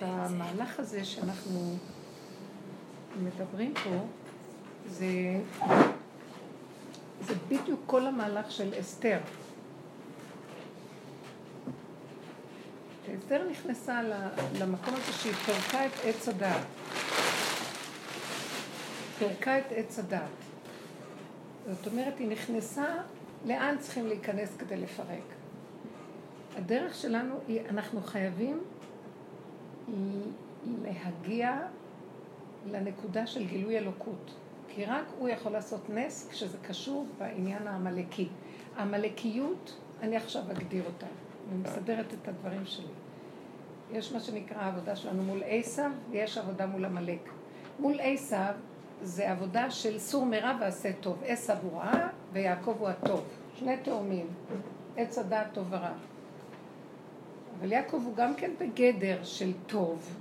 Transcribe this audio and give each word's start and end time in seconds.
במהלך 0.00 0.80
הזה 0.80 1.04
שאנחנו 1.04 1.76
מדברים 3.22 3.74
פה, 3.74 4.04
זה, 4.88 5.06
זה 7.20 7.34
בדיוק 7.48 7.80
כל 7.86 8.06
המהלך 8.06 8.50
של 8.50 8.80
אסתר. 8.80 9.18
אסתר 13.28 13.48
נכנסה 13.50 14.00
למקום 14.58 14.94
הזה 14.94 15.12
שהיא 15.12 15.32
פרקה 15.32 15.86
את 15.86 15.92
עץ 16.04 16.28
הדעת. 16.28 16.64
פירקה 19.18 19.58
את 19.58 19.64
עץ 19.70 19.98
הדעת. 19.98 20.28
זאת 21.70 21.86
אומרת, 21.86 22.18
היא 22.18 22.28
נכנסה, 22.28 22.86
לאן 23.44 23.76
צריכים 23.78 24.06
להיכנס 24.06 24.56
כדי 24.58 24.76
לפרק? 24.76 25.24
הדרך 26.56 26.94
שלנו 26.94 27.34
היא, 27.48 27.60
אנחנו 27.68 28.02
חייבים 28.02 28.62
להגיע 30.82 31.58
לנקודה 32.66 33.26
של 33.26 33.46
גילוי 33.46 33.78
אלוקות. 33.78 34.34
כי 34.68 34.84
רק 34.84 35.04
הוא 35.18 35.28
יכול 35.28 35.52
לעשות 35.52 35.90
נס 35.90 36.28
כשזה 36.30 36.58
קשור 36.62 37.06
בעניין 37.18 37.66
העמלקי. 37.66 38.28
העמלקיות, 38.76 39.76
אני 40.02 40.16
עכשיו 40.16 40.42
אגדיר 40.50 40.84
אותה. 40.86 41.06
אני 41.48 41.62
מסדרת 41.62 42.14
את 42.14 42.28
הדברים 42.28 42.66
שלי. 42.66 42.86
יש 43.92 44.12
מה 44.12 44.20
שנקרא 44.20 44.56
העבודה 44.58 44.96
שלנו 44.96 45.22
מול 45.22 45.42
עשיו, 45.46 45.90
ויש 46.10 46.38
עבודה 46.38 46.66
מול 46.66 46.84
עמלק. 46.84 47.30
מול 47.78 47.96
עשיו 48.00 48.54
זה 49.02 49.30
עבודה 49.30 49.70
של 49.70 49.98
סור 49.98 50.26
מרע 50.26 50.56
ועשה 50.60 50.92
טוב. 51.00 51.22
עשיו 51.26 51.56
הוא 51.62 51.80
רע 51.80 52.08
ויעקב 52.32 52.74
הוא 52.78 52.88
הטוב. 52.88 53.24
שני 53.54 53.76
תאומים, 53.76 54.26
עץ 54.96 55.18
הדעת 55.18 55.46
טוב 55.52 55.66
ורע. 55.70 55.92
אבל 57.58 57.72
יעקב 57.72 58.02
הוא 58.04 58.16
גם 58.16 58.34
כן 58.34 58.50
בגדר 58.58 59.18
של 59.24 59.52
טוב 59.66 60.16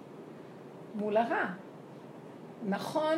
מול 0.96 1.18
הרע. 1.18 1.46
נכון 2.68 3.16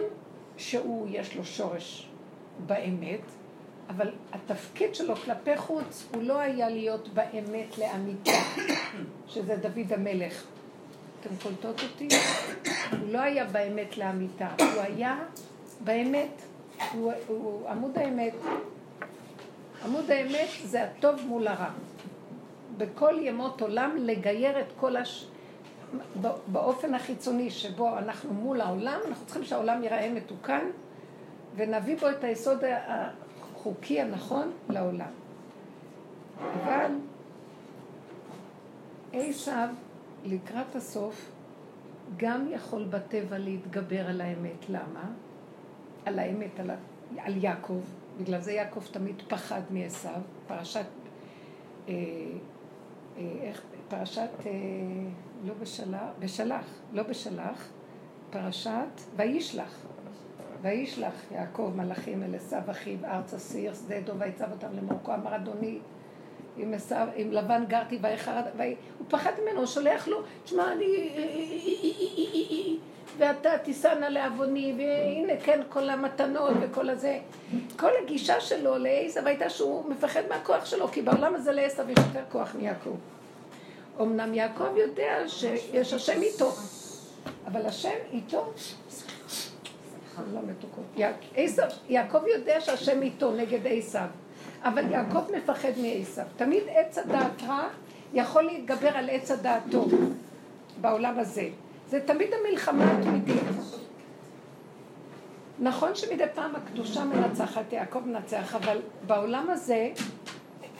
שהוא, 0.57 1.07
יש 1.11 1.35
לו 1.35 1.45
שורש 1.45 2.09
באמת, 2.65 3.21
אבל 3.89 4.11
התפקיד 4.33 4.95
שלו 4.95 5.15
כלפי 5.15 5.57
חוץ 5.57 6.07
הוא 6.13 6.23
לא 6.23 6.39
היה 6.39 6.69
להיות 6.69 7.07
באמת 7.13 7.77
לאמיתה, 7.77 8.31
שזה 9.27 9.55
דוד 9.55 9.93
המלך. 9.93 10.43
אתם 11.19 11.29
קולטות 11.43 11.81
אותי? 11.83 12.07
הוא 13.01 13.09
לא 13.09 13.19
היה 13.19 13.45
באמת 13.45 13.97
לאמיתה, 13.97 14.47
הוא 14.59 14.81
היה 14.81 15.19
באמת, 15.83 16.41
הוא, 16.93 17.11
הוא 17.27 17.69
עמוד 17.69 17.97
האמת. 17.97 18.33
עמוד 19.85 20.11
האמת 20.11 20.49
זה 20.63 20.83
הטוב 20.83 21.15
מול 21.27 21.47
הרע. 21.47 21.69
בכל 22.79 23.15
ימות 23.19 23.61
עולם 23.61 23.97
לגייר 23.99 24.59
את 24.59 24.71
כל 24.79 24.95
הש... 24.95 25.27
באופן 26.47 26.93
החיצוני 26.93 27.49
שבו 27.49 27.97
אנחנו 27.97 28.33
מול 28.33 28.61
העולם, 28.61 28.99
אנחנו 29.07 29.25
צריכים 29.25 29.43
שהעולם 29.43 29.83
ייראה 29.83 30.13
מתוקן 30.13 30.65
ונביא 31.55 31.97
בו 31.97 32.09
את 32.09 32.23
היסוד 32.23 32.63
החוקי 32.87 34.01
הנכון 34.01 34.51
לעולם. 34.69 35.11
אבל 36.39 36.91
עשיו 39.13 39.69
לקראת 40.25 40.75
הסוף 40.75 41.31
גם 42.17 42.47
יכול 42.51 42.83
בטבע 42.83 43.37
להתגבר 43.37 44.07
על 44.07 44.21
האמת. 44.21 44.69
למה? 44.69 45.11
על 46.05 46.19
האמת, 46.19 46.59
על, 46.59 46.71
על 47.17 47.43
יעקב. 47.43 47.81
בגלל 48.21 48.41
זה 48.41 48.51
יעקב 48.51 48.81
תמיד 48.91 49.21
פחד 49.27 49.61
מעשיו. 49.69 50.21
פרשת, 50.47 50.85
אה, 51.87 51.93
איך, 53.41 53.61
פרשת, 53.87 54.29
אה, 54.45 54.51
לא 55.43 55.53
בשלח, 55.61 55.99
בשלח, 56.19 56.65
לא 56.93 57.03
בשלח, 57.03 57.69
פרשת 58.29 59.01
וישלח. 59.15 59.85
וישלח 60.61 61.13
יעקב 61.31 61.71
מלאכים 61.75 62.23
אל 62.23 62.35
עשיו 62.35 62.61
אחיו 62.71 62.97
ארצה 63.05 63.39
סיר 63.39 63.73
שדה 63.73 64.01
דוב 64.01 64.15
ויצב 64.19 64.51
אותם 64.51 64.67
למורכו 64.73 65.13
אמר 65.13 65.35
אדוני 65.35 65.79
עם, 66.57 66.73
עשיו, 66.73 67.07
עם 67.15 67.31
לבן 67.31 67.63
גרתי 67.67 67.99
ויחרד, 68.01 68.43
הוא 68.97 69.07
פחד 69.09 69.31
ממנו, 69.43 69.57
הוא 69.57 69.65
שולח 69.65 70.07
לו, 70.07 70.17
תשמע 70.43 70.71
אני 70.71 70.85
ואתה 73.19 73.57
תישא 73.63 73.87
לעווני 73.87 74.73
והנה 74.77 75.33
כן 75.43 75.61
כל 75.69 75.89
המתנות 75.89 76.53
וכל 76.61 76.89
הזה 76.89 77.19
כל 77.77 77.91
הגישה 78.03 78.41
שלו 78.41 78.77
לעשב 78.77 79.27
הייתה 79.27 79.49
שהוא 79.49 79.89
מפחד 79.89 80.21
מהכוח 80.29 80.65
שלו 80.65 80.87
כי 80.87 81.01
בעולם 81.01 81.35
הזה 81.35 81.51
לעשב 81.51 81.89
יש 81.89 81.97
יותר 81.97 82.23
כוח 82.31 82.55
מיעקב 82.55 82.95
אמנם 84.01 84.33
יעקב 84.33 84.77
יודע 84.77 85.23
שיש 85.27 85.93
השם 85.93 86.21
איתו 86.21 86.51
אבל 87.47 87.65
השם 87.65 87.89
איתו. 88.11 88.53
יעקב 91.89 92.27
יודע 92.27 92.61
שהשם 92.61 93.01
איתו 93.01 93.31
נגד 93.31 93.59
עשיו, 93.65 94.07
אבל 94.63 94.91
יעקב 94.91 95.31
מפחד 95.37 95.71
מעשיו. 95.77 96.25
תמיד 96.37 96.63
עץ 96.69 96.97
הדעת 96.97 97.43
רע 97.47 97.67
יכול 98.13 98.43
להתגבר 98.43 98.89
על 98.89 99.09
עץ 99.09 99.31
הדעת 99.31 99.63
טוב 99.71 99.93
בעולם 100.81 101.19
הזה. 101.19 101.49
זה 101.89 101.99
תמיד 102.05 102.29
המלחמה 102.33 102.91
התמידית. 102.91 103.43
נכון 105.59 105.95
שמדי 105.95 106.23
פעם 106.33 106.55
הקדושה 106.55 107.03
מנצחת, 107.03 107.73
יעקב 107.73 107.99
מנצח, 108.05 108.55
אבל 108.55 108.81
בעולם 109.07 109.49
הזה 109.49 109.89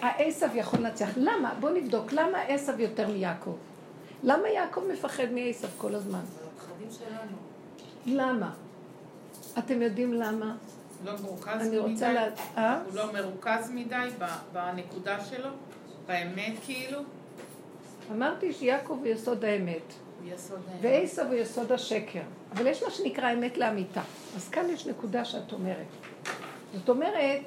העשב 0.01 0.49
יכול 0.55 0.79
לנצח. 0.79 1.09
למה? 1.17 1.53
בואו 1.59 1.73
נבדוק. 1.73 2.13
למה 2.13 2.41
עשב 2.41 2.79
יותר 2.79 3.07
מיעקב? 3.07 3.55
למה 4.23 4.49
יעקב 4.49 4.81
מפחד 4.93 5.31
מעשב 5.31 5.67
כל 5.77 5.95
הזמן? 5.95 6.21
למה? 8.05 8.51
אתם 9.57 9.81
יודעים 9.81 10.13
למה? 10.13 10.55
לא 11.05 11.11
מרוכז 11.23 11.67
מדי? 11.67 11.77
רוצה 11.77 12.13
לה... 12.13 12.27
אה? 12.57 12.81
הוא 12.85 12.95
לא 12.95 13.13
מרוכז 13.13 13.71
מדי 13.73 14.09
בנקודה 14.53 15.23
שלו? 15.23 15.49
באמת 16.07 16.53
כאילו? 16.65 16.99
אמרתי 18.11 18.53
שיעקב 18.53 18.97
הוא 18.99 19.07
יסוד 19.07 19.45
האמת. 19.45 19.93
ועשו 20.81 21.21
הוא 21.21 21.33
יסוד 21.33 21.71
השקר. 21.71 22.21
אבל 22.53 22.67
יש 22.67 22.83
מה 22.83 22.91
שנקרא 22.91 23.33
אמת 23.33 23.57
לאמיתה. 23.57 24.01
אז 24.35 24.49
כאן 24.49 24.69
יש 24.69 24.87
נקודה 24.87 25.25
שאת 25.25 25.53
אומרת. 25.53 25.85
זאת 26.73 26.89
אומרת 26.89 27.39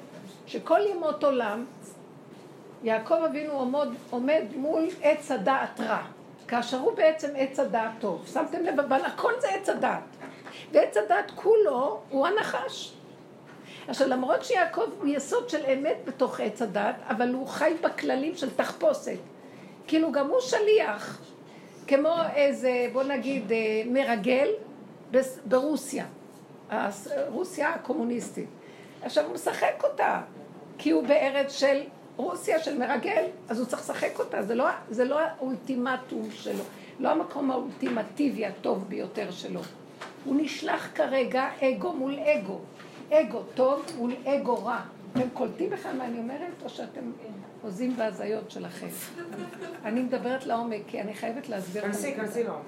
שכל 0.45 0.79
ימות 0.91 1.23
עולם 1.23 1.65
יעקב 2.83 3.15
אבינו 3.29 3.53
עומד, 3.53 3.87
עומד 4.09 4.43
מול 4.55 4.87
עץ 5.01 5.31
הדעת 5.31 5.79
רע, 5.79 6.01
כאשר 6.47 6.79
הוא 6.79 6.95
בעצם 6.95 7.29
עץ 7.35 7.59
הדעת 7.59 7.91
טוב. 7.99 8.25
שמתם 8.33 8.63
לב, 8.63 8.79
אבל 8.79 9.01
הכל 9.05 9.31
זה 9.41 9.49
עץ 9.49 9.69
הדעת. 9.69 10.03
ועץ 10.71 10.97
הדת 10.97 11.31
כולו 11.35 12.01
הוא 12.09 12.27
הנחש. 12.27 12.93
עכשיו 13.87 14.07
למרות 14.07 14.43
שיעקב 14.43 14.85
הוא 14.99 15.07
יסוד 15.07 15.49
של 15.49 15.65
אמת 15.65 15.97
בתוך 16.05 16.39
עץ 16.39 16.61
הדת, 16.61 16.95
אבל 17.09 17.33
הוא 17.33 17.47
חי 17.47 17.73
בכללים 17.81 18.35
של 18.35 18.49
תחפושת. 18.55 19.17
כאילו 19.87 20.11
גם 20.11 20.29
הוא 20.29 20.39
שליח, 20.41 21.21
כמו 21.87 22.15
איזה, 22.35 22.87
בוא 22.93 23.03
נגיד, 23.03 23.51
אה, 23.51 23.83
מרגל 23.85 24.49
ברוסיה, 25.45 26.05
רוסיה 27.27 27.69
הקומוניסטית. 27.69 28.49
עכשיו 29.01 29.25
הוא 29.25 29.33
משחק 29.33 29.83
אותה, 29.83 30.21
כי 30.77 30.91
הוא 30.91 31.07
בארץ 31.07 31.51
של 31.51 31.81
רוסיה, 32.17 32.59
של 32.59 32.77
מרגל, 32.77 33.23
אז 33.49 33.59
הוא 33.59 33.67
צריך 33.67 33.81
לשחק 33.81 34.19
אותה, 34.19 34.43
זה 34.43 34.55
לא, 34.55 34.65
זה 34.89 35.05
לא 35.05 35.19
האולטימטום 35.19 36.31
שלו, 36.31 36.63
לא 36.99 37.09
המקום 37.09 37.51
האולטימטיבי 37.51 38.45
הטוב 38.45 38.85
ביותר 38.89 39.31
שלו. 39.31 39.61
הוא 40.25 40.35
נשלח 40.41 40.89
כרגע 40.95 41.49
אגו 41.61 41.93
מול 41.93 42.19
אגו. 42.19 42.59
אגו 43.11 43.39
טוב 43.53 43.85
מול 43.97 44.13
אגו 44.25 44.65
רע. 44.65 44.81
אתם 45.13 45.29
קולטים 45.33 45.69
בכלל 45.69 45.97
מה 45.97 46.05
אני 46.05 46.17
אומרת, 46.17 46.63
או 46.63 46.69
שאתם 46.69 47.11
עוזים 47.63 47.95
בהזיות 47.95 48.51
שלכם? 48.51 48.87
אני 49.85 50.01
מדברת 50.01 50.45
לעומק, 50.45 50.81
כי 50.87 51.01
אני 51.01 51.13
חייבת 51.13 51.49
להסביר. 51.49 51.83
כנסי, 51.83 52.15
כנסי 52.15 52.43
לעומק. 52.43 52.65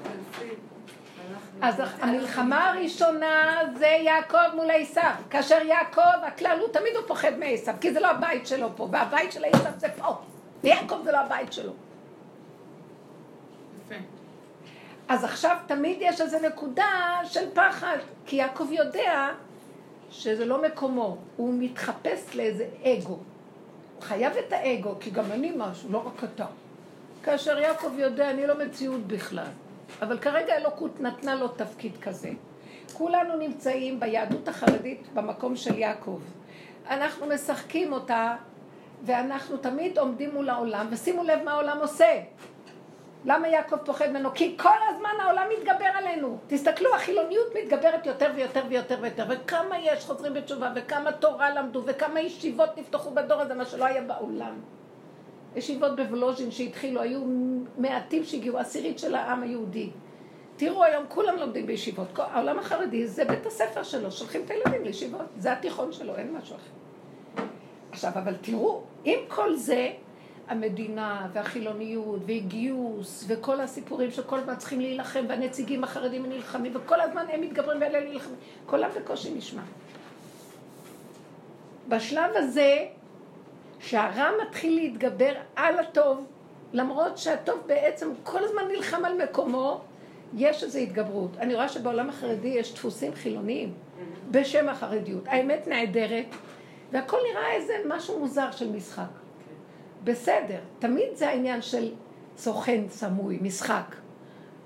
אז 1.62 1.82
המלחמה 2.00 2.70
הראשונה 2.70 3.62
זה 3.78 3.86
יעקב 3.86 4.56
מול 4.56 4.72
עשיו. 4.72 5.12
כאשר 5.30 5.62
יעקב, 5.64 6.24
הכלל 6.28 6.58
הוא 6.62 6.68
תמיד 6.74 6.96
הוא 6.96 7.08
פוחד 7.08 7.38
מעשיו, 7.40 7.76
כי 7.82 7.94
זה 7.94 8.00
לא 8.00 8.08
הבית 8.08 8.48
שלו 8.48 8.70
פה, 8.76 8.88
והבית 8.92 9.32
של 9.32 9.46
עשיו 9.46 9.72
זה 9.78 9.88
פה. 9.98 10.18
ויעקב 10.64 11.02
זה 11.04 11.12
לא 11.12 11.18
הבית 11.18 11.54
שלו. 11.54 11.74
אז 15.08 15.24
עכשיו 15.24 15.58
תמיד 15.68 15.98
יש 16.02 16.22
איזו 16.22 16.38
נקודה 16.48 17.20
של 17.24 17.50
פחד, 17.54 17.98
כי 18.26 18.36
יעקב 18.36 18.68
יודע 18.72 19.30
שזה 20.10 20.46
לא 20.46 20.62
מקומו, 20.62 21.18
הוא 21.36 21.54
מתחפש 21.58 22.36
לאיזה 22.36 22.66
אגו. 22.84 23.20
חייב 24.02 24.34
את 24.48 24.54
האגו, 24.54 24.96
כי 25.00 25.10
גם 25.10 25.32
אני 25.32 25.54
משהו, 25.58 25.92
לא 25.92 26.08
רק 26.08 26.24
אתה. 26.24 26.46
כאשר 27.24 27.60
יעקב 27.60 27.92
יודע, 27.98 28.30
אני 28.30 28.48
לא 28.48 28.66
מציאות 28.66 29.08
בכלל. 29.08 29.48
אבל 30.02 30.18
כרגע 30.20 30.58
אלוקות 30.58 31.02
נתנה 31.02 31.36
לו 31.36 31.48
תפקיד 31.48 31.98
כזה. 31.98 32.30
כולנו 32.94 33.38
נמצאים 33.38 34.00
ביהדות 34.00 34.48
החרדית 34.48 35.08
במקום 35.14 35.56
של 35.56 35.78
יעקב. 35.78 36.20
אנחנו 36.90 37.26
משחקים 37.26 37.94
אותה, 37.94 38.36
ואנחנו 39.04 39.58
תמיד 39.58 39.98
עומדים 39.98 40.34
מול 40.34 40.50
העולם, 40.50 40.88
ושימו 40.92 41.24
לב 41.24 41.40
מה 41.46 41.52
העולם 41.52 41.78
עושה. 41.82 42.22
למה 43.26 43.48
יעקב 43.48 43.78
פוחד 43.78 44.10
ממנו? 44.10 44.30
כי 44.34 44.58
כל 44.58 44.70
הזמן 44.90 45.10
העולם 45.20 45.48
מתגבר 45.58 45.90
עלינו. 45.96 46.38
תסתכלו, 46.48 46.96
החילוניות 46.96 47.48
מתגברת 47.56 48.06
יותר 48.06 48.32
ויותר 48.36 48.62
ויותר 48.70 48.98
ויותר, 49.02 49.26
וכמה 49.30 49.80
יש 49.80 50.06
חוזרים 50.06 50.34
בתשובה, 50.34 50.72
וכמה 50.76 51.12
תורה 51.12 51.54
למדו, 51.54 51.82
וכמה 51.86 52.20
ישיבות 52.20 52.78
נפתחו 52.78 53.12
בדור 53.12 53.42
הזה, 53.42 53.54
מה 53.54 53.66
שלא 53.66 53.86
היה 53.86 54.02
בעולם. 54.02 54.54
ישיבות 55.56 55.96
בוולוז'ין 55.96 56.52
שהתחילו, 56.52 57.02
היו 57.02 57.22
מעטים 57.78 58.24
שהגיעו, 58.24 58.58
עשירית 58.58 59.00
של 59.00 59.16
העם 59.16 59.44
היהודי. 59.44 59.90
תראו 60.58 60.84
היום, 60.84 61.04
כולם 61.10 61.38
לומדים 61.38 61.66
בישיבות. 61.66 62.08
העולם 62.20 62.60
החרדי 62.60 63.08
זה 63.08 63.26
בית 63.26 63.46
הספר 63.46 63.84
שלו, 63.84 64.12
שולחים 64.12 64.42
את 64.46 64.52
הילדים 64.52 64.84
לישיבות. 64.84 65.26
זה 65.38 65.54
התיכון 65.54 65.92
שלו, 65.92 66.16
אין 66.16 66.34
משהו 66.34 66.56
אחר. 66.56 67.44
עכשיו, 67.92 68.12
אבל 68.16 68.36
תראו, 68.42 68.82
עם 69.04 69.20
כל 69.28 69.56
זה, 69.56 69.92
המדינה 70.48 71.28
והחילוניות 71.34 72.20
וגיוס 72.26 73.26
וכל 73.28 73.62
הסיפורים 73.62 74.12
שכל 74.12 74.40
הזמן 74.40 74.56
צריכים 74.56 74.80
להילחם 74.80 75.26
והנציגים 75.30 75.84
החרדים 75.84 76.26
נלחמים 76.26 76.72
וכל 76.76 77.02
הזמן 77.02 77.26
הם 77.34 77.42
מתגברים 77.42 77.82
ואלה 77.82 78.10
נלחמים, 78.10 78.36
קולם 78.66 78.90
בקושי 78.96 79.34
נשמע. 79.34 79.62
בשלב 81.90 82.32
הזה 82.36 82.86
שהרע 83.80 84.30
מתחיל 84.48 84.76
להתגבר 84.76 85.34
על 85.56 85.80
הטוב, 85.80 86.26
למרות 86.74 87.18
שהטוב 87.18 87.60
בעצם 87.66 88.10
כל 88.24 88.44
הזמן 88.44 88.62
נלחם 88.68 89.06
על 89.06 89.24
מקומו, 89.24 89.82
יש 90.34 90.64
איזו 90.64 90.80
התגברות. 90.80 91.38
אני 91.38 91.56
רואה 91.56 91.70
שבעולם 91.70 92.10
החרדי 92.10 92.48
יש 92.48 92.74
דפוסים 92.74 93.16
חילוניים 93.16 93.74
בשם 94.32 94.70
החרדיות. 94.70 95.24
האמת 95.28 95.68
נעדרת, 95.68 96.26
והכל 96.92 97.18
נראה 97.32 97.52
איזה 97.52 97.74
משהו 97.88 98.20
מוזר 98.20 98.52
של 98.52 98.72
משחק. 98.72 99.25
בסדר, 100.06 100.60
תמיד 100.80 101.08
זה 101.14 101.30
העניין 101.30 101.62
של 101.62 101.92
סוכן 102.38 102.82
סמוי, 102.90 103.40
משחק. 103.42 103.96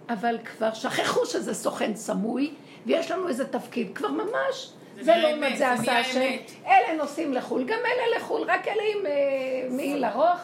אבל 0.10 0.38
כבר 0.46 0.74
שכחו 0.74 1.26
שזה 1.26 1.54
סוכן 1.54 1.96
סמוי, 1.96 2.54
ויש 2.86 3.12
לנו 3.12 3.28
איזה 3.28 3.48
תפקיד. 3.48 3.92
כבר 3.96 4.08
ממש, 4.08 4.74
זה 5.02 5.16
לעומת 5.16 5.58
זה 5.58 5.72
עשה 5.72 6.00
השם. 6.00 6.20
אלה 6.68 6.98
נוסעים 6.98 7.34
לחו"ל, 7.34 7.64
גם 7.64 7.80
אלה 7.80 8.18
לחו"ל, 8.18 8.44
רק 8.48 8.68
אלה 8.68 8.84
עם 8.96 9.06
uh, 9.06 9.74
מעיל 9.74 10.06
ארוך, 10.06 10.40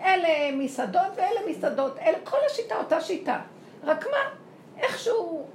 אלה 0.00 0.56
מסעדות 0.56 1.12
ואלה 1.16 1.40
מסעדות. 1.50 1.98
אלה, 1.98 2.18
כל 2.24 2.36
השיטה 2.46 2.76
אותה 2.76 3.00
שיטה. 3.00 3.40
רק 3.84 4.06
מה, 4.06 4.30
איכשהו 4.80 5.46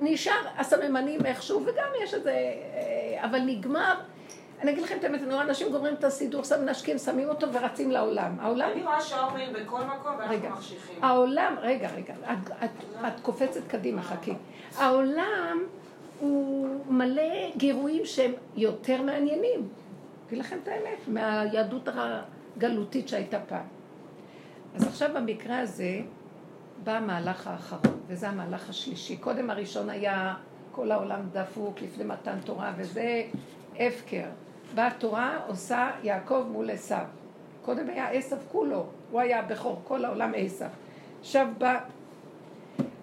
נשאר 0.00 0.46
הסממנים 0.56 1.26
איכשהו, 1.26 1.62
וגם 1.66 1.88
יש 2.02 2.14
איזה... 2.14 2.30
אה, 2.30 3.24
אבל 3.24 3.40
נגמר. 3.40 3.94
אני 4.60 4.70
אגיד 4.70 4.84
לכם 4.84 4.96
את 4.98 5.04
האמת, 5.04 5.22
אני 5.22 5.32
רואה 5.32 5.42
אנשים 5.42 5.72
גומרים 5.72 5.94
את 5.94 6.04
הסידור, 6.04 6.44
שם 6.44 6.64
נשקים, 6.64 6.98
שמים 6.98 7.28
אותו 7.28 7.52
ורצים 7.52 7.90
לעולם. 7.90 8.36
העולם... 8.40 8.70
אני 8.72 8.82
רואה 8.82 9.00
שעומר 9.00 9.50
בכל 9.52 9.80
מקום 9.82 10.12
ואנחנו 10.18 10.48
מחשיכים. 10.48 11.04
העולם, 11.04 11.54
רגע, 11.60 11.90
רגע, 11.90 12.14
את 13.06 13.20
קופצת 13.22 13.60
קדימה, 13.68 14.02
חכי. 14.02 14.34
העולם 14.76 15.58
הוא 16.20 16.68
מלא 16.88 17.56
גירויים 17.56 18.04
שהם 18.04 18.32
יותר 18.56 19.02
מעניינים. 19.02 19.68
אגיד 20.28 20.38
לכם 20.38 20.58
את 20.62 20.68
האמת, 20.68 21.08
מהיהדות 21.08 21.88
הגלותית 22.56 23.08
שהייתה 23.08 23.38
פעם. 23.40 23.64
אז 24.74 24.86
עכשיו 24.86 25.10
במקרה 25.14 25.58
הזה 25.58 26.00
בא 26.84 26.92
המהלך 26.92 27.46
האחרון, 27.46 28.00
וזה 28.06 28.28
המהלך 28.28 28.70
השלישי. 28.70 29.16
קודם 29.16 29.50
הראשון 29.50 29.90
היה 29.90 30.34
כל 30.72 30.90
העולם 30.92 31.20
דפוק 31.32 31.82
לפני 31.82 32.04
מתן 32.04 32.38
תורה, 32.44 32.72
וזה 32.76 33.22
הפקר. 33.78 34.26
באה 34.74 34.86
התורה 34.86 35.38
עושה 35.46 35.90
יעקב 36.02 36.44
מול 36.50 36.70
עשיו. 36.70 37.04
קודם 37.62 37.90
היה 37.90 38.10
עשיו 38.10 38.38
כולו, 38.52 38.86
הוא 39.10 39.20
היה 39.20 39.40
הבכור, 39.40 39.80
כל 39.84 40.04
העולם 40.04 40.32
עשיו. 40.36 40.68
עכשיו 41.20 41.46
בא... 41.58 41.78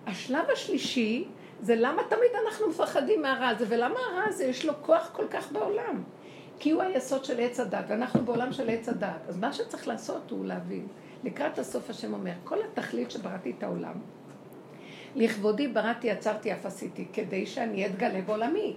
השלב 0.07 0.45
השלישי 0.53 1.27
זה 1.61 1.75
למה 1.75 2.01
תמיד 2.09 2.31
אנחנו 2.45 2.69
מפחדים 2.69 3.21
מהרע 3.21 3.47
הזה, 3.47 3.65
ולמה 3.69 3.99
הרע 4.11 4.23
הזה 4.27 4.45
יש 4.45 4.65
לו 4.65 4.73
כוח 4.81 5.09
כל 5.13 5.27
כך 5.27 5.51
בעולם? 5.51 6.03
כי 6.59 6.71
הוא 6.71 6.81
היסוד 6.81 7.25
של 7.25 7.39
עץ 7.39 7.59
הדת, 7.59 7.85
ואנחנו 7.87 8.25
בעולם 8.25 8.53
של 8.53 8.69
עץ 8.69 8.89
הדת. 8.89 9.27
אז 9.27 9.37
מה 9.37 9.53
שצריך 9.53 9.87
לעשות 9.87 10.31
הוא 10.31 10.45
להבין. 10.45 10.87
לקראת 11.23 11.59
הסוף 11.59 11.89
השם 11.89 12.13
אומר, 12.13 12.31
כל 12.43 12.57
התכלית 12.63 13.11
שבראתי 13.11 13.53
את 13.57 13.63
העולם, 13.63 13.93
לכבודי 15.15 15.67
בראתי, 15.67 16.11
עצרתי, 16.11 16.53
אף 16.53 16.65
עשיתי, 16.65 17.05
כדי 17.13 17.45
שאני 17.45 17.85
אתגלה 17.85 18.21
בעולמי. 18.21 18.75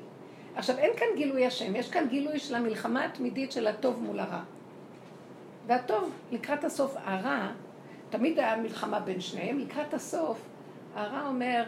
עכשיו, 0.57 0.79
אין 0.79 0.91
כאן 0.97 1.07
גילוי 1.17 1.47
השם, 1.47 1.77
יש 1.77 1.91
כאן 1.91 2.09
גילוי 2.09 2.39
של 2.39 2.55
המלחמה 2.55 3.05
התמידית 3.05 3.53
של 3.53 3.67
הטוב 3.67 4.03
מול 4.03 4.21
הרע. 4.21 4.43
והטוב, 5.67 6.13
לקראת 6.33 6.65
הסוף, 6.65 6.95
הרע, 7.05 7.49
תמיד 8.11 8.39
היה 8.39 8.57
מלחמה 8.57 9.01
בין 9.01 9.21
שניהם, 9.21 9.59
לקראת 9.59 9.95
הסוף, 9.95 10.49
הרע 10.95 11.27
אומר, 11.29 11.65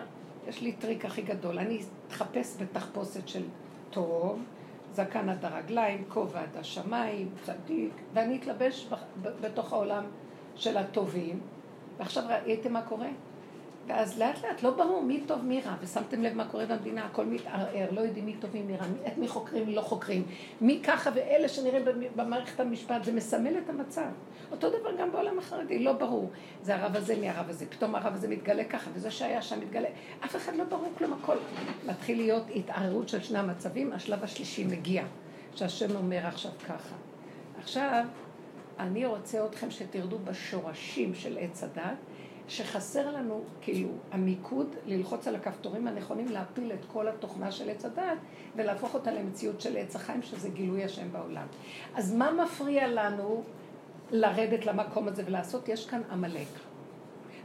יש 0.48 0.62
לי 0.62 0.72
טריק 0.72 1.04
הכי 1.04 1.22
גדול, 1.22 1.58
אני 1.58 1.82
אתחפש 2.06 2.56
בתחפושת 2.62 3.28
של 3.28 3.42
טוב, 3.90 4.42
זקן 4.92 5.28
עד 5.28 5.44
הרגליים, 5.44 6.04
כובע 6.08 6.40
עד 6.40 6.56
השמיים, 6.56 7.28
צדיק, 7.42 7.92
ואני 8.12 8.36
אתלבש 8.36 8.88
בתוך 9.22 9.72
העולם 9.72 10.04
של 10.56 10.76
הטובים. 10.76 11.40
ועכשיו 11.98 12.24
ראיתם 12.28 12.72
מה 12.72 12.82
קורה? 12.82 13.08
ואז 13.88 14.18
לאט 14.18 14.44
לאט 14.44 14.62
לא 14.62 14.70
ברור 14.70 15.02
מי 15.02 15.20
טוב 15.26 15.44
מי 15.44 15.60
רע, 15.60 15.74
ושמתם 15.80 16.22
לב 16.22 16.34
מה 16.34 16.48
קורה 16.48 16.66
במדינה, 16.66 17.04
הכל 17.04 17.24
מתערער, 17.24 17.90
לא 17.90 18.00
יודעים 18.00 18.26
מי 18.26 18.34
טובים 18.34 18.66
מי 18.66 18.76
רע, 18.76 18.86
את 19.06 19.18
מי 19.18 19.28
חוקרים 19.28 19.66
מי 19.66 19.74
לא 19.74 19.80
חוקרים, 19.80 20.26
מי 20.60 20.80
ככה 20.84 21.10
ואלה 21.14 21.48
שנראים 21.48 21.84
במערכת 22.16 22.60
המשפט, 22.60 23.04
זה 23.04 23.12
מסמל 23.12 23.58
את 23.58 23.70
המצב. 23.70 24.08
אותו 24.50 24.70
דבר 24.70 24.96
גם 24.98 25.12
בעולם 25.12 25.38
החרדי, 25.38 25.78
לא 25.78 25.92
ברור. 25.92 26.30
זה 26.62 26.76
הרב 26.76 26.96
הזה 26.96 27.16
מי 27.16 27.28
הרב 27.28 27.50
הזה, 27.50 27.66
פתאום 27.66 27.94
הרב 27.94 28.14
הזה 28.14 28.28
מתגלה 28.28 28.64
ככה, 28.64 28.90
וזה 28.94 29.10
שהיה 29.10 29.42
שם 29.42 29.60
מתגלה, 29.60 29.88
אף 30.24 30.36
אחד 30.36 30.56
לא 30.56 30.64
ברור 30.64 30.88
כלום, 30.98 31.12
הכל 31.12 31.36
מתחיל 31.86 32.18
להיות 32.18 32.44
התערערות 32.54 33.08
של 33.08 33.22
שני 33.22 33.38
המצבים, 33.38 33.92
השלב 33.92 34.24
השלישי 34.24 34.64
מגיע, 34.64 35.04
שהשם 35.54 35.96
אומר 35.96 36.26
עכשיו 36.26 36.52
ככה. 36.66 36.94
עכשיו, 37.58 38.04
אני 38.78 39.06
רוצה 39.06 39.46
אתכם 39.46 39.70
שתרדו 39.70 40.18
בשורשים 40.18 41.14
של 41.14 41.38
עץ 41.40 41.62
הדת. 41.62 41.96
שחסר 42.48 43.10
לנו, 43.10 43.40
כאילו, 43.60 43.88
המיקוד 44.12 44.76
ללחוץ 44.86 45.28
על 45.28 45.36
הכפתורים 45.36 45.86
הנכונים 45.86 46.28
להפיל 46.28 46.72
את 46.72 46.84
כל 46.92 47.08
התוכנה 47.08 47.52
של 47.52 47.70
עץ 47.70 47.84
הדת 47.84 48.18
ולהפוך 48.56 48.94
אותה 48.94 49.12
למציאות 49.12 49.60
של 49.60 49.76
עץ 49.76 49.96
החיים, 49.96 50.22
שזה 50.22 50.48
גילוי 50.48 50.84
השם 50.84 51.12
בעולם. 51.12 51.46
אז 51.94 52.14
מה 52.14 52.44
מפריע 52.44 52.88
לנו 52.88 53.42
לרדת 54.10 54.66
למקום 54.66 55.08
הזה 55.08 55.22
ולעשות? 55.26 55.68
יש 55.68 55.86
כאן 55.86 56.02
עמלק. 56.10 56.48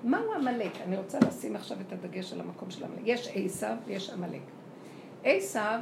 מהו 0.04 0.34
עמלק? 0.34 0.82
אני 0.82 0.98
רוצה 0.98 1.20
לשים 1.28 1.56
עכשיו 1.56 1.78
את 1.82 1.94
הדגש 1.94 2.34
על 2.34 2.40
המקום 2.40 2.72
של 2.72 2.84
עמלק. 2.84 3.02
יש 3.04 3.30
עשיו 3.36 3.76
ויש 3.86 4.10
עמלק. 4.10 4.42
עשיו 5.24 5.80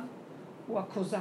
הוא 0.68 0.80
הקוזק, 0.80 1.20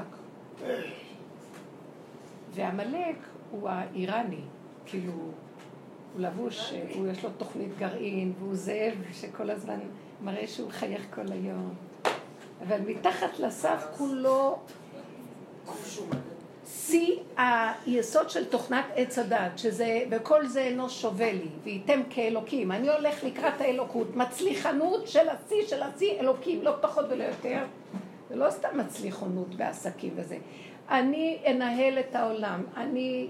ועמלק 2.54 3.16
הוא 3.50 3.68
האיראני, 3.68 4.40
כאילו... 4.86 5.12
הוא 6.14 6.22
לבוש, 6.22 6.72
הוא 6.94 7.08
יש 7.08 7.24
לו 7.24 7.30
תוכנית 7.38 7.78
גרעין, 7.78 8.32
והוא 8.38 8.54
זאב 8.54 8.94
שכל 9.12 9.50
הזמן 9.50 9.78
מראה 10.22 10.46
שהוא 10.46 10.68
מחייך 10.68 11.06
כל 11.14 11.32
היום. 11.32 11.74
אבל 12.62 12.80
מתחת 12.86 13.38
לסף 13.38 13.86
כולו 13.98 14.58
שיא 16.66 17.16
היסוד 17.36 18.30
של 18.30 18.44
תוכנת 18.44 18.84
עץ 18.94 19.18
הדת, 19.18 19.58
שזה, 19.58 20.02
וכל 20.10 20.46
זה 20.46 20.60
אינו 20.60 20.90
שווה 20.90 21.32
לי, 21.32 21.48
וייתם 21.64 22.00
כאלוקים. 22.10 22.72
אני 22.72 22.88
הולך 22.88 23.24
לקראת 23.24 23.60
האלוקות, 23.60 24.16
מצליחנות 24.16 25.08
של 25.08 25.28
השיא 25.28 25.66
של 25.66 25.82
השיא 25.82 26.20
אלוקים, 26.20 26.62
לא 26.62 26.72
פחות 26.80 27.04
ולא 27.08 27.24
יותר. 27.24 27.64
זה 28.28 28.36
לא 28.36 28.50
סתם 28.50 28.78
מצליחנות 28.78 29.54
בעסקים 29.54 30.12
וזה. 30.16 30.36
אני 30.90 31.38
אנהל 31.50 31.98
את 31.98 32.14
העולם, 32.14 32.62
אני 32.76 33.28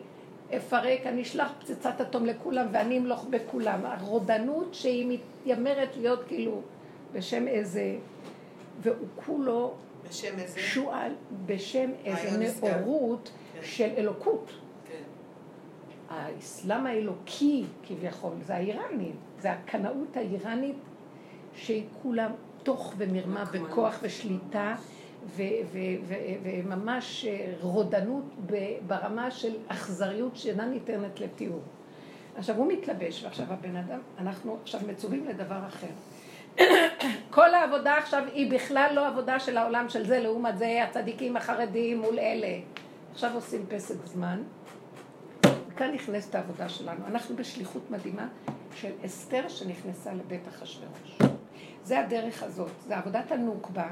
אפרק, 0.56 1.06
אני 1.06 1.22
אשלח 1.22 1.52
פצצת 1.60 2.00
אטום 2.00 2.26
לכולם 2.26 2.66
ואני 2.72 2.98
אמלוך 2.98 3.26
בכולם. 3.30 3.80
הרודנות 3.84 4.74
שהיא 4.74 5.18
מתיימרת 5.18 5.96
להיות 5.96 6.24
כאילו 6.28 6.60
בשם 7.12 7.48
איזה, 7.48 7.96
והוא 8.82 9.06
כולו 9.26 9.74
בשם 10.08 10.38
איזה? 10.38 10.60
שועל, 10.60 11.12
בשם 11.46 11.90
איזה 12.04 12.38
נאורות 12.62 13.30
כן. 13.54 13.60
של 13.62 13.88
אלוקות. 13.96 14.50
כן. 14.88 15.02
האסלאם 16.08 16.86
האלוקי 16.86 17.64
כביכול, 17.82 18.32
זה 18.46 18.54
האיראני, 18.54 19.12
זה 19.40 19.52
הקנאות 19.52 20.16
האיראנית 20.16 20.76
שהיא 21.54 21.84
כולה 22.02 22.28
תוך 22.62 22.94
ומרמה 22.96 23.44
וכוח 23.52 23.98
ושליטה. 24.02 24.74
וממש 26.44 27.24
אה, 27.24 27.52
רודנות 27.60 28.24
ברמה 28.86 29.30
של 29.30 29.56
אכזריות 29.68 30.36
שאינה 30.36 30.66
ניתנת 30.66 31.20
לתיאור. 31.20 31.62
עכשיו 32.36 32.56
הוא 32.56 32.72
מתלבש, 32.72 33.24
ועכשיו 33.24 33.46
הבן 33.48 33.76
אדם, 33.76 33.98
אנחנו 34.18 34.56
עכשיו 34.62 34.80
מצווים 34.88 35.28
לדבר 35.28 35.60
אחר. 35.66 35.86
כל 37.30 37.54
העבודה 37.54 37.96
עכשיו 37.96 38.22
היא 38.32 38.50
בכלל 38.52 38.90
לא 38.94 39.08
עבודה 39.08 39.40
של 39.40 39.56
העולם 39.56 39.88
של 39.88 40.06
זה, 40.06 40.18
לעומת 40.18 40.58
זה 40.58 40.84
הצדיקים 40.84 41.36
החרדים 41.36 42.00
מול 42.00 42.18
אלה. 42.18 42.58
עכשיו 43.12 43.34
עושים 43.34 43.66
פסק 43.68 44.06
זמן, 44.06 44.42
כאן 45.76 45.90
נכנסת 45.94 46.34
העבודה 46.34 46.68
שלנו. 46.68 47.06
אנחנו 47.06 47.36
בשליחות 47.36 47.90
מדהימה, 47.90 48.28
של 48.74 48.92
אסתר 49.06 49.48
שנכנסה 49.48 50.12
לבית 50.12 50.48
אחשורוש. 50.48 51.18
זה 51.84 52.00
הדרך 52.00 52.42
הזאת, 52.42 52.70
זה 52.86 52.96
עבודת 52.96 53.32
הנוקבה, 53.32 53.88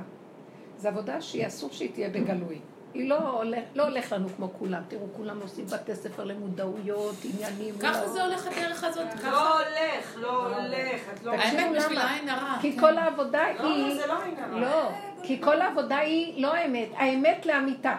זה 0.79 0.89
עבודה 0.89 1.21
שהיא 1.21 1.47
אסור 1.47 1.71
שהיא 1.73 1.91
תהיה 1.93 2.09
בגלוי. 2.09 2.59
היא 2.95 3.09
לא 3.09 3.19
הולך, 3.19 3.65
לא 3.75 3.83
הולך 3.83 4.13
לנו 4.13 4.29
כמו 4.37 4.49
כולם. 4.59 4.83
תראו, 4.89 5.07
כולם 5.17 5.41
עושים 5.43 5.67
בתי 5.67 5.95
ספר 5.95 6.25
למודעויות, 6.25 7.15
עניינים. 7.25 7.75
ככה 7.79 8.01
לא... 8.01 8.09
זה 8.09 8.25
הולך 8.25 8.47
הדרך 8.47 8.85
הזאת. 8.85 9.07
לא 9.25 9.59
הולך, 9.59 10.17
לא 10.17 10.47
הולך. 10.47 11.01
את 11.15 11.25
לא... 11.25 11.33
האמת 11.33 11.77
בשביל 11.77 11.99
העין 11.99 12.29
הרע. 12.29 12.57
כי 12.61 12.79
כל 12.79 12.99
העבודה 12.99 13.45
היא... 13.45 13.89
לא, 13.89 13.95
זה 13.95 14.07
לא 14.07 14.23
עין 14.23 14.35
הרע. 14.39 14.61
לא, 14.61 14.91
כי 15.23 15.43
כל 15.43 15.61
העבודה 15.61 15.97
היא 15.97 16.43
לא 16.43 16.55
האמת. 16.55 16.89
האמת 16.95 17.47
לאמיתה. 17.47 17.97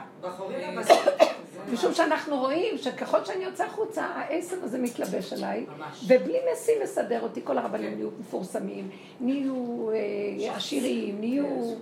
משום 1.74 1.94
שאנחנו 1.94 2.40
רואים 2.40 2.78
שככל 2.78 3.26
שאני 3.26 3.44
יוצא 3.44 3.64
החוצה, 3.64 4.06
העשר 4.06 4.56
הזה 4.64 4.78
מתלבש 4.78 5.34
עליי, 5.34 5.66
ובלי 6.08 6.38
משים 6.54 6.74
מסדר 6.84 7.22
אותי, 7.22 7.42
כל 7.44 7.58
הרבנים 7.58 7.96
נהיו 7.96 8.10
מפורסמים, 8.20 8.90
נהיו 9.20 9.90
אה, 9.92 10.56
עשירים, 10.56 11.20
נהיו 11.20 11.46
אה, 11.46 11.76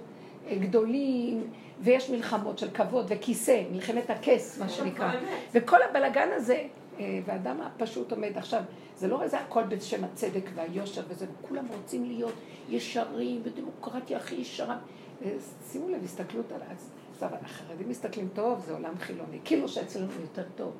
גדולים. 0.55 1.49
ויש 1.79 2.09
מלחמות 2.09 2.57
של 2.57 2.69
כבוד 2.71 3.05
וכיסא, 3.09 3.63
מלחמת 3.71 4.09
הכס, 4.09 4.59
מה 4.59 4.69
שנקרא. 4.69 5.11
וכל 5.53 5.77
הבלגן 5.81 6.29
הזה, 6.33 6.63
אה, 6.99 7.19
והאדם 7.25 7.61
הפשוט 7.61 8.11
עומד 8.11 8.37
עכשיו, 8.37 8.61
זה 8.95 9.07
לא 9.07 9.23
איזה 9.23 9.39
הכל 9.39 9.63
בשם 9.63 10.03
הצדק 10.03 10.49
והיושר 10.55 11.01
וזה, 11.07 11.25
כולם 11.41 11.65
רוצים 11.67 12.05
להיות 12.05 12.33
ישרים 12.69 13.41
ודמוקרטיה 13.43 14.17
הכי 14.17 14.35
ישרה. 14.35 14.77
אה, 15.25 15.31
שימו 15.71 15.89
לב, 15.89 16.03
הסתכלות 16.03 16.51
על... 16.51 16.61
עכשיו, 17.13 17.29
החרדים 17.41 17.89
מסתכלים 17.89 18.29
טוב, 18.33 18.59
זה 18.59 18.73
עולם 18.73 18.97
חילוני, 18.99 19.39
כאילו 19.45 19.67
שאצלנו 19.67 20.11
יותר 20.21 20.43
טוב. 20.55 20.71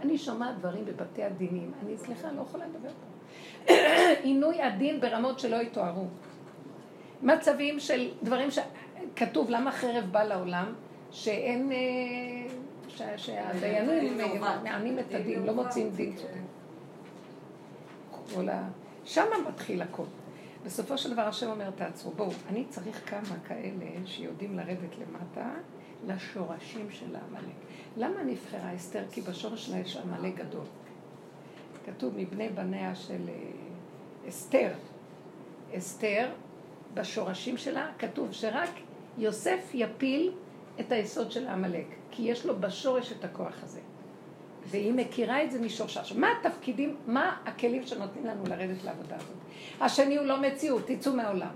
אני 0.00 0.18
שומעת 0.18 0.58
דברים 0.58 0.84
בבתי 0.84 1.22
הדינים, 1.22 1.72
אני, 1.82 1.96
סליחה, 1.96 2.32
לא 2.32 2.40
יכולה 2.40 2.64
לדבר 2.66 2.88
פה. 2.88 3.74
עינוי 4.22 4.62
הדין 4.62 5.00
ברמות 5.00 5.38
שלא 5.38 5.56
יתוארו. 5.56 6.06
מצבים 7.22 7.80
של 7.80 8.08
דברים 8.22 8.50
ש... 8.50 8.58
כתוב 9.16 9.50
למה 9.50 9.72
חרב 9.72 10.04
בא 10.10 10.22
לעולם, 10.22 10.74
שאין, 11.10 11.72
אה, 11.72 13.18
שהדיינים 13.18 14.18
מענים 14.62 14.98
את 14.98 15.14
הדין, 15.14 15.42
לא 15.42 15.54
מוצאים 15.54 15.90
דין 15.90 16.16
צודק. 16.16 16.30
שם 19.04 19.26
מתחיל 19.48 19.82
הכל. 19.82 20.04
בסופו 20.64 20.98
של 20.98 21.12
דבר 21.12 21.22
השם 21.22 21.50
אומר, 21.50 21.70
תעצרו, 21.70 22.10
בואו, 22.10 22.30
אני 22.48 22.64
צריך 22.68 23.10
כמה 23.10 23.36
כאלה 23.48 23.86
שיודעים 24.06 24.56
לרדת 24.56 24.98
למטה 24.98 25.50
לשורשים 26.06 26.90
של 26.90 27.16
העמלק. 27.16 27.54
למה 27.96 28.22
נבחרה 28.22 28.74
אסתר? 28.76 29.04
כי 29.12 29.20
בשורש 29.20 29.66
שלה 29.66 29.78
יש 29.78 29.96
עמלק 29.96 30.34
גדול. 30.34 30.64
כתוב 31.86 32.14
מבני 32.16 32.48
בניה 32.48 32.94
של 32.94 33.28
אה, 33.28 34.28
אסתר. 34.28 34.72
אסתר, 35.78 36.28
בשורשים 36.94 37.56
שלה 37.56 37.90
כתוב 37.98 38.32
שרק 38.32 38.70
יוסף 39.18 39.70
יפיל 39.74 40.32
את 40.80 40.92
היסוד 40.92 41.30
של 41.30 41.46
העמלק, 41.46 41.86
כי 42.10 42.22
יש 42.22 42.46
לו 42.46 42.60
בשורש 42.60 43.12
את 43.12 43.24
הכוח 43.24 43.54
הזה. 43.62 43.80
והיא 44.66 44.92
מכירה 44.92 45.44
את 45.44 45.50
זה 45.50 45.60
משורשה. 45.60 46.00
עכשיו, 46.00 46.18
מה 46.18 46.28
התפקידים, 46.40 46.96
מה 47.06 47.36
הכלים 47.44 47.86
שנותנים 47.86 48.26
לנו 48.26 48.44
לרדת 48.48 48.84
לעבודה 48.84 49.16
הזאת? 49.16 49.36
השני 49.80 50.16
הוא 50.16 50.26
לא 50.26 50.40
מציאות, 50.40 50.82
תצאו 50.86 51.12
מהעולם. 51.12 51.54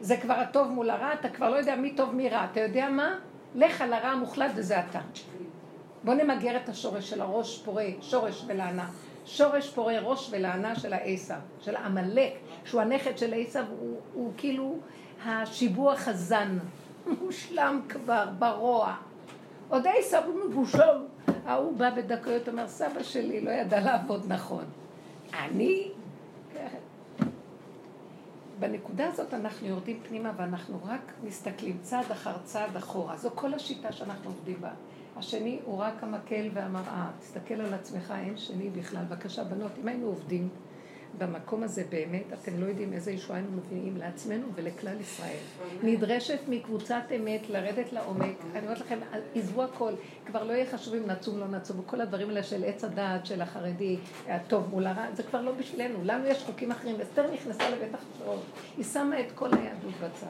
זה 0.00 0.16
כבר 0.16 0.34
הטוב 0.34 0.68
מול 0.68 0.90
הרע, 0.90 1.14
אתה 1.14 1.28
כבר 1.28 1.50
לא 1.50 1.56
יודע 1.56 1.76
מי 1.76 1.94
טוב 1.94 2.14
מי 2.14 2.28
רע. 2.28 2.46
אתה 2.52 2.60
יודע 2.60 2.88
מה? 2.88 3.18
לך 3.54 3.80
על 3.80 3.92
הרע 3.92 4.08
המוחלט 4.08 4.50
וזה 4.54 4.80
אתה. 4.80 5.00
בוא 6.04 6.14
נמגר 6.14 6.56
את 6.56 6.68
השורש 6.68 7.10
של 7.10 7.20
הראש 7.20 7.62
פורה, 7.64 7.86
שורש 8.00 8.44
ולענה. 8.46 8.90
שורש 9.24 9.70
פורה 9.70 10.00
ראש 10.00 10.28
ולענה 10.32 10.74
של 10.74 10.92
העשב, 10.92 11.34
של 11.60 11.76
עמלק, 11.76 12.32
שהוא 12.64 12.80
הנכד 12.80 13.18
של 13.18 13.34
עשב, 13.36 13.64
הוא, 13.78 14.00
הוא 14.14 14.32
כאילו 14.36 14.78
השיבוח 15.24 16.08
הזן, 16.08 16.58
מושלם 17.22 17.80
כבר, 17.88 18.28
ברוע. 18.38 18.94
עוד 19.68 19.84
עשב 19.86 20.22
מבושל. 20.46 21.06
ההוא 21.46 21.76
בא 21.76 21.90
בדקויות, 21.90 22.48
אומר, 22.48 22.68
סבא 22.68 23.02
שלי 23.02 23.40
לא 23.40 23.50
ידע 23.50 23.80
לעבוד 23.80 24.24
נכון. 24.28 24.64
אני? 25.34 25.88
בנקודה 28.58 29.08
הזאת 29.08 29.34
אנחנו 29.34 29.66
יורדים 29.66 30.00
פנימה 30.08 30.32
ואנחנו 30.36 30.78
רק 30.84 31.12
מסתכלים 31.24 31.78
צעד 31.82 32.10
אחר 32.10 32.34
צעד 32.44 32.76
אחורה. 32.76 33.16
זו 33.16 33.30
כל 33.34 33.54
השיטה 33.54 33.92
שאנחנו 33.92 34.30
עובדים 34.30 34.56
בה. 34.60 34.70
השני 35.16 35.60
הוא 35.64 35.78
רק 35.78 36.02
המקל 36.02 36.48
והמראה. 36.54 37.10
תסתכל 37.20 37.54
על 37.54 37.74
עצמך, 37.74 38.14
אין 38.16 38.36
שני 38.36 38.70
בכלל. 38.70 39.04
בבקשה, 39.04 39.44
בנות, 39.44 39.72
אם 39.82 39.88
היינו 39.88 40.06
עובדים 40.06 40.48
במקום 41.18 41.62
הזה 41.62 41.84
באמת, 41.90 42.24
אתם 42.32 42.60
לא 42.60 42.66
יודעים 42.66 42.92
איזה 42.92 43.10
ישועה 43.10 43.38
היינו 43.38 43.56
מביאים 43.56 43.96
לעצמנו 43.96 44.46
ולכלל 44.54 45.00
ישראל. 45.00 45.36
נדרשת 45.82 46.38
מקבוצת 46.48 47.02
אמת 47.16 47.50
לרדת 47.50 47.92
לעומק. 47.92 48.36
אני 48.52 48.66
אומרת 48.66 48.80
לכם, 48.80 48.98
עזבו 49.34 49.62
הכל, 49.62 49.92
כבר 50.26 50.44
לא 50.44 50.52
יהיה 50.52 50.66
חשוב 50.66 50.94
אם 50.94 51.06
נצום, 51.06 51.38
לא 51.38 51.48
נצום, 51.48 51.80
וכל 51.80 52.00
הדברים 52.00 52.28
האלה 52.28 52.42
של 52.42 52.64
עץ 52.64 52.84
הדעת 52.84 53.26
של 53.26 53.40
החרדי, 53.40 53.96
הטוב 54.28 54.68
מול 54.70 54.86
הרע, 54.86 55.06
זה 55.14 55.22
כבר 55.22 55.40
לא 55.40 55.52
בשבילנו. 55.52 55.98
לנו 56.04 56.26
יש 56.26 56.42
חוקים 56.42 56.70
אחרים. 56.70 56.96
אסתר 57.00 57.32
נכנסה 57.32 57.70
לבית 57.70 57.94
החשבות, 57.94 58.42
היא 58.76 58.84
שמה 58.84 59.20
את 59.20 59.32
כל 59.34 59.48
היהדות 59.52 59.94
בצד. 60.04 60.26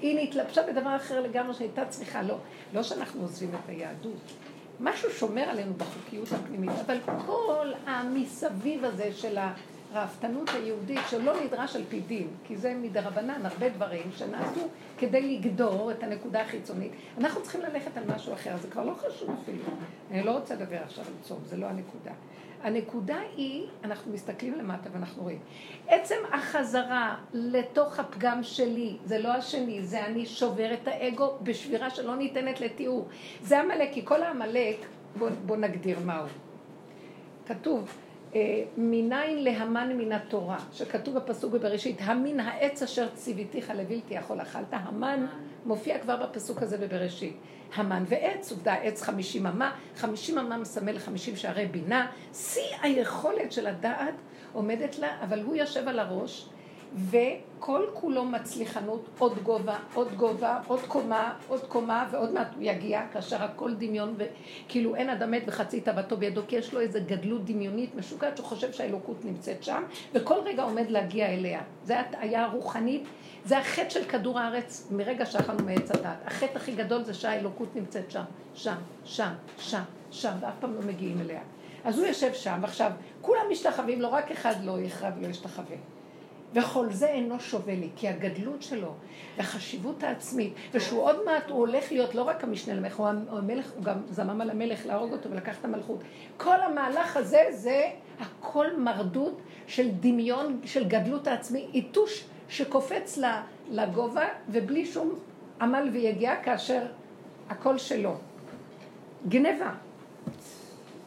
היא 0.00 0.28
נתלבשה 0.28 0.62
בדבר 0.62 0.96
אחר 0.96 1.20
לגמרי 1.20 1.54
שהייתה 1.54 1.86
צריכה, 1.86 2.22
לא, 2.22 2.38
לא 2.74 2.82
שאנחנו 2.82 3.22
עוזבים 3.22 3.50
את 3.54 3.68
היהדות. 3.68 4.32
משהו 4.80 5.10
שומר 5.10 5.42
עלינו 5.42 5.74
בחוקיות 5.74 6.32
הפנימית, 6.32 6.70
אבל 6.86 6.98
כל 7.26 7.72
המסביב 7.86 8.84
הזה 8.84 9.12
של 9.12 9.38
ה... 9.94 9.98
הראוותנות 9.98 10.48
היהודית 10.54 11.00
שלא 11.08 11.32
נדרש 11.44 11.76
על 11.76 11.82
פי 11.88 12.00
דין, 12.00 12.28
כי 12.44 12.56
זה 12.56 12.74
מדרבנן 12.82 13.46
הרבה 13.46 13.68
דברים 13.68 14.10
שנעשו 14.16 14.68
כדי 14.98 15.20
לגדור 15.38 15.90
את 15.90 16.02
הנקודה 16.02 16.40
החיצונית. 16.40 16.92
אנחנו 17.18 17.42
צריכים 17.42 17.60
ללכת 17.60 17.96
על 17.96 18.04
משהו 18.14 18.32
אחר, 18.32 18.56
זה 18.56 18.68
כבר 18.70 18.84
לא 18.84 18.94
חשוב 18.94 19.36
אפילו. 19.42 19.64
אני 20.10 20.22
לא 20.22 20.30
רוצה 20.30 20.54
לדבר 20.54 20.82
עכשיו 20.82 21.04
על 21.04 21.12
צום, 21.22 21.38
זה 21.44 21.56
לא 21.56 21.66
הנקודה. 21.66 22.12
הנקודה 22.62 23.18
היא, 23.36 23.66
אנחנו 23.84 24.12
מסתכלים 24.12 24.54
למטה 24.54 24.88
ואנחנו 24.92 25.22
רואים. 25.22 25.38
עצם 25.86 26.14
החזרה 26.32 27.16
לתוך 27.32 27.98
הפגם 27.98 28.42
שלי, 28.42 28.96
זה 29.04 29.18
לא 29.18 29.28
השני, 29.28 29.82
זה 29.82 30.06
אני 30.06 30.26
שובר 30.26 30.72
את 30.72 30.88
האגו 30.88 31.32
בשבירה 31.42 31.90
שלא 31.90 32.16
ניתנת 32.16 32.60
לתיאור. 32.60 33.08
זה 33.42 33.60
עמלק, 33.60 33.92
כי 33.92 34.04
כל 34.04 34.22
העמלק, 34.22 34.76
בואו 35.18 35.30
בוא 35.46 35.56
נגדיר 35.56 35.98
מהו. 36.04 36.26
כתוב, 37.46 37.98
מניין 38.76 39.44
להמן 39.44 39.92
מן 39.96 40.12
התורה, 40.12 40.58
שכתוב 40.72 41.18
בפסוק 41.18 41.52
בבראשית, 41.52 41.96
המין 42.00 42.40
העץ 42.40 42.82
אשר 42.82 43.08
ציוויתיך 43.14 43.72
לבלתי 43.76 44.14
יכול 44.14 44.42
אכלת, 44.42 44.66
המן 44.70 45.26
מופיע 45.66 45.98
כבר 45.98 46.26
בפסוק 46.26 46.62
הזה 46.62 46.78
בבראשית. 46.78 47.36
המן 47.74 48.04
ועץ, 48.06 48.52
עובדה, 48.52 48.74
עץ 48.74 49.02
חמישים 49.02 49.46
אמה, 49.46 49.74
חמישים 49.96 50.38
אמה 50.38 50.56
מסמל 50.56 50.98
חמישים 50.98 51.36
שערי 51.36 51.66
בינה, 51.66 52.10
שיא 52.34 52.76
היכולת 52.82 53.52
של 53.52 53.66
הדעת 53.66 54.14
עומדת 54.52 54.98
לה, 54.98 55.22
אבל 55.22 55.42
הוא 55.42 55.56
יושב 55.56 55.88
על 55.88 55.98
הראש, 55.98 56.48
וכל 56.94 57.86
כולו 57.92 58.24
מצליחנות, 58.24 59.08
עוד 59.18 59.38
גובה, 59.42 59.76
עוד 59.94 60.12
גובה, 60.12 60.60
עוד 60.66 60.80
קומה, 60.80 61.34
עוד 61.48 61.60
קומה, 61.60 62.08
ועוד 62.10 62.32
מעט 62.32 62.54
הוא 62.54 62.62
יגיע, 62.62 63.02
כאשר 63.12 63.42
הכל 63.42 63.74
דמיון, 63.74 64.14
וכאילו 64.16 64.96
אין 64.96 65.10
אדם 65.10 65.30
מת 65.30 65.42
וחצי 65.46 65.80
תאוותו 65.80 66.16
בידו, 66.16 66.42
כי 66.48 66.56
יש 66.56 66.72
לו 66.72 66.80
איזו 66.80 66.98
גדלות 67.06 67.44
דמיונית 67.44 67.94
משוגעת 67.94 68.36
שהוא 68.36 68.46
חושב 68.46 68.72
שהאלוקות 68.72 69.24
נמצאת 69.24 69.62
שם, 69.62 69.82
וכל 70.14 70.38
רגע 70.44 70.62
עומד 70.62 70.90
להגיע 70.90 71.26
אליה. 71.26 71.60
זה 71.84 72.00
הטעיה 72.00 72.46
רוחנית, 72.46 73.04
זה 73.44 73.58
החטא 73.58 73.90
של 73.90 74.04
כדור 74.04 74.38
הארץ 74.38 74.88
מרגע 74.90 75.26
שאכלנו 75.26 75.64
מעץ 75.64 75.90
הדת. 75.90 76.16
החטא 76.24 76.56
הכי 76.56 76.72
גדול 76.72 77.02
זה 77.02 77.14
שהאלוקות 77.14 77.76
נמצאת 77.76 78.10
שם, 78.10 78.24
שם, 78.54 78.76
שם, 79.04 79.32
שם, 79.58 79.82
שם, 80.10 80.32
ואף 80.40 80.54
פעם 80.60 80.74
לא 80.74 80.80
מגיעים 80.82 81.20
אליה. 81.20 81.40
אז 81.84 81.98
הוא 81.98 82.06
יושב 82.06 82.34
שם, 82.34 82.58
ועכשיו 82.62 82.92
כולם 83.20 83.42
משתחווים 83.50 84.02
לו, 84.02 84.12
רק 84.12 84.30
אחד 84.30 84.54
לא 84.64 84.80
יכרע 84.80 85.10
ולא 85.18 85.26
ישתחווה. 85.26 85.76
וכל 86.54 86.92
זה 86.92 87.06
אינו 87.06 87.40
שווה 87.40 87.74
לי, 87.74 87.88
כי 87.96 88.08
הגדלות 88.08 88.62
שלו, 88.62 88.94
והחשיבות 89.36 90.02
העצמית, 90.02 90.54
ושהוא 90.72 91.02
עוד 91.02 91.16
מעט, 91.24 91.50
הוא 91.50 91.58
הולך 91.58 91.92
להיות 91.92 92.14
לא 92.14 92.22
רק 92.22 92.44
המשנה 92.44 92.74
למלך, 92.74 92.96
הוא 92.96 93.08
המלך, 93.30 93.70
הוא 93.76 93.84
גם 93.84 93.96
זמם 94.10 94.40
על 94.40 94.50
המלך 94.50 94.86
להרוג 94.86 95.12
אותו 95.12 95.30
ולקח 95.30 95.58
את 95.60 95.64
המלכות. 95.64 96.00
כל 96.36 96.60
המהלך 96.60 97.16
הזה 97.16 97.46
זה 97.50 97.82
הכל 98.20 98.66
מרדות 98.76 99.40
של 99.66 99.88
דמיון, 100.00 100.60
של 100.64 100.88
גדלות 100.88 101.26
העצמי, 101.26 101.66
יתוש 101.72 102.24
שקופץ 102.48 103.18
לגובה, 103.70 104.28
ובלי 104.48 104.86
שום 104.86 105.18
עמל 105.60 105.88
ויגיעה, 105.92 106.42
כאשר 106.42 106.82
הכל 107.48 107.78
שלו. 107.78 108.14
גניבה. 109.28 109.70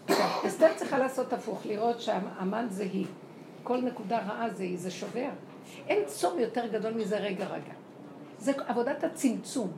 אסתר 0.48 0.74
צריכה 0.75 0.98
לעשות 0.98 1.33
הפוך, 1.33 1.65
לראות 1.65 2.01
שהאמן 2.01 2.67
זה 2.69 2.83
היא. 2.83 3.05
כל 3.63 3.81
נקודה 3.81 4.19
רעה 4.19 4.49
זה, 4.49 4.65
זה 4.75 4.91
שובר. 4.91 5.29
אין 5.87 6.05
צום 6.05 6.39
יותר 6.39 6.67
גדול 6.67 6.93
מזה 6.93 7.17
רגע 7.17 7.45
רגע. 7.45 7.73
זה 8.39 8.51
עבודת 8.67 9.03
הצמצום. 9.03 9.71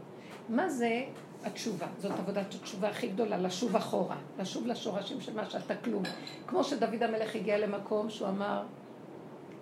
מה 0.50 0.70
זה 0.70 1.04
התשובה? 1.46 1.88
זאת 2.00 2.12
עבודת 2.12 2.56
התשובה 2.56 2.90
הכי 2.90 3.08
גדולה, 3.08 3.38
לשוב 3.38 3.76
אחורה, 3.76 4.18
לשוב 4.40 4.68
לשורשים 4.68 5.22
של 5.22 5.34
מה 5.34 5.50
שאתה 5.50 5.76
כלום. 5.76 6.04
כמו 6.48 6.64
שדוד 6.64 7.04
המלך 7.04 7.36
הגיע 7.36 7.58
למקום 7.58 8.10
שהוא 8.10 8.28
אמר, 8.28 8.64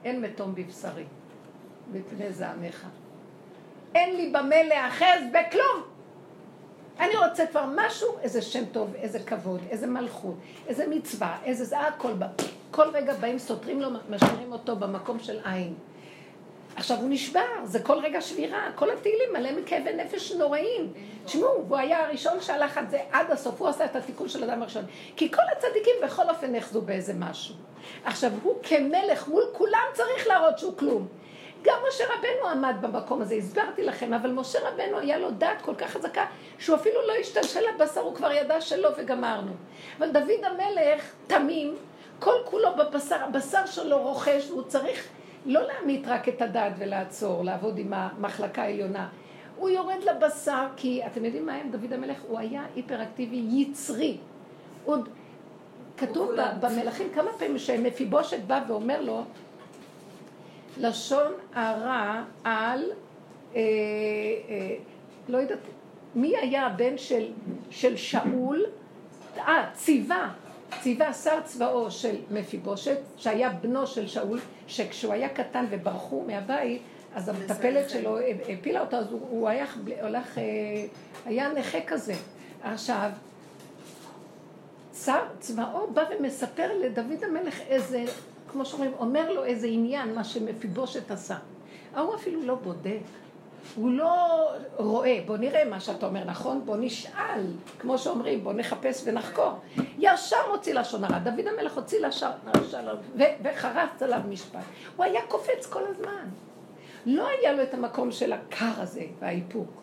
אין 0.04 0.22
מתום 0.22 0.56
בבשרי, 0.56 1.06
מפני 1.92 2.34
זעמך. 2.34 2.88
אין 3.96 4.16
לי 4.16 4.30
במה 4.30 4.64
להאחז 4.64 5.22
בכלום. 5.30 5.84
אני 7.00 7.18
רוצה 7.28 7.48
כבר 7.48 7.66
משהו, 7.76 8.08
איזה 8.22 8.42
שם 8.42 8.66
טוב, 8.66 8.94
איזה 8.96 9.20
כבוד, 9.20 9.62
איזה 9.70 9.88
מלכות, 9.88 10.36
איזה 10.68 10.88
מצווה, 10.88 11.38
איזה 11.44 11.66
זה, 11.66 11.80
הכל 11.80 12.14
בא. 12.14 12.28
כל 12.72 12.88
רגע 12.94 13.14
באים, 13.14 13.40
סותרים 13.40 13.82
לו, 13.82 13.90
משאירים 14.10 14.52
אותו 14.52 14.76
במקום 14.76 15.20
של 15.20 15.40
עין. 15.46 15.74
עכשיו 16.76 16.98
הוא 16.98 17.10
נשבר, 17.10 17.46
זה 17.64 17.80
כל 17.84 17.98
רגע 18.00 18.22
שבירה, 18.22 18.68
כל 18.76 18.92
התהילים 18.92 19.34
מלא 19.34 19.52
מכאבי 19.52 19.94
נפש 19.94 20.32
נוראים. 20.32 20.94
תשמעו, 21.26 21.66
הוא 21.70 21.78
היה 21.78 22.06
הראשון 22.06 22.42
שהלך 22.42 22.78
את 22.78 22.90
זה 22.90 23.00
עד 23.12 23.32
הסוף, 23.32 23.62
הוא 23.62 23.68
עשה 23.68 23.86
את 23.86 23.96
התיקון 23.96 24.30
של 24.30 24.44
אדם 24.44 24.62
הראשון. 24.62 24.86
כי 25.16 25.32
כל 25.32 25.42
הצדיקים 25.58 25.94
בכל 26.04 26.30
אופן 26.30 26.56
נחזו 26.56 26.82
באיזה 26.82 27.14
משהו. 27.20 27.56
עכשיו, 28.06 28.32
הוא 28.44 28.56
כמלך 28.64 29.28
מול 29.28 29.44
כולם 29.52 29.84
צריך 29.94 30.28
להראות 30.28 30.60
שהוא 30.60 30.78
כלום. 30.78 31.08
גם 31.64 31.78
משה 31.88 32.04
רבנו 32.04 32.48
עמד 32.48 32.76
במקום 32.82 33.22
הזה, 33.22 33.36
הסברתי 33.36 33.84
לכם, 33.84 34.14
אבל 34.14 34.32
משה 34.32 34.60
רבנו 34.60 35.00
היה 35.00 35.18
לו 35.18 35.32
דעת 35.32 35.62
כל 35.62 35.76
כך 35.76 35.90
חזקה, 35.90 36.26
שהוא 36.60 36.76
אפילו 36.76 37.08
לא 37.08 37.14
השתלשל 37.14 37.60
לבשר, 37.76 38.02
הוא 38.02 38.16
כבר 38.16 38.32
ידע 38.32 38.62
שלא 38.62 38.90
וגמרנו. 38.98 39.52
אבל 40.00 40.12
דוד 40.12 40.44
המלך, 40.44 41.12
תמים, 41.28 41.76
כל 42.22 42.36
כולו 42.46 42.70
בבשר, 42.78 43.16
הבשר 43.16 43.66
שלו 43.66 44.02
רוכש, 44.02 44.50
והוא 44.50 44.64
צריך 44.64 45.08
לא 45.46 45.62
להמית 45.62 46.08
רק 46.08 46.30
את 46.30 46.42
הדעת 46.42 46.74
ולעצור, 46.78 47.44
לעבוד 47.44 47.78
עם 47.78 47.94
המחלקה 47.94 48.62
העליונה. 48.62 49.10
הוא 49.58 49.70
יורד 49.70 50.04
לבשר, 50.04 50.68
כי 50.78 51.06
אתם 51.06 51.26
יודעים 51.26 51.46
מה 51.46 51.54
הם 51.54 51.72
דוד 51.72 51.94
המלך? 51.94 52.22
הוא 52.28 52.40
היה 52.40 52.66
היפראקטיבי 52.76 53.44
יצרי. 53.50 54.18
עוד 54.86 55.10
כתוב 55.98 56.32
במלכים 56.60 57.08
כמה 57.14 57.32
פעמים 57.38 57.58
שמפיבושת 57.58 58.40
בא 58.48 58.64
ואומר 58.68 59.02
לו, 59.02 59.24
לשון 60.78 61.32
הרע 61.54 62.24
על, 62.44 62.84
אה, 63.56 63.60
אה, 64.50 64.76
לא 65.30 65.38
יודעת, 65.38 65.60
מי 66.16 66.38
היה 66.38 66.66
הבן 66.66 66.98
של, 66.98 67.32
של 67.70 67.96
שאול? 67.96 68.66
אה, 69.38 69.70
ציווה, 69.74 70.34
ציווה 70.82 71.14
שר 71.14 71.42
צבאו 71.44 71.92
של 71.92 72.16
מפיבושת, 72.32 72.98
שהיה 73.18 73.50
בנו 73.50 73.88
של 73.88 74.08
שאול, 74.08 74.40
שכשהוא 74.68 75.14
היה 75.14 75.30
קטן 75.30 75.66
וברחו 75.70 76.24
מהבית, 76.28 76.82
אז 77.16 77.30
המטפלת 77.30 77.90
שלו 77.90 78.18
הפילה 78.50 78.82
אותו, 78.82 78.98
אז 78.98 79.12
הוא, 79.12 79.20
הוא 79.30 79.50
היה, 79.50 79.66
הולך, 80.02 80.38
אה, 80.38 80.44
היה 81.26 81.50
נכה 81.54 81.82
כזה. 81.88 82.14
עכשיו, 82.64 83.10
שר 85.04 85.22
צבאו 85.40 85.92
בא 85.94 86.04
ומספר 86.20 86.70
לדוד 86.80 87.24
המלך 87.24 87.62
איזה 87.68 88.06
כמו 88.52 88.66
שאומרים, 88.66 88.92
אומר 89.00 89.34
לו 89.34 89.44
איזה 89.44 89.68
עניין, 89.68 90.16
מה 90.16 90.24
שמפיבושת 90.24 91.12
עשה. 91.12 91.38
ההוא 91.96 92.16
אפילו 92.16 92.42
לא 92.42 92.56
בודק, 92.56 93.00
הוא 93.76 93.92
לא 93.92 94.48
רואה, 94.78 95.20
בוא 95.26 95.38
נראה 95.38 95.66
מה 95.66 95.80
שאתה 95.80 96.06
אומר 96.06 96.24
נכון, 96.24 96.62
בוא 96.66 96.78
נשאל, 96.80 97.46
כמו 97.80 97.98
שאומרים, 97.98 98.44
בוא 98.44 98.54
נחפש 98.54 99.02
ונחקור. 99.06 99.60
ישר 100.00 100.38
מוציא 100.52 100.74
לשון 100.74 101.04
הרע, 101.04 101.20
דוד 101.20 101.48
המלך 101.48 101.76
הוציא 101.76 102.00
לשון 102.00 102.32
הרע 102.46 102.94
וחרץ 103.44 104.02
עליו 104.02 104.20
משפט. 104.30 104.60
הוא 104.96 105.06
היה 105.06 105.22
קופץ 105.28 105.66
כל 105.70 105.84
הזמן. 105.88 106.30
לא 107.06 107.28
היה 107.28 107.54
לו 107.54 107.64
את 107.64 107.74
המקום 107.74 108.12
של 108.12 108.34
הקר 108.34 108.72
הזה 108.78 109.04
והאיפוק. 109.20 109.82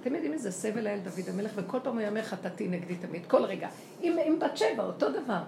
אתם 0.00 0.14
יודעים 0.14 0.32
איזה 0.32 0.52
סבל 0.52 0.86
היה 0.86 0.96
לדוד 0.96 1.28
המלך, 1.28 1.50
וכל 1.54 1.78
פעם 1.82 1.92
הוא 1.92 2.02
יאמר 2.02 2.22
חטאתי 2.22 2.68
נגדי 2.68 2.94
תמיד, 2.94 3.26
כל 3.26 3.44
רגע. 3.44 3.68
עם, 4.00 4.16
עם 4.24 4.38
בת 4.38 4.56
שבע, 4.56 4.84
אותו 4.84 5.10
דבר. 5.10 5.40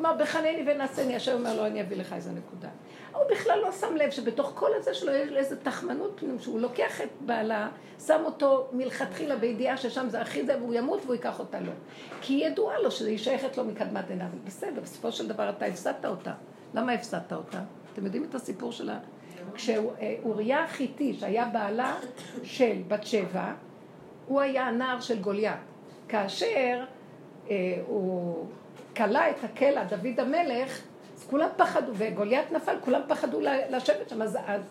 אמר, 0.00 0.14
בחנני 0.18 0.64
ונעשני, 0.66 1.16
השם 1.16 1.32
אומר 1.32 1.56
לו, 1.56 1.66
אני 1.66 1.80
אביא 1.80 1.96
לך 1.96 2.12
איזה 2.12 2.30
נקודה. 2.30 2.68
הוא 3.12 3.22
בכלל 3.30 3.58
לא 3.62 3.72
שם 3.72 3.96
לב 3.96 4.10
שבתוך 4.10 4.52
כל 4.54 4.70
הזה 4.74 4.94
שלו 4.94 5.12
יש 5.12 5.32
איזה 5.32 5.56
תחמנות 5.56 6.12
פנים, 6.16 6.38
שהוא 6.38 6.60
לוקח 6.60 7.00
את 7.00 7.08
בעלה, 7.20 7.68
שם 8.06 8.20
אותו 8.24 8.68
מלכתחילה 8.72 9.36
בידיעה 9.36 9.76
ששם 9.76 10.08
זה 10.08 10.20
הכי 10.20 10.46
זה, 10.46 10.58
והוא 10.58 10.74
ימות 10.74 11.00
והוא 11.02 11.14
ייקח 11.14 11.38
אותה 11.38 11.60
לו. 11.60 11.72
כי 12.20 12.34
היא 12.34 12.46
ידועה 12.46 12.78
לו 12.78 12.90
שהיא 12.90 13.18
שייכת 13.18 13.56
לו 13.56 13.64
מקדמת 13.64 14.10
עיניו. 14.10 14.26
בסדר, 14.44 14.80
בסופו 14.80 15.12
של 15.12 15.28
דבר 15.28 15.50
אתה 15.50 15.64
הפסדת 15.64 16.04
אותה. 16.04 16.32
למה 16.74 16.92
הפסדת 16.92 17.32
אותה? 17.32 17.60
אתם 17.92 18.04
יודעים 18.04 18.24
את 18.24 18.34
הסיפור 18.34 18.72
שלה? 18.72 18.98
כשאוריה 19.54 20.64
החיתי, 20.64 21.14
שהיה 21.14 21.44
בעלה 21.44 21.96
של 22.42 22.82
בת 22.88 23.06
שבע, 23.06 23.52
הוא 24.26 24.40
היה 24.40 24.66
הנער 24.66 25.00
של 25.00 25.18
גוליית. 25.18 25.58
כאשר 26.08 26.84
אה, 27.50 27.82
הוא... 27.86 28.46
כלה 28.96 29.30
את 29.30 29.44
הקלע, 29.44 29.84
דוד 29.84 30.20
המלך, 30.20 30.80
כולם 31.32 31.48
פחדו, 31.56 31.92
וגוליית 31.94 32.52
נפל, 32.52 32.74
כולם 32.80 33.00
פחדו 33.08 33.40
לשבת 33.70 34.08
שם. 34.08 34.22
אז, 34.22 34.38
אז 34.46 34.62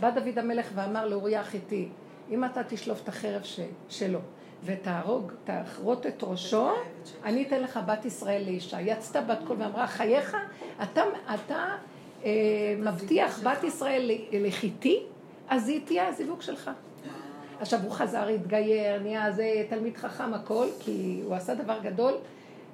בא 0.00 0.10
דוד 0.10 0.38
המלך 0.38 0.70
ואמר 0.74 1.06
לאוריה 1.06 1.40
החיתי, 1.40 1.88
אם 2.30 2.44
אתה 2.44 2.64
תשלוף 2.64 3.02
את 3.02 3.08
החרב 3.08 3.42
ש, 3.42 3.60
שלו 3.88 4.18
ותהרוג, 4.64 5.32
תחרוט 5.44 6.06
את 6.06 6.22
ראשו, 6.22 6.70
אני 7.24 7.42
אתן 7.42 7.60
לך 7.60 7.80
בת 7.86 8.04
ישראל 8.04 8.42
לאישה. 8.44 8.80
יצתה 8.80 9.20
בת 9.20 9.38
קול 9.46 9.56
ואמרה, 9.60 9.86
חייך, 9.86 10.36
אתה, 10.82 11.02
אתה 11.34 11.76
אה, 12.24 12.30
מבטיח 12.78 13.42
בת 13.42 13.64
ישראל 13.64 14.10
לחיתי, 14.32 15.02
אז 15.48 15.68
היא 15.68 15.80
תהיה 15.84 16.08
הזיווג 16.08 16.42
שלך. 16.42 16.70
עכשיו 17.60 17.80
הוא 17.82 17.90
חזר, 17.90 18.28
התגייר, 18.28 19.02
נהיה 19.02 19.32
זה 19.32 19.64
תלמיד 19.68 19.96
חכם 19.96 20.34
הכל, 20.34 20.66
כי 20.80 21.20
הוא 21.24 21.34
עשה 21.34 21.54
דבר 21.54 21.78
גדול. 21.82 22.14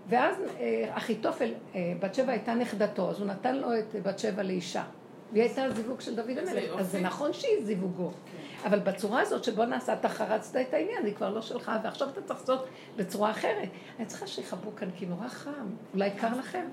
ואז 0.08 0.36
אה, 0.60 0.90
אחיתופל, 0.90 1.50
אה, 1.74 1.92
בת 2.00 2.14
שבע 2.14 2.32
הייתה 2.32 2.54
נכדתו, 2.54 3.10
אז 3.10 3.20
הוא 3.20 3.26
נתן 3.26 3.56
לו 3.56 3.78
את 3.78 3.96
בת 4.02 4.18
שבע 4.18 4.42
לאישה. 4.42 4.84
והיא 5.32 5.42
הייתה 5.42 5.70
זיווג 5.70 6.00
של 6.00 6.16
דוד 6.16 6.38
המלך. 6.38 6.78
אז 6.78 6.90
זה 6.90 7.00
נכון 7.00 7.32
שהיא 7.32 7.64
זיווגו. 7.64 8.10
כן. 8.10 8.68
אבל 8.68 8.78
בצורה 8.78 9.20
הזאת 9.20 9.44
שבו 9.44 9.64
נעשה, 9.64 9.92
אתה 9.92 10.08
חרצת 10.08 10.56
את 10.56 10.74
העניין, 10.74 11.04
היא 11.04 11.14
כבר 11.14 11.30
לא 11.30 11.42
שלך, 11.42 11.72
ועכשיו 11.84 12.08
אתה 12.08 12.22
צריך 12.22 12.40
לעשות 12.40 12.66
בצורה 12.96 13.30
אחרת. 13.30 13.68
אני 13.98 14.06
צריכה 14.06 14.26
שיחברו 14.26 14.76
כאן, 14.76 14.88
כי 14.96 15.06
נורא 15.06 15.28
חם. 15.28 15.50
אולי 15.94 16.10
קר 16.10 16.38
לכם? 16.38 16.64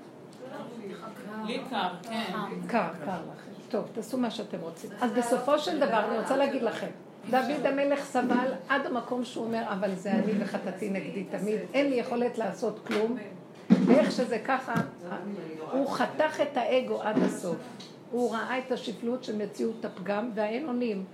לי 1.46 1.60
קר, 1.70 1.88
כן. 2.02 2.32
קר, 2.68 2.88
קר 3.04 3.20
לכם. 3.32 3.50
טוב, 3.68 3.88
תעשו 3.92 4.18
מה 4.18 4.30
שאתם 4.30 4.58
רוצים. 4.60 4.90
אז 5.00 5.12
בסופו 5.12 5.58
של 5.58 5.80
דבר, 5.80 6.04
אני 6.08 6.18
רוצה 6.18 6.36
להגיד 6.36 6.62
לכם, 6.62 6.90
דוד 7.30 7.66
המלך 7.66 8.04
סבל 8.04 8.52
עד 8.68 8.86
המקום 8.86 9.24
שהוא 9.24 9.44
אומר, 9.44 9.62
אבל 9.68 9.94
זה 9.94 10.12
אני 10.12 10.32
וחטאתי 10.38 10.90
נגדי 10.90 11.24
תמיד, 11.24 11.60
אין 11.74 11.90
לי 11.90 11.96
יכולת 11.96 12.38
לעשות 12.38 12.86
כלום. 12.86 13.18
ואיך 13.86 14.12
שזה 14.12 14.38
ככה, 14.38 14.74
הוא 15.72 15.88
חתך 15.88 16.40
את 16.40 16.56
האגו 16.56 17.02
עד 17.02 17.22
הסוף. 17.22 17.56
הוא 18.10 18.34
ראה 18.34 18.58
את 18.58 18.72
השפלות 18.72 19.24
של 19.24 19.36
מציאות 19.36 19.84
הפגם 19.84 20.30
והאין 20.34 20.68
אונים. 20.68 21.04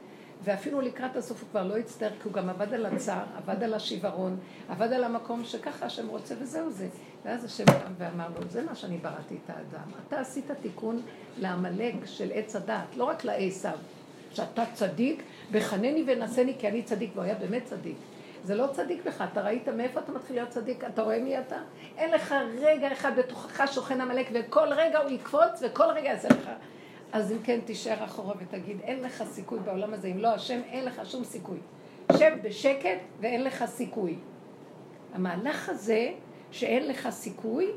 ואפילו 0.44 0.80
לקראת 0.80 1.16
הסוף 1.16 1.40
הוא 1.40 1.48
כבר 1.50 1.66
לא 1.66 1.76
הצטער, 1.76 2.10
כי 2.10 2.16
הוא 2.24 2.32
גם 2.32 2.48
עבד 2.48 2.74
על 2.74 2.86
הצער, 2.86 3.24
עבד 3.36 3.62
על 3.62 3.74
השיוורון, 3.74 4.36
עבד 4.68 4.92
על 4.92 5.04
המקום 5.04 5.44
שככה 5.44 5.86
השם 5.86 6.08
רוצה 6.08 6.34
וזהו 6.40 6.70
זה. 6.70 6.88
ואז 7.24 7.44
השם 7.44 7.64
קם 7.64 7.92
ואמר 7.98 8.28
לו, 8.28 8.46
זה 8.50 8.62
מה 8.62 8.74
שאני 8.74 8.98
בראתי 8.98 9.38
את 9.44 9.50
האדם. 9.50 9.90
אתה 10.08 10.20
עשית 10.20 10.50
תיקון 10.62 11.02
לעמלק 11.38 11.94
של 12.04 12.30
עץ 12.34 12.56
הדעת, 12.56 12.96
לא 12.96 13.04
רק 13.04 13.24
לעשו, 13.24 13.68
שאתה 14.32 14.64
צדיק 14.74 15.22
בחנני 15.52 16.04
ונשני 16.06 16.54
כי 16.58 16.68
אני 16.68 16.82
צדיק, 16.82 17.10
והוא 17.14 17.24
היה 17.24 17.34
באמת 17.34 17.64
צדיק. 17.64 17.96
זה 18.44 18.54
לא 18.54 18.66
צדיק 18.72 19.04
בך, 19.04 19.24
אתה 19.32 19.40
ראית 19.42 19.68
מאיפה 19.68 20.00
אתה 20.00 20.12
מתחיל 20.12 20.36
להיות 20.36 20.48
צדיק? 20.48 20.84
אתה 20.84 21.02
רואה 21.02 21.18
מי 21.18 21.38
אתה? 21.38 21.56
אין 21.96 22.10
לך 22.10 22.34
רגע 22.60 22.92
אחד 22.92 23.18
בתוכך 23.18 23.72
שוכן 23.72 24.00
עמלק, 24.00 24.28
וכל 24.32 24.68
רגע 24.72 24.98
הוא 24.98 25.10
יקפוץ, 25.10 25.62
וכל 25.62 25.84
רגע 25.84 26.08
יעשה 26.08 26.28
לך. 26.28 26.50
אז 27.12 27.32
אם 27.32 27.38
כן, 27.44 27.60
תישאר 27.64 28.04
אחורה 28.04 28.34
ותגיד, 28.38 28.80
אין 28.82 29.02
לך 29.02 29.24
סיכוי 29.26 29.58
בעולם 29.58 29.94
הזה, 29.94 30.08
אם 30.08 30.18
לא 30.18 30.28
השם, 30.28 30.60
אין 30.70 30.84
לך 30.84 31.00
שום 31.04 31.24
סיכוי. 31.24 31.58
שב 32.18 32.32
בשקט 32.42 32.98
ואין 33.20 33.44
לך 33.44 33.64
סיכוי. 33.66 34.18
המהלך 35.14 35.68
הזה, 35.68 36.10
שאין 36.50 36.88
לך 36.88 37.08
סיכוי, 37.10 37.70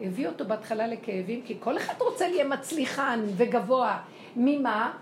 הביא 0.00 0.26
אותו 0.28 0.44
בהתחלה 0.44 0.86
לכאבים, 0.86 1.42
כי 1.44 1.56
כל 1.60 1.76
אחד 1.76 1.94
רוצה 2.00 2.28
להיות 2.28 2.48
מצליחן 2.48 3.20
וגבוה. 3.36 3.98
ממה? 4.36 4.92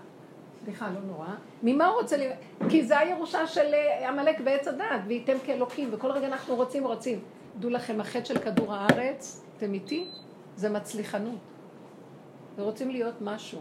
סליחה, 0.69 0.89
לא 0.89 0.99
נורא. 1.01 1.27
ממה 1.63 1.87
הוא 1.87 2.01
רוצה 2.01 2.17
ל... 2.17 2.21
כי 2.69 2.83
זה 2.83 2.99
הירושה 2.99 3.47
של 3.47 3.73
אה, 3.73 4.09
עמלק 4.09 4.37
ועץ 4.45 4.67
הדעת, 4.67 5.01
וייתם 5.07 5.37
כאלוקים, 5.45 5.89
וכל 5.91 6.11
רגע 6.11 6.27
אנחנו 6.27 6.55
רוצים 6.55 6.85
ורוצים. 6.85 7.19
דעו 7.59 7.69
לכם, 7.69 8.01
החטא 8.01 8.25
של 8.25 8.39
כדור 8.39 8.75
הארץ, 8.75 9.45
אתם 9.57 9.73
איתי? 9.73 10.07
זה 10.55 10.69
מצליחנות. 10.69 11.39
ורוצים 12.55 12.89
להיות 12.89 13.21
משהו. 13.21 13.59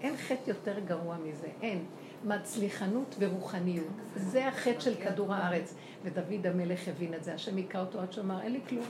אין 0.00 0.16
חטא 0.16 0.50
יותר 0.50 0.78
גרוע 0.78 1.16
מזה, 1.24 1.46
אין. 1.62 1.84
מצליחנות 2.24 3.14
ורוחניות. 3.18 3.86
זה 4.16 4.48
החטא 4.48 4.80
של 4.80 4.94
כדור 4.94 5.34
הארץ. 5.34 5.74
ודוד 6.02 6.46
המלך 6.46 6.88
הבין 6.88 7.14
את 7.14 7.24
זה, 7.24 7.34
השם 7.34 7.56
היכה 7.56 7.80
אותו 7.80 8.00
עד 8.00 8.12
שאמר, 8.12 8.42
אין 8.42 8.52
לי 8.52 8.60
כלום. 8.68 8.86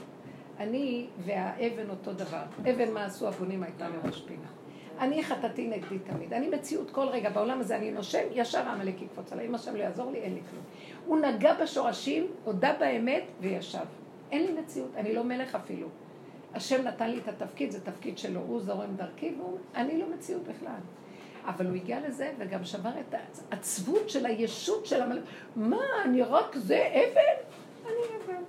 אני 0.59 1.07
והאבן 1.25 1.89
אותו 1.89 2.13
דבר. 2.13 2.43
אבן 2.61 2.93
מה 2.93 3.05
עשו 3.05 3.27
הבונים 3.27 3.63
הייתה 3.63 3.89
לראש 3.89 4.21
פינה. 4.21 4.60
אני 5.01 5.23
חטאתי 5.23 5.67
נגדי 5.67 5.99
תמיד. 5.99 6.33
אני 6.33 6.49
מציאות 6.49 6.91
כל 6.91 7.07
רגע 7.07 7.29
בעולם 7.29 7.59
הזה, 7.59 7.75
אני 7.75 7.91
נושם, 7.91 8.23
ישר 8.31 8.67
העמלק 8.67 9.01
יקפוץ 9.01 9.33
עליי. 9.33 9.47
אם 9.47 9.55
השם 9.55 9.75
לא 9.75 9.83
יעזור 9.83 10.11
לי, 10.11 10.17
אין 10.17 10.33
לי 10.33 10.41
כלום. 10.49 10.63
הוא 11.05 11.19
נגע 11.19 11.53
בשורשים, 11.53 12.27
הודה 12.43 12.73
באמת 12.79 13.23
וישב. 13.39 13.85
אין 14.31 14.45
לי 14.45 14.61
מציאות, 14.61 14.89
אני 14.95 15.13
לא 15.13 15.23
מלך 15.23 15.55
אפילו. 15.55 15.87
השם 16.53 16.81
נתן 16.83 17.09
לי 17.09 17.17
את 17.17 17.27
התפקיד, 17.27 17.71
זה 17.71 17.85
תפקיד 17.85 18.17
שלו, 18.17 18.39
הוא 18.47 18.61
זורם 18.61 18.95
דרכי, 18.95 19.35
ואני 19.73 19.99
לא 19.99 20.05
מציאות 20.09 20.43
בכלל. 20.43 20.79
אבל 21.45 21.65
הוא 21.65 21.75
הגיע 21.75 21.99
לזה 22.07 22.31
וגם 22.37 22.63
שבר 22.63 22.89
את 22.89 23.15
העצבות 23.51 24.09
של 24.09 24.25
הישות 24.25 24.85
של 24.85 25.01
המלך. 25.01 25.23
מה, 25.55 25.85
אני 26.05 26.21
רק 26.21 26.55
זה 26.55 26.87
אבן? 26.91 27.43
אני 27.85 28.17
אבן. 28.17 28.43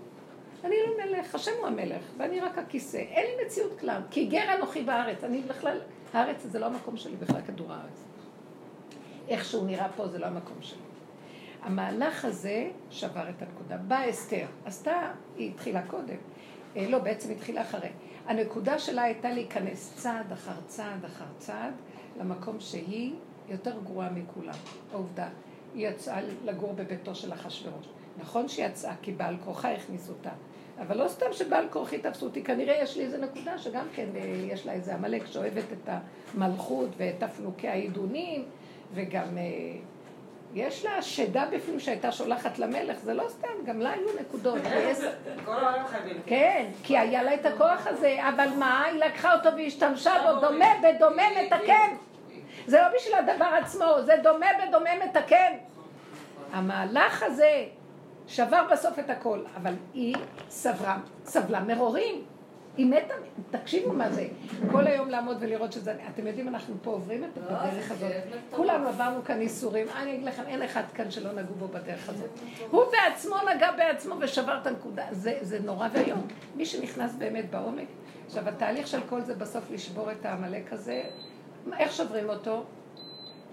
אני 0.65 0.77
לא 0.87 1.05
מלך, 1.05 1.35
השם 1.35 1.51
הוא 1.59 1.67
המלך, 1.67 2.03
ואני 2.17 2.41
רק 2.41 2.59
הכיסא. 2.59 2.97
אין 2.97 3.27
לי 3.27 3.45
מציאות 3.45 3.81
כלל, 3.81 4.01
כי 4.11 4.27
גר 4.27 4.55
אנוכי 4.59 4.83
בארץ. 4.83 5.25
אני 5.25 5.41
בכלל, 5.41 5.79
הארץ 6.13 6.43
זה 6.43 6.59
לא 6.59 6.67
המקום 6.67 6.97
שלי, 6.97 7.17
בכלל 7.17 7.41
כדור 7.41 7.73
הארץ. 7.73 8.05
איך 9.29 9.45
שהוא 9.45 9.67
נראה 9.67 9.89
פה 9.97 10.09
זה 10.09 10.19
לא 10.19 10.27
המקום 10.27 10.57
שלי. 10.61 10.79
המהלך 11.63 12.25
הזה 12.25 12.71
שבר 12.91 13.29
את 13.29 13.43
הנקודה. 13.43 13.77
באה 13.77 14.11
אסתר, 14.11 14.47
עשתה, 14.65 15.13
היא 15.37 15.51
התחילה 15.51 15.87
קודם. 15.87 16.17
אה, 16.77 16.89
לא, 16.89 16.99
בעצם 16.99 17.31
התחילה 17.31 17.63
אחרי. 17.63 17.89
הנקודה 18.27 18.79
שלה 18.79 19.03
הייתה 19.03 19.31
להיכנס 19.31 19.95
צעד 19.97 20.33
אחר 20.33 20.61
צעד 20.67 21.05
אחר 21.05 21.25
צעד 21.39 21.75
למקום 22.21 22.61
שהיא 22.61 23.15
יותר 23.49 23.81
גרועה 23.85 24.11
מכולם. 24.11 24.55
העובדה, 24.93 25.29
היא 25.75 25.89
יצאה 25.89 26.21
לגור 26.45 26.73
בביתו 26.73 27.15
של 27.15 27.33
אחשוורוש. 27.33 27.87
נכון 28.19 28.49
שהיא 28.49 28.67
יצאה, 28.67 28.95
כי 29.03 29.13
בעל 29.13 29.37
כורחה 29.45 29.73
הכניס 29.73 30.09
אותה. 30.09 30.31
אבל 30.87 30.97
לא 30.97 31.09
סתם 31.09 31.27
שבעל 31.33 31.69
כורחי 31.71 31.99
תפסו 31.99 32.27
אותי, 32.27 32.43
כנראה 32.43 32.79
יש 32.83 32.97
לי 32.97 33.05
איזה 33.05 33.19
נקודה 33.19 33.59
שגם 33.59 33.87
כן 33.95 34.07
אה, 34.17 34.21
יש 34.53 34.67
לה 34.67 34.73
איזה 34.73 34.95
עמלק 34.95 35.27
שאוהבת 35.27 35.65
את 35.73 35.89
המלכות 36.35 36.89
ואת 36.97 37.23
אפלוקי 37.23 37.69
העידונים, 37.69 38.45
וגם 38.95 39.39
אה, 39.39 39.43
יש 40.55 40.85
לה 40.85 41.03
שדה 41.03 41.45
בפנים 41.53 41.81
שהייתה 41.81 42.13
שולחת 42.13 42.59
למלך, 42.59 42.99
זה 42.99 43.15
לא 43.15 43.25
סתם, 43.29 43.49
גם 43.67 43.81
לה 43.81 43.91
היו 43.91 44.09
נקודות. 44.21 44.59
כל 45.45 45.53
העולם 45.53 45.87
חייבים. 45.87 46.21
כן, 46.27 46.67
כי 46.83 46.99
היה 46.99 47.23
לה 47.23 47.35
את 47.35 47.47
הכוח 47.47 47.87
הזה, 47.87 48.19
אבל 48.29 48.49
מה, 48.59 48.85
היא 48.85 49.01
לקחה 49.01 49.35
אותו 49.35 49.49
והשתמשה 49.57 50.13
בו, 50.23 50.41
דומה 50.41 50.67
בדומה 50.83 51.23
מתקן. 51.43 51.97
זה 52.67 52.81
לא 52.81 52.97
בשביל 52.97 53.15
הדבר 53.15 53.59
עצמו, 53.63 53.87
זה 54.05 54.15
דומה 54.23 54.47
בדומה 54.67 54.91
מתקן. 55.07 55.53
המהלך 56.53 57.23
הזה 57.23 57.65
שבר 58.33 58.67
בסוף 58.73 58.99
את 58.99 59.11
הכל, 59.11 59.39
אבל 59.57 59.75
היא 59.95 60.15
סברה, 60.49 60.99
סבלה 61.25 61.61
מרורים. 61.61 62.25
היא 62.77 62.87
מתה, 62.87 63.15
תקשיבו 63.51 63.93
מה 63.93 64.11
זה. 64.11 64.29
כל 64.71 64.87
היום 64.87 65.09
לעמוד 65.09 65.37
ולראות 65.41 65.73
שזה... 65.73 65.95
אתם 66.15 66.27
יודעים, 66.27 66.49
אנחנו 66.49 66.75
פה 66.83 66.91
עוברים 66.91 67.25
את 67.25 67.31
הדרך 67.37 67.91
הזאת. 67.91 68.13
כולנו 68.51 68.89
עברנו 68.89 69.25
כאן 69.25 69.41
איסורים. 69.41 69.87
אני 69.97 70.15
אגיד 70.15 70.25
לכם, 70.25 70.43
אין 70.47 70.63
אחד 70.63 70.83
כאן 70.95 71.11
שלא 71.11 71.33
נגעו 71.33 71.55
בו 71.55 71.69
בדרך 71.69 72.09
הזאת. 72.09 72.31
הוא 72.71 72.85
בעצמו 72.93 73.37
נגע 73.55 73.73
בעצמו 73.73 74.15
ושבר 74.21 74.59
את 74.63 74.67
הנקודה. 74.67 75.05
זה 75.41 75.59
נורא 75.65 75.89
ואיום. 75.93 76.27
מי 76.57 76.67
שנכנס 76.67 77.15
באמת 77.15 77.51
בעומק. 77.51 77.87
עכשיו, 78.27 78.49
התהליך 78.49 78.87
של 78.87 79.01
כל 79.09 79.21
זה 79.21 79.35
בסוף 79.35 79.71
לשבור 79.71 80.13
את 80.13 80.27
העמלק 80.27 80.73
הזה, 80.73 81.03
איך 81.79 81.93
שוברים 81.93 82.29
אותו? 82.29 82.65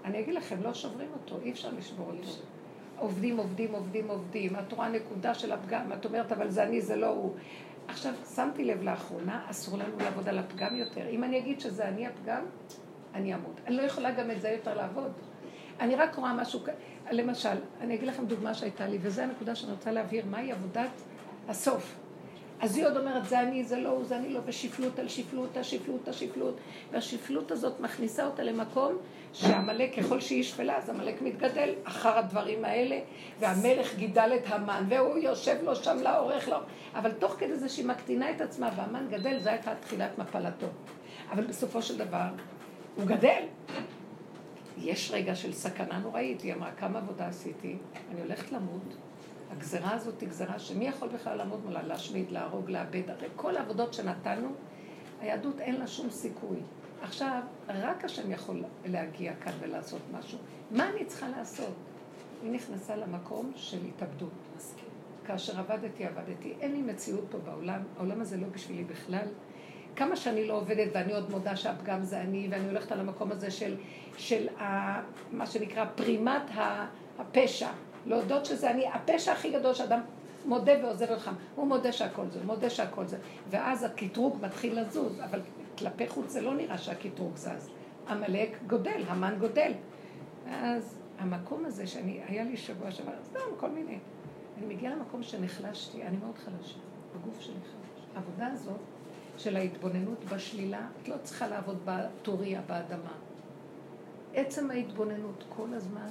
אני 0.04 0.20
אגיד 0.20 0.34
לכם, 0.34 0.62
לא 0.62 0.74
שוברים 0.74 1.08
אותו, 1.12 1.36
אי 1.42 1.50
אפשר 1.50 1.68
לשבור 1.78 2.06
אותו. 2.06 2.59
עובדים, 3.00 3.36
עובדים, 3.36 3.72
עובדים, 3.72 4.08
עובדים. 4.08 4.56
את 4.56 4.72
רואה 4.72 4.88
נקודה 4.88 5.34
של 5.34 5.52
הפגם, 5.52 5.92
את 5.92 6.04
אומרת, 6.04 6.32
אבל 6.32 6.50
זה 6.50 6.62
אני, 6.62 6.80
זה 6.80 6.96
לא 6.96 7.06
הוא. 7.06 7.34
עכשיו, 7.88 8.12
שמתי 8.34 8.64
לב 8.64 8.82
לאחרונה, 8.82 9.46
אסור 9.50 9.78
לנו 9.78 9.98
לעבוד 9.98 10.28
על 10.28 10.38
הפגם 10.38 10.76
יותר. 10.76 11.08
אם 11.08 11.24
אני 11.24 11.38
אגיד 11.38 11.60
שזה 11.60 11.88
אני 11.88 12.06
הפגם, 12.06 12.42
אני 13.14 13.34
אמות. 13.34 13.60
אני 13.66 13.76
לא 13.76 13.82
יכולה 13.82 14.10
גם 14.10 14.30
את 14.30 14.40
זה 14.40 14.48
יותר 14.48 14.74
לעבוד. 14.74 15.12
אני 15.80 15.96
רק 15.96 16.14
רואה 16.14 16.34
משהו, 16.34 16.60
למשל, 17.10 17.56
אני 17.80 17.94
אגיד 17.94 18.08
לכם 18.08 18.26
דוגמה 18.26 18.54
שהייתה 18.54 18.86
לי, 18.86 18.98
וזו 19.00 19.22
הנקודה 19.22 19.54
שאני 19.54 19.72
רוצה 19.72 19.92
להבהיר, 19.92 20.24
מהי 20.26 20.52
עבודת 20.52 20.90
הסוף. 21.48 21.99
אז 22.60 22.76
היא 22.76 22.86
עוד 22.86 22.96
אומרת, 22.96 23.28
זה 23.28 23.40
אני, 23.40 23.64
זה 23.64 23.76
לא 23.76 23.88
הוא, 23.88 24.04
זה 24.04 24.16
אני 24.16 24.28
לא, 24.28 24.40
ושפלות 24.44 24.98
על 24.98 25.08
שפלות, 25.08 25.56
השפלות, 25.56 26.08
השפלות, 26.08 26.56
והשפלות 26.90 27.50
הזאת 27.50 27.80
מכניסה 27.80 28.26
אותה 28.26 28.42
למקום 28.42 28.96
שעמלק, 29.32 29.98
ככל 29.98 30.20
שהיא 30.20 30.42
שפלה, 30.42 30.76
אז 30.76 30.90
עמלק 30.90 31.22
מתגדל 31.22 31.74
אחר 31.84 32.18
הדברים 32.18 32.64
האלה, 32.64 32.98
והמלך 33.38 33.94
גידל 33.94 34.32
את 34.36 34.52
המן, 34.52 34.84
והוא 34.88 35.18
יושב 35.18 35.56
לו 35.62 35.76
שם 35.76 35.98
לאורך 36.02 36.48
לו, 36.48 36.56
אבל 36.94 37.12
תוך 37.12 37.34
כדי 37.38 37.56
זה 37.56 37.68
שהיא 37.68 37.86
מקטינה 37.86 38.30
את 38.30 38.40
עצמה 38.40 38.70
והמן 38.76 39.06
גדל, 39.10 39.38
זו 39.40 39.50
הייתה 39.50 39.74
תחילת 39.74 40.18
מפלתו. 40.18 40.66
אבל 41.30 41.46
בסופו 41.46 41.82
של 41.82 41.98
דבר, 41.98 42.28
הוא 42.96 43.06
גדל. 43.06 43.42
יש 44.78 45.10
רגע 45.10 45.34
של 45.34 45.52
סכנה 45.52 45.98
נוראית, 45.98 46.40
היא 46.40 46.54
אמרה, 46.54 46.70
כמה 46.72 46.98
עבודה 46.98 47.26
עשיתי, 47.26 47.76
אני 48.12 48.20
הולכת 48.20 48.52
למות. 48.52 49.09
הגזרה 49.50 49.94
הזאת 49.94 50.20
היא 50.20 50.28
גזרה 50.28 50.58
שמי 50.58 50.84
יכול 50.84 51.08
בכלל 51.08 51.36
לעמוד 51.36 51.64
מולה, 51.64 51.82
להשמיד, 51.82 52.30
להרוג, 52.30 52.70
לאבד, 52.70 53.10
הרי 53.10 53.28
כל 53.36 53.56
העבודות 53.56 53.94
שנתנו, 53.94 54.48
היהדות 55.20 55.60
אין 55.60 55.76
לה 55.76 55.86
שום 55.86 56.10
סיכוי. 56.10 56.58
עכשיו, 57.02 57.40
רק 57.68 58.04
השם 58.04 58.32
יכול 58.32 58.64
להגיע 58.84 59.34
כאן 59.34 59.52
ולעשות 59.60 60.00
משהו. 60.12 60.38
מה 60.70 60.90
אני 60.90 61.04
צריכה 61.04 61.28
לעשות? 61.28 61.74
היא 62.42 62.50
נכנסה 62.52 62.96
למקום 62.96 63.52
של 63.56 63.78
התאבדות. 63.88 64.32
כאשר 65.24 65.60
עבדתי, 65.60 66.06
עבדתי. 66.06 66.54
אין 66.60 66.72
לי 66.72 66.82
מציאות 66.82 67.24
פה 67.30 67.38
בעולם, 67.38 67.82
העולם 67.96 68.20
הזה 68.20 68.36
לא 68.36 68.46
בשבילי 68.46 68.84
בכלל. 68.84 69.26
כמה 69.96 70.16
שאני 70.16 70.48
לא 70.48 70.54
עובדת, 70.54 70.88
ואני 70.94 71.12
עוד 71.12 71.30
מודה 71.30 71.56
שהפגם 71.56 72.02
זה 72.02 72.20
אני, 72.20 72.48
ואני 72.50 72.66
הולכת 72.66 72.92
על 72.92 73.00
המקום 73.00 73.32
הזה 73.32 73.50
של, 73.50 73.76
של 74.16 74.48
ה, 74.48 75.00
מה 75.32 75.46
שנקרא 75.46 75.84
פרימת 75.94 76.42
הפשע. 77.18 77.68
להודות 78.06 78.44
שזה 78.44 78.70
אני, 78.70 78.88
הפשע 78.88 79.32
הכי 79.32 79.50
גדול 79.50 79.74
שאדם 79.74 80.00
מודה 80.44 80.72
ועוזב 80.82 81.10
לך. 81.12 81.30
הוא 81.54 81.66
מודה 81.66 81.92
שהכל 81.92 82.24
זה, 82.30 82.40
מודה 82.44 82.70
שהכל 82.70 83.06
זה. 83.06 83.18
ואז 83.50 83.84
הקטרוג 83.84 84.38
מתחיל 84.40 84.80
לזוז, 84.80 85.20
אבל 85.20 85.40
כלפי 85.78 86.08
חוץ 86.08 86.30
זה 86.30 86.40
לא 86.40 86.54
נראה 86.54 86.78
שהקטרוג 86.78 87.36
זז. 87.36 87.70
עמלק 88.08 88.58
גודל, 88.66 89.02
המן 89.06 89.34
גודל. 89.38 89.72
ואז 90.44 90.98
המקום 91.18 91.64
הזה 91.64 91.86
שאני, 91.86 92.20
היה 92.26 92.44
לי 92.44 92.56
שבוע 92.56 92.90
שעבר, 92.90 93.12
סתם, 93.24 93.40
כל 93.56 93.70
מיני. 93.70 93.98
אני 94.58 94.74
מגיעה 94.74 94.94
למקום 94.94 95.22
שנחלשתי, 95.22 96.02
אני 96.02 96.16
מאוד 96.16 96.38
חלשה, 96.38 96.78
בגוף 97.14 97.40
שלי 97.40 97.54
חלש. 97.54 98.06
העבודה 98.14 98.46
הזאת 98.46 98.80
של 99.38 99.56
ההתבוננות 99.56 100.24
בשלילה, 100.24 100.86
את 101.02 101.08
לא 101.08 101.16
צריכה 101.22 101.48
לעבוד 101.48 101.78
בטוריה, 101.84 102.60
באדמה. 102.66 103.12
עצם 104.34 104.70
ההתבוננות 104.70 105.44
כל 105.56 105.74
הזמן 105.74 106.08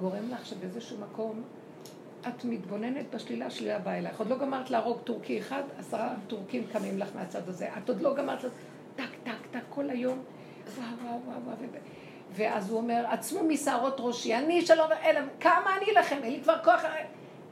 גורם 0.00 0.30
לך 0.30 0.46
שבאיזשהו 0.46 0.98
מקום 0.98 1.42
את 2.28 2.44
מתבוננת 2.44 3.14
בשלילה, 3.14 3.50
שלילה 3.50 3.78
באה 3.78 3.98
אלייך. 3.98 4.18
עוד 4.18 4.28
לא 4.28 4.38
גמרת 4.38 4.70
להרוג 4.70 5.00
טורקי 5.04 5.38
אחד, 5.38 5.62
עשרה 5.78 6.14
טורקים 6.26 6.66
קמים 6.72 6.98
לך 6.98 7.08
מהצד 7.14 7.48
הזה. 7.48 7.68
את 7.78 7.88
עוד 7.88 8.00
לא 8.00 8.14
גמרת, 8.14 8.44
טק, 8.96 9.02
טק, 9.24 9.46
טק, 9.50 9.60
כל 9.68 9.90
היום, 9.90 10.18
וואו, 10.76 10.86
וואו, 11.04 11.20
וואו, 11.26 11.40
וואו. 11.44 11.56
ואז 12.32 12.70
הוא 12.70 12.78
אומר, 12.78 13.04
עצמו 13.10 13.42
משערות 13.44 13.96
ראשי, 13.98 14.34
אני 14.34 14.66
שלא, 14.66 14.84
אלא, 15.04 15.20
כמה 15.40 15.76
אני 15.76 15.92
לכם, 15.92 16.18
אין 16.22 16.32
לי 16.32 16.42
כבר 16.42 16.56
כוח. 16.64 16.82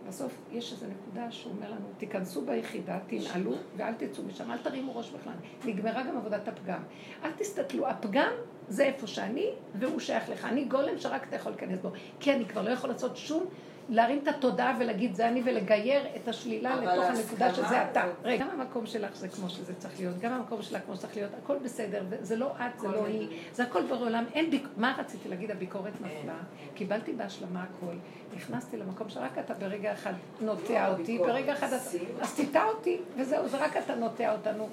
בסוף 0.08 0.32
יש 0.52 0.72
איזו 0.72 0.86
נקודה 0.86 1.30
שהוא 1.32 1.52
אומר 1.52 1.70
לנו, 1.70 1.86
תיכנסו 1.98 2.44
ביחידה, 2.44 2.98
תנעלו 3.06 3.52
ואל 3.76 3.94
תצאו 3.94 4.24
משם, 4.24 4.50
אל 4.50 4.58
תרימו 4.58 4.96
ראש 4.96 5.10
בכלל. 5.10 5.32
נגמרה 5.64 6.02
גם 6.02 6.16
עבודת 6.16 6.48
הפגם. 6.48 6.82
אל 7.24 7.30
תסתכלו, 7.36 7.88
הפגם 7.88 8.32
זה 8.68 8.84
איפה 8.84 9.06
שאני, 9.06 9.46
והוא 9.74 10.00
שייך 10.00 10.28
לך. 10.28 10.44
אני 10.44 10.64
גולם 10.64 10.98
שרק 10.98 11.26
אתה 11.28 11.36
יכול 11.36 11.52
להיכנס 11.52 11.78
בו. 11.78 11.90
כי 12.20 12.32
אני 12.32 12.44
כבר 12.44 12.62
לא 12.62 12.70
יכול 12.70 12.90
לעשות 12.90 13.16
שום, 13.16 13.44
להרים 13.88 14.18
את 14.22 14.28
התודעה 14.28 14.76
ולהגיד 14.80 15.14
זה 15.14 15.28
אני 15.28 15.42
ולגייר 15.44 16.02
את 16.16 16.28
השלילה 16.28 16.76
לתוך 16.76 17.04
הנקודה 17.04 17.54
שזה 17.54 17.90
אתה. 17.90 18.04
רגע, 18.24 18.44
גם 18.44 18.60
המקום 18.60 18.86
שלך 18.86 19.16
זה 19.16 19.28
כמו 19.28 19.50
שזה 19.50 19.74
צריך 19.74 20.00
להיות, 20.00 20.18
גם 20.18 20.32
המקום 20.32 20.62
שלך 20.62 20.82
כמו 20.86 20.96
שצריך 20.96 21.16
להיות, 21.16 21.30
הכל 21.42 21.56
בסדר, 21.64 22.04
זה 22.20 22.36
לא 22.36 22.52
את, 22.56 22.80
זה 22.80 22.88
לא 22.88 23.06
היא, 23.06 23.28
זה 23.52 23.62
הכל 23.62 23.82
בעולם, 23.82 24.24
אין 24.34 24.50
ביק... 24.50 24.68
מה 24.76 24.96
רציתי 24.98 25.28
להגיד? 25.28 25.50
הביקורת 25.50 25.92
נפלה, 26.00 26.36
קיבלתי 26.74 27.12
בהשלמה 27.12 27.62
הכל, 27.62 27.94
נכנסתי 28.36 28.76
למקום 28.76 29.08
שרק 29.08 29.38
אתה 29.38 29.54
ברגע 29.54 29.92
אחד 29.92 30.12
נוטע 30.40 30.88
אותי, 30.88 31.18
ברגע 31.18 31.52
אחד 31.52 31.66
אתה... 31.66 31.98
אז 32.20 32.34
תיטע 32.34 32.64
אותי, 32.64 32.98
וזהו, 33.16 33.48
זה 33.48 33.64
רק 33.64 33.76
אתה 33.76 33.94
נוטע 33.94 34.32
אותנו. 34.32 34.68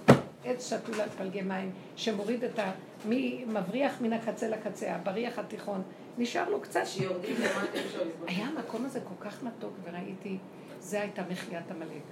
עץ 0.45 0.69
שתול 0.69 1.01
על 1.01 1.09
פלגי 1.09 1.41
מים, 1.41 1.71
שמוריד 1.95 2.43
את 2.43 2.59
ה... 2.59 2.71
מי 3.05 3.45
מבריח 3.47 4.01
מן 4.01 4.13
הקצה 4.13 4.47
לקצה, 4.47 4.95
הבריח 4.95 5.39
התיכון. 5.39 5.81
נשאר 6.17 6.49
לו 6.49 6.61
קצת. 6.61 6.81
שיורדים 6.85 7.35
למטה 7.35 7.79
היה 8.27 8.47
המקום 8.47 8.85
הזה 8.85 8.99
כל 8.99 9.25
כך 9.25 9.43
מתוק, 9.43 9.73
וראיתי, 9.83 10.37
זה 10.79 11.01
הייתה 11.01 11.23
מחיית 11.29 11.71
עמלק. 11.71 12.03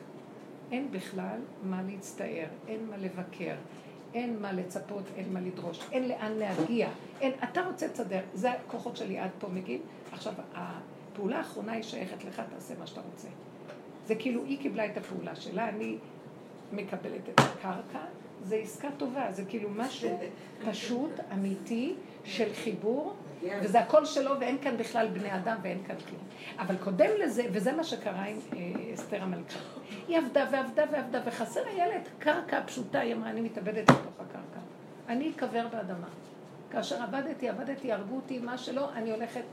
אין 0.72 0.92
בכלל 0.92 1.40
מה 1.64 1.82
להצטער, 1.88 2.48
אין 2.68 2.88
מה 2.90 2.98
לבקר, 2.98 3.56
אין 4.14 4.42
מה 4.42 4.52
לצפות, 4.52 5.04
אין 5.18 5.34
מה 5.34 5.40
לדרוש, 5.40 5.80
אין 5.92 6.08
לאן 6.08 6.32
להגיע. 6.32 6.90
אין, 7.22 7.32
אתה 7.44 7.62
רוצה 7.62 7.88
לצדר, 7.88 8.20
זה 8.34 8.52
הכוחות 8.52 8.98
שלי 8.98 9.20
עד 9.20 9.30
פה 9.40 9.48
מגיעים. 9.48 9.82
עכשיו, 10.12 10.34
הפעולה 10.54 11.38
האחרונה 11.38 11.72
היא 11.72 11.84
שייכת 11.84 12.24
לך, 12.24 12.42
תעשה 12.54 12.74
מה 12.80 12.88
שאתה 12.88 13.02
רוצה. 13.12 13.28
זה 14.06 14.16
כאילו, 14.16 14.44
היא 14.44 14.60
קיבלה 14.60 14.86
את 14.86 14.98
הפעולה 14.98 15.36
שלה, 15.36 15.70
אני 15.70 15.98
מקבלת 16.74 17.30
את 17.30 17.40
הקרקע, 17.40 18.00
זה 18.44 18.56
עסקה 18.56 18.88
טובה, 18.98 19.32
זה 19.32 19.44
כאילו 19.46 19.70
משהו 19.76 20.20
פשוט, 20.70 21.12
אמיתי, 21.34 21.96
של 22.24 22.54
חיבור, 22.54 23.14
וזה 23.62 23.80
הכל 23.80 24.06
שלו 24.06 24.32
ואין 24.40 24.58
כאן 24.62 24.78
בכלל 24.78 25.08
בני 25.08 25.36
אדם 25.36 25.58
ואין 25.62 25.84
כאן 25.88 25.96
כלום. 26.10 26.22
אבל 26.60 26.78
קודם 26.78 27.10
לזה, 27.20 27.44
וזה 27.52 27.72
מה 27.72 27.84
שקרה 27.84 28.26
עם 28.26 28.38
אה, 28.54 28.94
אסתר 28.94 29.24
המלכה. 29.24 29.60
היא 30.08 30.18
עבדה 30.18 30.46
ועבדה 30.52 30.84
ועבדה, 30.92 31.22
וחסר 31.26 31.62
היה 31.68 31.88
לה 31.88 31.96
את 31.96 32.08
קרקע 32.20 32.58
הפשוטה, 32.58 33.00
היא 33.00 33.14
אמרה, 33.14 33.30
אני 33.30 33.42
מתאבדת 33.42 33.90
לתוך 33.90 34.20
הקרקע. 34.20 34.60
אני 35.08 35.32
אקבר 35.36 35.68
באדמה. 35.68 36.08
כאשר 36.72 37.04
עבדתי, 37.04 37.50
עבדתי, 37.50 37.92
הרגו 37.92 38.16
אותי, 38.16 38.40
מה 38.40 38.58
שלא, 38.58 38.94
אני 38.94 39.12
הולכת... 39.12 39.44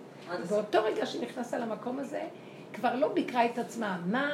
באותו 0.49 0.85
רגע 0.85 1.07
שהיא 1.07 1.23
נכנסה 1.23 1.59
למקום 1.59 1.99
הזה, 1.99 2.23
כבר 2.73 2.95
לא 2.95 3.13
ביקרה 3.13 3.47
את 3.47 3.59
עצמה, 3.59 3.99
מה, 4.07 4.29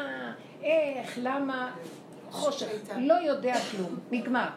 איך, 0.63 1.19
למה, 1.23 1.73
חושך, 2.35 2.67
לא 2.97 3.15
יודע 3.15 3.55
כלום, 3.71 3.99
נגמר. 4.11 4.49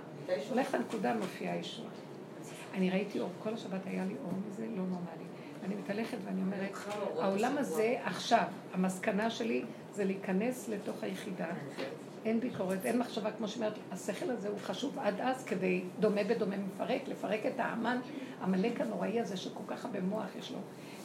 הולכת 0.50 0.74
לנקודה, 0.74 1.14
מופיעה 1.14 1.56
ישועה. 1.56 1.90
אני 2.74 2.90
ראיתי 2.90 3.20
אור, 3.20 3.30
כל 3.44 3.54
השבת 3.54 3.80
היה 3.86 4.06
לי 4.06 4.16
אור 4.24 4.32
מזה, 4.48 4.66
לא 4.66 4.84
נורמלי. 4.84 5.24
אני 5.64 5.76
מתהלכת 5.76 6.18
ואני 6.26 6.42
אומרת, 6.42 6.72
העולם 7.20 7.58
הזה 7.58 7.96
עכשיו, 8.04 8.44
המסקנה 8.74 9.30
שלי 9.30 9.64
זה 9.94 10.06
להיכנס 10.06 10.70
לתוך 10.70 10.96
היחידה. 11.04 11.48
אין 12.26 12.40
ביקורת, 12.40 12.86
אין 12.86 13.00
מחשבה, 13.00 13.32
כמו 13.32 13.48
שאומרת, 13.48 13.74
השכל 13.92 14.30
הזה 14.30 14.50
הוא 14.50 14.60
חשוב 14.64 15.00
עד 15.00 15.22
אז 15.22 15.44
כדי, 15.44 15.82
דומה 16.00 16.24
בדומה 16.24 16.56
מפרק, 16.58 17.02
לפרק 17.08 17.46
את 17.46 17.60
האמן, 17.60 18.00
עמלק 18.42 18.82
הנוראי 18.82 19.20
הזה 19.20 19.38
שכל 19.38 19.64
כך 19.68 19.86
הרבה 19.86 20.02
מוח 20.02 20.26
יש 20.40 20.52
לו. 20.52 20.58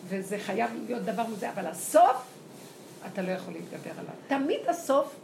וזה 0.08 0.38
חייב 0.38 0.70
להיות 0.86 1.02
דבר 1.02 1.26
מזה, 1.26 1.50
אבל 1.50 1.66
הסוף, 1.66 2.26
אתה 3.12 3.22
לא 3.22 3.30
יכול 3.30 3.54
להתגבר 3.54 3.90
עליו. 3.98 4.14
תמיד 4.28 4.60
הסוף, 4.68 5.16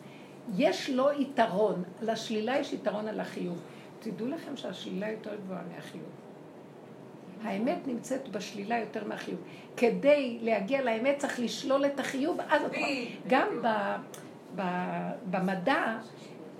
יש 0.56 0.90
לו 0.90 1.20
יתרון. 1.20 1.84
לשלילה 2.02 2.58
יש 2.58 2.72
יתרון 2.72 3.08
על 3.08 3.20
החיוב. 3.20 3.58
תדעו 4.00 4.26
לכם 4.26 4.56
שהשלילה 4.56 5.10
יותר 5.10 5.34
גבוהה 5.34 5.62
מהחיוב. 5.74 6.08
האמת 7.42 7.86
נמצאת 7.86 8.28
בשלילה 8.28 8.78
יותר 8.78 9.04
מהחיוב. 9.04 9.40
כדי 9.76 10.38
להגיע 10.42 10.82
לאמת 10.82 11.18
צריך 11.18 11.40
לשלול 11.40 11.86
את 11.86 12.00
החיוב, 12.00 12.38
אז 12.48 12.62
את 12.62 12.72
גם 13.26 13.46
ב, 13.62 13.68
ב, 14.56 14.62
במדע, 15.30 15.98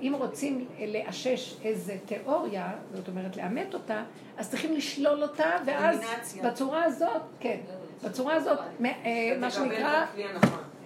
אם 0.02 0.14
רוצים 0.18 0.68
לאשש 0.88 1.56
איזה 1.64 1.96
תיאוריה, 2.06 2.72
זאת 2.94 3.08
אומרת 3.08 3.36
לאמת 3.36 3.74
אותה, 3.74 4.02
אז 4.36 4.50
צריכים 4.50 4.72
לשלול 4.72 5.22
אותה, 5.22 5.50
ואז 5.66 6.00
בצורה 6.44 6.84
הזאת, 6.84 7.22
כן, 7.40 7.58
בצורה 8.04 8.34
הזאת, 8.34 8.58
אה, 8.84 9.36
מה 9.40 9.50
שנקרא, 9.50 10.04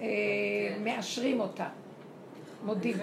אה, 0.01 0.07
מאשרים 0.83 1.39
אותה, 1.39 1.67
מודים. 2.65 2.97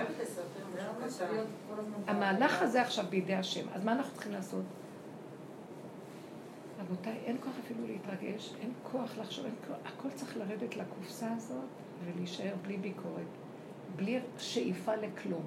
המהלך 2.06 2.62
הזה 2.62 2.82
עכשיו 2.82 3.04
בידי 3.10 3.34
השם, 3.34 3.66
אז 3.74 3.84
מה 3.84 3.92
אנחנו 3.92 4.12
צריכים 4.12 4.32
לעשות? 4.32 4.64
רבותיי, 6.80 7.18
אין 7.24 7.36
כוח 7.40 7.52
אפילו 7.64 7.86
להתרגש, 7.86 8.54
אין 8.60 8.72
כוח 8.82 9.18
לחשוב, 9.18 9.44
אין 9.44 9.54
כוח, 9.68 9.76
הכל 9.84 10.10
צריך 10.14 10.36
לרדת 10.36 10.76
לקופסה 10.76 11.32
הזאת 11.36 11.64
ולהישאר 12.04 12.54
בלי 12.62 12.76
ביקורת, 12.76 13.26
בלי 13.96 14.20
שאיפה 14.38 14.96
לכלום, 14.96 15.44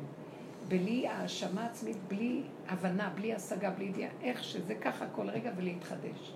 בלי 0.68 1.08
האשמה 1.08 1.66
עצמית, 1.66 1.98
בלי 2.08 2.44
הבנה, 2.68 3.10
בלי 3.16 3.34
השגה, 3.34 3.70
בלי 3.70 3.86
ידיעה, 3.86 4.12
איך 4.22 4.44
שזה 4.44 4.76
ככה 4.76 5.06
כל 5.16 5.30
רגע 5.30 5.52
ולהתחדש. 5.58 6.34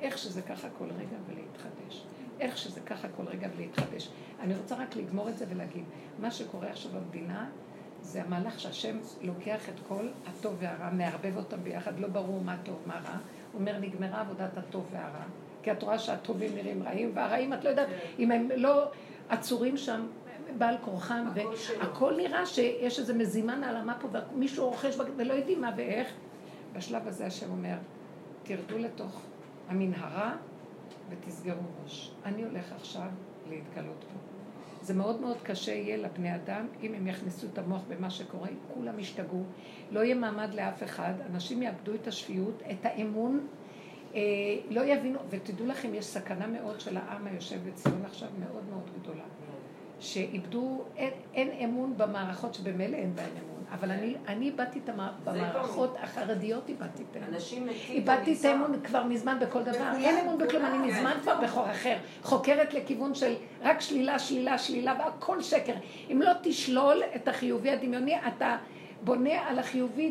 איך 0.00 0.18
שזה 0.18 0.42
ככה 0.42 0.68
כל 0.78 0.84
רגע 0.84 1.16
ולהתחדש. 1.26 2.04
איך 2.40 2.58
שזה 2.58 2.80
ככה 2.80 3.08
כל 3.16 3.22
רגע 3.22 3.48
ולהתחדש. 3.56 4.08
אני 4.40 4.54
רוצה 4.56 4.74
רק 4.74 4.96
לגמור 4.96 5.28
את 5.28 5.38
זה 5.38 5.44
ולהגיד, 5.48 5.84
מה 6.18 6.30
שקורה 6.30 6.68
עכשיו 6.68 6.90
במדינה 6.90 7.48
זה 8.00 8.22
המהלך 8.22 8.60
שהשם 8.60 8.98
לוקח 9.22 9.68
את 9.68 9.74
כל 9.88 10.08
הטוב 10.26 10.56
והרע, 10.58 10.90
מערבב 10.90 11.36
אותם 11.36 11.64
ביחד, 11.64 12.00
לא 12.00 12.08
ברור 12.08 12.40
מה 12.40 12.56
טוב, 12.62 12.82
מה 12.86 12.94
רע. 12.94 13.18
הוא 13.52 13.60
אומר, 13.60 13.78
נגמרה 13.78 14.20
עבודת 14.20 14.56
הטוב 14.56 14.86
והרע. 14.92 15.24
כי 15.62 15.72
את 15.72 15.82
רואה 15.82 15.98
שהטובים 15.98 16.54
נראים 16.54 16.82
רעים, 16.82 17.10
והרעים, 17.14 17.52
את 17.52 17.64
לא 17.64 17.70
יודעת, 17.70 17.88
אם 18.18 18.30
הם 18.30 18.48
לא 18.56 18.90
עצורים 19.28 19.76
שם 19.76 20.06
בעל 20.58 20.76
כורחם, 20.84 21.24
והכל 21.34 22.16
נראה 22.16 22.46
שיש 22.46 22.98
איזה 22.98 23.14
מזימה 23.14 23.56
נעלמה 23.56 23.98
פה, 24.00 24.08
ומישהו 24.32 24.66
רוכש 24.66 24.96
ולא 25.16 25.34
יודעים 25.34 25.60
מה 25.60 25.70
ואיך. 25.76 26.08
בשלב 26.72 27.08
הזה 27.08 27.26
השם 27.26 27.50
אומר, 27.50 27.76
תרדו 28.42 28.78
לתוך 28.78 29.20
המנהרה 29.68 30.36
ותסגרו 31.10 31.62
ראש. 31.84 32.12
אני 32.24 32.44
הולך 32.44 32.72
עכשיו 32.72 33.08
להתגלות 33.48 34.04
פה. 34.04 34.18
זה 34.82 34.94
מאוד 34.94 35.20
מאוד 35.20 35.36
קשה 35.42 35.72
יהיה 35.72 35.96
לבני 35.96 36.34
אדם, 36.34 36.66
אם 36.82 36.94
הם 36.94 37.06
יכניסו 37.06 37.46
את 37.52 37.58
המוח 37.58 37.82
במה 37.88 38.10
שקורה, 38.10 38.48
כולם 38.74 38.98
ישתגעו, 38.98 39.42
לא 39.90 40.00
יהיה 40.00 40.14
מעמד 40.14 40.54
לאף 40.54 40.82
אחד, 40.82 41.14
אנשים 41.30 41.62
יאבדו 41.62 41.94
את 41.94 42.06
השפיות, 42.06 42.62
את 42.70 42.84
האמון, 42.86 43.46
אה, 44.14 44.20
לא 44.70 44.80
יבינו, 44.80 45.18
ותדעו 45.30 45.66
לכם, 45.66 45.94
יש 45.94 46.06
סכנה 46.06 46.46
מאוד 46.46 46.80
של 46.80 46.96
העם 46.96 47.26
היושב 47.26 47.68
בציון 47.68 48.04
עכשיו, 48.04 48.28
מאוד 48.38 48.64
מאוד 48.70 48.90
גדולה. 49.00 49.24
שאיבדו, 50.00 50.84
אין, 50.96 51.12
אין 51.34 51.50
אמון 51.50 51.96
במערכות 51.96 52.54
שבמילא 52.54 52.96
אין 52.96 53.14
בהן 53.14 53.30
אמון. 53.44 53.55
אבל 53.72 53.90
אני, 53.90 54.14
אני 54.28 54.46
איבדתי 54.46 54.80
את 54.84 54.88
המערכות 54.88 55.96
החרדיות, 56.00 56.68
איבדתי 56.68 57.02
את 57.10 57.16
האמון. 57.16 57.34
איבדתי 57.88 58.36
את 58.40 58.44
האמון 58.44 58.80
כבר 58.84 59.04
מזמן 59.04 59.38
בכל 59.40 59.62
דבר. 59.62 59.92
אין 59.98 60.18
אמון 60.18 60.38
בכלום, 60.38 60.64
אני 60.64 60.78
מזמן 60.78 61.16
כבר 61.22 61.40
בחור 61.42 61.70
אחר. 61.70 61.96
חוקרת 62.22 62.74
לכיוון 62.74 63.14
של 63.14 63.34
רק 63.62 63.80
שלילה, 63.80 64.18
שלילה, 64.18 64.58
שלילה, 64.58 64.94
והכל 64.98 65.42
שקר. 65.42 65.74
אם 66.12 66.22
לא 66.22 66.32
תשלול 66.42 67.02
את 67.16 67.28
החיובי 67.28 67.70
הדמיוני, 67.70 68.14
אתה... 68.28 68.56
בונה 69.06 69.48
על 69.48 69.58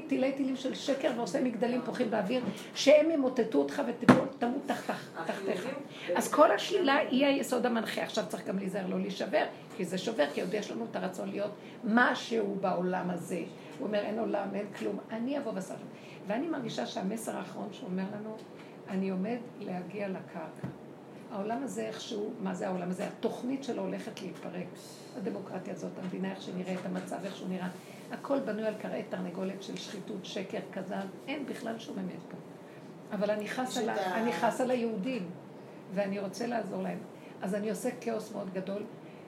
תילי 0.07 0.31
תילים 0.31 0.55
של 0.55 0.73
שקר 0.73 1.11
ועושה 1.15 1.41
מגדלים 1.41 1.81
פוחים 1.85 2.11
באוויר, 2.11 2.43
שהם 2.75 3.11
ימוטטו 3.11 3.57
אותך 3.57 3.81
ותמות 3.87 4.61
תחתיך. 4.65 5.67
אז 6.15 6.31
כל 6.31 6.51
השלילה 6.51 6.95
היא 6.95 7.25
היסוד 7.25 7.65
המנחה. 7.65 8.01
עכשיו 8.03 8.23
צריך 8.27 8.47
גם 8.47 8.59
להיזהר 8.59 8.87
לא 8.87 8.99
להישבר, 8.99 9.45
כי 9.77 9.85
זה 9.85 9.97
שובר, 9.97 10.25
כי 10.33 10.41
עוד 10.41 10.53
יש 10.53 10.71
לנו 10.71 10.85
את 10.91 10.95
הרצון 10.95 11.29
להיות 11.29 11.51
משהו 11.83 12.55
בעולם 12.61 13.09
הזה. 13.09 13.43
הוא 13.79 13.87
אומר, 13.87 13.99
אין 13.99 14.19
עולם, 14.19 14.47
אין 14.53 14.65
כלום, 14.79 14.99
אני 15.11 15.37
אבוא 15.37 15.51
בסוף. 15.51 15.77
ואני 16.27 16.47
מרגישה 16.47 16.85
שהמסר 16.85 17.37
האחרון 17.37 17.67
שהוא 17.71 17.89
אומר 17.89 18.03
לנו, 18.19 18.35
אני 18.89 19.09
עומד 19.09 19.37
להגיע 19.59 20.07
לקרקע. 20.07 20.67
העולם 21.31 21.63
הזה 21.63 21.81
איכשהו, 21.81 22.29
מה 22.43 22.53
זה 22.53 22.67
העולם 22.67 22.89
הזה? 22.89 23.07
התוכנית 23.07 23.63
שלו 23.63 23.81
הולכת 23.81 24.21
להתפרק. 24.21 24.67
הדמוקרטיה 25.17 25.73
הזאת, 25.73 25.91
המדינה 26.03 26.31
איך 26.31 26.41
שנראית, 26.41 26.79
המצב 26.85 27.17
איך 27.25 27.35
שהוא 27.35 27.49
נראה. 27.49 27.67
הכל 28.19 28.39
בנוי 28.39 28.65
על 28.65 28.73
קרעי 28.75 29.03
תרנגולת 29.03 29.63
של 29.63 29.75
שחיתות, 29.75 30.25
שקר, 30.25 30.59
כזב, 30.73 31.05
אין 31.27 31.45
בכלל 31.45 31.79
שום 31.79 31.99
אמת 31.99 32.21
פה. 32.29 32.37
אבל 33.11 33.31
אני 33.31 33.47
חס, 33.47 33.77
על, 33.77 33.89
ה... 33.89 34.15
אני 34.15 34.33
חס 34.33 34.61
על 34.61 34.71
היהודים, 34.71 35.29
ואני 35.93 36.19
רוצה 36.19 36.47
לעזור 36.47 36.83
להם. 36.83 36.97
אז 37.41 37.55
אני 37.55 37.69
עושה 37.69 37.89
כאוס 38.01 38.31
מאוד 38.31 38.53
גדול. 38.53 38.83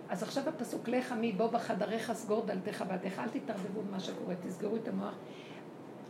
אז 0.10 0.24
עכשיו 0.24 0.50
הפסוק, 0.50 0.88
לך 0.88 1.12
עמי 1.12 1.32
בוא 1.32 1.48
בחדריך 1.48 2.14
סגור 2.14 2.46
דלתך 2.46 2.84
ועדיך, 2.88 3.20
אל 3.20 3.30
תתערבבו 3.30 3.82
במה 3.82 4.00
שקורה, 4.00 4.36
תסגרו 4.48 4.76
את 4.76 4.88
המוח. 4.88 5.16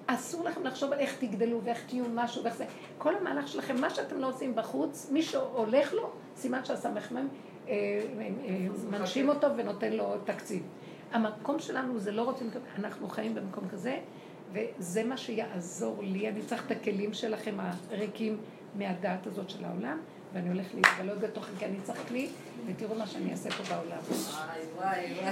אסור 0.08 0.44
לכם 0.44 0.64
לחשוב 0.64 0.92
על 0.92 1.00
איך 1.00 1.18
תגדלו 1.20 1.62
ואיך 1.64 1.86
תהיו 1.88 2.06
משהו 2.14 2.44
ואיך 2.44 2.56
זה. 2.56 2.66
כל 2.98 3.16
המהלך 3.16 3.48
שלכם, 3.48 3.82
מה 3.82 3.90
שאתם 3.90 4.20
לא 4.20 4.30
עושים 4.30 4.56
בחוץ, 4.56 5.10
מי 5.12 5.22
שהולך 5.22 5.94
לו, 5.94 6.12
סימן 6.36 6.66
שהסמ"ם 6.66 7.28
אה, 7.68 7.74
אה, 8.48 8.68
מנשים 8.90 9.30
אותו 9.30 9.48
ונותן 9.58 9.94
לו 9.94 10.18
תקציב. 10.24 10.64
המקום 11.12 11.60
שלנו 11.60 12.00
זה 12.00 12.12
לא 12.12 12.22
רוצים, 12.22 12.50
אנחנו 12.80 13.10
חיים 13.10 13.36
במקום 13.36 13.68
כזה, 13.70 13.98
וזה 14.52 15.04
מה 15.04 15.18
שיעזור 15.18 16.04
לי. 16.04 16.30
אני 16.30 16.42
צריך 16.42 16.66
את 16.66 16.72
הכלים 16.72 17.14
שלכם 17.14 17.56
הריקים 17.92 18.38
מהדעת 18.76 19.28
הזאת 19.28 19.50
של 19.50 19.66
העולם, 19.66 20.00
ואני 20.34 20.50
הולך 20.50 20.68
להתגלות 20.74 21.20
בתוכי, 21.20 21.52
כי 21.60 21.66
אני 21.66 21.78
צריך 21.84 22.08
כלי, 22.08 22.30
ותראו 22.66 22.96
מה 22.96 23.08
שאני 23.08 23.32
אעשה 23.32 23.50
פה 23.52 23.64
בעולם. 23.76 23.98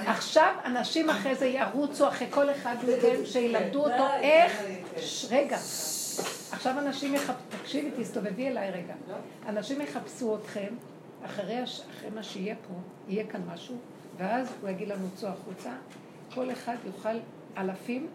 עכשיו 0.05 0.53
אנשים 0.65 1.09
אחרי 1.09 1.35
זה 1.35 1.45
ירוצו 1.45 2.07
אחרי 2.07 2.27
כל 2.31 2.51
אחד 2.51 2.75
מכם, 2.83 3.25
שילמדו 3.25 3.79
אותו 3.79 4.07
איך... 4.21 4.61
רגע. 5.29 5.57
עכשיו 6.51 6.79
אנשים 6.79 7.15
יחפשו, 7.15 7.33
תקשיבי, 7.61 7.89
תסתובבי 7.97 8.47
אליי 8.47 8.71
רגע. 8.71 8.93
אנשים 9.47 9.81
יחפשו 9.81 10.35
אתכם, 10.35 10.75
אחרי 11.25 11.63
מה 12.15 12.23
שיהיה 12.23 12.55
פה, 12.67 12.73
יהיה 13.07 13.27
כאן 13.27 13.41
משהו, 13.53 13.75
ואז 14.17 14.53
הוא 14.61 14.69
יגיד 14.69 14.87
לנו, 14.87 15.07
צאו 15.15 15.29
החוצה, 15.29 15.71
כל 16.33 16.51
אחד 16.51 16.75
יוכל 16.85 17.17
אלפים 17.57 18.07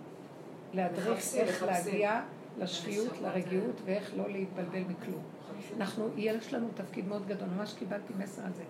להדריך 0.74 1.34
איך 1.34 1.62
להגיע 1.62 2.20
לשפיות, 2.58 3.12
לרגיעות, 3.22 3.80
ואיך 3.84 4.12
לא 4.16 4.30
להתבלבל 4.30 4.80
מכלום. 4.80 5.22
אנחנו, 5.76 6.08
יש 6.16 6.54
לנו 6.54 6.68
תפקיד 6.74 7.08
מאוד 7.08 7.26
גדול, 7.26 7.48
ממש 7.56 7.74
קיבלתי 7.78 8.12
מסר 8.18 8.42
על 8.42 8.52
זה. 8.52 8.62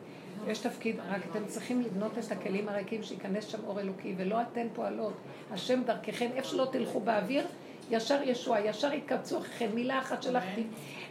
יש 0.47 0.59
תפקיד, 0.59 0.97
רק 1.09 1.23
אתם 1.31 1.47
צריכים 1.47 1.81
לבנות 1.81 2.19
את 2.19 2.33
הכלים 2.33 2.69
הריקים, 2.69 3.03
שייכנס 3.03 3.45
שם 3.45 3.59
אור 3.66 3.81
אלוקי, 3.81 4.14
ולא 4.16 4.43
אתן 4.43 4.66
פועלות. 4.75 5.12
השם 5.51 5.83
דרככם, 5.85 6.31
איפה 6.35 6.49
שלא 6.49 6.69
תלכו 6.73 7.01
באוויר, 7.01 7.47
ישר 7.90 8.22
ישועה, 8.22 8.66
ישר 8.66 8.92
יתקבצו 8.92 9.38
אחריכם, 9.38 9.70
מילה 9.74 9.98
אחת 9.98 10.22
שלך, 10.22 10.44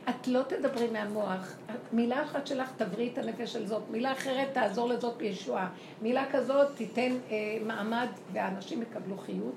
את 0.09 0.27
לא 0.27 0.41
תדברי 0.43 0.89
מהמוח, 0.89 1.55
מילה 1.91 2.23
אחת 2.23 2.47
שלך 2.47 2.71
תבריא 2.77 3.11
את 3.13 3.17
הנפש 3.17 3.53
של 3.53 3.67
זאת, 3.67 3.83
מילה 3.89 4.11
אחרת 4.11 4.53
תעזור 4.53 4.89
לזאת 4.89 5.17
בישועה, 5.17 5.69
מילה 6.01 6.25
כזאת 6.31 6.75
תיתן 6.75 7.11
אה, 7.31 7.57
מעמד 7.65 8.07
והאנשים 8.33 8.81
יקבלו 8.81 9.17
חיות, 9.17 9.55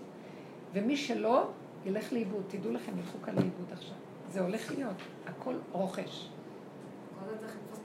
ומי 0.73 0.97
שלא, 0.97 1.49
ילך 1.85 2.13
לאיבוד. 2.13 2.43
תדעו 2.49 2.73
לכם, 2.73 2.99
ילכו 2.99 3.23
כאן 3.25 3.35
לאיבוד 3.35 3.73
עכשיו. 3.73 3.95
זה 4.29 4.41
הולך 4.41 4.71
להיות, 4.71 4.97
הכל 5.27 5.55
רוכש. 5.73 6.29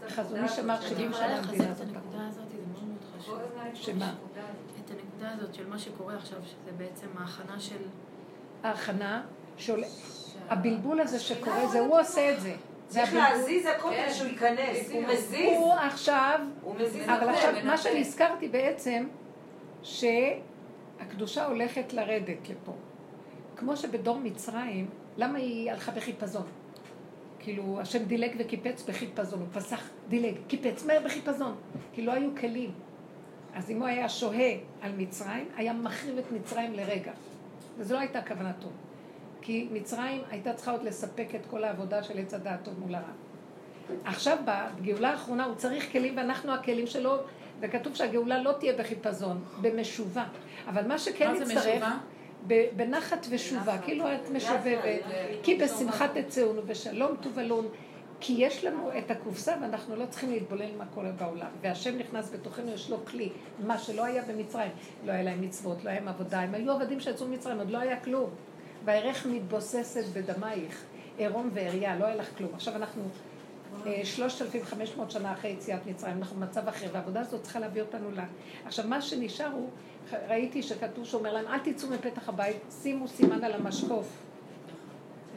חזון 0.10 0.44
איש 0.44 0.60
אמר 0.60 0.82
70 0.82 1.14
שנה 1.14 1.38
המדינה 1.38 1.72
הזאת. 1.72 1.88
שמה? 3.74 4.14
את 4.86 4.92
הנקודה 4.92 5.32
הזאת 5.34 5.54
של 5.54 5.70
מה 5.70 5.80
שקורה 5.80 6.16
עכשיו, 6.16 6.40
שזה 6.44 6.72
בעצם 6.78 7.08
ההכנה 7.18 7.60
של... 7.60 7.78
ההכנה, 8.64 9.24
הבלבול 10.50 11.00
הזה 11.00 11.20
שקורה, 11.20 11.68
זה 11.68 11.80
הוא 11.80 12.00
עושה 12.00 12.34
את 12.34 12.42
זה. 12.42 12.56
צריך 12.88 13.14
להזיז 13.14 13.66
הכל 13.66 13.90
כדי 13.90 14.14
שהוא 14.14 14.28
ייכנס, 14.28 14.92
הוא 14.92 15.04
מזיז. 15.04 15.58
הוא 15.58 15.74
עכשיו, 15.74 16.40
אבל 17.06 17.30
עכשיו, 17.30 17.54
מה 17.64 17.78
שנזכרתי 17.78 18.48
בעצם, 18.48 19.08
שהקדושה 19.84 21.46
הולכת 21.46 21.94
לרדת 21.94 22.50
לפה. 22.50 22.74
כמו 23.56 23.78
שבדור 23.78 24.20
מצרים, 24.20 24.90
למה 25.18 25.38
היא 25.38 25.72
הלכה 25.72 25.92
בחיפזון? 25.92 26.46
כאילו, 27.40 27.80
השם 27.82 28.04
דילג 28.04 28.36
וקיפץ 28.40 28.84
בחיפזון, 28.84 29.40
הוא 29.40 29.48
פסח, 29.54 29.90
דילג, 30.10 30.36
קיפץ, 30.48 30.86
מהר 30.86 31.00
בחיפזון, 31.06 31.56
כי 31.94 32.02
לא 32.02 32.12
היו 32.12 32.30
כלים. 32.40 32.72
אז 33.54 33.72
אם 33.72 33.80
הוא 33.80 33.88
היה 33.88 34.10
שוהה 34.10 34.52
על 34.82 34.92
מצרים, 34.98 35.50
היה 35.56 35.74
מחריב 35.74 36.18
את 36.18 36.32
מצרים 36.32 36.74
לרגע. 36.74 37.12
וזו 37.78 37.94
לא 37.94 38.00
הייתה 38.00 38.22
כוונתו. 38.22 38.68
כי 39.42 39.68
מצרים 39.72 40.22
הייתה 40.30 40.54
צריכה 40.54 40.72
עוד 40.72 40.84
לספק 40.84 41.28
את 41.36 41.46
כל 41.50 41.64
העבודה 41.64 42.04
של 42.04 42.20
עץ 42.20 42.34
הדעת 42.34 42.64
טוב 42.64 42.80
מול 42.80 42.96
הרע. 42.96 43.12
עכשיו 44.06 44.38
בגאולה 44.46 45.10
האחרונה 45.10 45.46
הוא 45.46 45.56
צריך 45.56 45.92
כלים 45.92 46.18
ואנחנו 46.18 46.54
הכלים 46.54 46.88
שלו, 46.88 47.18
וכתוב 47.60 47.96
שהגאולה 47.96 48.42
לא 48.42 48.52
תהיה 48.60 48.74
בחיפזון, 48.78 49.44
במשובה. 49.62 50.26
אבל 50.68 50.88
מה 50.88 50.98
שכן. 50.98 51.32
מה 51.32 51.46
זה 51.46 51.56
משובה? 51.56 51.98
בנחת 52.76 53.28
ושובה, 53.30 53.78
כאילו 53.78 54.06
את 54.14 54.30
משובבת, 54.30 55.02
כי 55.44 55.56
בשמחה 55.56 56.08
תצאונו 56.08 56.62
ושלום 56.66 57.16
תובלון, 57.22 57.68
כי 58.20 58.34
יש 58.38 58.64
לנו 58.66 58.90
את 58.98 59.12
הקופסה 59.12 59.56
ואנחנו 59.62 59.96
לא 59.96 60.06
צריכים 60.06 60.32
להתבולל 60.32 60.76
מה 60.78 60.86
קורה 60.86 61.12
בעולם. 61.12 61.48
והשם 61.62 61.98
נכנס 61.98 62.32
בתוכנו, 62.34 62.72
יש 62.72 62.90
לו 62.90 63.06
כלי, 63.06 63.30
מה 63.60 63.78
שלא 63.78 64.06
היה 64.06 64.24
במצרים. 64.24 64.72
לא 65.06 65.12
היה 65.12 65.24
להם 65.24 65.42
מצוות, 65.42 65.84
לא 65.84 65.90
היה 65.90 66.00
להם 66.00 66.08
עבודה, 66.08 66.40
הם 66.40 66.56
היו 66.56 66.72
עבדים 66.72 67.00
שיצאו 67.00 67.28
ממצרים, 67.28 67.58
עוד 67.58 67.72
לא 67.72 67.78
היה 67.78 68.00
כלום. 68.00 68.30
והערך 68.86 69.26
מתבוססת 69.26 70.06
בדמייך, 70.14 70.84
עירום 71.18 71.50
ועריה, 71.54 71.96
לא 71.96 72.06
היה 72.06 72.16
לך 72.16 72.38
כלום. 72.38 72.52
עכשיו 72.54 72.76
אנחנו 72.76 73.04
3,500 74.04 75.08
אה, 75.08 75.14
שנה 75.14 75.34
אחרי 75.34 75.52
יציאת 75.52 75.86
מצרים, 75.86 76.18
אנחנו 76.18 76.36
במצב 76.36 76.68
אחר, 76.68 76.88
והעבודה 76.94 77.22
הזאת 77.22 77.44
צריכה 77.44 77.60
להביא 77.60 77.82
אותנו 77.82 78.12
ל... 78.12 78.20
עכשיו, 78.66 78.88
מה 78.88 79.02
שנשאר 79.02 79.52
הוא, 79.52 79.70
ראיתי 80.28 80.64
שכתוב 80.64 81.06
שאומר 81.06 81.34
להם, 81.34 81.48
אל 81.48 81.60
תצאו 81.60 81.90
מפתח 81.90 82.30
הבית, 82.30 82.58
שימו 82.82 83.08
סימן 83.08 83.44
על 83.44 83.54
המשקוף. 83.54 84.27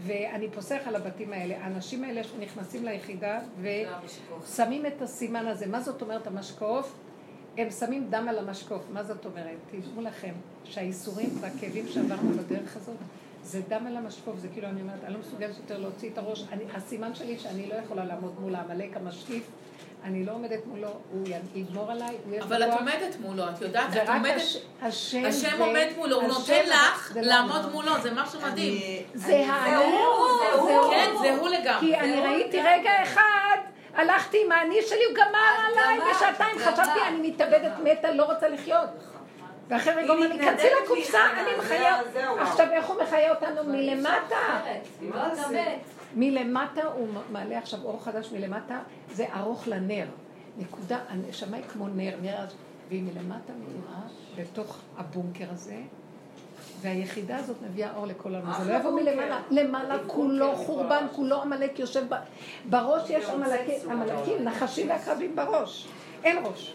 ואני 0.06 0.50
פוסח 0.50 0.80
על 0.86 0.96
הבתים 0.96 1.32
האלה. 1.32 1.64
האנשים 1.64 2.04
האלה 2.04 2.24
שנכנסים 2.24 2.84
ליחידה 2.84 3.40
ושמים 3.60 4.86
את 4.86 5.02
הסימן 5.02 5.46
הזה. 5.46 5.66
מה 5.66 5.80
זאת 5.80 6.02
אומרת 6.02 6.26
המשקוף? 6.26 6.94
הם 7.58 7.70
שמים 7.70 8.06
דם 8.10 8.26
על 8.28 8.38
המשקוף. 8.38 8.82
מה 8.92 9.04
זאת 9.04 9.26
אומרת? 9.26 9.56
תדעו 9.70 10.02
לכם 10.02 10.32
שהאיסורים 10.64 11.30
והכאבים 11.40 11.88
שעברנו 11.88 12.30
בדרך 12.30 12.76
הזאת, 12.76 12.96
זה 13.44 13.60
דם 13.68 13.86
על 13.86 13.96
המשקוף, 13.96 14.38
זה 14.38 14.48
כאילו 14.48 14.68
אני 14.68 14.80
אומרת, 14.80 15.04
אני 15.04 15.14
לא 15.14 15.20
מסוגלת 15.20 15.56
יותר 15.56 15.78
להוציא 15.78 16.10
את 16.10 16.18
הראש. 16.18 16.44
אני, 16.52 16.64
הסימן 16.74 17.14
שלי 17.14 17.38
שאני 17.38 17.68
לא 17.68 17.74
יכולה 17.74 18.04
לעמוד 18.04 18.40
מול 18.40 18.54
העמלק 18.54 18.96
המשקיף. 18.96 19.50
אני 20.04 20.24
לא 20.24 20.32
עומדת 20.32 20.66
מולו, 20.66 20.88
הוא 20.88 21.24
יגמור 21.54 21.90
עליי, 21.90 22.16
הוא 22.24 22.36
יש 22.36 22.42
אבל 22.42 22.62
את 22.62 22.72
עומדת 22.78 23.16
מולו, 23.20 23.48
את 23.48 23.60
יודעת, 23.60 23.96
את 23.96 24.08
עומדת... 24.08 24.42
השם, 24.82 25.24
השם 25.24 25.62
עומד 25.62 25.86
מולו, 25.96 26.20
הוא 26.20 26.28
נותן 26.28 26.64
לך 26.66 27.12
לעמוד 27.16 27.72
מולו, 27.72 27.92
זה 28.02 28.10
משהו 28.14 28.40
מדהים. 28.40 29.02
זה 29.14 29.44
הוא, 30.58 30.90
כן, 30.90 31.10
זה 31.22 31.36
הוא 31.36 31.48
לגמרי. 31.48 31.80
כי 31.80 31.96
אני 31.96 32.20
ראיתי 32.20 32.60
רגע 32.60 33.02
אחד, 33.02 33.56
הלכתי 33.94 34.38
עם 34.44 34.52
האני 34.52 34.82
שלי, 34.82 35.04
הוא 35.04 35.14
גמר 35.14 35.66
עליי 35.70 35.98
בשעתיים, 36.10 36.58
חשבתי, 36.58 37.00
אני 37.08 37.28
מתאבדת, 37.28 37.72
מתה, 37.84 38.12
לא 38.12 38.24
רוצה 38.24 38.48
לחיות. 38.48 38.90
ואחרי 39.68 39.92
רגע 39.92 40.12
אומר 40.12 40.26
לי, 40.26 40.38
כנסי 40.38 40.66
לקופסה, 40.84 41.18
אני 41.40 41.50
מחיה... 41.58 42.00
עכשיו, 42.40 42.66
איך 42.72 42.86
הוא 42.86 43.02
מחיה 43.02 43.30
אותנו 43.30 43.64
מלמטה? 43.64 44.60
מלמטה 46.16 46.82
הוא 46.84 47.08
מעלה 47.32 47.58
עכשיו 47.58 47.82
אור 47.84 48.04
חדש 48.04 48.32
מלמטה, 48.32 48.78
זה 49.12 49.26
ארוך 49.34 49.68
לנר. 49.68 50.06
נקודה, 50.58 50.98
הנשמה 51.08 51.56
היא 51.56 51.64
כמו 51.64 51.88
נר, 51.88 52.16
נר, 52.22 52.46
והיא 52.88 53.02
מלמטה 53.02 53.52
מאירה 53.52 54.00
בתוך 54.36 54.78
הבונקר 54.96 55.46
הזה, 55.50 55.76
והיחידה 56.80 57.36
הזאת 57.36 57.56
מביאה 57.62 57.96
אור 57.96 58.06
לכל 58.06 58.34
העולם. 58.34 58.52
זה 58.64 58.72
לא 58.72 58.78
יבוא 58.78 58.90
מלמעלה, 58.90 59.40
למעלה 59.50 59.96
כולו 60.06 60.56
חורבן, 60.56 61.06
כולו 61.12 61.42
עמלק 61.42 61.78
יושב 61.78 62.04
בראש, 62.70 63.10
יש 63.10 63.24
עמלקים, 63.90 64.44
נחשים 64.44 64.88
ועקרבים 64.88 65.36
בראש. 65.36 65.88
אין 66.24 66.38
ראש. 66.44 66.74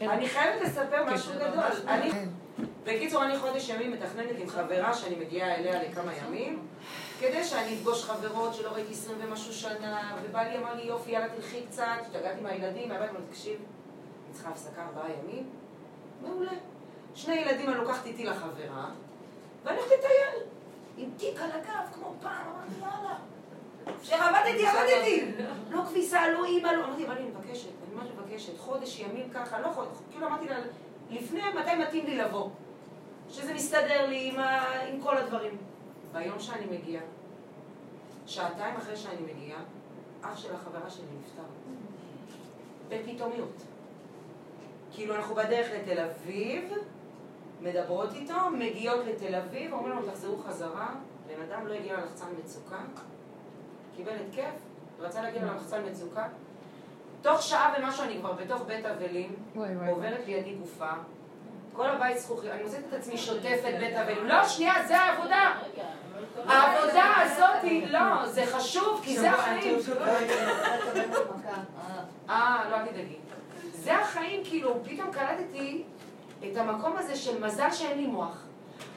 אני 0.00 0.28
חייבת 0.28 0.62
לספר 0.62 1.14
משהו 1.14 1.32
כן. 1.32 1.38
גדול. 1.38 1.64
בקיצור, 2.84 3.24
אני 3.24 3.38
חודש 3.38 3.68
ימים 3.68 3.92
מתכננת 3.92 4.38
עם 4.38 4.48
חברה 4.48 4.94
שאני 4.94 5.16
מגיעה 5.16 5.54
אליה 5.54 5.82
לכמה 5.82 6.12
ימים, 6.14 6.66
כדי 7.20 7.44
שאני 7.44 7.74
אפגוש 7.74 8.04
חברות 8.04 8.54
שלא 8.54 8.68
ראיתי 8.68 8.92
עשרים 8.92 9.18
ומשהו 9.20 9.52
שנה, 9.52 10.16
ובעלי 10.22 10.58
אמר 10.58 10.74
לי, 10.74 10.82
יופי, 10.82 11.10
יאללה 11.10 11.28
תלכי 11.28 11.62
קצת, 11.70 11.84
השתגעתי 12.00 12.40
מהילדים, 12.40 12.88
מהבית, 12.88 13.10
אמרתי, 13.10 13.24
תקשיב, 13.30 13.54
אני 13.56 14.34
צריכה 14.34 14.50
הפסקה 14.50 14.82
ארבעה 14.82 15.08
ימים, 15.10 15.50
מעולה. 16.22 16.52
שני 17.14 17.34
ילדים 17.34 17.68
אני 17.68 17.78
לוקחת 17.78 18.06
איתי 18.06 18.24
לחברה, 18.24 18.90
ואני 19.64 19.78
הולכת 19.78 19.92
לטייל, 19.98 20.42
עם 20.96 21.10
תיק 21.16 21.40
על 21.40 21.50
הגב, 21.50 21.92
כמו 21.94 22.14
פעם, 22.22 22.46
אמרתי, 22.46 22.80
יאללה. 22.80 23.16
כשעבדתי, 24.02 24.66
עבדתי. 24.66 25.32
לא 25.70 25.82
כביסה, 25.88 26.28
לא 26.28 26.44
אימא, 26.44 26.68
לא... 26.68 26.84
אמרתי, 26.84 27.06
אבל 27.06 27.16
אני 27.16 27.26
מבקשת, 27.26 27.68
אני 27.86 27.94
ממש 27.94 28.08
מבקשת, 28.18 28.58
חודש 28.58 29.00
ימים 29.00 29.30
ככה, 29.34 29.60
לא 29.60 29.68
חודש, 29.68 29.98
כאילו 30.10 30.26
אמרתי 30.26 30.48
לה, 30.48 30.56
לפני 31.14 31.40
מתי 31.60 31.74
מתאים 31.74 32.06
לי 32.06 32.16
לבוא. 32.16 32.48
שזה 33.30 33.54
מסתדר 33.54 34.06
לי 34.06 34.30
עם, 34.32 34.40
ה... 34.40 34.80
עם 34.80 35.00
כל 35.00 35.16
הדברים. 35.16 35.56
ביום 36.12 36.38
שאני 36.38 36.66
מגיעה, 36.66 37.02
שעתיים 38.26 38.76
אחרי 38.76 38.96
שאני 38.96 39.22
מגיעה, 39.32 39.60
אח 40.22 40.36
של 40.36 40.54
החברה 40.54 40.90
שלי 40.90 41.04
נפטר. 41.20 41.42
בפתאומיות. 42.88 43.62
כאילו 44.92 45.14
אנחנו 45.14 45.34
בדרך 45.34 45.68
לתל 45.74 46.00
אביב, 46.00 46.72
מדברות 47.60 48.12
איתו, 48.12 48.34
מגיעות 48.58 49.06
לתל 49.06 49.34
אביב, 49.34 49.72
אומרים 49.72 49.92
לנו 49.92 50.10
תחזרו 50.10 50.36
חזרה, 50.38 50.94
בן 51.26 51.42
אדם 51.42 51.66
לא 51.66 51.74
הגיע 51.74 51.96
ללחצן 51.96 52.26
מצוקה, 52.38 52.80
קיבל 53.96 54.12
התקף, 54.12 54.54
רצה 54.98 55.22
להגיע 55.22 55.44
ללחצן 55.44 55.82
מצוקה. 55.90 56.28
תוך 57.24 57.42
שעה 57.42 57.74
ומשהו 57.78 58.04
אני 58.04 58.18
כבר 58.18 58.32
בתוך 58.32 58.62
בית 58.66 58.86
אבלים, 58.86 59.36
עוברת 59.88 60.20
לידי 60.26 60.54
גופה, 60.54 60.90
כל 61.72 61.86
הבית 61.86 62.18
זכוכי, 62.18 62.50
אני 62.50 62.62
מוצאת 62.62 62.80
את 62.88 62.92
עצמי 62.92 63.18
שוטפת 63.18 63.74
בית 63.80 63.96
אבלים. 63.96 64.26
לא, 64.26 64.48
שנייה, 64.48 64.74
זה 64.86 64.96
העבודה. 64.96 65.52
העבודה 66.46 67.12
הזאת, 67.16 67.72
לא, 67.86 68.26
זה 68.26 68.46
חשוב, 68.46 69.00
כי 69.04 69.18
זה 69.18 69.30
החיים. 69.30 69.78
אה, 72.30 72.64
לא, 72.70 72.76
אל 72.76 72.86
תדאגי. 72.86 73.16
זה 73.72 73.96
החיים, 73.96 74.44
כאילו, 74.44 74.84
פתאום 74.84 75.12
קלטתי 75.12 75.82
את 76.44 76.56
המקום 76.56 76.96
הזה 76.96 77.16
של 77.16 77.44
מזל 77.44 77.70
שאין 77.70 77.98
לי 77.98 78.06
מוח. 78.06 78.42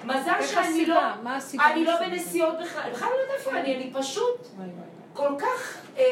מזל 0.03 0.41
שאני 0.41 0.85
לא... 0.85 1.01
מה 1.23 1.35
הסיבה? 1.35 1.65
אני 1.71 1.85
לא 1.85 1.99
בנסיעות 1.99 2.55
בכלל, 2.61 2.91
בכלל 2.91 3.09
לא 3.09 3.21
יודעת 3.21 3.37
איפה 3.37 3.51
אני, 3.51 3.75
אני 3.75 3.93
פשוט 3.93 4.47
כל 5.17 5.35
כך 5.39 5.77
אה, 5.97 6.03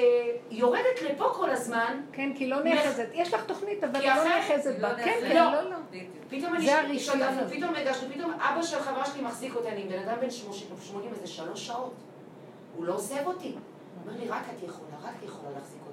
יורדת 0.51 1.01
לפה 1.09 1.29
כל 1.33 1.49
הזמן. 1.49 2.01
כן, 2.11 2.31
כי 2.35 2.47
לא 2.47 2.63
נאחזת. 2.63 3.07
יש 3.13 3.33
לך 3.33 3.45
תוכנית, 3.45 3.83
אבל 3.83 3.99
לא 4.05 4.23
נאחזת 4.23 4.79
בה. 4.79 4.95
כן, 4.95 5.19
כן, 5.21 5.35
לא, 5.35 5.69
לא. 5.69 5.77
פתאום 6.29 6.55
אני 6.55 6.99
שותפנו, 6.99 7.49
פתאום 7.49 7.75
הגשנו, 7.75 8.09
פתאום 8.13 8.31
אבא 8.33 8.61
של 8.61 8.79
חברה 8.79 9.05
שלי 9.05 9.21
מחזיק 9.21 9.55
אותי, 9.55 9.69
אני 9.69 9.83
בן 9.83 9.99
אדם 9.99 10.19
בן 10.21 10.29
80 10.29 11.13
איזה 11.13 11.27
שלוש 11.27 11.67
שעות. 11.67 11.93
הוא 12.75 12.85
לא 12.85 12.93
עוזב 12.93 13.25
אותי. 13.27 13.47
הוא 13.47 13.55
אומר 14.05 14.19
לי, 14.19 14.29
רק 14.29 14.43
את 14.55 14.63
יכולה, 14.63 14.95
רק 15.03 15.13
את 15.19 15.23
יכולה 15.23 15.51
להחזיק. 15.55 15.84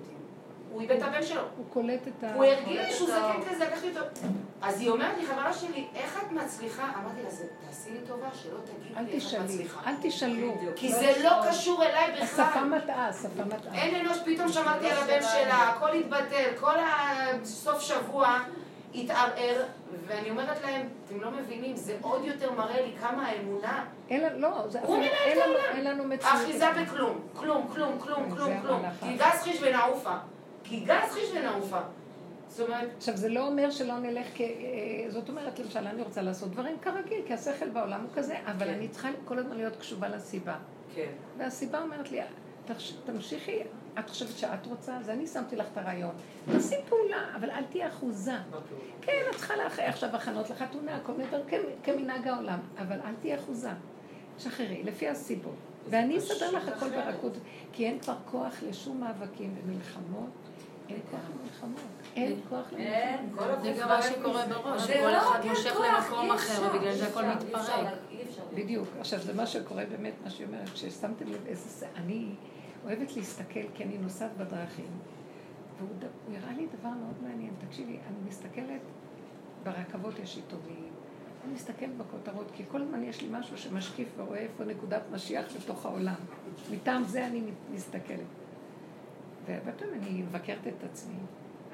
הוא 0.73 0.81
איבד 0.81 0.97
את 0.97 1.03
הבן 1.03 1.23
שלו. 1.23 1.41
הוא 1.57 1.65
קולט 1.73 2.09
את 2.09 2.25
ה... 2.25 2.35
הוא 2.35 2.45
הרגיש 2.45 2.97
שהוא 2.97 3.09
זקן 3.09 3.51
כזה, 3.51 3.65
לקחתי 3.65 3.89
אותו. 3.89 4.01
אז 4.63 4.81
היא 4.81 4.91
אומרת 4.91 5.19
לי, 5.19 5.27
חברה 5.27 5.53
שלי, 5.53 5.87
איך 5.95 6.23
את 6.23 6.33
מצליחה? 6.33 6.83
אמרתי 6.83 7.23
לה, 7.23 7.29
תעשי 7.67 7.91
לי 7.91 7.99
טובה, 8.07 8.29
שלא 8.35 8.59
תגידי 8.65 9.05
לי 9.05 9.13
איך 9.13 9.35
את 9.35 9.41
מצליחה. 9.41 9.81
אל 9.87 9.95
תשאלו. 10.03 10.55
כי 10.77 10.93
זה 10.93 11.13
לא 11.25 11.31
קשור 11.49 11.83
אליי 11.85 12.11
בכלל. 12.13 12.23
השפה 12.23 12.65
מטעה, 12.65 13.09
השפה 13.09 13.45
מטעה. 13.45 13.75
אין 13.75 14.07
אנוש, 14.07 14.19
פתאום 14.25 14.49
שמעתי 14.49 14.91
על 14.91 14.99
הבן 14.99 15.23
שלה, 15.23 15.69
הכל 15.69 15.93
התבטל, 15.93 16.51
כל 16.61 16.75
הסוף 16.79 17.81
שבוע 17.81 18.39
התערער, 18.95 19.63
ואני 20.07 20.31
אומרת 20.31 20.63
להם, 20.63 20.89
אתם 21.07 21.21
לא 21.21 21.31
מבינים, 21.31 21.77
זה 21.77 21.97
עוד 22.01 22.25
יותר 22.25 22.53
מראה 22.53 22.81
לי 22.81 22.93
כמה 23.01 23.27
האמונה. 23.27 23.85
לא, 24.37 24.49
הוא 24.83 24.97
מנהל 24.97 25.33
את 25.33 25.43
העולם. 25.43 25.77
אין 25.77 25.85
לנו 25.85 26.05
מציאות. 26.05 26.35
אחיזה 26.35 26.67
בכלום, 26.83 27.21
כלום, 27.35 27.69
כלום, 27.75 27.99
כלום, 28.01 28.31
כלום, 28.31 28.61
כלום. 28.61 28.83
גז 29.19 29.43
חיש 29.43 29.59
ונעופה. 29.63 30.15
כי 30.73 30.81
גז 30.81 31.13
חיש 31.13 31.31
ונעופה. 31.35 31.81
עכשיו, 32.97 33.17
זה 33.17 33.29
לא 33.29 33.47
אומר 33.47 33.71
שלא 33.71 33.99
נלך 33.99 34.27
כ... 34.35 34.41
אה, 34.41 34.47
זאת 35.09 35.29
אומרת, 35.29 35.59
למשל, 35.59 35.87
אני 35.87 36.03
רוצה 36.03 36.23
לעשות 36.23 36.51
דברים 36.51 36.77
כרגיל, 36.83 37.21
כי 37.27 37.35
השכל 37.35 37.69
בעולם 37.69 38.01
הוא 38.01 38.11
כזה, 38.15 38.37
אבל 38.45 38.67
כן. 38.67 38.75
אני 38.75 38.89
צריכה 38.89 39.09
כל 39.25 39.39
הזמן 39.39 39.57
להיות 39.57 39.77
קשובה 39.77 40.09
לסיבה. 40.09 40.57
כן. 40.95 41.11
והסיבה 41.39 41.83
אומרת 41.83 42.11
לי, 42.11 42.21
תמשיכי, 43.05 43.59
את 43.99 44.11
חושבת 44.11 44.39
שאת 44.39 44.67
רוצה? 44.67 44.97
אז 44.97 45.11
אני 45.11 45.27
שמתי 45.27 45.57
לך 45.57 45.67
את 45.73 45.79
הרעיון. 45.79 46.15
תעשי 46.53 46.77
פעולה, 46.89 47.37
אבל 47.37 47.51
אל 47.51 47.65
תהיה 47.65 47.89
אחוזה. 47.89 48.37
כן, 49.01 49.23
את 49.31 49.37
צריכה 49.37 49.57
לאחרי 49.57 49.85
עכשיו 49.85 50.17
הכנות 50.17 50.51
לחתונה, 50.51 51.01
כל 51.03 51.13
מיני 51.13 51.29
דברים, 51.29 51.63
כמנהג 51.83 52.29
העולם, 52.29 52.59
אבל 52.79 52.97
אל 53.05 53.15
תהיה 53.21 53.37
אחוזה. 53.37 53.71
שחררי, 54.39 54.83
לפי 54.83 55.09
הסיבות. 55.09 55.57
ואני 55.91 56.19
אסדר 56.19 56.51
לך 56.51 56.69
הכל 56.69 56.91
ברכות, 56.91 57.33
כי 57.73 57.87
אין 57.87 57.99
כבר 57.99 58.17
כוח 58.31 58.55
לשום 58.69 59.01
מאבקים 59.01 59.55
ומלחמות. 59.65 60.52
אין 60.89 61.01
כוח 61.11 61.21
למלחמות. 61.31 61.81
אין 62.17 62.41
כוח 62.49 62.73
למלחמות. 62.73 63.63
זה 63.63 63.75
גם 63.81 63.89
מה 63.89 64.03
שקורה 64.03 64.47
בראש, 64.47 64.91
כל 64.91 65.11
לא 65.11 65.19
אחד 65.19 65.41
מושך 65.49 65.77
למקום 65.77 66.31
אחר, 66.31 66.67
ובגלל 66.67 66.95
זה 66.95 67.09
הכל 67.09 67.25
מתפרק. 67.25 67.95
בדיוק. 68.55 68.89
עכשיו, 69.01 69.19
זה 69.19 69.35
מה 69.35 69.47
שקורה 69.47 69.85
באמת, 69.87 70.13
מה 70.25 70.31
שהיא 70.31 70.47
אומרת, 70.47 70.69
כששמתם 70.69 71.27
לב 71.27 71.47
איזה... 71.47 71.87
אני 71.97 72.35
אוהבת 72.85 73.17
להסתכל, 73.17 73.61
כי 73.75 73.85
אני 73.85 73.99
נוסעת 73.99 74.37
בדרכים, 74.37 74.91
והוא 75.79 75.91
הראה 76.37 76.53
לי 76.57 76.67
דבר 76.79 76.89
מאוד 76.89 77.23
מעניין. 77.23 77.55
תקשיבי, 77.67 77.93
אני 77.93 78.29
מסתכלת, 78.29 78.81
ברכבות 79.63 80.19
יש 80.19 80.37
עיתונים, 80.37 80.91
אני 81.45 81.55
מסתכלת 81.55 81.97
בכותרות, 81.97 82.51
כי 82.55 82.63
כל 82.69 82.83
הזמן 82.83 83.03
יש 83.03 83.23
לי 83.23 83.29
משהו 83.31 83.59
שמשקיף 83.59 84.09
ורואה 84.17 84.39
איפה 84.39 84.65
נקודת 84.65 85.03
משיח 85.13 85.45
בתוך 85.57 85.87
העולם. 85.87 86.15
מטעם 86.71 87.05
זה 87.05 87.27
אני 87.27 87.43
מסתכלת. 87.71 88.42
והרבה 89.47 89.73
פעמים 89.73 90.01
אני 90.03 90.23
מבקרת 90.23 90.67
את 90.67 90.85
עצמי. 90.85 91.15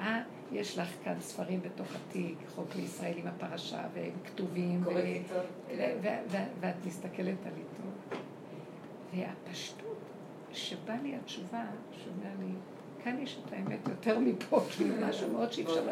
אה, 0.00 0.22
יש 0.52 0.78
לך 0.78 0.88
כאן 1.04 1.20
ספרים 1.20 1.60
בתוך 1.62 1.86
התיק, 1.94 2.38
חוק 2.54 2.74
לישראל 2.76 3.14
עם 3.16 3.26
הפרשה, 3.26 3.82
והם 3.94 4.12
כתובים, 4.24 4.82
ואת 6.60 6.74
מסתכלת 6.86 7.46
על 7.46 7.52
עיתון. 7.56 8.20
והפשטות 9.14 9.98
שבא 10.52 10.94
לי 11.02 11.16
התשובה, 11.16 11.64
שאומר 11.92 12.30
לי, 12.40 12.52
כאן 13.04 13.18
יש 13.18 13.38
את 13.44 13.52
האמת 13.52 13.88
יותר 13.88 14.18
מפה, 14.18 14.60
כאילו 14.76 14.94
משהו 15.08 15.32
מאוד 15.32 15.52
שאי 15.52 15.64
אפשר. 15.64 15.84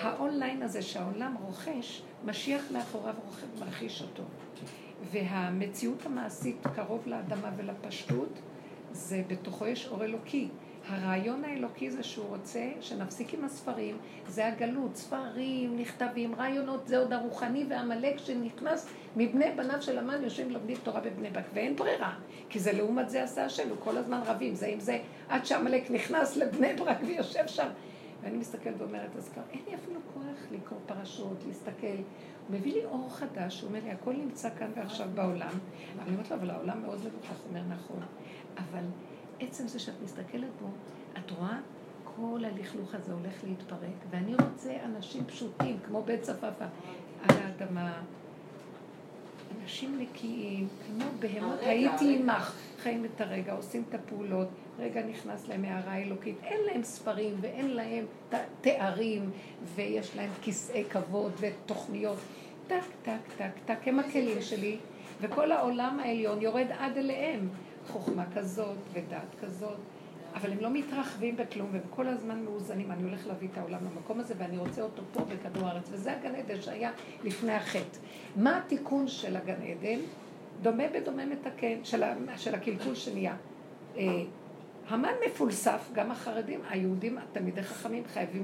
האונליין 0.00 0.62
הזה 0.62 0.82
שהעולם 0.82 1.34
רוכש, 1.40 2.02
משיח 2.24 2.62
מאחוריו 2.72 3.14
מרחיש 3.60 4.02
אותו. 4.02 4.22
והמציאות 5.10 6.06
המעשית 6.06 6.66
קרוב 6.74 7.02
לאדמה 7.06 7.50
ולפשטות, 7.56 8.38
זה 8.92 9.22
בתוכו 9.28 9.66
יש 9.66 9.88
אור 9.88 10.04
אלוקי. 10.04 10.48
הרעיון 10.88 11.44
האלוקי 11.44 11.90
זה 11.90 12.02
שהוא 12.02 12.26
רוצה 12.28 12.70
שנפסיק 12.80 13.34
עם 13.34 13.44
הספרים, 13.44 13.96
זה 14.28 14.46
הגלות, 14.46 14.96
ספרים, 14.96 15.76
נכתבים, 15.76 16.34
רעיונות, 16.34 16.88
זה 16.88 16.98
עוד 16.98 17.12
הרוחני 17.12 17.64
והעמלק 17.68 18.18
שנכנס 18.18 18.88
מבני 19.16 19.50
בניו 19.56 19.82
של 19.82 19.98
המן 19.98 20.22
יושבים 20.22 20.50
לומדים 20.50 20.76
תורה 20.82 21.00
בבני 21.00 21.30
ברק, 21.30 21.44
ואין 21.54 21.76
ברירה, 21.76 22.14
כי 22.48 22.58
זה 22.58 22.72
לעומת 22.72 23.10
זה 23.10 23.22
עשה 23.22 23.44
השם, 23.44 23.68
הוא 23.68 23.76
כל 23.80 23.96
הזמן 23.96 24.20
רבים, 24.26 24.54
זה 24.54 24.66
עם 24.66 24.80
זה, 24.80 24.98
עד 25.28 25.46
שעמלק 25.46 25.90
נכנס 25.90 26.36
לבני 26.36 26.74
ברק 26.74 26.98
ויושב 27.06 27.46
שם. 27.46 27.68
ואני 28.22 28.38
מסתכלת 28.38 28.74
ואומרת, 28.78 29.16
אז 29.16 29.28
כבר 29.28 29.42
אין 29.52 29.60
לי 29.68 29.74
אפילו 29.74 30.00
כוח 30.14 30.46
לקרוא 30.52 30.78
פרשות, 30.86 31.36
להסתכל. 31.46 31.86
הוא 31.86 32.56
מביא 32.56 32.72
לי 32.72 32.84
אור 32.84 33.08
חדש, 33.10 33.60
הוא 33.60 33.68
אומר 33.68 33.80
לי, 33.84 33.90
הכל 33.90 34.12
נמצא 34.12 34.48
כאן 34.58 34.70
ועכשיו 34.76 35.08
בעולם. 35.14 35.58
אני 36.02 36.10
אומרת 36.10 36.30
לו, 36.30 36.36
אבל 36.36 36.50
העולם 36.50 36.82
מאוד 36.82 36.98
מבוכח, 36.98 37.28
הוא 37.28 37.48
אומר, 37.48 37.62
נכון. 37.74 38.00
אבל 38.56 38.84
עצם 39.48 39.68
זה 39.68 39.78
שאת 39.78 39.94
מסתכלת 40.04 40.48
בו, 40.60 40.68
את 41.18 41.30
רואה? 41.30 41.58
כל 42.16 42.44
הלכלוך 42.44 42.94
הזה 42.94 43.12
הולך 43.12 43.44
להתפרק, 43.44 43.96
ואני 44.10 44.34
רוצה 44.34 44.76
אנשים 44.84 45.24
פשוטים, 45.24 45.78
כמו 45.86 46.02
בית 46.02 46.22
צפאפא, 46.22 46.66
על 47.22 47.36
האדמה, 47.36 48.02
אנשים 49.62 49.98
נקיים, 49.98 50.68
כמו 50.86 51.04
בהמות, 51.18 51.58
הייתי 51.60 52.16
עמך, 52.16 52.54
חיים 52.78 53.04
את 53.04 53.20
הרגע, 53.20 53.52
עושים 53.52 53.84
את 53.88 53.94
הפעולות, 53.94 54.48
רגע 54.78 55.06
נכנס 55.06 55.48
להם 55.48 55.64
הערה 55.64 55.96
אלוקית, 55.96 56.36
אין 56.42 56.60
להם 56.66 56.82
ספרים 56.82 57.34
ואין 57.40 57.70
להם 57.70 58.04
תארים, 58.60 59.30
ויש 59.74 60.16
להם 60.16 60.30
כיסאי 60.42 60.84
כבוד 60.90 61.32
ותוכניות, 61.40 62.18
טק, 62.66 62.82
טק, 63.02 63.20
טק, 63.36 63.50
טק, 63.64 63.88
הם 63.88 63.98
הכלים 63.98 64.42
שלי, 64.42 64.76
וכל 65.20 65.52
העולם 65.52 66.00
העליון 66.00 66.42
יורד 66.42 66.66
עד 66.78 66.96
אליהם. 66.96 67.48
חוכמה 67.88 68.24
כזאת 68.34 68.76
ודעת 68.92 69.34
כזאת, 69.42 69.78
אבל 70.34 70.52
הם 70.52 70.58
לא 70.60 70.70
מתרחבים 70.70 71.36
בכלום, 71.36 71.68
והם 71.72 71.82
כל 71.90 72.08
הזמן 72.08 72.44
מאוזנים. 72.44 72.92
אני 72.92 73.02
הולך 73.02 73.26
להביא 73.26 73.48
את 73.52 73.58
העולם 73.58 73.80
למקום 73.84 74.20
הזה, 74.20 74.34
ואני 74.38 74.58
רוצה 74.58 74.82
אותו 74.82 75.02
פה 75.12 75.20
בכדור 75.20 75.68
הארץ, 75.68 75.88
וזה 75.90 76.12
הגן 76.12 76.34
עדן 76.34 76.62
שהיה 76.62 76.90
לפני 77.24 77.52
החטא. 77.52 77.98
מה 78.36 78.58
התיקון 78.58 79.08
של 79.08 79.36
הגן 79.36 79.62
עדן? 79.62 79.98
דומה 80.62 80.84
בדומה 80.94 81.26
מתקן, 81.26 81.84
של, 81.84 82.02
של 82.36 82.54
הקלקול 82.54 82.94
שנהיה. 82.94 83.34
המן 84.92 85.12
מפולסף, 85.26 85.90
גם 85.92 86.10
החרדים, 86.10 86.60
היהודים, 86.68 87.18
התלמידי 87.18 87.62
חכמים 87.62 88.02
חייבים, 88.12 88.42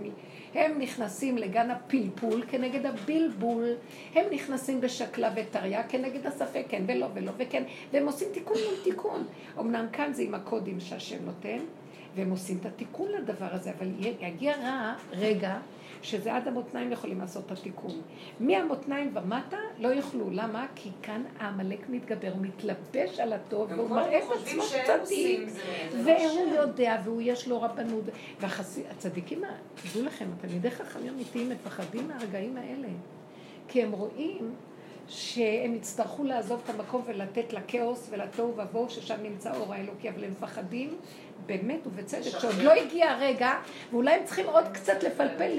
הם 0.55 0.79
נכנסים 0.79 1.39
לגן 1.39 1.71
הפלפול 1.71 2.43
כנגד 2.51 2.87
הבלבול, 2.87 3.65
הם 4.15 4.25
נכנסים 4.31 4.81
בשקלה 4.81 5.31
וטריה 5.37 5.83
כנגד 5.89 6.27
הספק, 6.27 6.65
כן 6.69 6.83
ולא 6.87 7.07
ולא 7.15 7.33
וכן, 7.37 7.63
והם 7.93 8.07
עושים 8.07 8.29
תיקון 8.33 8.57
מול 8.67 8.75
תיקון. 8.85 9.27
אמנם 9.61 9.87
כאן 9.93 10.13
זה 10.13 10.23
עם 10.23 10.35
הקודים 10.35 10.81
שהשם 10.81 11.25
נותן, 11.25 11.59
והם 12.15 12.31
עושים 12.31 12.59
את 12.61 12.67
התיקון 12.67 13.09
לדבר 13.13 13.49
הזה, 13.51 13.73
אבל 13.79 13.89
יגיע 14.21 14.55
רע, 14.57 14.95
רגע, 15.13 15.59
שזה 16.03 16.35
עד 16.35 16.49
המותניים 16.49 16.93
יכולים 16.93 17.21
לעשות 17.21 17.47
את 17.47 17.53
התיקון. 17.53 17.91
מהמותניים 18.41 19.17
ומטה 19.17 19.57
לא 19.79 19.89
יוכלו. 19.89 20.31
למה? 20.31 20.67
כי 20.75 20.91
כאן 21.03 21.23
העמלק 21.39 21.89
מתגבר, 21.89 22.33
הוא 22.33 22.43
מתלבש 22.43 23.21
על 23.21 23.33
הטוב, 23.33 23.73
והוא 23.73 23.91
מראה 23.91 24.19
את 24.19 24.25
עצמו 24.43 24.63
צדיק, 24.87 25.41
והוא 26.05 26.55
יודע, 26.55 27.01
והוא 27.05 27.23
יש 27.25 27.49
לו 27.49 27.63
רבנות. 27.63 28.05
והצדיקים, 28.41 29.43
תדעו 29.75 30.05
לכם, 30.07 30.27
התלמידי 30.39 30.71
חכמים 30.71 31.15
אמיתיים 31.15 31.49
מפחדים 31.49 32.09
מהרגעים 32.09 32.57
האלה. 32.57 32.89
כי 33.69 33.83
הם 33.83 33.93
רואים 33.93 34.55
שהם 35.09 35.75
יצטרכו 35.75 36.25
לעזוב 36.25 36.61
את 36.65 36.71
המקום 36.71 37.03
ולתת 37.07 37.53
לכאוס 37.53 38.09
ולתוהו 38.11 38.55
ובוהו 38.57 38.91
ששם 38.91 39.23
נמצא 39.23 39.57
אור 39.57 39.75
האלוקי, 39.75 40.11
אבל 40.11 40.25
הם 40.25 40.31
מפחדים 40.31 40.99
באמת 41.47 41.87
ובצדק, 41.87 42.39
שעוד 42.39 42.55
לא 42.63 42.73
הגיע 42.73 43.11
הרגע, 43.11 43.53
ואולי 43.91 44.15
הם 44.15 44.25
צריכים 44.25 44.47
עוד 44.47 44.65
קצת 44.73 45.03
לפלפל, 45.03 45.59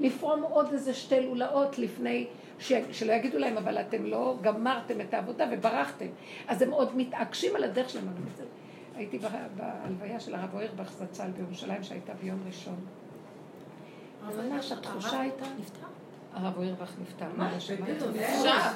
לפרום 0.00 0.42
עוד 0.42 0.72
איזה 0.72 0.94
שתי 0.94 1.20
לולאות 1.20 1.78
לפני, 1.78 2.26
שלא 2.58 3.12
יגידו 3.12 3.38
להם, 3.38 3.58
אבל 3.58 3.80
אתם 3.80 4.04
לא 4.04 4.36
גמרתם 4.42 5.00
את 5.00 5.14
העבודה 5.14 5.46
וברחתם. 5.52 6.06
אז 6.48 6.62
הם 6.62 6.70
עוד 6.70 6.96
מתעקשים 6.96 7.56
על 7.56 7.64
הדרך 7.64 7.90
שלהם. 7.90 8.06
הייתי 8.96 9.18
בהלוויה 9.56 10.20
של 10.20 10.34
הרב 10.34 10.54
אוירבך 10.54 10.92
זצ"ל 10.92 11.30
בירושלים, 11.30 11.82
שהייתה 11.82 12.12
ביום 12.22 12.38
ראשון. 12.46 12.76
ממש 14.36 14.72
התחושה 14.72 15.20
הייתה... 15.20 15.44
נפטר? 15.58 15.86
הרב 16.36 16.56
אוירבך 16.56 16.90
נפטר. 17.02 17.26
מה? 17.36 17.50
עכשיו, 17.56 17.76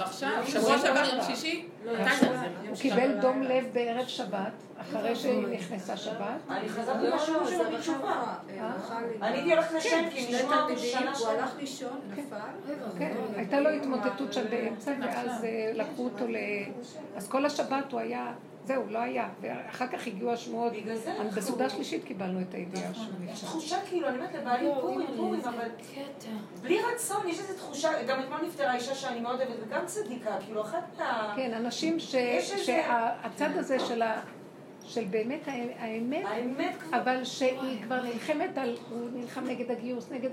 עכשיו, 0.00 0.42
שבוע 0.46 0.78
שעבר 0.78 1.04
יום 1.14 1.22
שישי? 1.22 1.68
לא, 1.84 1.92
הוא 2.68 2.76
קיבל 2.76 3.20
דום 3.20 3.42
לב 3.42 3.64
בערב 3.72 4.06
שבת, 4.06 4.52
אחרי 4.80 5.16
שהיא 5.16 5.46
נכנסה 5.46 5.96
שבת. 5.96 6.40
אני 6.50 6.68
חזרתי 6.68 7.06
לשיעור 7.06 7.46
שלו 7.46 7.64
בתשובה. 7.78 8.34
אני 9.22 9.36
הייתי 9.36 9.52
הולכת 9.52 9.74
לשם, 9.74 10.04
כי 10.10 10.34
נשמע 10.34 10.62
אותו 10.62 10.78
שנה 10.78 11.12
הוא 11.18 11.28
הלך 11.28 11.50
לישון, 11.58 12.00
כן. 12.16 12.22
נפל. 12.22 12.36
כן, 12.98 13.16
הייתה 13.36 13.60
לו 13.60 13.70
התמוטטות 13.70 14.32
שם 14.32 14.44
באמצע, 14.50 14.92
ואז 15.00 15.44
אה, 15.44 15.72
לקחו 15.74 16.04
אותו 16.04 16.28
ל... 16.28 16.36
אז 17.16 17.28
כל 17.28 17.46
השבת 17.46 17.92
הוא 17.92 18.00
היה... 18.00 18.32
זהו, 18.64 18.82
לא 18.88 18.98
היה. 18.98 19.28
ואחר 19.40 19.86
כך 19.86 20.06
הגיעו 20.06 20.32
השמועות. 20.32 20.72
בסעודה 21.36 21.68
שלישית 21.68 22.04
קיבלנו 22.04 22.40
את 22.40 22.54
הידיעה 22.54 22.94
שהוא 22.94 23.06
נפטר. 23.20 23.32
יש 23.32 23.40
תחושה 23.40 23.76
כאילו, 23.88 24.08
אני 24.08 24.16
אומרת 24.16 24.34
לבעלי 24.34 24.68
פורים, 24.80 25.06
פורים, 25.16 25.40
אבל 25.40 25.68
בלי 26.62 26.78
רצון, 26.94 27.28
יש 27.28 27.38
איזו 27.38 27.54
תחושה, 27.54 28.02
גם 28.02 28.20
אתמול 28.20 28.38
נפטרה 28.46 28.74
אישה 28.74 28.94
שאני 28.94 29.20
מאוד 29.20 29.40
אוהבת, 29.40 29.54
וגם 29.66 29.86
צדיקה, 29.86 30.36
כאילו, 30.44 30.62
אחת 30.62 30.98
מה... 30.98 31.32
כן, 31.36 31.54
אנשים 31.54 31.98
שהצד 31.98 33.50
הזה 33.56 33.78
של 33.78 34.02
ה... 34.02 34.20
של 34.84 35.04
באמת 35.04 35.48
האמת, 35.78 36.76
אבל 36.92 37.24
שהיא 37.24 37.82
כבר 37.82 38.02
נלחמת 38.02 38.58
על, 38.58 38.76
הוא 38.90 39.08
נלחם 39.12 39.44
נגד 39.44 39.70
הגיוס, 39.70 40.10
נגד... 40.10 40.30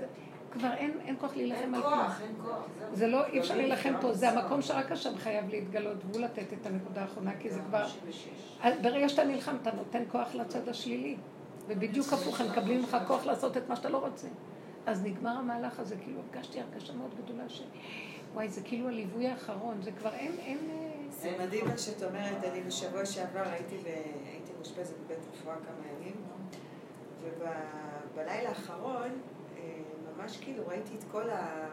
כבר 0.58 0.72
אין, 0.74 0.98
אין 1.06 1.16
כוח 1.20 1.36
להילחם 1.36 1.74
על 1.74 1.82
כלום. 1.82 1.92
אין 1.92 2.02
כוח, 2.02 2.20
אין 2.22 2.34
כוח. 2.42 2.66
זה 2.92 3.06
לא, 3.06 3.26
אי 3.26 3.40
אפשר 3.40 3.56
להילחם 3.56 3.94
פה, 4.00 4.12
זה 4.12 4.30
המקום 4.30 4.62
שרק 4.62 4.92
השם 4.92 5.16
חייב 5.16 5.48
להתגלות, 5.48 5.96
והוא 6.04 6.22
לתת 6.22 6.52
את 6.52 6.66
הנקודה 6.66 7.00
האחרונה, 7.00 7.30
כי 7.40 7.50
זה 7.50 7.60
כבר... 7.68 7.86
ברגע 8.82 9.08
שאתה 9.08 9.24
נלחם, 9.24 9.56
אתה 9.62 9.70
נותן 9.76 10.02
כוח 10.08 10.34
לצד 10.34 10.68
השלילי. 10.68 11.16
ובדיוק 11.68 12.12
הפוך, 12.12 12.40
הם 12.40 12.46
מקבלים 12.50 12.82
לך 12.82 12.96
כוח 13.06 13.26
לעשות 13.26 13.56
את 13.56 13.68
מה 13.68 13.76
שאתה 13.76 13.88
לא 13.88 13.98
רוצה. 13.98 14.28
אז 14.86 15.02
נגמר 15.02 15.30
המהלך 15.30 15.80
הזה, 15.80 15.96
כאילו 16.04 16.20
הרגשתי 16.20 16.60
הרגשה 16.60 16.92
מאוד 16.92 17.10
גדולה 17.24 17.48
ש... 17.48 17.62
וואי, 18.34 18.48
זה 18.48 18.60
כאילו 18.64 18.88
הליווי 18.88 19.28
האחרון, 19.28 19.82
זה 19.82 19.92
כבר 19.92 20.10
אין... 20.14 20.32
אין 20.38 20.58
אה, 20.70 20.88
זה 21.10 21.36
מדהים 21.40 21.66
מה 21.66 21.78
שאת 21.78 22.02
אומרת, 22.02 22.44
אני 22.44 22.60
בשבוע 22.60 23.06
שעבר 23.06 23.42
הייתי 23.50 23.76
מאושפזת 24.56 24.94
בבית 25.04 25.18
רפואה 25.32 25.54
כמה 25.54 25.86
ימים, 25.96 26.16
ובלילה 27.22 28.48
האחרון 28.48 29.10
ממש 30.18 30.36
כאילו 30.40 30.62
ראיתי 30.66 30.90
את 30.98 31.04
כל, 31.10 31.30
ה... 31.30 31.68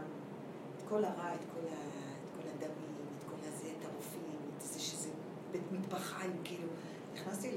את 0.77 0.81
כל 0.89 1.05
הרע, 1.05 1.33
את 1.33 1.39
כל, 1.53 1.67
ה... 1.67 1.71
את 1.71 2.41
כל 2.41 2.49
הדמים, 2.49 2.95
את 3.17 3.23
כל 3.29 3.47
הזה, 3.47 3.67
את 3.79 3.85
הרופאים, 3.85 4.39
את 4.57 4.61
זה 4.61 4.79
שזה 4.79 5.09
בית 5.51 5.71
מטבחיים, 5.71 6.37
כאילו. 6.43 6.67
נכנסתי 7.13 7.51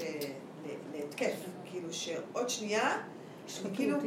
להתקף. 0.93 1.35
כאילו 1.65 1.93
שעוד 1.93 2.49
שנייה, 2.49 2.97
אני 3.65 3.75
כאילו... 3.75 3.97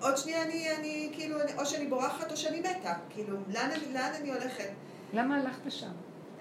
עוד 0.00 0.16
שנייה 0.16 0.42
אני, 0.42 0.76
אני 0.76 1.10
כאילו, 1.12 1.38
או 1.58 1.66
שאני 1.66 1.86
בורחת 1.86 2.30
או 2.30 2.36
שאני 2.36 2.60
מתה. 2.60 2.94
כאילו, 3.10 3.36
לאן, 3.48 3.70
לאן 3.92 4.12
אני 4.20 4.30
הולכת? 4.30 4.68
למה 5.12 5.36
הלכת 5.36 5.66
לשם? 5.66 5.90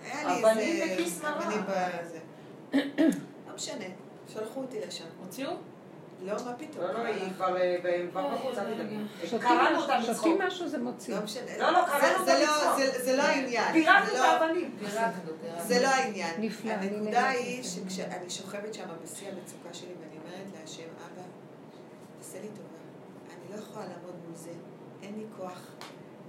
היה 0.01 0.27
לי 0.27 0.35
איזה... 0.35 0.51
אבנים 0.51 0.99
בכיס 0.99 1.21
מרה. 1.21 1.89
לא 3.47 3.55
משנה, 3.55 3.85
שלחו 4.27 4.61
אותי 4.61 4.79
לשם. 4.87 5.05
הוציאו? 5.23 5.51
לא, 6.23 6.33
מה 6.45 6.53
פתאום? 6.57 6.83
לא, 6.83 6.93
לא, 6.93 6.99
היא 7.05 7.33
כבר 7.35 7.57
אה, 7.57 8.05
בחוץ, 8.13 8.57
אל 8.57 8.73
תדאגי. 8.73 8.97
קראנו 9.41 9.81
אותה 9.81 9.99
מצחוק. 9.99 10.15
שותים 10.15 10.37
משהו 10.47 10.67
זה 10.67 10.77
מוציא. 10.77 11.15
לא 11.15 11.23
משנה. 11.23 11.57
לא, 11.57 11.71
לא, 11.71 11.85
קראנו 11.85 12.19
אותה 12.19 12.33
מצחוק. 12.43 13.03
זה 13.03 13.17
לא 13.17 13.23
העניין. 13.23 13.73
פירקנו 13.73 14.11
את 14.11 14.19
האבנים. 14.19 14.77
זה 15.57 15.81
לא 15.81 15.87
העניין. 15.87 16.41
נפלא. 16.41 16.71
הנקודה 16.71 17.27
היא 17.27 17.63
שכשאני 17.63 18.29
שוכבת 18.29 18.73
שם 18.73 18.85
בשיא 19.03 19.27
המצוקה 19.27 19.73
שלי 19.73 19.93
ואני 19.99 20.17
אומרת 20.17 20.61
להשם, 20.61 20.83
אבא, 20.83 21.21
תעשה 22.19 22.41
לי 22.41 22.47
טובה. 22.47 22.79
אני 23.29 23.55
לא 23.55 23.61
יכולה 23.61 23.85
לעמוד 23.85 24.15
מול 24.25 24.35
זה. 24.35 24.51
אין 25.03 25.15
לי 25.17 25.25
כוח. 25.37 25.61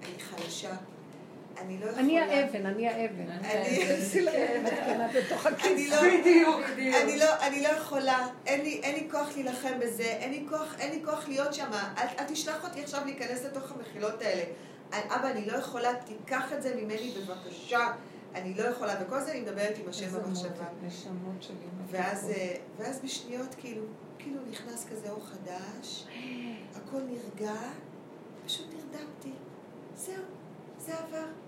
אני 0.03 0.19
חלשה. 0.19 0.77
אני 1.59 1.79
לא 1.79 1.87
יכולה... 1.87 2.01
אני 2.01 2.21
האבן, 2.21 2.67
אני 2.67 2.89
האבן. 2.89 3.31
אני 3.31 3.91
אעשי 3.91 4.21
לה 4.21 4.33
אבן 4.33 5.19
בתוך 5.19 5.47
הכיס. 5.47 5.93
בדיוק. 5.93 6.61
אני 7.43 7.63
לא 7.63 7.69
יכולה, 7.69 8.29
אין 8.47 8.95
לי 8.95 9.09
כוח 9.11 9.29
להילחם 9.35 9.79
בזה, 9.81 10.03
אין 10.03 10.31
לי 10.91 11.03
כוח 11.05 11.29
להיות 11.29 11.55
שם. 11.55 11.71
אל 11.99 12.25
תשלח 12.29 12.65
אותי 12.65 12.83
עכשיו 12.83 13.05
להיכנס 13.05 13.45
לתוך 13.45 13.73
המחילות 13.73 14.23
האלה. 14.23 14.43
אבא, 14.93 15.31
אני 15.31 15.47
לא 15.47 15.57
יכולה, 15.57 15.91
תיקח 16.05 16.53
את 16.53 16.63
זה 16.63 16.75
ממני 16.75 17.15
בבקשה. 17.19 17.87
אני 18.35 18.55
לא 18.55 18.63
יכולה, 18.63 18.95
וכל 19.01 19.21
זה 19.21 19.33
אני 19.33 19.41
מדברת 19.41 19.79
עם 19.79 19.89
השם 19.89 20.07
במחשבה. 20.13 20.65
ואז 22.79 23.01
בשניות 23.05 23.55
כאילו, 23.59 23.83
כאילו 24.19 24.41
נכנס 24.51 24.87
כזה 24.91 25.11
אור 25.11 25.27
חדש, 25.27 26.07
הכל 26.77 27.01
נרגע, 27.01 27.55
פשוט 28.47 28.67
נרדמתי. 28.75 29.33
זהו, 29.97 30.23
זה 30.79 30.93
עבר. 30.99 31.46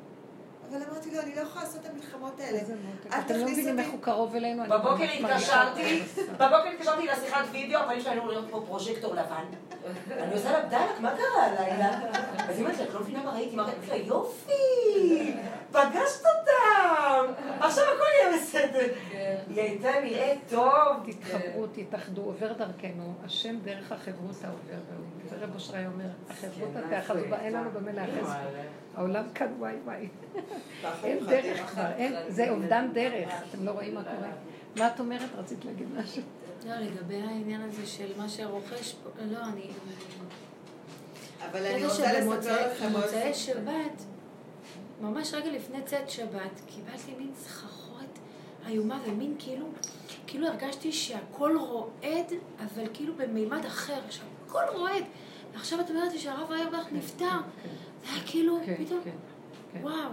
אבל 0.71 0.83
אמרתי 0.91 1.11
לו, 1.15 1.21
אני 1.23 1.35
לא 1.35 1.41
יכולה 1.41 1.65
לעשות 1.65 1.81
את 1.81 1.91
המלחמות 1.91 2.41
האלה. 2.41 2.59
אתם 3.19 3.35
לא 3.35 3.45
מבינים 3.45 3.79
איך 3.79 3.89
הוא 3.91 4.01
קרוב 4.01 4.35
אלינו. 4.35 4.65
בבוקר 4.69 5.05
התקשרתי, 5.05 6.03
בבוקר 6.33 6.69
התקשרתי 6.75 7.07
לשיחת 7.07 7.45
וידאו, 7.53 7.81
הפנים 7.81 8.01
שלנו 8.01 8.31
נראות 8.31 8.45
כמו 8.51 8.67
פרוז'קטור 8.67 9.15
לבן. 9.15 9.45
אני 10.11 10.35
עושה 10.35 10.53
לה, 10.53 10.67
בדלק, 10.67 11.01
מה 11.01 11.11
קרה 11.11 11.45
הלילה? 11.45 11.91
אז 12.49 12.57
היא 12.57 12.65
אומרת 12.65 12.79
לה, 12.79 12.85
את 12.85 12.95
לא 12.95 13.01
מבינה 13.01 13.23
מה 13.25 13.33
ראיתי, 13.33 13.57
מה 13.57 13.63
ראיתי? 13.63 13.87
לה, 13.89 13.97
יופי, 13.97 15.35
פגשת 15.73 16.23
עכשיו 17.61 17.85
הכל 17.85 18.05
יהיה 18.21 18.39
בסדר. 18.39 18.95
היא 19.49 19.61
הייתה 19.61 19.91
נראית 20.05 20.41
טוב. 20.49 21.07
תתחברו, 21.07 21.67
תתאחדו, 21.73 22.23
עובר 22.23 22.53
דרכנו, 22.53 23.15
השם 23.25 23.59
דרך 23.65 23.93
החברותא 23.93 24.47
עובר. 24.47 24.79
ורב 25.31 25.57
אשראי 25.57 25.87
אומר, 25.87 26.09
החברותא 26.31 26.79
תאחדו 26.91 27.21
בה, 27.31 27.41
אין 27.41 27.53
לנו 27.53 27.71
במה 27.71 27.93
להאחז. 27.93 28.33
העולם 28.95 29.25
כאן 29.35 29.53
וואי 29.59 29.75
וואי. 29.85 30.09
אין 31.05 31.27
דרך 31.27 31.71
כבר, 31.71 31.87
זה 32.29 32.51
אובדן 32.51 32.89
דרך, 32.93 33.33
אתם 33.51 33.65
לא 33.65 33.71
רואים 33.71 33.95
מה 33.95 34.03
קורה. 34.05 34.31
מה 34.77 34.95
את 34.95 35.01
אומרת? 35.01 35.29
רצית 35.37 35.65
להגיד 35.65 35.87
משהו? 35.97 36.23
לא, 36.67 36.75
לגבי 36.75 37.23
העניין 37.23 37.63
הזה 37.63 37.87
של 37.87 38.13
מה 38.17 38.29
שרוכש 38.29 38.93
פה, 38.93 39.11
לא, 39.31 39.39
אני... 39.53 39.71
אבל 41.51 41.67
אני 41.67 41.87
רוצה 41.87 42.21
לספר 42.21 42.71
לכם 42.71 42.85
עוד... 42.85 42.95
במוצאי 42.95 43.35
שבת, 43.35 44.03
ממש 45.01 45.35
רגע 45.35 45.51
לפני 45.51 45.83
צאת 45.83 46.11
שבת, 46.11 46.61
קיבלתי 46.67 47.15
מין 47.19 47.31
סחרחורת 47.35 48.19
איומה 48.67 49.01
ומין 49.07 49.35
כאילו, 49.39 49.67
כאילו 50.27 50.47
הרגשתי 50.47 50.93
שהכל 50.93 51.57
רועד, 51.59 52.33
אבל 52.59 52.85
כאילו 52.95 53.15
במימד 53.17 53.65
אחר, 53.65 54.01
שהכל 54.11 54.63
רועד. 54.75 55.05
ועכשיו 55.53 55.81
את 55.81 55.91
אומרת 55.91 56.13
לי 56.13 56.19
שהרב 56.19 56.53
איירבך 56.53 56.87
נפטר. 56.93 57.25
זה 57.25 58.13
היה 58.13 58.23
כאילו, 58.27 58.59
פתאום, 58.79 59.01
וואו. 59.83 60.11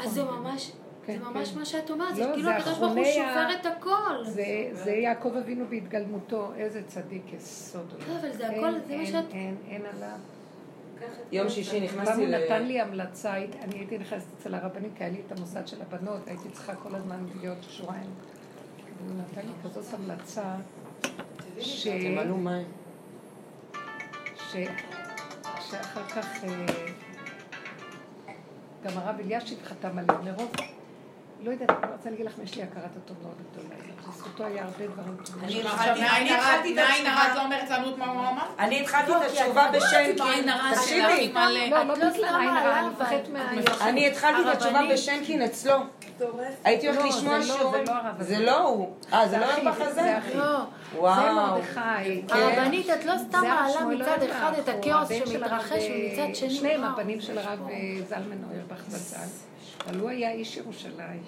אז 0.00 0.12
זה 0.12 0.24
ממש... 0.24 0.72
זה 1.06 1.18
ממש 1.18 1.54
מה 1.54 1.64
שאת 1.64 1.90
אומרת, 1.90 2.16
זה 2.16 2.30
כאילו 2.34 2.50
הקדוש 2.50 2.78
ברוך 2.78 2.92
הוא 2.92 3.04
שובר 3.04 3.48
את 3.60 3.66
הכל. 3.66 4.24
זה 4.72 4.90
יעקב 4.90 5.36
אבינו 5.36 5.64
בהתגלמותו, 5.68 6.52
איזה 6.56 6.82
צדיק 6.86 7.32
יסוד. 7.32 7.94
לא, 8.08 8.18
אבל 8.20 8.32
זה 8.32 8.48
הכל, 8.48 8.72
זה 8.86 8.96
מה 8.96 9.06
שאת... 9.06 9.24
אין, 9.32 9.56
אין 9.68 9.82
עליו. 9.96 10.18
יום 11.32 11.48
שישי 11.48 11.80
נכנסתי 11.80 12.26
ל... 12.26 12.34
הוא 12.34 12.44
נתן 12.44 12.62
לי 12.62 12.80
המלצה, 12.80 13.36
אני 13.36 13.78
הייתי 13.78 13.98
נכנסת 13.98 14.26
אצל 14.38 14.54
הרבנים, 14.54 14.90
כי 14.94 15.04
היה 15.04 15.12
לי 15.12 15.20
את 15.26 15.32
המוסד 15.32 15.66
של 15.66 15.82
הבנות, 15.82 16.28
הייתי 16.28 16.48
צריכה 16.50 16.74
כל 16.74 16.94
הזמן 16.94 17.26
להיות 17.40 17.58
שבועיים. 17.62 18.10
והוא 18.98 19.16
נתן 19.20 19.46
לי 19.46 19.52
כזאת 19.64 19.94
המלצה, 19.94 20.54
ש... 21.60 21.88
תמלאו 21.88 22.36
מים. 22.36 22.66
שאחר 25.70 26.08
כך 26.08 26.44
גם 28.84 28.98
הרב 28.98 29.16
אלישיב 29.20 29.58
חתם 29.64 29.98
עליהם 29.98 30.24
מרוב 30.24 30.52
לא 31.40 31.50
יודעת, 31.50 31.70
אני 31.70 31.92
רוצה 31.92 32.10
להגיד 32.10 32.26
לכם, 32.26 32.42
יש 32.42 32.54
לי 32.56 32.62
הכרת 32.62 32.96
הטוב 32.96 33.16
מאוד 33.22 33.34
גדולה. 33.52 33.76
בזכותו 34.08 34.44
היה 34.44 34.64
הרבה 34.64 34.86
דברים 34.86 35.16
טובים. 35.24 35.44
אני 35.44 36.34
התחלתי 36.34 36.74
את 36.74 36.78
התשובה. 36.78 37.26
את 37.26 37.36
לא 37.36 37.42
אומרת 37.42 37.70
לנו 37.70 37.96
מה 37.96 38.06
הוא 38.06 38.20
אמר? 38.20 38.42
אני 38.58 38.80
התחלתי 38.80 39.12
את 39.12 39.22
התשובה 39.30 39.70
בשנקין. 39.72 40.48
תקשיבי. 40.74 41.32
לא, 41.70 41.82
לא 41.84 41.94
בגלל 41.94 42.40
עין 42.40 42.48
הרע, 42.48 42.78
אני 42.78 42.88
מפחדת 42.88 43.28
מהעין 43.28 43.62
אני 43.80 44.08
התחלתי 44.08 44.42
את 44.42 44.46
התשובה 44.46 44.80
בשנקין 44.92 45.42
אצלו. 45.42 45.76
הייתי 46.64 46.88
הולכת 46.88 47.04
לשמוע 47.04 47.42
שיעורים. 47.42 47.84
זה 48.20 48.38
לא 48.38 48.58
הוא. 48.58 48.94
אה, 49.12 49.28
זה 49.28 49.38
לא 49.38 49.46
הזה? 49.80 50.18
לא. 50.34 50.58
וואו. 50.94 51.22
זה 51.22 51.32
מרדכי. 51.32 52.22
הרבנית, 52.30 52.90
את 52.90 53.04
לא 53.04 53.14
סתם 53.18 53.42
מעלה 53.42 53.86
מצד 53.86 54.22
אחד 54.22 54.52
את 54.58 54.68
הכאוס 54.68 55.08
שמתרחש, 55.08 55.82
ומצד 55.90 56.34
שני... 56.34 56.50
שניהם 56.50 56.84
הבנים 56.84 57.20
של 57.20 57.38
הרב 57.38 57.58
זלמן 58.08 58.44
אוירבך 58.50 58.88
בצד. 58.88 59.45
אבל 59.86 60.00
הוא 60.00 60.10
היה 60.10 60.32
איש 60.32 60.56
ירושלים. 60.56 61.22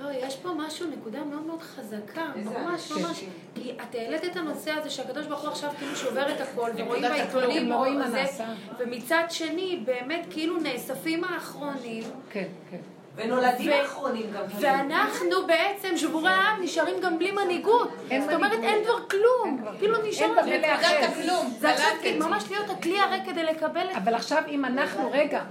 לא, 0.00 0.10
יש 0.12 0.36
פה 0.36 0.48
משהו, 0.56 0.86
נקודה 0.86 1.24
מאוד 1.24 1.42
מאוד 1.42 1.62
חזקה, 1.62 2.26
ממש 2.36 2.92
ממש, 2.92 3.24
כי 3.54 3.72
את 3.72 3.94
העלית 3.94 4.24
את 4.24 4.36
הנושא 4.36 4.70
הזה 4.70 4.90
שהקדוש 4.90 5.26
ברוך 5.26 5.40
הוא 5.40 5.50
עכשיו 5.50 5.70
כאילו 5.78 5.96
שובר 5.96 6.34
את 6.34 6.40
הכל, 6.40 6.70
ורואים 6.76 7.02
בעיתונים, 7.02 7.72
רואים 7.72 7.98
מה 7.98 8.08
נעשה, 8.08 8.44
ומצד 8.78 9.24
שני, 9.30 9.82
באמת 9.84 10.26
כאילו 10.30 10.56
נאספים 10.58 11.24
האחרונים. 11.24 12.02
כן, 12.30 12.48
כן. 12.70 12.76
ונולדים 13.14 13.72
האחרונים 13.72 14.26
גם. 14.32 14.42
ואנחנו 14.60 15.46
בעצם, 15.46 15.96
שבורי 15.96 16.30
העם, 16.30 16.62
נשארים 16.62 17.00
גם 17.00 17.18
בלי 17.18 17.32
מנהיגות. 17.32 17.90
זאת 18.20 18.32
אומרת, 18.34 18.58
אין 18.62 18.84
כבר 18.84 19.08
כלום. 19.08 19.64
כאילו 19.78 19.98
נשאר... 20.08 20.38
אין 20.46 20.62
נקודת 20.62 21.10
הכלום. 21.10 21.54
זה 21.58 21.70
עכשיו 21.70 21.90
ממש 22.18 22.44
להיות 22.50 22.70
הכלי 22.70 23.00
הרי 23.00 23.18
כדי 23.26 23.42
לקבל 23.42 23.86
את... 23.90 23.96
אבל 23.96 24.14
עכשיו, 24.14 24.42
אם 24.48 24.64
אנחנו, 24.64 25.10
רגע, 25.12 25.42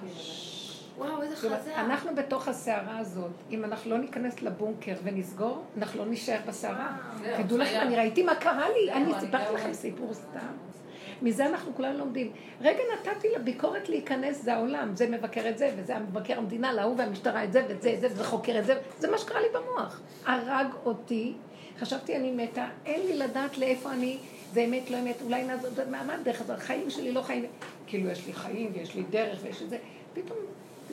חזק. 1.40 1.72
אנחנו 1.76 2.16
בתוך 2.16 2.48
הסערה 2.48 2.98
הזאת, 2.98 3.32
אם 3.52 3.64
אנחנו 3.64 3.92
לא 3.92 3.98
ניכנס 3.98 4.42
לבונקר 4.42 4.94
ונסגור, 5.04 5.64
אנחנו 5.78 6.00
לא 6.00 6.06
נישאר 6.06 6.40
בסערה. 6.48 6.98
תדעו 7.38 7.58
לכם, 7.58 7.80
אני 7.82 7.96
ראיתי 7.96 8.24
מה 8.24 8.36
קרה 8.36 8.70
לי, 8.70 8.92
אני 8.94 9.12
סיפרתי 9.20 9.54
לכם 9.54 9.74
סיפור 9.74 10.14
סתם. 10.14 10.70
מזה 11.22 11.46
אנחנו 11.46 11.76
כולנו 11.76 11.98
לומדים. 11.98 12.32
רגע 12.62 12.80
נתתי 12.94 13.28
לביקורת 13.36 13.90
להיכנס, 13.90 14.44
זה 14.44 14.54
העולם, 14.54 14.96
זה 14.96 15.10
מבקר 15.10 15.50
את 15.50 15.58
זה, 15.58 15.72
וזה 15.78 15.96
המבקר 15.96 16.38
המדינה, 16.38 16.74
להוא 16.74 16.96
והמשטרה 16.98 17.44
את 17.44 17.54
זה, 17.54 17.66
ואת 17.70 17.82
זה, 17.82 17.94
את 17.94 18.02
זה, 18.02 18.08
וזה 18.12 18.24
חוקר 18.24 18.60
את 18.60 18.66
זה, 18.66 18.80
זה 19.00 19.12
מה 19.12 19.18
שקרה 19.18 19.42
לי 19.42 19.48
במוח. 19.54 20.02
הרג 20.26 20.68
אותי, 20.86 21.34
חשבתי 21.80 22.16
אני 22.16 22.32
מתה, 22.32 22.68
אין 22.86 23.02
לי 23.08 23.18
לדעת 23.18 23.58
לאיפה 23.58 23.92
אני, 23.92 24.18
זה 24.54 24.66
אמת, 24.66 24.92
לא 24.92 25.00
אמת, 25.00 25.22
אולי 25.22 25.44
מה 25.92 26.14
הדרך 26.14 26.42
הזאת, 26.42 26.58
החיים 26.58 26.90
שלי 26.90 27.12
לא 27.12 27.22
חיים, 27.22 27.46
כאילו 27.88 28.10
יש 28.10 28.28
לי 28.28 28.34
חיים 28.34 28.72
ויש 28.74 28.96
לי 28.96 29.04
דרך 29.10 29.40
ויש 29.44 29.62
את 29.62 29.70
זה, 29.70 29.78
פתאום 30.14 30.38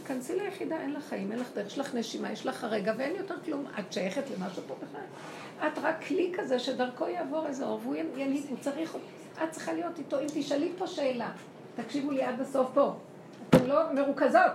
תיכנסי 0.07 0.35
ליחידה, 0.37 0.77
אין 0.77 0.93
לך 0.93 1.05
חיים, 1.05 1.33
אין 1.33 1.41
לך 1.41 1.49
דרך, 1.55 1.67
יש 1.67 1.79
לך 1.79 1.95
נשימה, 1.95 2.33
יש 2.33 2.47
לך 2.47 2.65
רגע, 2.65 2.93
ואין 2.97 3.17
יותר 3.17 3.35
כלום. 3.45 3.65
את 3.79 3.93
שייכת 3.93 4.23
למשהו 4.31 4.63
פה 4.67 4.75
בכלל. 4.75 5.67
את 5.67 5.79
רק 5.83 6.05
כלי 6.05 6.33
כזה 6.39 6.59
שדרכו 6.59 7.09
יעבור 7.09 7.47
איזה 7.47 7.65
אור, 7.65 7.81
והוא 7.83 7.95
ינהיג, 8.17 8.45
הוא 8.51 8.59
צריך 8.61 8.95
אותי. 8.95 9.07
את 9.45 9.51
צריכה 9.51 9.73
להיות 9.73 9.99
איתו. 9.99 10.21
אם 10.21 10.27
תשאלי 10.35 10.73
פה 10.79 10.87
שאלה, 10.87 11.31
תקשיבו 11.77 12.11
לי 12.11 12.23
עד 12.23 12.41
הסוף 12.41 12.69
פה. 12.75 12.93
אתן 13.51 13.67
לא 13.67 13.93
מרוכזות. 13.93 14.53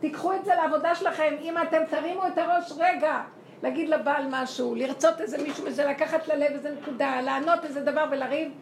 תיקחו 0.00 0.32
את 0.32 0.44
זה 0.44 0.54
לעבודה 0.54 0.94
שלכם. 0.94 1.34
אם 1.40 1.54
אתם 1.58 1.82
תרימו 1.90 2.26
את 2.26 2.38
הראש 2.38 2.72
רגע, 2.78 3.22
להגיד 3.62 3.88
לבעל 3.88 4.24
משהו, 4.30 4.74
לרצות 4.74 5.20
איזה 5.20 5.42
מישהו 5.42 5.66
מזה, 5.66 5.84
לקחת 5.84 6.28
ללב 6.28 6.52
איזה 6.52 6.74
נקודה, 6.80 7.20
לענות 7.20 7.64
איזה 7.64 7.80
דבר 7.80 8.04
ולריב, 8.10 8.52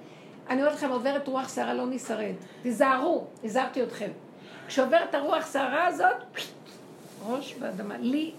אני 0.48 0.62
אומרת 0.62 0.74
לכם, 0.74 0.90
עוברת 0.90 1.28
רוח 1.28 1.54
שערה 1.54 1.74
לא 1.74 1.86
נשרד. 1.86 2.34
תיזהרו, 2.62 3.26
הזהרתי 3.44 3.82
אתכם. 3.82 4.10
כשעוברת 4.74 5.14
הרוח 5.14 5.46
סערה 5.46 5.86
הזאת, 5.86 6.16
ראש 7.26 7.54
באדמה, 7.54 7.94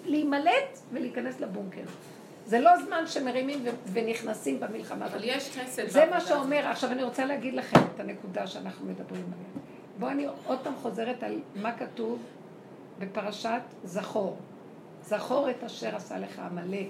להימלט 0.05 0.79
ולהיכנס 0.93 1.39
לבונקר. 1.39 1.81
זה 2.45 2.59
לא 2.59 2.71
זמן 2.85 3.07
שמרימים 3.07 3.65
ונכנסים 3.93 4.59
במלחמה. 4.59 5.05
אבל 5.05 5.19
יש 5.23 5.57
חסד. 5.57 5.87
זה 5.87 6.05
מה 6.11 6.21
שאומר, 6.21 6.67
עכשיו 6.67 6.91
אני 6.91 7.03
רוצה 7.03 7.25
להגיד 7.25 7.53
לכם 7.53 7.79
את 7.95 7.99
הנקודה 7.99 8.47
שאנחנו 8.47 8.85
מדברים 8.85 9.23
עליה. 9.23 9.63
בואו 9.99 10.11
אני 10.11 10.27
עוד 10.45 10.59
פעם 10.63 10.73
חוזרת 10.81 11.23
על 11.23 11.39
מה 11.55 11.77
כתוב 11.77 12.19
בפרשת 12.99 13.61
זכור. 13.83 14.37
זכור 15.03 15.49
את 15.49 15.63
אשר 15.63 15.95
עשה 15.95 16.19
לך 16.19 16.39
עמלק. 16.39 16.87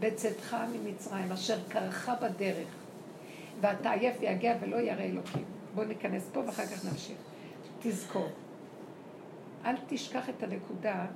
בצאתך 0.00 0.56
ממצרים, 0.72 1.32
אשר 1.32 1.56
קרחה 1.68 2.14
בדרך, 2.14 2.68
ואתה 3.60 3.90
עייף 3.90 4.16
ויגע 4.20 4.54
ולא 4.60 4.76
ירא 4.76 5.02
אלוקים. 5.02 5.44
בואו 5.74 5.86
ניכנס 5.86 6.30
פה 6.32 6.40
ואחר 6.46 6.66
כך 6.66 6.84
נמשיך. 6.84 7.16
תזכור, 7.82 8.28
אל 9.68 9.74
תשכח 9.86 10.28
את 10.28 10.42
הנקודה 10.42 11.06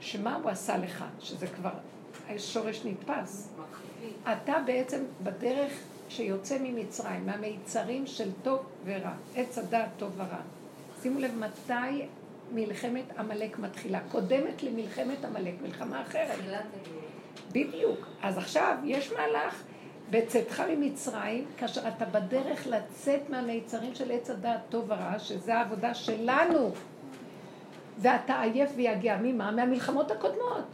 שמה 0.00 0.36
הוא 0.36 0.50
עשה 0.50 0.76
לך, 0.76 1.04
שזה 1.20 1.46
כבר 1.46 1.70
שורש 2.38 2.84
נתפס. 2.84 3.48
אתה 4.22 4.54
בעצם 4.66 5.04
בדרך 5.22 5.72
שיוצא 6.08 6.58
ממצרים, 6.62 7.26
מהמיצרים 7.26 8.06
של 8.06 8.30
טוב 8.42 8.62
ורע, 8.84 9.12
עץ 9.36 9.58
הדעת 9.58 9.88
טוב 9.96 10.12
ורע. 10.16 10.40
שימו 11.02 11.20
לב 11.20 11.30
מתי 11.38 12.06
מלחמת 12.52 13.04
עמלק 13.18 13.58
מתחילה. 13.58 14.00
קודמת 14.08 14.62
למלחמת 14.62 15.24
עמלק, 15.24 15.54
מלחמה 15.62 16.02
אחרת. 16.02 16.38
בדיוק. 17.52 18.06
אז 18.22 18.38
עכשיו 18.38 18.76
יש 18.84 19.12
מהלך 19.12 19.62
בצאתך 20.10 20.62
ממצרים, 20.70 21.44
כאשר 21.58 21.88
אתה 21.88 22.04
בדרך 22.04 22.66
לצאת 22.66 23.30
מהמיצרים 23.30 23.94
של 23.94 24.10
עץ 24.10 24.30
הדעת 24.30 24.60
טוב 24.68 24.84
ורע, 24.88 25.18
שזה 25.18 25.54
העבודה 25.54 25.94
שלנו. 25.94 26.72
ואתה 27.98 28.40
עייף 28.40 28.70
ויגע 28.76 29.16
ממה? 29.22 29.50
מהמלחמות 29.50 30.10
הקודמות. 30.10 30.64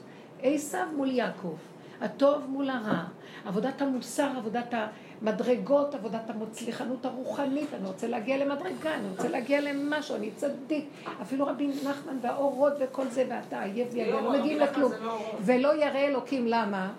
עשיו 0.42 0.86
מול 0.96 1.10
יעקב, 1.10 1.56
הטוב 2.00 2.46
מול 2.48 2.70
הרע, 2.70 3.04
עבודת 3.46 3.82
המוסר, 3.82 4.28
עבודת 4.36 4.74
המדרגות, 5.22 5.94
עבודת 5.94 6.30
המוצליחנות 6.30 7.04
הרוחנית, 7.04 7.74
אני 7.74 7.86
רוצה 7.86 8.06
להגיע 8.06 8.36
למדרגה, 8.36 8.94
אני 8.94 9.08
רוצה 9.10 9.28
להגיע 9.28 9.60
למשהו, 9.60 10.16
אני 10.16 10.30
צדיק. 10.36 10.84
אפילו 11.22 11.46
רבי 11.46 11.68
נחמן 11.68 12.18
והאורות 12.20 12.72
וכל 12.80 13.08
זה, 13.08 13.24
ואתה 13.28 13.62
עייף 13.62 13.88
ויגע, 13.92 14.20
לא 14.20 14.32
מגיעים 14.32 14.58
לכלום. 14.58 14.92
לא 14.92 15.18
ולא 15.40 15.84
ירא 15.84 15.98
אלוקים, 15.98 16.46
למה? 16.46 16.92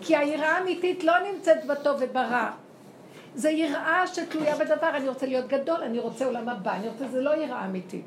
כי 0.00 0.16
היראה 0.16 0.58
האמיתית 0.58 1.04
לא 1.04 1.12
נמצאת 1.32 1.66
בטוב 1.66 1.96
וברע. 2.00 2.50
זה 3.34 3.50
יראה 3.50 4.06
שתלויה 4.06 4.56
בדבר, 4.56 4.90
אני 4.96 5.08
רוצה 5.08 5.26
להיות 5.26 5.48
גדול, 5.48 5.82
אני 5.82 5.98
רוצה 5.98 6.24
עולם 6.26 6.48
הבא, 6.48 6.74
אני 6.74 6.88
רוצה, 6.88 7.08
זה 7.08 7.20
לא 7.20 7.36
יראה 7.36 7.64
אמיתית. 7.64 8.04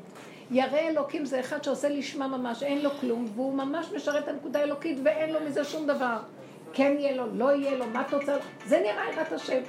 ירא 0.50 0.78
אלוקים 0.78 1.24
זה 1.24 1.40
אחד 1.40 1.64
שעושה 1.64 1.88
לשמה 1.88 2.28
ממש, 2.28 2.62
אין 2.62 2.82
לו 2.82 2.90
כלום, 2.90 3.26
והוא 3.34 3.54
ממש 3.54 3.92
משרת 3.96 4.22
את 4.22 4.28
הנקודה 4.28 4.60
האלוקית 4.60 4.98
ואין 5.04 5.32
לו 5.32 5.40
מזה 5.40 5.64
שום 5.64 5.86
דבר. 5.86 6.18
כן 6.72 6.96
יהיה 6.98 7.16
לו, 7.16 7.24
לא 7.34 7.52
יהיה 7.52 7.76
לו, 7.76 7.86
מה 7.86 8.04
תוצאה, 8.10 8.36
זה 8.66 8.80
נראה 8.80 9.12
יראת 9.12 9.32
השם. 9.32 9.60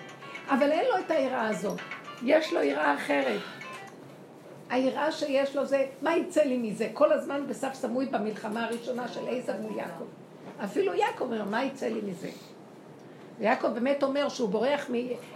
אבל 0.50 0.72
אין 0.72 0.86
לו 0.86 0.98
את 1.06 1.12
היראה 1.12 1.48
הזאת, 1.48 1.80
יש 2.24 2.54
לו 2.54 2.62
יראה 2.62 2.96
אחרת. 2.96 3.42
היראה 4.70 5.12
שיש 5.12 5.56
לו 5.56 5.66
זה, 5.66 5.86
מה 6.02 6.18
יצא 6.18 6.42
לי 6.42 6.58
מזה? 6.58 6.90
כל 6.94 7.12
הזמן 7.12 7.48
בסף 7.48 7.74
סמוי 7.74 8.06
במלחמה 8.06 8.66
הראשונה 8.66 9.08
של 9.08 9.22
עזר 9.30 9.54
מול 9.62 9.78
יעקב. 9.78 10.06
אפילו 10.64 10.94
יעקב 10.94 11.22
אומר, 11.22 11.44
מה 11.44 11.64
יצא 11.64 11.88
לי 11.88 12.02
מזה? 12.04 12.30
ויעקב 13.42 13.68
באמת 13.68 14.04
אומר 14.04 14.30
שהוא 14.30 14.50
בורח 14.50 14.90
מ... 14.92 14.94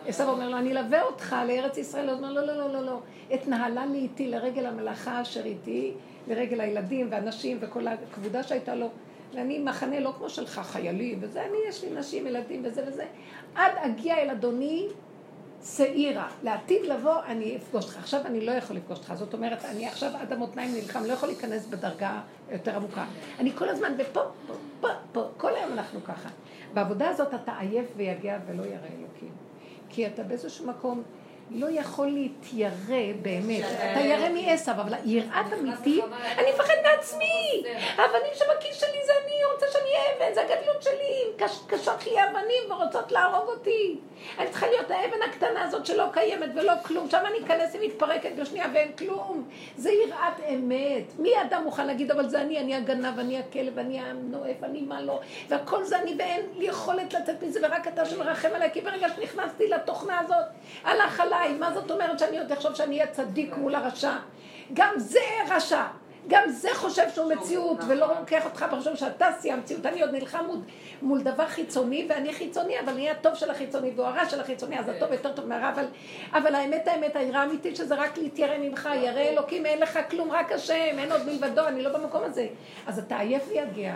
עשו 0.08 0.24
אומר 0.24 0.50
לו, 0.50 0.58
אני 0.58 0.72
אלווה 0.72 1.02
אותך 1.04 1.36
לארץ 1.48 1.78
ישראל. 1.78 2.10
הוא 2.10 2.18
אומר, 2.18 2.32
לא, 2.34 2.42
לא, 2.46 2.58
לא, 2.58 2.74
לא, 2.74 2.86
לא. 2.86 3.00
אתנהלה 3.34 3.86
לי 3.86 3.98
איתי 3.98 4.28
לרגל 4.28 4.66
המלאכה 4.66 5.22
אשר 5.22 5.46
איתי, 5.46 5.94
לרגל 6.28 6.62
הילדים 6.62 7.08
והנשים 7.12 7.58
וכל 7.62 7.88
הכבודה 7.88 8.44
שהייתה 8.44 8.76
לו. 8.76 8.90
ואני 9.34 9.60
מחנה 9.60 10.00
לא 10.00 10.14
כמו 10.18 10.30
שלך, 10.30 10.60
חיילים 10.64 11.18
וזה, 11.22 11.46
אני, 11.46 11.58
יש 11.70 11.84
לי 11.84 11.90
נשים, 11.90 12.28
ילדים 12.28 12.62
וזה 12.66 12.84
וזה. 12.88 13.06
עד 13.56 13.72
אגיע 13.78 14.18
אל 14.18 14.30
אדוני 14.30 14.88
שעירה. 15.64 16.28
לעתיד 16.44 16.86
לבוא 16.86 17.24
אני 17.28 17.58
אפגוש 17.58 17.86
אותך. 17.86 17.98
עכשיו 17.98 18.22
אני 18.26 18.46
לא 18.46 18.52
יכול 18.52 18.76
לפגוש 18.76 18.98
אותך. 18.98 19.14
זאת 19.16 19.34
אומרת, 19.34 19.66
אני 19.66 19.88
עכשיו 19.88 20.12
עד 20.20 20.34
המותניים 20.34 20.74
נלחם, 20.76 21.04
לא 21.06 21.14
יכול 21.14 21.30
להיכנס 21.30 21.66
בדרגה 21.66 22.22
יותר 22.52 22.76
עמוקה. 22.76 23.06
אני 23.40 23.52
כל 23.52 23.70
הזמן 23.70 23.94
ופה, 23.98 24.22
פה, 24.48 24.54
פה, 24.82 24.88
פה, 25.12 25.24
כל 25.38 25.56
היום 25.56 25.74
אנחנו 25.74 26.04
ככה. 26.04 26.30
בעבודה 26.76 27.10
הזאת 27.10 27.34
אתה 27.34 27.60
עייף 27.60 27.88
ויגע 27.98 28.38
ולא 28.48 28.64
ירא 28.64 28.88
אלוקים. 29.00 29.32
כי 29.90 30.08
אתה 30.08 30.24
באיזשהו 30.24 30.68
מקום 30.68 31.04
לא 31.50 31.68
יכול 31.72 32.08
להתיירא 32.08 33.14
באמת. 33.22 33.64
אתה 33.92 34.00
ירא 34.00 34.30
מעשב, 34.30 34.72
אבל 34.72 34.94
יראת 35.06 35.54
אמיתית, 35.60 36.04
אני 36.38 36.52
מפחד 36.54 36.74
מעצמי. 36.84 37.64
האבנים 37.96 38.32
שבכיס 38.34 38.80
שלי 38.80 39.06
זה 39.06 39.12
אני 39.24 39.34
רוצה 39.54 39.66
שאני 39.72 39.90
אבן, 40.18 40.34
זה 40.34 40.42
הגדלות 40.42 40.84
שלי. 40.84 41.48
קשות 41.68 42.06
לי 42.06 42.12
אבנים 42.24 42.72
ורוצות 42.72 43.12
להרוג 43.12 43.48
אותי. 43.50 44.00
אני 44.40 44.50
צריכה 44.50 44.68
להיות 44.68 44.92
האבן 44.92 45.22
הקטנה 45.30 45.64
הזאת 45.64 45.86
שלא 45.86 46.06
קיימת 46.14 46.50
ולא 46.56 46.74
כלום. 46.86 47.10
שם 47.10 47.24
אני 47.26 47.46
אכנס 47.46 47.76
ומתפרקת 47.76 48.32
בשנייה 48.40 48.66
ואין 48.74 48.92
כלום. 48.92 49.50
זה 49.78 49.92
יראת 49.92 50.40
אמת. 50.50 51.20
מי 51.20 51.42
אדם 51.42 51.64
מוכן 51.64 51.88
להגיד, 51.88 52.12
אבל 52.12 52.30
זה 52.30 52.42
אני, 52.42 52.60
אני 52.60 52.76
הגנב, 52.76 53.20
אני 53.20 53.40
הכלב, 53.40 53.80
אני 53.80 54.00
הנואף, 54.00 54.64
אני 54.64 54.82
מה 54.82 55.02
לא. 55.02 55.20
והכל 55.50 55.84
זה 55.84 56.00
אני 56.00 56.16
ואין 56.20 56.42
לי 56.58 56.66
יכולת 56.66 57.14
לצאת 57.14 57.44
מזה, 57.44 57.60
ורק 57.64 57.88
אתה 57.88 58.06
שמרחם 58.06 58.50
עליי, 58.56 58.72
כי 58.72 58.82
ברגע 58.82 59.08
שנכנסתי 59.10 59.68
לתוכנה 59.68 60.20
הזאת, 60.20 60.46
הלך 60.84 61.20
עליי. 61.20 61.35
מה 61.60 61.74
זאת 61.74 61.92
אומרת 61.92 62.20
שאני 62.20 62.40
עוד 62.40 62.52
אחשוב 62.52 62.76
שאני 62.76 62.96
אהיה 62.96 63.12
צדיק 63.12 63.58
מול 63.58 63.76
הרשע? 63.76 64.14
גם 64.74 64.94
זה 64.98 65.20
רשע. 65.50 65.84
גם 66.28 66.50
זה 66.50 66.70
חושב 66.74 67.10
שהוא 67.14 67.34
מציאות, 67.34 67.78
ולא 67.88 68.08
לוקח 68.20 68.46
אותך 68.46 68.66
בחשוב 68.72 68.96
שאתה 68.96 69.28
שיא 69.42 69.54
המציאות. 69.54 69.86
אני 69.86 70.02
עוד 70.02 70.12
נלחם 70.12 70.46
מול 71.02 71.22
דבר 71.22 71.48
חיצוני, 71.48 72.06
ואני 72.10 72.34
חיצוני, 72.34 72.80
אבל 72.80 72.94
אני 72.94 73.10
הטוב 73.10 73.36
של 73.36 73.52
החיצוני, 73.52 73.92
והוא 73.96 74.08
הרע 74.08 74.30
של 74.30 74.40
החיצוני, 74.40 74.80
אז 74.80 74.90
הטוב 74.90 75.12
יותר 75.12 75.34
טוב 75.34 75.46
מהרע, 75.46 75.70
אבל, 75.70 75.86
אבל 76.34 76.56
האמת, 76.56 76.88
האמת, 76.88 77.16
העירה 77.16 77.42
האמיתית 77.42 77.76
שזה 77.76 77.96
רק 77.96 78.18
להתיירא 78.18 78.58
ממך, 78.58 78.90
ירא 78.96 79.20
אלוקים, 79.20 79.66
אין 79.66 79.80
לך 79.80 80.00
כלום, 80.10 80.32
רק 80.32 80.52
השם, 80.52 81.00
אין 81.00 81.12
עוד 81.12 81.22
מלבדו, 81.26 81.68
אני 81.68 81.82
לא 81.82 81.98
במקום 81.98 82.24
הזה. 82.24 82.48
אז 82.88 83.00
אתה 83.00 83.20
עייף 83.20 83.44
ויגע. 83.50 83.96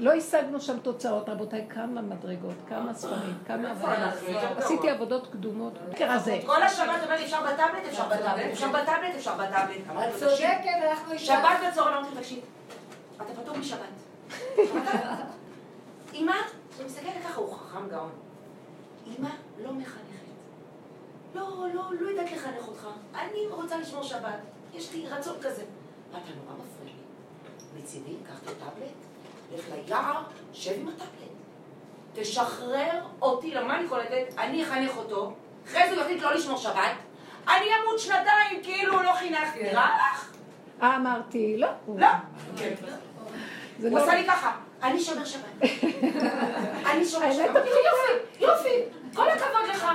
לא 0.00 0.12
השגנו 0.12 0.60
שם 0.60 0.78
תוצאות, 0.78 1.28
רבותיי, 1.28 1.66
כמה 1.70 2.00
מדרגות, 2.02 2.54
כמה 2.68 2.94
ספרים, 2.94 3.38
כמה 3.46 3.70
עבודה. 3.70 4.10
עשיתי 4.56 4.90
עבודות 4.90 5.26
קדומות. 5.32 5.72
כל 6.46 6.62
השבת 6.62 7.02
אומרת, 7.04 7.20
אפשר 7.20 7.42
בטאבלט, 7.42 7.84
אפשר 7.88 8.06
בטאבלט, 8.06 8.52
אפשר 8.52 8.68
בטאבלט, 8.68 9.14
אפשר 9.16 9.34
בטאבלט. 9.34 9.78
את 10.08 10.18
צודקת, 10.18 10.90
אנחנו. 10.90 11.18
שבת 11.18 11.58
בצהריים, 11.70 11.96
אמרתי, 11.96 12.16
תקשיב, 12.16 12.44
אתה 13.16 13.42
פטור 13.42 13.56
משבת. 13.56 13.80
אמא, 16.14 16.32
אני 16.78 16.84
מסתכלת 16.86 17.14
ככה, 17.24 17.40
הוא 17.40 17.54
חכם 17.54 17.88
גאון. 17.88 18.10
אמא 19.06 19.28
לא 19.62 19.72
מחנכת. 19.72 20.00
לא, 21.34 21.66
לא, 21.74 21.82
לא 22.00 22.10
יודעת 22.10 22.32
לחנך 22.32 22.68
אותך. 22.68 22.88
אני 23.14 23.46
רוצה 23.50 23.78
לשמור 23.78 24.02
שבת. 24.02 24.38
יש 24.74 24.92
לי 24.94 25.06
רצון 25.08 25.36
כזה. 25.42 25.62
אתה 26.10 26.18
נורא 26.18 26.58
מפריע 26.58 26.94
לי. 26.94 27.82
מצידי, 27.82 28.16
קח 28.26 28.42
את 28.42 28.48
הטאבלט. 28.48 29.09
לך 29.54 29.64
ליער, 29.86 30.22
שב 30.52 30.72
עם 30.80 30.88
הטאבלט. 30.88 31.10
תשחרר 32.14 33.00
אותי, 33.22 33.54
למה 33.54 33.78
אני 33.78 33.88
קולטת? 33.88 34.34
אני 34.38 34.62
אחנך 34.62 34.96
אותו, 34.96 35.32
אחרי 35.66 35.88
זה 35.88 35.94
הוא 35.94 36.02
יחליט 36.02 36.22
לא 36.22 36.34
לשמור 36.34 36.56
שבת, 36.58 36.92
אני 37.48 37.66
אמות 37.82 37.98
שנתיים 38.00 38.62
כאילו 38.62 39.02
לא 39.02 39.12
חינכתי, 39.12 39.58
כן. 39.58 39.66
נראה 39.66 39.96
לך? 39.96 40.32
אמרתי, 40.82 41.56
לא. 41.58 41.68
לא. 41.96 42.06
כן. 42.56 42.74
הוא 43.82 43.90
לא- 43.90 44.02
עשה 44.02 44.14
לי 44.14 44.26
ככה, 44.26 44.52
אני 44.82 45.00
שומר 45.00 45.24
שבת. 45.24 45.62
אני 46.90 47.04
שומר 47.06 47.32
שבת. 47.32 47.46
יופי, 47.56 48.44
יופי, 48.44 48.82
כל 49.14 49.28
הכבוד 49.30 49.68
לך. 49.70 49.86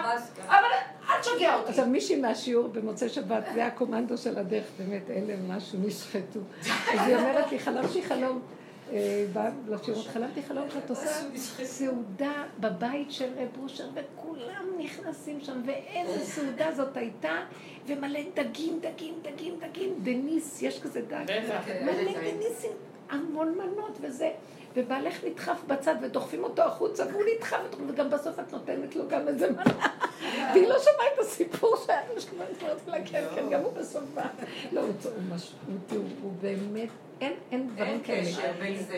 אבל 0.48 0.66
אל 1.10 1.22
תשגע 1.22 1.56
אותי. 1.56 1.70
עכשיו 1.70 1.86
מישהי 1.86 2.16
מהשיעור 2.16 2.68
במוצאי 2.68 3.10
שבת, 3.10 3.44
זה 3.54 3.66
הקומנדו 3.66 4.18
של 4.18 4.40
הדרך, 4.40 4.66
באמת, 4.78 5.10
אלה 5.10 5.36
משהו 5.48 5.80
נשחטו. 5.84 6.40
אז 6.94 7.08
היא 7.08 7.16
אומרת 7.16 7.52
לי, 7.52 7.60
חלמתי 7.60 8.04
חלום. 8.04 8.42
אה, 8.94 9.26
לשירות. 9.68 10.08
חלמתי 10.08 10.44
חלום 10.44 10.70
שאת 10.74 10.90
עושה 10.90 11.10
סעודה 11.64 12.44
בבית 12.60 13.12
של 13.12 13.30
רב 13.38 13.64
אושר 13.64 13.88
וכולם 13.94 14.66
נכנסים 14.78 15.42
שם 15.42 15.62
ואיזה 15.66 16.26
סעודה 16.26 16.72
זאת 16.72 16.98
הייתה 16.98 17.38
ומלא 17.88 18.20
דגים, 18.34 18.80
דגים, 18.80 19.14
דגים, 19.22 19.60
דגים, 19.60 19.94
דניס, 20.04 20.62
יש 20.62 20.82
כזה 20.82 21.02
דג, 21.02 21.26
מלא 21.86 22.12
דניסים, 22.22 22.72
המון 23.10 23.58
מנות 23.58 23.98
וזה. 24.02 24.32
ובעלך 24.76 25.24
נדחף 25.24 25.60
בצד 25.68 25.96
ודוחפים 26.02 26.44
אותו 26.44 26.62
החוצה 26.62 27.04
והוא 27.12 27.24
נדחף 27.36 27.58
וגם 27.88 28.10
בסוף 28.10 28.40
את 28.40 28.54
נותנת 28.54 28.96
לו 28.96 29.08
גם 29.08 29.28
איזה 29.28 29.52
מנה. 29.52 29.88
והיא 30.54 30.68
לא 30.68 30.80
שמעה 30.80 31.06
את 31.14 31.20
הסיפור 31.20 31.76
שהיה 31.86 32.02
לו 32.16 32.22
שם, 32.22 32.42
אני 32.42 32.48
אומרת 32.62 32.88
לה 32.88 32.98
כן, 33.06 33.24
כן, 33.36 33.50
גם 33.50 33.62
הוא 33.62 33.74
בסוף 33.74 34.04
בא. 34.14 34.28
לא, 34.72 34.82
הוא 36.22 36.32
באמת 36.42 36.90
אין, 37.22 37.34
אין 37.52 37.70
דברים 37.76 38.02
כאלה. 38.04 38.30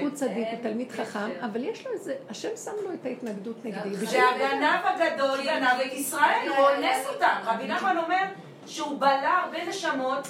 הוא 0.02 0.10
צדיק, 0.10 0.48
הוא 0.52 0.60
תלמיד 0.62 0.92
חכם, 0.92 1.30
אבל 1.42 1.64
יש 1.64 1.86
לו 1.88 1.92
איזה, 1.94 2.16
השם 2.30 2.50
שם 2.64 2.72
לו 2.84 2.94
את 2.94 3.06
ההתנגדות 3.06 3.66
נגדי. 3.66 4.08
שהגנב 4.08 4.80
הגדול 4.84 5.44
גנב 5.44 5.80
את 5.86 5.94
ישראל, 5.94 6.50
הוא 6.50 6.58
אונס 6.58 7.08
אותם. 7.14 7.36
רבי 7.46 7.68
נחמן 7.68 7.98
אומר 7.98 8.24
שהוא 8.66 9.00
בלע 9.00 9.42
הרבה 9.44 9.66
נשמות 9.66 10.28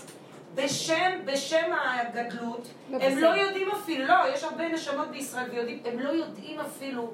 בשם, 0.55 1.11
בשם 1.25 1.71
הגדלות. 1.73 2.67
לא, 2.89 2.97
הם 3.01 3.17
לא 3.17 3.27
יודעים 3.27 3.67
אפילו, 3.71 4.05
לא, 4.05 4.15
יש 4.33 4.43
הרבה 4.43 4.67
נשמות 4.67 5.07
בישראל 5.07 5.49
ויודעים, 5.51 5.79
הם 5.85 5.99
לא 5.99 6.09
יודעים 6.09 6.59
אפילו 6.59 7.11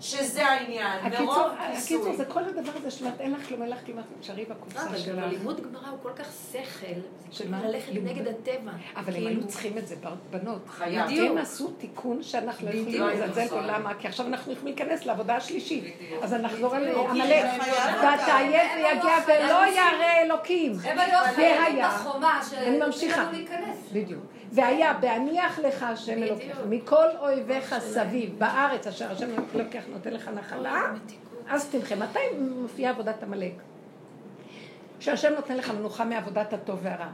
שזה 0.00 0.46
העניין, 0.46 1.00
מרוב 1.20 1.38
כיסוי. 1.74 1.98
הקיצור, 1.98 2.16
זה 2.16 2.24
כל 2.24 2.44
הדבר 2.44 2.72
הזה 2.76 2.90
שלאת, 2.90 3.20
אין 3.20 3.32
לך 3.32 3.48
כלום, 3.48 3.62
אין 3.62 3.70
לך 3.70 3.78
כלום, 3.86 3.98
תשארי 4.20 4.44
בקופסה 4.44 4.98
שלך. 4.98 5.18
אבל 5.18 5.28
לימוד 5.28 5.60
גמרא 5.60 5.88
הוא 5.88 5.98
כל 6.02 6.10
כך 6.16 6.26
שכל, 6.52 6.86
זה 7.32 7.44
כאילו 7.44 7.56
ללכת 7.64 7.92
נגד 7.92 8.28
הטבע. 8.28 8.72
אבל 8.96 9.16
הם 9.16 9.26
היו 9.26 9.26
כאילו- 9.26 9.46
צריכים 9.46 9.78
את 9.78 9.86
זה, 9.86 9.94
בנות. 10.30 10.68
חייב. 10.68 11.10
הם 11.30 11.38
עשו 11.38 11.68
תיקון 11.70 12.22
שאנחנו 12.22 12.68
לא 12.68 12.72
יכולים 12.74 13.02
לזלזל 13.02 13.48
פה, 13.48 13.60
למה? 13.60 13.94
כי 13.94 14.08
עכשיו 14.08 14.26
אנחנו 14.26 14.52
יכולים 14.52 14.74
להיכנס 14.76 15.06
לעבודה 15.06 15.36
השלישית. 15.36 15.84
אז 16.22 16.34
אנחנו 16.34 16.56
נחזור 16.56 16.74
על 16.74 16.88
עמלק, 16.88 17.44
ואתה 18.02 18.36
עייף 18.36 18.72
ויגיע 18.76 19.16
ולא 19.26 19.66
ירא 19.66 20.22
אלוקים. 20.22 20.72
הם 20.84 20.98
היו 20.98 21.18
והיה, 21.36 21.66
אני 22.66 22.78
ממשיכה. 22.86 23.30
בדיוק. 23.92 24.22
והיה 24.52 24.92
בהניח 24.92 25.58
לך 25.58 25.82
השם 25.82 26.22
אלוקיך 26.22 26.60
מכל 26.68 27.06
אויביך 27.18 27.78
סביב 27.78 28.38
בארץ 28.38 28.86
אשר 28.86 29.12
השם 29.12 29.26
אלוקיך 29.54 29.84
נותן 29.92 30.12
לך 30.12 30.28
נחלה, 30.28 30.92
אז 31.48 31.68
תמחה. 31.70 31.94
מתי 31.94 32.18
מופיעה 32.38 32.92
עבודת 32.92 33.22
עמלק? 33.22 33.52
שהשם 35.00 35.32
נותן 35.32 35.56
לך 35.56 35.70
מנוחה 35.70 36.04
מעבודת 36.04 36.52
הטוב 36.52 36.78
והרע. 36.82 37.08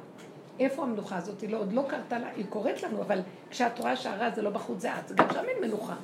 איפה 0.61 0.83
המנוחה 0.83 1.17
הזאת? 1.17 1.41
היא 1.41 1.51
לא, 1.51 1.59
עוד 1.59 1.73
לא 1.73 1.85
קרתה 1.89 2.19
לה, 2.19 2.29
היא 2.37 2.47
קורית 2.49 2.83
לנו, 2.83 3.03
אבל 3.03 3.21
כשאת 3.51 3.79
רואה 3.79 3.97
שהרע 3.97 4.31
זה 4.31 4.43
לא 4.43 4.51
בחוץ 4.51 4.81
זה 4.81 4.95
את, 4.99 5.13
גם 5.13 5.27
שם 5.33 5.45
אין 5.49 5.61
מנוחה. 5.61 5.95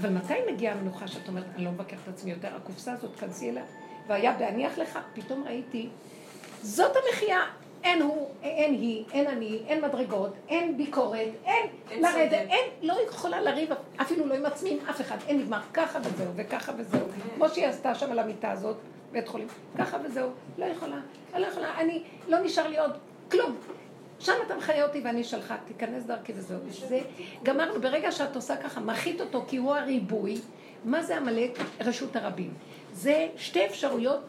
אבל 0.00 0.10
מתי 0.10 0.34
מגיעה 0.52 0.74
המנוחה 0.74 1.08
שאת 1.08 1.28
אומרת, 1.28 1.44
אני 1.54 1.64
לא 1.64 1.70
מבקר 1.70 1.96
את 2.04 2.08
עצמי 2.08 2.30
יותר, 2.30 2.48
הקופסה 2.56 2.92
הזאת, 2.92 3.16
כנסי 3.16 3.50
אליה, 3.50 3.64
והיה 4.06 4.32
בהניח 4.32 4.78
לך, 4.78 4.98
פתאום 5.14 5.44
ראיתי, 5.46 5.88
זאת 6.62 6.92
המחיה, 6.96 7.40
אין 7.84 8.02
הוא, 8.02 8.28
אין 8.42 8.72
היא, 8.72 9.04
אין 9.12 9.26
אני, 9.26 9.62
אין 9.66 9.84
מדרגות, 9.84 10.32
אין 10.48 10.76
ביקורת, 10.76 11.28
אין, 11.44 11.66
אין 11.90 12.02
לרדת, 12.02 12.32
אין, 12.32 12.68
לא 12.82 12.94
יכולה 13.08 13.40
לריב 13.40 13.70
אפילו 14.00 14.26
לא 14.26 14.34
עם 14.34 14.46
עצמי, 14.46 14.70
עם 14.70 14.78
אף 14.90 15.00
אחד, 15.00 15.16
אין 15.28 15.38
נגמר, 15.38 15.60
ככה 15.74 15.98
וזהו, 16.04 16.32
וככה 16.36 16.72
וזהו. 16.78 17.06
כמו 17.36 17.48
שהיא 17.48 17.66
עשתה 17.66 17.94
שם 17.94 18.12
על 18.12 18.18
המיטה 18.18 18.50
הזאת, 18.50 18.76
בית 19.12 19.28
חולים, 19.28 19.48
ככה 19.78 19.98
וזהו, 20.04 20.30
לא 20.58 20.64
יכולה, 20.64 21.00
לא 21.38 21.46
יכולה, 21.46 21.80
אני, 21.80 22.02
לא 22.28 22.38
נשאר 22.40 22.68
לי 22.68 22.78
עוד 22.78 22.92
כלום. 23.30 23.56
שם 24.18 24.32
אתה 24.46 24.56
מחיה 24.56 24.86
אותי 24.86 25.00
ואני 25.04 25.24
שלך, 25.24 25.54
תיכנס 25.68 26.04
דרכי 26.04 26.32
וזהו. 26.36 26.58
זה, 26.70 27.00
גמרנו, 27.42 27.80
ברגע 27.80 28.12
שאת 28.12 28.36
עושה 28.36 28.56
ככה, 28.56 28.80
מחית 28.80 29.20
אותו 29.20 29.44
כי 29.48 29.56
הוא 29.56 29.74
הריבוי, 29.74 30.40
מה 30.84 31.02
זה 31.02 31.16
עמלק? 31.16 31.58
רשות 31.80 32.16
הרבים. 32.16 32.54
זה 32.92 33.28
שתי 33.36 33.66
אפשרויות 33.66 34.20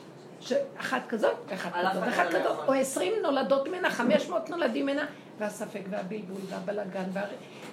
שאחת 0.42 1.02
כזאת, 1.10 1.36
ואחת 1.48 1.72
כזאת, 1.74 2.04
ואחת 2.04 2.34
לא 2.34 2.40
כזאת, 2.40 2.68
או 2.68 2.74
עשרים 2.74 3.14
נולדות 3.24 3.68
ממנה, 3.68 3.90
חמש 3.90 4.30
מאות 4.30 4.50
נולדים 4.50 4.86
ממנה, 4.86 5.06
והספק 5.40 5.82
והבלבול 5.90 6.42
והבלגן 6.50 7.10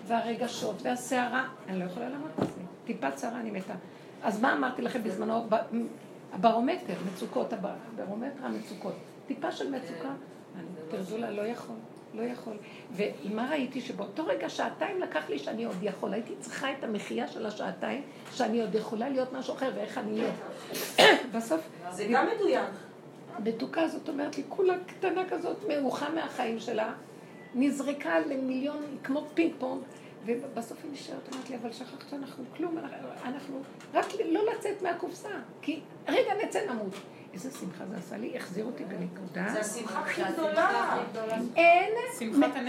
והרגשות 0.06 0.82
והסערה, 0.82 1.48
אני 1.68 1.78
לא 1.78 1.84
יכולה 1.84 2.08
לעמוד 2.08 2.30
בזה. 2.38 2.60
טיפת 2.84 3.18
שערה 3.18 3.40
אני 3.40 3.50
מתה. 3.50 3.74
אז 4.22 4.40
מה 4.40 4.52
אמרתי 4.52 4.82
לכם 4.82 5.02
בזמנו? 5.02 5.46
הברומטר, 6.32 6.94
מצוקות, 7.12 7.52
הברומטר 7.52 8.46
המצוקות. 8.46 8.94
טיפה 9.26 9.52
של 9.52 9.70
מצוקה, 9.70 10.10
תרדו 10.90 11.18
לה, 11.18 11.30
לא 11.30 11.42
יכול. 11.42 11.76
לא 12.14 12.22
יכול. 12.22 12.56
ומה 12.92 13.50
ראיתי? 13.50 13.80
שבאותו 13.80 14.26
רגע 14.26 14.48
שעתיים 14.48 15.00
לקח 15.00 15.30
לי 15.30 15.38
שאני 15.38 15.64
עוד 15.64 15.76
יכול. 15.82 16.12
הייתי 16.12 16.34
צריכה 16.40 16.72
את 16.72 16.84
המחיה 16.84 17.28
של 17.28 17.46
השעתיים, 17.46 18.02
שאני 18.32 18.60
עוד 18.60 18.74
יכולה 18.74 19.08
להיות 19.08 19.32
משהו 19.32 19.54
אחר, 19.54 19.70
ואיך 19.74 19.98
אני 19.98 20.20
אהיה. 20.20 20.32
בסוף... 21.34 21.60
זה 21.90 22.06
גם 22.10 22.26
מדויק. 22.36 22.70
המתוקה 23.34 23.88
זאת 23.88 24.08
אומרת 24.08 24.36
לי, 24.36 24.42
כולה 24.48 24.74
קטנה 24.86 25.28
כזאת, 25.28 25.56
מרוחה 25.68 26.10
מהחיים 26.10 26.60
שלה, 26.60 26.92
נזרקה 27.54 28.20
למיליון, 28.20 28.82
כמו 29.04 29.24
פינג 29.34 29.52
פונג, 29.58 29.82
ובסוף 30.26 30.78
היא 30.82 30.92
נשארת, 30.92 31.32
אומרת 31.32 31.50
לי, 31.50 31.56
אבל 31.56 31.72
שכחת 31.72 32.08
שאנחנו 32.10 32.44
כלום, 32.56 32.78
אנחנו, 33.24 33.58
רק 33.94 34.06
לא 34.28 34.40
לצאת 34.52 34.82
מהקופסה, 34.82 35.28
כי 35.62 35.80
רגע 36.08 36.32
נצא 36.44 36.60
נמות. 36.70 36.94
איזה 37.34 37.50
שמחה 37.60 37.84
זה 37.90 37.96
עשה 37.96 38.16
לי, 38.16 38.36
החזיר 38.36 38.64
אותי 38.64 38.84
בנקודה. 38.84 39.48
זה 39.52 39.60
השמחה 39.60 40.00
הכי 40.00 40.22
גדולה. 40.32 40.96
אין, 41.56 41.92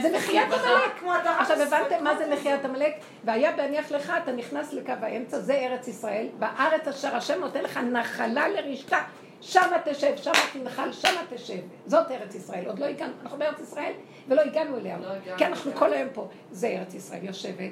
זה 0.02 0.18
מחיית 0.18 0.48
עמלק. 0.54 1.18
עכשיו 1.40 1.62
הבנתם 1.62 2.04
מה 2.04 2.18
זה 2.18 2.34
מחיית 2.34 2.66
עמלק? 2.66 2.94
והיה 3.26 3.56
בהניח 3.56 3.92
לך, 3.92 4.14
אתה 4.24 4.32
נכנס 4.32 4.74
לקו 4.74 4.94
האמצע, 5.02 5.40
זה 5.40 5.54
ארץ 5.54 5.88
ישראל, 5.88 6.28
בארץ 6.40 6.88
אשר 6.88 7.16
השם 7.16 7.40
נותן 7.40 7.64
לך 7.64 7.78
נחלה 7.78 8.48
לרשתה. 8.48 8.98
שמה 9.42 9.78
תשב, 9.86 10.18
שמה 10.18 10.34
תנחל, 10.54 10.92
שמה 10.92 11.22
תשב. 11.30 11.60
זאת 11.86 12.12
ארץ 12.12 12.36
ישראל. 12.36 12.66
עוד 12.66 12.80
לא 12.80 12.86
הגענו, 12.86 13.14
אנחנו 13.24 13.38
בארץ 13.38 13.60
ישראל 13.60 13.94
ולא 14.28 14.42
הגענו 14.42 14.78
אליה. 14.78 14.98
לא 14.98 15.36
כי 15.38 15.46
אנחנו 15.46 15.72
כל 15.74 15.94
היום 15.94 16.10
פה. 16.14 16.28
זה 16.52 16.68
ארץ 16.68 16.94
ישראל 16.94 17.24
יושבת, 17.24 17.72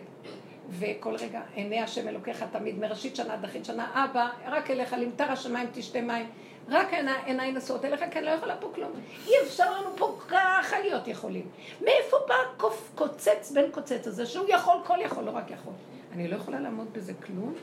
וכל 0.69 1.15
רגע 1.15 1.41
עיני 1.53 1.81
השם 1.81 2.07
אלוקיך 2.07 2.45
תמיד, 2.51 2.79
מראשית 2.79 3.15
שנה 3.15 3.33
עד 3.33 3.43
אחרית 3.43 3.65
שנה, 3.65 4.05
אבא, 4.05 4.29
רק 4.45 4.71
אליך 4.71 4.95
למטר 4.99 5.31
השמיים 5.31 5.67
תשתה 5.73 6.01
מים. 6.01 6.29
רק 6.69 6.87
עיניי 7.25 7.51
נשואות 7.51 7.85
אליך, 7.85 8.03
כי 8.11 8.19
אני 8.19 8.25
לא 8.25 8.31
יכולה 8.31 8.57
פה 8.57 8.71
כלום. 8.75 8.91
אי 9.27 9.31
אפשר 9.43 9.73
לנו 9.73 9.89
פה 9.97 10.17
ככה 10.27 10.79
להיות 10.79 11.07
יכולים. 11.07 11.49
מאיפה 11.81 12.17
בא 12.27 12.67
קוצץ 12.95 13.51
בן 13.51 13.71
קוצץ 13.71 14.07
הזה, 14.07 14.25
שהוא 14.25 14.45
יכול, 14.49 14.75
כל 14.85 14.97
יכול, 15.01 15.23
לא 15.23 15.31
רק 15.31 15.51
יכול. 15.51 15.73
אני 16.11 16.27
לא 16.27 16.35
יכולה 16.35 16.59
לעמוד 16.59 16.87
בזה 16.93 17.13
כלום. 17.13 17.53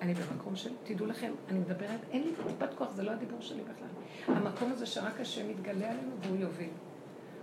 אני 0.00 0.14
במקום 0.14 0.56
של, 0.56 0.70
תדעו 0.84 1.06
לכם, 1.06 1.32
אני 1.48 1.58
מדברת, 1.58 2.00
אין 2.10 2.22
לי 2.22 2.30
טיפת 2.48 2.74
כוח, 2.74 2.90
זה 2.90 3.02
לא 3.02 3.10
הדיבור 3.10 3.40
שלי 3.40 3.62
בכלל. 3.62 4.36
המקום 4.36 4.72
הזה 4.72 4.86
שרק 4.86 5.20
השם 5.20 5.48
מתגלה 5.48 5.90
עלינו 5.90 6.10
והוא 6.22 6.36
יוביל. 6.36 6.68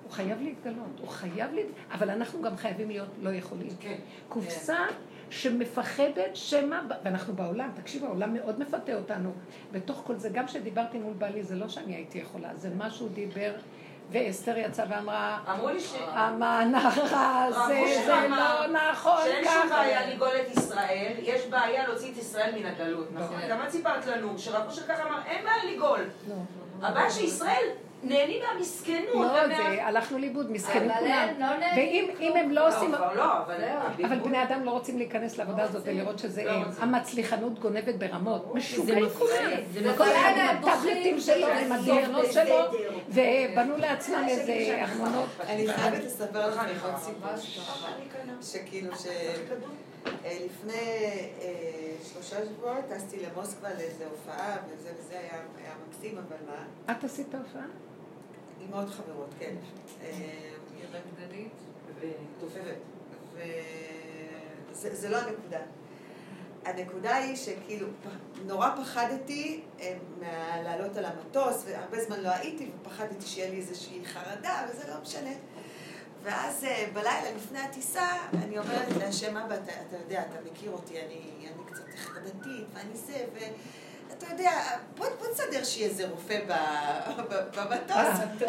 הוא 0.03 0.11
חייב 0.11 0.41
להתגלות, 0.41 0.99
הוא 0.99 1.07
חייב 1.07 1.53
להת... 1.53 1.65
אבל 1.91 2.09
אנחנו 2.09 2.41
גם 2.41 2.57
חייבים 2.57 2.89
להיות 2.89 3.09
לא 3.21 3.29
יכולים. 3.29 3.69
כן. 3.79 3.95
קופסה 4.29 4.75
כן. 4.89 4.95
שמפחדת 5.29 6.35
שמא, 6.35 6.79
ואנחנו 7.03 7.33
בעולם, 7.33 7.69
תקשיב, 7.75 8.05
העולם 8.05 8.33
מאוד 8.33 8.59
מפתה 8.59 8.95
אותנו. 8.95 9.31
בתוך 9.71 10.01
כל 10.05 10.15
זה, 10.15 10.29
גם 10.29 10.45
כשדיברתי 10.45 10.97
מול 10.97 11.13
בעלי, 11.13 11.43
זה 11.43 11.55
לא 11.55 11.69
שאני 11.69 11.95
הייתי 11.95 12.17
יכולה, 12.17 12.49
זה 12.55 12.69
מה 12.77 12.91
שהוא 12.91 13.09
דיבר, 13.09 13.53
ואסתר 14.11 14.57
יצאה 14.57 14.85
ואמרה, 14.89 15.39
אמרו 15.51 15.69
לי 15.69 15.79
ש... 15.79 15.93
המנהרה 16.07 17.43
הזה, 17.45 18.03
זה 18.05 18.27
לא 18.29 18.67
נכון 18.67 19.21
שאין 19.23 19.45
שום 19.45 19.69
בעיה 19.69 20.13
לגאול 20.13 20.31
את 20.41 20.57
ישראל, 20.57 21.13
יש 21.19 21.45
בעיה 21.45 21.87
להוציא 21.87 22.11
את 22.11 22.17
ישראל 22.17 22.59
מן 22.59 22.65
הגלות, 22.65 23.07
נכון? 23.13 23.37
גם 23.49 23.57
את 23.65 23.69
סיפרת 23.69 24.05
לנו, 24.05 24.39
שרב 24.39 24.63
אושר 24.67 24.81
ככה 24.81 25.03
אמר, 25.03 25.19
אין 25.25 25.45
בעיה 25.45 25.73
לגאול. 25.75 25.99
לא. 26.29 26.35
הבעיה 26.81 27.09
שישראל 27.09 27.63
נהנים 28.07 28.41
מהמסכנות. 28.43 29.15
לא, 29.15 29.47
זה, 29.47 29.85
הלכנו 29.85 30.17
לאיבוד, 30.17 30.51
מסכנים 30.51 30.91
כולם. 30.99 31.27
לא 31.39 31.45
ואם 31.75 32.33
הם 32.35 32.51
לא 32.51 32.67
עושים... 32.67 32.91
לא, 32.91 33.23
אבל 34.05 34.19
בני 34.19 34.43
אדם 34.43 34.63
לא 34.63 34.71
רוצים 34.71 34.97
להיכנס 34.97 35.37
לעבודה 35.37 35.63
הזאת 35.63 35.81
ולראות 35.85 36.19
שזה 36.19 36.51
הם. 36.51 36.63
המצליחנות 36.79 37.59
גונבת 37.59 37.95
ברמות. 37.95 38.55
משוגעים 38.55 39.09
כולם. 39.09 39.95
כל 39.97 40.03
אחד 40.03 40.33
עם 40.37 40.57
הטאבלטים 40.57 41.19
שלו, 41.19 41.47
עם 41.47 41.71
הדיאגנוז 41.71 42.33
שלו, 42.33 42.57
ובנו 43.09 43.77
לעצמם 43.77 44.25
איזה 44.27 44.81
ארמונות. 44.81 45.29
אני 45.47 45.73
חייבת 45.73 46.03
לספר 46.05 46.47
לך 46.47 46.85
עוד 46.85 46.95
סיפור, 46.97 47.31
שכאילו 48.41 48.95
ש... 48.95 49.05
לפני 50.25 51.09
שלושה 52.03 52.35
שבועות 52.45 52.85
טסתי 52.89 53.17
למוסקבה 53.19 53.69
לאיזו 53.77 54.03
הופעה, 54.03 54.57
וזה 54.67 54.89
וזה 54.99 55.19
היה 55.19 55.73
מקסים, 55.87 56.17
אבל 56.17 56.37
מה? 56.47 56.93
את 56.93 57.03
עשית 57.03 57.35
הופעה? 57.35 57.63
עם 58.67 58.73
עוד 58.73 58.89
חברות, 58.89 59.29
כן. 59.39 59.55
רקדנית 60.91 61.51
ותופרת. 61.99 62.77
וזה 64.71 65.09
לא 65.09 65.17
הנקודה. 65.17 65.59
הנקודה 66.65 67.15
היא 67.15 67.35
שכאילו, 67.35 67.87
נורא 68.45 68.69
פחדתי 68.81 69.61
לעלות 70.63 70.97
על 70.97 71.05
המטוס, 71.05 71.63
והרבה 71.65 72.03
זמן 72.03 72.19
לא 72.19 72.29
הייתי, 72.29 72.71
ופחדתי 72.81 73.25
שיהיה 73.25 73.49
לי 73.49 73.57
איזושהי 73.57 74.05
חרדה, 74.05 74.65
וזה 74.69 74.87
לא 74.87 75.01
משנה. 75.01 75.33
ואז 76.23 76.65
בלילה 76.93 77.31
לפני 77.35 77.59
הטיסה, 77.59 78.07
אני 78.33 78.59
אומרת 78.59 78.87
להשם 78.97 79.37
אבא, 79.37 79.55
אתה, 79.55 79.71
אתה 79.87 79.97
יודע, 79.97 80.21
אתה 80.21 80.49
מכיר 80.51 80.71
אותי, 80.71 81.01
אני, 81.01 81.31
אני 81.41 81.71
קצת 81.71 81.83
חרדתית, 81.95 82.67
ואני 82.73 82.97
זה, 82.97 83.25
ו... 83.33 83.37
אתה 84.17 84.25
יודע, 84.31 84.51
בוא, 84.97 85.07
בוא 85.19 85.27
נסדר 85.61 85.69
שיהיה 85.69 85.89
איזה 85.89 86.07
רופא 86.07 86.39
במטוס. 87.55 88.45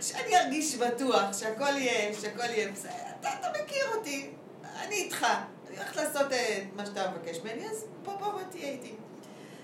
שאני 0.00 0.36
ארגיש 0.36 0.74
בטוח, 0.74 1.38
שהכל 1.38 1.76
יהיה, 1.76 2.14
שהכל 2.14 2.50
יהיה 2.50 2.72
בסדר. 2.72 2.90
אתה, 3.20 3.28
אתה 3.40 3.48
מכיר 3.62 3.84
אותי, 3.96 4.30
אני 4.76 4.94
איתך. 4.94 5.26
אני 5.68 5.76
הולכת 5.76 5.96
לעשות 5.96 6.32
את 6.32 6.76
מה 6.76 6.86
שאתה 6.86 7.10
מבקש 7.10 7.38
ממני, 7.38 7.68
אז 7.68 7.84
בוא, 8.02 8.14
בוא, 8.14 8.32
בוא 8.32 8.40
תהיה 8.50 8.68
איתי. 8.68 8.94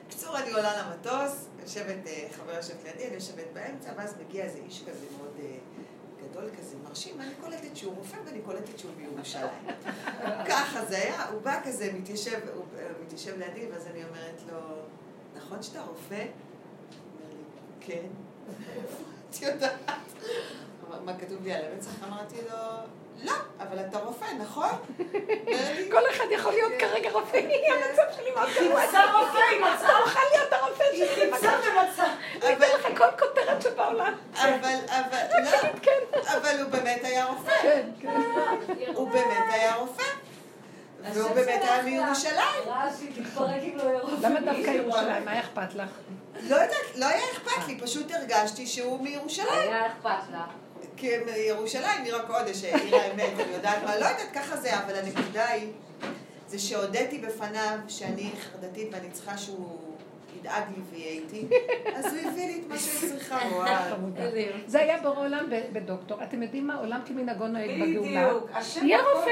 בקיצור, 0.07 0.39
אני 0.39 0.51
עולה 0.51 0.83
למטוס, 0.83 1.47
יושבת, 1.63 2.09
חברה 2.33 2.57
יושבת 2.57 2.85
לידי, 2.85 3.07
אני 3.07 3.15
יושבת 3.15 3.47
באמצע, 3.53 3.91
ואז 3.97 4.15
מגיע 4.27 4.45
איזה 4.45 4.59
איש 4.59 4.83
כזה 4.83 5.07
מאוד... 5.19 5.37
גדול 6.31 6.51
כזה, 6.59 6.77
מרשים, 6.89 7.21
אני 7.21 7.35
קולטת 7.41 7.77
שהוא 7.77 7.95
רופא 7.97 8.17
ואני 8.27 8.41
קולטת 8.41 8.79
שהוא 8.79 8.91
בירושלים. 8.97 9.67
ככה 10.51 10.85
זה 10.85 10.97
היה, 10.97 11.29
הוא 11.29 11.43
בא 11.43 11.61
כזה, 11.65 11.93
מתיישב, 11.93 12.39
הוא 12.55 12.65
מתיישב 13.05 13.39
לידי, 13.39 13.67
ואז 13.73 13.87
אני 13.87 14.05
אומרת 14.05 14.41
לו, 14.53 14.59
נכון 15.51 15.63
שאתה 15.63 15.81
רופא? 15.81 16.15
הוא 16.15 16.25
אומר 17.15 17.29
לי, 17.31 17.45
כן. 17.81 18.07
את 19.31 19.43
יודעת. 19.43 19.73
מה 21.05 21.13
כתוב 21.19 21.45
לי 21.45 21.53
על 21.53 21.65
המצח, 21.73 21.91
אמרתי 22.09 22.37
לו, 22.51 22.57
לא, 23.25 23.33
אבל 23.61 23.79
אתה 23.81 23.99
רופא, 23.99 24.25
נכון? 24.39 24.71
כל 25.93 26.03
אחד 26.11 26.25
יכול 26.31 26.53
להיות 26.53 26.73
כרגע 26.79 27.11
רופא, 27.11 27.37
המצב 27.71 28.03
שלי 28.17 28.31
מאוד 28.31 28.49
גרוע. 28.55 28.81
היא 28.81 28.89
חיפשה 28.89 29.13
רופא, 29.13 29.39
היא 29.51 29.61
מצאה. 29.61 29.75
אתה 29.75 29.99
אוכל 29.99 30.21
להיות 30.33 30.53
הרופא 30.53 30.85
שלי. 30.93 31.03
היא 31.03 31.15
חיפשה 31.15 31.51
ומצאה. 31.51 32.15
אני 32.43 32.57
אתן 32.57 32.67
לך 32.79 32.99
כל 32.99 33.27
כותרת 33.27 33.63
שבעולם. 33.63 34.15
אבל, 34.35 34.75
אבל, 34.89 35.43
לא, 35.45 35.59
אבל 36.37 36.63
הוא 36.63 36.71
באמת 36.71 37.01
היה 37.05 37.27
רופא. 37.27 37.63
כן, 37.63 37.89
כן. 38.01 38.09
הוא 38.95 39.11
באמת 39.11 39.45
היה 39.53 39.75
רופא. 39.75 40.05
והוא 41.15 41.31
באמת 41.31 41.63
היה 41.63 41.83
מירושלים. 41.83 42.65
למה 44.23 44.41
דווקא 44.41 44.71
ירושלים? 44.71 45.25
מה 45.25 45.41
אכפת 45.41 45.75
לך? 45.75 45.91
לא 46.49 46.55
יודעת, 46.55 46.97
לא 46.97 47.07
היה 47.07 47.23
אכפת 47.33 47.69
לי, 47.69 47.81
פשוט 47.81 48.11
הרגשתי 48.11 48.67
שהוא 48.67 49.03
מירושלים. 49.03 49.49
היה 49.51 49.87
אכפת 49.87 50.33
לך. 50.33 50.53
כי 50.97 51.11
ירושלים 51.49 52.05
עיר 52.05 52.17
הקודש, 52.17 52.65
עיר 52.65 52.97
האמת, 52.97 53.33
אני 53.41 53.53
יודעת 53.53 53.83
מה, 53.85 53.97
לא 53.97 54.05
יודעת, 54.05 54.33
ככה 54.35 54.57
זה, 54.57 54.79
אבל 54.79 54.95
הנקודה 54.95 55.49
היא, 55.49 55.73
זה 56.49 56.59
שהודיתי 56.59 57.19
בפניו 57.19 57.79
שאני 57.89 58.31
חרדתית 58.41 58.89
ואני 58.93 59.11
צריכה 59.11 59.39
שהוא 59.39 59.79
ידאג 60.41 60.63
לי 60.77 60.83
ויהיה 60.91 61.11
איתי, 61.11 61.47
אז 61.95 62.05
הוא 62.05 62.31
הביא 62.31 62.47
לי 62.47 62.61
את 62.61 62.69
מה 62.69 62.79
שאני 62.79 63.11
צריכה, 63.11 63.39
וואו. 63.53 63.97
זה 64.67 64.81
היה 64.81 65.01
בורא 65.03 65.21
עולם 65.21 65.47
בדוקטור. 65.73 66.23
אתם 66.23 66.43
יודעים 66.43 66.67
מה? 66.67 66.75
עולם 66.75 67.01
כמנהגו 67.07 67.47
נוהג 67.47 67.71
בגאולה. 67.83 68.29
בדיוק. 68.29 68.51
השם 68.55 68.87
יהיה. 68.87 68.99
רופא. 69.15 69.31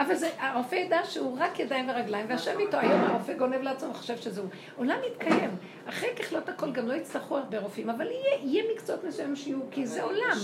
אבל 0.00 0.14
זה, 0.14 0.30
הרופא 0.38 0.74
ידע 0.74 1.00
שהוא 1.04 1.36
רק 1.40 1.58
ידיים 1.58 1.88
ורגליים, 1.88 2.26
והשם 2.28 2.58
איתו, 2.58 2.76
היום 2.76 3.00
הרופא 3.00 3.32
גונב 3.32 3.62
לעצמו 3.62 3.90
וחושב 3.90 4.16
שזה 4.16 4.40
הוא. 4.40 4.48
עולם 4.76 4.98
יתקיים. 5.06 5.56
אחרי 5.86 6.08
ככלות 6.16 6.48
הכל 6.48 6.72
גם 6.72 6.88
לא 6.88 6.94
יצטרכו 6.94 7.36
הרבה 7.36 7.58
רופאים, 7.58 7.90
אבל 7.90 8.06
יהיה, 8.06 8.38
יהיה 8.42 8.64
מקצועות 8.74 9.04
מסוימים 9.04 9.36
שיהיו, 9.36 9.58
כי 9.70 9.86
זה 9.86 10.02
עולם. 10.02 10.36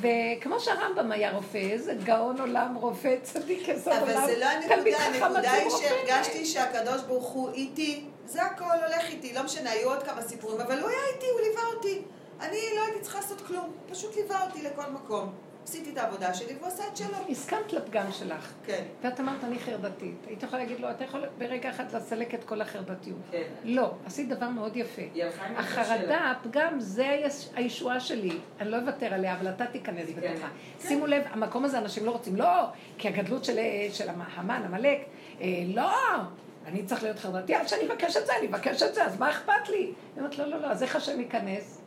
וכמו 0.00 0.60
שהרמב"ם 0.60 1.12
היה 1.12 1.32
רופא, 1.32 1.58
איזה 1.58 1.94
גאון 2.04 2.40
עולם, 2.40 2.74
רופא, 2.74 3.16
צדיק 3.22 3.68
יסוד 3.68 3.92
עולם. 3.92 4.02
אבל 4.02 4.26
זה 4.26 4.38
לא 4.38 4.46
הנקודה, 4.46 4.98
הנקודה 4.98 5.52
היא. 5.52 5.70
שהרגשתי 5.70 6.44
שהקדוש 6.44 7.02
ברוך 7.02 7.28
הוא 7.28 7.50
איתי, 7.52 8.04
זה 8.26 8.42
הכל 8.42 8.64
הולך 8.64 9.10
איתי, 9.10 9.32
לא 9.34 9.42
משנה, 9.42 9.70
היו 9.70 9.88
עוד 9.88 10.02
כמה 10.02 10.22
סיפורים, 10.22 10.60
אבל 10.60 10.78
הוא 10.78 10.88
היה 10.88 10.98
איתי, 11.14 11.26
הוא 11.26 11.40
ליווה 11.40 11.62
אותי. 11.76 12.02
אני 12.40 12.58
לא 12.76 12.82
הייתי 12.84 13.00
צריכה 13.00 13.18
לעשות 13.18 13.40
כלום, 13.40 13.72
פשוט 13.90 14.16
ליווה 14.16 14.46
אותי 14.46 14.62
לכל 14.62 14.90
מקום. 14.90 15.47
עשיתי 15.68 15.90
את 15.92 15.98
העבודה 15.98 16.34
שלי 16.34 16.54
והוא 16.56 16.66
עשה 16.68 16.82
את 16.92 16.96
שלו. 16.96 17.16
הסכמת 17.30 17.72
לפגם 17.72 18.12
שלך. 18.12 18.52
כן. 18.66 18.82
ואת 19.02 19.20
אמרת, 19.20 19.44
אני 19.44 19.58
חרדתית. 19.58 20.14
היית 20.26 20.42
יכולה 20.42 20.62
להגיד 20.62 20.80
לו, 20.80 20.90
אתה 20.90 21.04
יכול 21.04 21.24
ברגע 21.38 21.70
אחד 21.70 21.94
לסלק 21.96 22.34
את 22.34 22.44
כל 22.44 22.60
החרדתיות. 22.60 23.18
כן. 23.30 23.42
לא, 23.64 23.90
עשית 24.06 24.28
דבר 24.28 24.48
מאוד 24.48 24.76
יפה. 24.76 25.02
החרדה. 25.56 26.30
הפגם, 26.30 26.80
זה 26.80 27.08
היש- 27.10 27.48
הישועה 27.54 28.00
שלי. 28.00 28.38
אני 28.60 28.70
לא 28.70 28.76
אוותר 28.80 29.14
עליה, 29.14 29.34
אבל 29.34 29.48
אתה 29.48 29.66
תיכנס 29.66 30.08
כן. 30.08 30.14
בתוכה. 30.34 30.48
שימו 30.80 31.06
לב, 31.06 31.22
המקום 31.30 31.64
הזה 31.64 31.78
אנשים 31.78 32.04
לא 32.06 32.10
רוצים. 32.10 32.36
לא, 32.36 32.64
כי 32.98 33.08
הגדלות 33.08 33.44
של, 33.44 33.58
המן, 34.36 34.62
עמלק, 34.64 34.98
אה, 35.40 35.46
לא, 35.66 35.90
אני 36.66 36.82
צריך 36.84 37.02
להיות 37.02 37.18
חרדתי, 37.18 37.56
אז 37.56 37.70
שאני 37.70 37.86
אבקש 37.86 38.16
את 38.16 38.26
זה, 38.26 38.32
אני 38.38 38.46
אבקש 38.46 38.82
את 38.82 38.94
זה, 38.94 39.04
אז 39.04 39.18
מה 39.18 39.30
אכפת 39.30 39.68
לי? 39.68 39.76
היא 39.78 39.92
אומרת, 40.18 40.38
לא, 40.38 40.46
לא, 40.46 40.60
לא, 40.60 40.66
אז 40.66 40.82
איך 40.82 40.96
השם 40.96 41.20
ייכנס? 41.20 41.80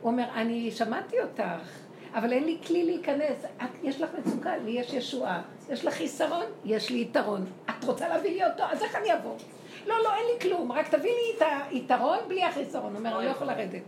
הוא 0.00 0.10
אומר, 0.12 0.24
אני 0.34 0.70
שמעתי 0.70 1.16
אותך, 1.20 1.42
אבל 2.16 2.32
אין 2.32 2.44
לי 2.44 2.58
כלי 2.66 2.84
להיכנס. 2.84 3.44
את, 3.44 3.68
יש 3.82 4.00
לך 4.00 4.10
מצוקה, 4.18 4.56
לי 4.56 4.70
יש 4.70 4.92
ישועה. 4.92 5.42
יש 5.70 5.84
לך 5.84 5.94
חיסרון, 5.94 6.44
יש 6.64 6.90
לי 6.90 7.00
יתרון. 7.00 7.46
את 7.70 7.84
רוצה 7.84 8.08
להביא 8.08 8.30
לי 8.30 8.44
אותו, 8.44 8.62
אז 8.70 8.82
איך 8.82 8.96
אני 8.96 9.14
אבוא? 9.14 9.36
לא, 9.86 9.94
לא, 10.04 10.14
אין 10.14 10.24
לי 10.34 10.40
כלום, 10.40 10.72
רק 10.72 10.88
תביא 10.88 11.10
לי 11.10 11.36
את 11.36 11.42
היתרון 11.70 12.18
בלי 12.28 12.44
החיסרון. 12.44 12.92
הוא 12.92 12.98
אומר, 12.98 13.16
אני 13.16 13.26
לא 13.26 13.30
יכול 13.30 13.46
לרדת. 13.46 13.82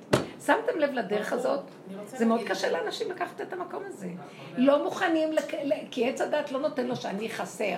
שמתם 0.46 0.78
לב 0.78 0.92
לדרך 0.92 1.32
הזאת? 1.32 1.60
אני 1.90 1.96
רוצה 2.00 2.16
זה 2.16 2.24
מאוד 2.24 2.40
קשה 2.46 2.70
לאנשים 2.70 3.10
לקחת 3.10 3.40
את 3.40 3.52
המקום 3.52 3.82
הזה. 3.86 4.08
לא 4.56 4.84
מוכנים, 4.84 5.32
לק... 5.32 5.52
כי 5.90 6.08
עץ 6.08 6.20
הדת 6.20 6.52
לא 6.52 6.60
נותן 6.60 6.86
לו 6.86 6.96
שאני 6.96 7.28
חסר. 7.30 7.74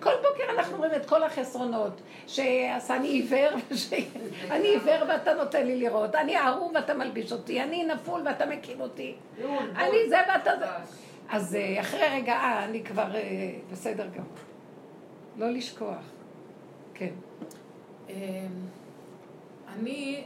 כל 0.00 0.10
בוקר 0.22 0.58
אנחנו 0.58 0.76
רואים 0.76 0.92
את 0.96 1.06
כל 1.06 1.22
החסרונות, 1.22 1.92
שעשני 2.26 3.08
עיוור, 3.08 3.48
וש- 3.70 3.92
אני 4.50 4.68
עיוור 4.68 5.02
ואתה 5.08 5.34
נותן 5.34 5.66
לי 5.66 5.76
לראות, 5.76 6.14
אני 6.14 6.36
ערום 6.36 6.72
ואתה 6.74 6.94
מלביש 6.94 7.32
אותי, 7.32 7.62
אני 7.62 7.84
נפול 7.84 8.22
ואתה 8.24 8.46
מקים 8.46 8.80
אותי, 8.80 9.14
אני 9.76 10.08
זה 10.08 10.16
ואתה 10.34 10.50
זה. 10.58 10.66
אז 11.30 11.54
אה, 11.54 11.80
אחרי 11.80 12.08
רגע, 12.12 12.32
אה, 12.32 12.64
אני 12.64 12.84
כבר 12.84 13.16
אה, 13.16 13.20
בסדר 13.72 14.06
גם. 14.16 14.24
לא 15.36 15.50
לשכוח. 15.50 15.96
כן. 16.94 17.10
אמ, 18.08 18.14
אני 19.78 20.24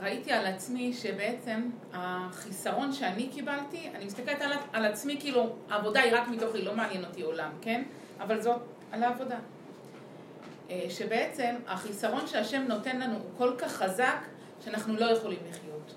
ראיתי 0.00 0.32
על 0.32 0.46
עצמי 0.46 0.92
שבעצם 0.92 1.70
החיסרון 1.92 2.92
שאני 2.92 3.28
קיבלתי, 3.28 3.90
אני 3.94 4.04
מסתכלת 4.04 4.42
על, 4.42 4.52
על 4.72 4.84
עצמי 4.84 5.16
כאילו, 5.20 5.56
העבודה 5.70 6.00
היא 6.00 6.12
רק 6.14 6.28
מתוכי, 6.28 6.62
לא 6.62 6.74
מעניין 6.74 7.04
אותי 7.04 7.22
עולם, 7.22 7.50
כן? 7.60 7.82
אבל 8.20 8.40
זאת 8.40 8.60
על 8.92 9.02
העבודה. 9.02 9.38
אה, 10.70 10.86
שבעצם 10.88 11.54
החיסרון 11.66 12.26
שהשם 12.26 12.62
נותן 12.68 13.00
לנו 13.00 13.14
הוא 13.14 13.30
כל 13.38 13.52
כך 13.58 13.72
חזק, 13.72 14.18
שאנחנו 14.64 14.96
לא 14.96 15.04
יכולים 15.04 15.38
לחיות. 15.50 15.94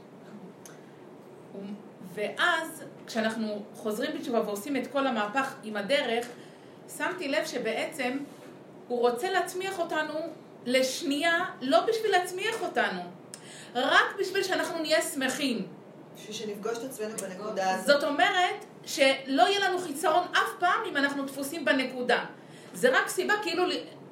ואז, 2.13 2.83
כשאנחנו 3.07 3.63
חוזרים 3.73 4.17
בתשובה 4.17 4.41
ועושים 4.41 4.77
את 4.77 4.87
כל 4.87 5.07
המהפך 5.07 5.55
עם 5.63 5.77
הדרך, 5.77 6.27
שמתי 6.97 7.27
לב 7.27 7.45
שבעצם 7.45 8.17
הוא 8.87 8.99
רוצה 8.99 9.31
להצמיח 9.31 9.79
אותנו 9.79 10.13
לשנייה, 10.65 11.45
לא 11.61 11.85
בשביל 11.85 12.11
להצמיח 12.11 12.61
אותנו, 12.61 13.01
רק 13.75 14.15
בשביל 14.19 14.43
שאנחנו 14.43 14.79
נהיה 14.79 15.01
שמחים. 15.01 15.67
בשביל 16.15 16.35
שנפגוש 16.35 16.77
את 16.77 16.83
עצמנו 16.83 17.17
בנקודה 17.17 17.73
הזאת. 17.73 17.87
זאת 17.87 18.03
אומרת 18.03 18.65
שלא 18.85 19.43
יהיה 19.43 19.69
לנו 19.69 19.79
חיסרון 19.79 20.27
אף 20.31 20.59
פעם 20.59 20.81
אם 20.89 20.97
אנחנו 20.97 21.25
דפוסים 21.25 21.65
בנקודה. 21.65 22.25
זה 22.73 22.97
רק 22.97 23.07
סיבה 23.07 23.33
כאילו, 23.41 23.63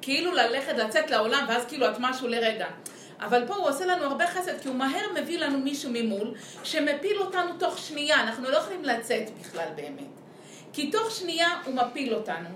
כאילו 0.02 0.32
ללכת, 0.32 0.74
לצאת 0.74 1.10
לעולם, 1.10 1.44
ואז 1.48 1.64
כאילו 1.64 1.88
את 1.88 1.96
משהו 1.98 2.28
לרגע. 2.28 2.66
אבל 3.20 3.46
פה 3.46 3.54
הוא 3.54 3.68
עושה 3.68 3.86
לנו 3.86 4.04
הרבה 4.04 4.26
חסד, 4.26 4.60
כי 4.60 4.68
הוא 4.68 4.76
מהר 4.76 5.12
מביא 5.22 5.38
לנו 5.38 5.58
מישהו 5.58 5.90
ממול, 5.92 6.34
שמפיל 6.64 7.18
אותנו 7.18 7.52
תוך 7.58 7.78
שנייה, 7.78 8.20
אנחנו 8.20 8.50
לא 8.50 8.56
יכולים 8.56 8.84
לצאת 8.84 9.30
בכלל 9.40 9.68
באמת. 9.76 10.08
כי 10.72 10.90
תוך 10.90 11.10
שנייה 11.10 11.48
הוא 11.64 11.74
מפיל 11.74 12.14
אותנו. 12.14 12.48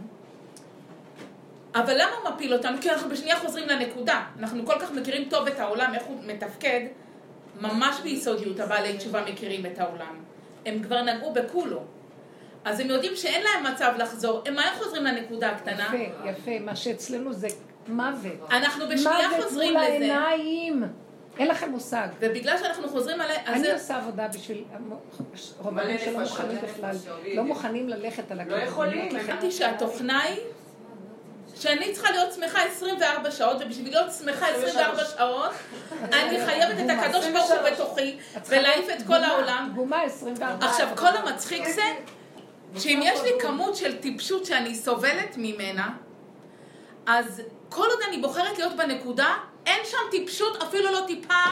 אבל 1.79 1.95
למה 1.95 2.11
הוא 2.22 2.35
מפיל 2.35 2.55
אותנו? 2.55 2.79
כי 2.81 2.91
אנחנו 2.91 3.11
בשנייה 3.11 3.37
חוזרים 3.37 3.68
לנקודה. 3.68 4.24
אנחנו 4.39 4.66
כל 4.66 4.79
כך 4.81 4.93
מכירים 4.93 5.29
טוב 5.29 5.47
את 5.47 5.61
העולם, 5.61 5.95
איך 5.95 6.03
הוא 6.03 6.16
מתפקד, 6.26 6.81
ממש 7.61 8.01
ביסודיות 8.03 8.61
הבעלי 8.61 8.97
תשובה 8.97 9.24
מכירים 9.24 9.66
את 9.66 9.79
העולם. 9.79 10.14
הם 10.66 10.83
כבר 10.83 11.03
נגעו 11.03 11.33
בכולו. 11.33 11.83
אז 12.64 12.81
הם 12.81 12.87
יודעים 12.87 13.16
שאין 13.16 13.43
להם 13.43 13.74
מצב 13.74 13.93
לחזור, 13.99 14.43
הם 14.47 14.55
מהר 14.55 14.74
חוזרים 14.74 15.05
לנקודה 15.05 15.51
הקטנה. 15.51 15.87
יפה, 15.87 16.31
יפה. 16.31 16.64
מה 16.64 16.76
שאצלנו 16.76 17.33
זה 17.33 17.49
מוות. 17.89 18.33
אנחנו 18.51 18.85
בשנייה 18.89 19.29
מוות 19.29 19.45
חוזרים 19.45 19.72
מול 19.72 19.83
לזה. 19.83 19.93
העיניים. 19.93 20.83
אין 21.39 21.49
לכם 21.49 21.70
מושג. 21.70 22.09
ובגלל 22.20 22.59
שאנחנו 22.59 22.89
חוזרים 22.89 23.20
עליה, 23.20 23.37
אז 23.47 23.55
אני 23.55 23.62
זה... 23.62 23.74
עושה 23.74 23.97
עבודה 23.97 24.29
בשביל 24.29 24.64
רובנים 25.59 25.97
מלא 25.97 25.99
שלא 25.99 26.20
מוכנים 26.20 26.59
בכלל, 26.62 26.97
לא. 27.35 27.43
מוכנים 27.43 27.89
ללכת 27.89 28.31
על 28.31 28.37
לא 28.39 28.43
הכיוון. 28.43 28.62
יכולים. 28.62 29.16
הבנתי 29.16 29.51
שהתוכנה 29.51 30.22
היא 30.22 30.39
שאני 31.61 31.92
צריכה 31.92 32.11
להיות 32.11 32.32
שמחה 32.32 32.62
24 32.62 33.30
שעות, 33.30 33.56
ובשביל 33.61 33.88
להיות 33.88 34.12
שמחה 34.12 34.46
24 34.48 35.04
שעות, 35.04 35.50
אני 36.12 36.46
חייבת 36.46 36.84
את 36.84 36.90
הקדוש 36.90 37.26
ברוך 37.26 37.50
הוא 37.50 37.70
בתוכי, 37.70 38.18
ולהעיף 38.48 38.86
את 38.98 39.06
כל 39.06 39.24
העולם. 39.24 39.72
גומה 39.74 40.02
24. 40.02 40.66
עכשיו, 40.66 40.88
כל 40.96 41.16
המצחיק 41.16 41.68
זה, 41.68 41.82
שאם 42.78 43.00
יש 43.02 43.20
לי 43.22 43.30
כמות 43.40 43.76
של 43.76 43.96
טיפשות 43.96 44.46
שאני 44.46 44.74
סובלת 44.74 45.34
ממנה, 45.36 45.88
אז 47.06 47.42
כל 47.68 47.86
עוד 47.90 48.00
אני 48.09 48.18
בוחרת 48.18 48.59
להיות 48.59 48.76
בנקודה, 48.76 49.36
אין 49.66 49.80
שם 49.84 49.98
טיפשות, 50.11 50.62
אפילו 50.62 50.92
לא 50.92 51.00
טיפה, 51.06 51.44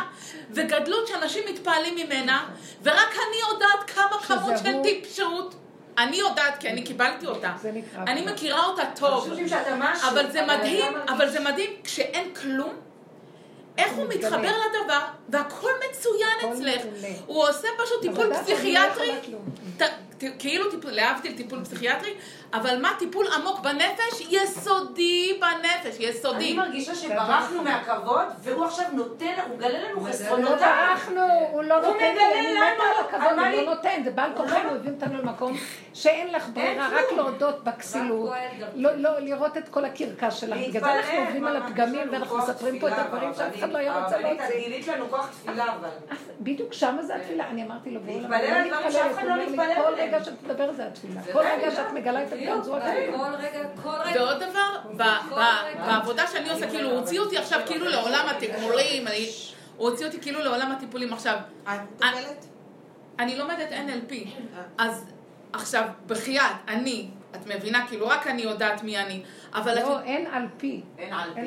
וגדלות 0.50 1.07
שאנשים 1.09 1.42
מתפעלים 1.48 1.94
ממנה, 1.94 2.48
ורק 2.82 3.12
אני 3.12 3.52
יודעת 3.52 3.90
כמה 3.90 4.20
כמות 4.26 4.59
של 4.59 4.82
טיפשות. 4.82 5.54
אני 5.99 6.16
יודעת, 6.16 6.59
כי 6.61 6.68
אני 6.68 6.82
קיבלתי 6.82 7.26
אותה. 7.26 7.53
זה 7.62 7.72
נקרא 7.72 8.03
אני. 8.07 8.26
מכירה 8.26 8.66
אותה 8.66 8.82
טוב. 8.97 9.20
חושבים 9.20 9.49
שאתה 9.49 9.74
משהו. 9.78 10.09
אבל 10.09 10.30
זה 10.30 10.47
מדהים. 10.47 10.92
אבל 11.09 11.30
זה 11.30 11.40
מדהים, 11.40 11.70
כשאין 11.84 12.34
כלום, 12.34 12.72
איך 13.78 13.92
הוא. 13.92 14.05
מתחבר 14.09 14.53
לדבר, 14.66 15.01
והכל 15.28 15.70
מצוין 15.90 16.53
אצלך. 16.53 16.82
הוא 17.26 17.49
עושה 17.49 17.68
פשוט 17.84 18.01
טיפול 18.03 18.26
לא 18.26 18.36
פסיכיאטרי, 18.36 19.14
כאילו 20.38 20.70
טיפול, 20.70 20.90
להבדיל 20.90 21.36
טיפול 21.36 21.64
פסיכיאטרי, 21.64 22.14
אבל 22.54 22.82
מה 22.82 22.90
טיפול 22.98 23.26
עמוק 23.36 23.60
בנפש? 23.60 24.20
יסודי 24.30 25.40
בנפש, 25.40 26.00
יסודי. 26.00 26.36
אני 26.36 26.54
מרגישה 26.54 26.94
שברחנו 26.94 27.62
מהכבוד, 27.62 28.26
והוא 28.42 28.64
עכשיו 28.64 28.86
נותן, 28.92 29.32
הוא 29.48 29.56
מגלה 29.56 29.78
לנו 29.78 30.06
לא 30.06 30.08
חסרונות. 30.08 30.58
ברחנו, 30.58 31.20
הוא 31.52 31.62
לא 31.62 31.74
הוא 31.74 31.92
נותן 31.92 32.14
לי, 32.14 32.52
מגלה 32.52 32.74
לנו, 32.74 33.42
הוא 33.44 33.62
לא 33.62 33.74
נותן, 33.74 34.02
זה 34.04 34.10
בעל 34.10 34.30
כוחנו, 34.36 34.70
הביא 34.70 34.90
אותנו 34.90 35.18
למקום 35.22 35.56
שאין 35.94 36.32
לך 36.32 36.48
ברירה, 36.48 36.88
רק 36.92 37.04
להודות 37.16 37.64
בכסילות, 37.64 38.30
לא 38.74 38.90
לא 38.96 39.18
לראות 39.18 39.56
את 39.56 39.68
כל 39.68 39.84
הקרקס 39.84 40.34
שלך, 40.34 40.58
בגלל 40.68 40.82
זה 40.82 40.94
אנחנו 40.94 41.18
עוברים 41.18 41.44
על 41.46 41.56
הפגמים 41.56 42.08
ואנחנו 42.12 42.38
מספרים 42.38 42.78
פה 42.80 42.88
את 42.88 42.92
הדברים 42.96 43.34
שאף 43.34 43.58
אחד 43.58 43.72
לא 43.72 43.78
היה 43.78 44.04
רוצה 44.04 44.18
להוציא. 44.18 44.60
גילית 44.60 44.88
לנו 44.88 45.08
כוח 45.10 45.26
תפילה, 45.26 45.64
אבל. 45.64 45.88
בדיוק 46.40 46.72
שמה 46.72 47.02
זה 47.02 47.16
התפילה, 47.16 47.48
אני 47.50 47.64
אמרתי 47.64 47.90
לו, 47.90 48.00
בואו, 48.00 48.18
להתפלל 48.20 48.34
על 48.34 48.68
לא 48.68 48.76
דברים 48.76 48.92
שאף 48.92 49.12
אחד 49.14 49.22
הוא 49.22 49.36
לא 49.36 49.46
מתפלל. 49.46 50.05
רגע 50.07 50.24
שאת 50.24 50.42
מדברת 50.42 50.76
זה 50.76 50.86
התפילה, 50.86 51.20
כל 51.32 51.38
רגע? 51.38 51.70
שאת 51.70 51.92
מגלה 51.92 52.22
את 52.22 52.32
הפגם 52.32 52.62
זו 52.62 52.76
התפילה. 52.76 53.18
כל 53.18 53.34
רגע, 53.38 53.68
כל 53.82 53.96
רגע. 54.04 54.22
ועוד 54.22 54.42
דבר, 54.42 55.04
בעבודה 55.86 56.26
שאני 56.26 56.50
עושה, 56.50 56.70
כאילו, 56.70 56.90
הוא 56.90 56.98
הוציא 56.98 57.20
אותי 57.20 57.38
עכשיו 57.38 57.61
כאילו 57.66 57.88
לעולם 57.88 58.26
התגמולים, 58.28 59.07
הוא 59.76 59.88
הוציא 59.90 60.07
אותי 60.07 60.20
כאילו 60.20 60.40
לעולם 60.40 60.72
הטיפולים 60.72 61.12
עכשיו. 61.12 61.36
את 61.64 61.70
מטופלת? 61.90 62.46
אני 63.18 63.36
לומדת 63.36 63.68
NLP, 63.72 64.14
אז 64.78 65.04
עכשיו, 65.52 65.84
בחייאת, 66.07 66.50
אני, 66.68 67.09
את 67.34 67.46
מבינה, 67.46 67.86
כאילו 67.88 68.09
רק 68.09 68.26
אני 68.26 68.42
יודעת 68.42 68.82
מי 68.82 68.98
אני, 68.98 69.22
אבל 69.54 69.78
את... 69.78 69.84
לא, 69.84 70.00
אין 70.00 70.26
על 70.32 70.46
פי. 70.57 70.82
אין 70.98 71.12
על 71.12 71.30
הפי. 71.30 71.40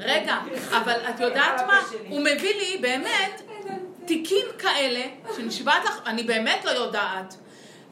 רגע, 0.00 0.36
אבל 0.70 1.00
את 1.10 1.20
יודעת 1.20 1.60
מה? 1.66 1.80
הוא 2.08 2.20
מביא 2.20 2.54
לי 2.54 2.78
באמת 2.80 3.42
תיקים 4.06 4.46
כאלה, 4.58 5.02
שנשבעת 5.36 5.84
לך, 5.84 6.00
אני 6.06 6.22
באמת 6.22 6.64
לא 6.64 6.70
יודעת. 6.70 7.34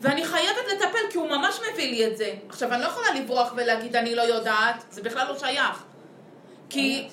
ואני 0.00 0.24
חייבת 0.24 0.66
לטפל 0.72 1.10
כי 1.10 1.18
הוא 1.18 1.28
ממש 1.28 1.60
מביא 1.72 1.90
לי 1.90 2.06
את 2.06 2.16
זה. 2.16 2.34
עכשיו, 2.48 2.72
אני 2.72 2.82
לא 2.82 2.86
יכולה 2.86 3.06
לברוח 3.14 3.52
ולהגיד 3.56 3.96
אני 3.96 4.14
לא 4.14 4.22
יודעת, 4.22 4.84
זה 4.90 5.02
בכלל 5.02 5.28
לא 5.28 5.38
שייך. 5.38 5.84
כי 6.70 7.08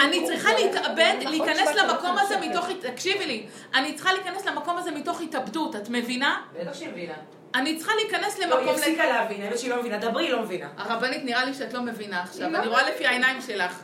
אני 0.00 0.26
צריכה 0.26 0.48
להתאבד, 0.52 1.14
נכון, 1.20 1.30
להיכנס 1.30 1.68
7,000 1.68 1.76
למקום 1.76 2.18
הזה. 2.18 2.36
מתוך, 2.40 2.66
תקשיבי 2.80 3.26
לי, 3.26 3.46
אני 3.74 3.94
צריכה 3.94 4.12
להיכנס 4.12 4.46
למקום 4.46 4.76
הזה 4.76 4.90
מתוך 4.90 5.20
התאבדות, 5.20 5.76
את 5.76 5.88
מבינה? 5.88 6.42
בטח 6.60 6.74
שהיא 6.74 6.88
מבינה. 6.88 7.14
אני 7.54 7.76
צריכה 7.76 7.92
להיכנס 7.94 8.38
לא, 8.38 8.44
היא 8.44 8.54
למקום... 8.54 8.74
הפסיקה 8.74 9.06
להבין, 9.06 9.42
האמת 9.42 9.58
שהיא 9.58 9.70
לא 9.70 9.80
מבינה. 9.80 9.98
דברי, 9.98 10.24
היא 10.24 10.32
לא 10.32 10.42
מבינה. 10.42 10.68
הרבנית, 10.76 11.24
נראה 11.24 11.44
לי 11.44 11.54
שאת 11.54 11.72
לא 11.72 11.82
מבינה 11.82 12.22
עכשיו, 12.22 12.50
לא 12.50 12.58
אני 12.58 12.66
רואה 12.66 12.90
לפי 12.90 13.06
העיניים 13.06 13.40
שלך. 13.40 13.80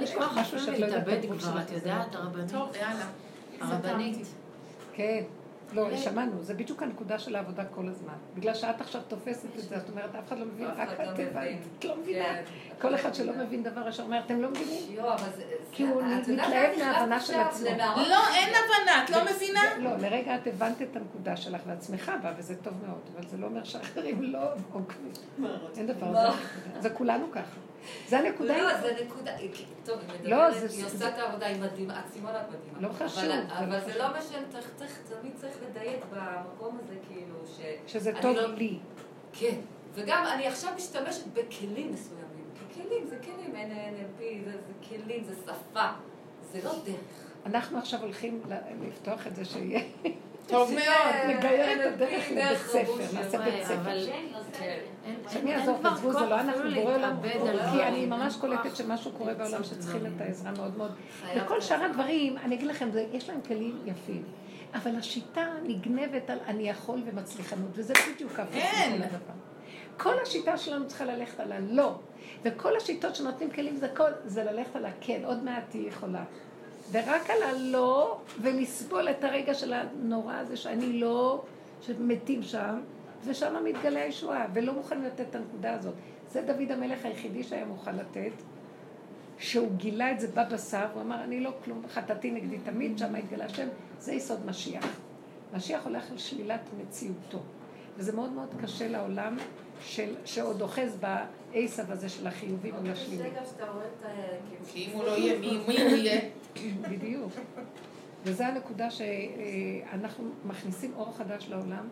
יש 0.00 0.10
שאת 0.10 0.78
לא 0.78 0.86
יודעת 0.86 1.06
להתאבד 1.06 1.40
כבר, 1.40 1.60
את 1.60 1.70
יודעת, 1.70 2.14
הרבנית? 2.14 2.52
טוב, 2.52 2.76
יאללה. 2.76 3.04
הרבנית. 3.60 4.26
כן. 4.94 5.22
לא, 5.72 5.96
שמענו, 5.96 6.42
זה 6.42 6.54
בדיוק 6.54 6.82
הנקודה 6.82 7.18
של 7.18 7.36
העבודה 7.36 7.64
כל 7.64 7.88
הזמן. 7.88 8.14
בגלל 8.34 8.54
שאת 8.54 8.80
עכשיו 8.80 9.00
תופסת 9.08 9.56
את 9.56 9.62
זה, 9.62 9.76
את 9.76 9.88
אומרת, 9.88 10.14
אף 10.14 10.28
אחד 10.28 10.38
לא 10.38 10.46
מבין, 10.46 10.66
רק 10.66 10.88
אחד 10.88 11.06
לא 11.06 11.10
את. 11.12 11.18
הבנת, 11.18 11.58
את 11.78 11.84
לא 11.84 11.96
מבינה. 11.96 12.24
כן. 12.24 12.42
כל 12.80 12.94
אחד 12.94 13.14
שלא 13.14 13.32
מבין 13.38 13.62
דבר 13.62 13.88
ישר 13.88 14.02
אומר, 14.02 14.20
אתם 14.26 14.42
לא 14.42 14.50
מבינים? 14.50 14.98
כי 15.72 15.82
הוא 15.82 16.02
מתלהב 16.02 16.78
מההבנה 16.78 17.20
של 17.20 17.40
עצמו. 17.40 17.68
לא, 17.96 18.34
אין 18.34 18.54
הבנה, 18.54 19.04
את 19.04 19.10
לא 19.10 19.18
מבינה? 19.34 19.60
לא, 19.78 19.96
לרגע 19.96 20.36
את 20.36 20.46
הבנת 20.46 20.82
את 20.82 20.96
הנקודה 20.96 21.36
שלך 21.36 21.62
שמחה 21.86 22.16
בה, 22.22 22.32
וזה 22.36 22.56
טוב 22.56 22.74
מאוד, 22.86 23.00
אבל 23.14 23.26
זה 23.26 23.36
לא 23.36 23.46
אומר 23.46 23.64
שאחרים 23.64 24.22
לא 24.22 24.38
עוקבים. 24.72 25.12
אין 25.76 25.86
דבר, 25.86 26.06
זה 26.06 26.12
מה? 26.12 26.20
הנקודה. 26.20 26.80
זה 26.80 26.90
כולנו 26.90 27.26
ככה. 27.32 27.69
זה 28.08 28.18
הנקודה. 28.18 28.58
לא, 28.58 28.80
זה 28.80 28.96
נקודה... 29.04 29.32
טוב, 29.84 29.98
היא 30.22 30.30
לא, 30.30 30.48
מדברת, 30.50 30.70
היא 30.70 30.84
עושה 30.84 31.08
את 31.08 31.18
העבודה, 31.18 31.46
היא 31.46 31.60
מדהימה, 31.60 32.00
את 32.00 32.04
מדהימה. 32.16 32.80
לא 32.80 32.92
חשוב, 32.92 33.24
אבל- 33.48 33.70
זה 33.70 33.86
לא 33.86 33.92
זה. 33.92 33.98
לא 33.98 34.08
משנה, 34.18 34.38
צריך- 34.50 34.70
צריך- 34.76 34.98
תמיד 35.20 35.32
צריך 35.36 35.54
לדייק 35.70 36.00
במקום 36.12 36.78
הזה, 36.84 36.94
כאילו, 37.08 37.34
ש... 37.56 37.60
שזה 37.92 38.12
טוב 38.22 38.36
לא- 38.36 38.54
לי. 38.54 38.78
כן, 39.32 39.56
וגם 39.94 40.24
אני 40.34 40.46
עכשיו 40.46 40.72
משתמשת 40.76 41.26
בכלים 41.26 41.92
מסוימים. 41.92 42.26
כי 42.68 42.82
כלים 42.82 43.06
זה 43.06 43.16
כלים, 43.24 43.54
NLP, 43.54 44.22
זה 44.44 44.58
כלים, 44.88 45.24
זה 45.24 45.34
שפה, 45.42 45.88
זה 46.52 46.58
לא 46.64 46.72
דרך. 46.84 46.96
אנחנו 47.46 47.78
עכשיו 47.78 48.00
הולכים 48.02 48.42
לפתוח 48.88 49.26
את 49.26 49.36
זה 49.36 49.44
שיהיה, 49.44 49.80
טוב 50.50 50.70
מאוד. 50.70 51.36
לגייר 51.36 51.80
את 51.88 51.94
הדרך 51.94 52.24
לבית 52.30 52.58
ספר. 52.58 53.04
נעשה 53.14 53.38
בית 53.38 53.64
ספר. 53.64 53.74
אבל 53.74 54.06
כן. 54.52 54.78
אין- 55.04 55.16
שאני 55.28 55.54
אעזור, 55.56 55.78
תעזבו, 55.82 56.12
זה 56.12 56.20
לא 56.26 56.40
אנחנו, 56.40 56.62
בורא 56.74 56.94
עולם, 56.94 57.16
כי. 57.72 57.82
אני 57.82 58.06
ממש 58.06 58.36
קולטת 58.36 58.76
שמשהו 58.76 59.12
קורה 59.12 59.34
בעולם 59.34 59.64
שצריכים. 59.64 60.06
את 60.06 60.20
העזרה 60.20 60.52
מאוד 60.52 60.76
מאוד. 60.76 60.92
וכל 61.36 61.60
שאר. 61.60 61.84
הדברים, 61.84 62.38
אני 62.38 62.54
אגיד 62.54 62.66
לכם, 62.66 62.88
יש 63.12 63.28
להם 63.28 63.40
כלים 63.48 63.78
יפים. 63.84 64.24
אבל 64.74 64.96
השיטה 64.96 65.46
נגנבת 65.62 66.30
על 66.30 66.38
אני 66.46 66.68
יכול 66.68 67.02
ומצליחנות, 67.06 67.70
וזה 67.72 67.92
בדיוק 68.14 68.32
אין. 68.52 68.92
מכל 68.92 69.04
הדבר. 69.04 69.34
כל 69.96 70.14
השיטה 70.22 70.56
שלנו 70.56 70.86
צריכה 70.88 71.04
ללכת 71.04 71.40
על 71.40 71.52
הלא, 71.52 71.98
וכל 72.44 72.76
השיטות 72.76 73.14
שנותנים 73.14 73.50
כלים 73.50 73.76
זה 73.76 73.88
כל, 73.96 74.10
זה 74.24 74.44
ללכת 74.44 74.76
על 74.76 74.84
הכן, 74.86 75.20
עוד 75.24 75.44
מעט 75.44 75.62
תהיי 75.68 75.86
יכולה. 75.86 76.24
ורק 76.92 77.30
על 77.30 77.42
הלא, 77.42 78.18
ולסבול 78.42 79.08
את 79.10 79.24
הרגע 79.24 79.54
של 79.54 79.72
הנורא 79.72 80.34
הזה 80.34 80.56
שאני 80.56 81.00
לא, 81.00 81.42
שמתים 81.80 82.42
שם, 82.42 82.80
ושם 83.24 83.64
מתגלה 83.64 84.02
הישועה, 84.02 84.46
ולא 84.54 84.72
מוכנים 84.72 85.04
לתת 85.04 85.20
את 85.20 85.34
הנקודה 85.34 85.74
הזאת. 85.74 85.94
זה 86.30 86.42
דוד 86.42 86.70
המלך 86.70 87.04
היחידי 87.04 87.42
שהיה 87.42 87.64
מוכן 87.64 87.96
לתת, 87.96 88.32
שהוא 89.38 89.70
גילה 89.76 90.12
את 90.12 90.20
זה 90.20 90.28
בבשר, 90.28 90.86
הוא 90.94 91.02
אמר, 91.02 91.24
אני 91.24 91.40
לא 91.40 91.50
כלום, 91.64 91.82
חטאתי 91.88 92.30
נגדי 92.30 92.58
תמיד, 92.58 92.98
שם 92.98 93.14
התגלה 93.14 93.44
השם, 93.44 93.68
זה 93.98 94.12
יסוד 94.12 94.46
משיח. 94.46 95.00
משיח 95.54 95.84
הולך 95.84 96.10
על 96.10 96.18
שלילת 96.18 96.60
מציאותו. 96.78 97.38
וזה 97.96 98.12
מאוד 98.12 98.32
מאוד 98.32 98.48
קשה 98.62 98.88
לעולם 98.88 99.36
של, 99.80 100.14
שעוד 100.24 100.62
אוחז 100.62 100.98
בעשב 101.00 101.90
הזה 101.90 102.08
של 102.08 102.26
החיובי 102.26 102.72
מול 102.72 102.90
השלילי. 102.90 103.16
זה 103.16 103.28
גם 103.28 103.44
שאתה 103.44 103.70
רואה 103.70 103.84
את 103.84 104.04
ה... 104.04 104.08
כאילו, 104.48 104.64
כי 104.72 104.86
אם 104.86 104.90
הוא 104.96 105.04
לא 105.04 105.10
יהיה, 105.10 105.38
מי 105.38 105.58
מי 105.68 105.82
הוא 105.82 105.90
יהיה? 105.90 106.20
בדיוק. 106.90 107.32
וזו 108.24 108.44
הנקודה 108.44 108.90
שאנחנו 108.90 110.30
מכניסים 110.44 110.92
אור 110.96 111.12
חדש 111.16 111.48
לעולם. 111.48 111.88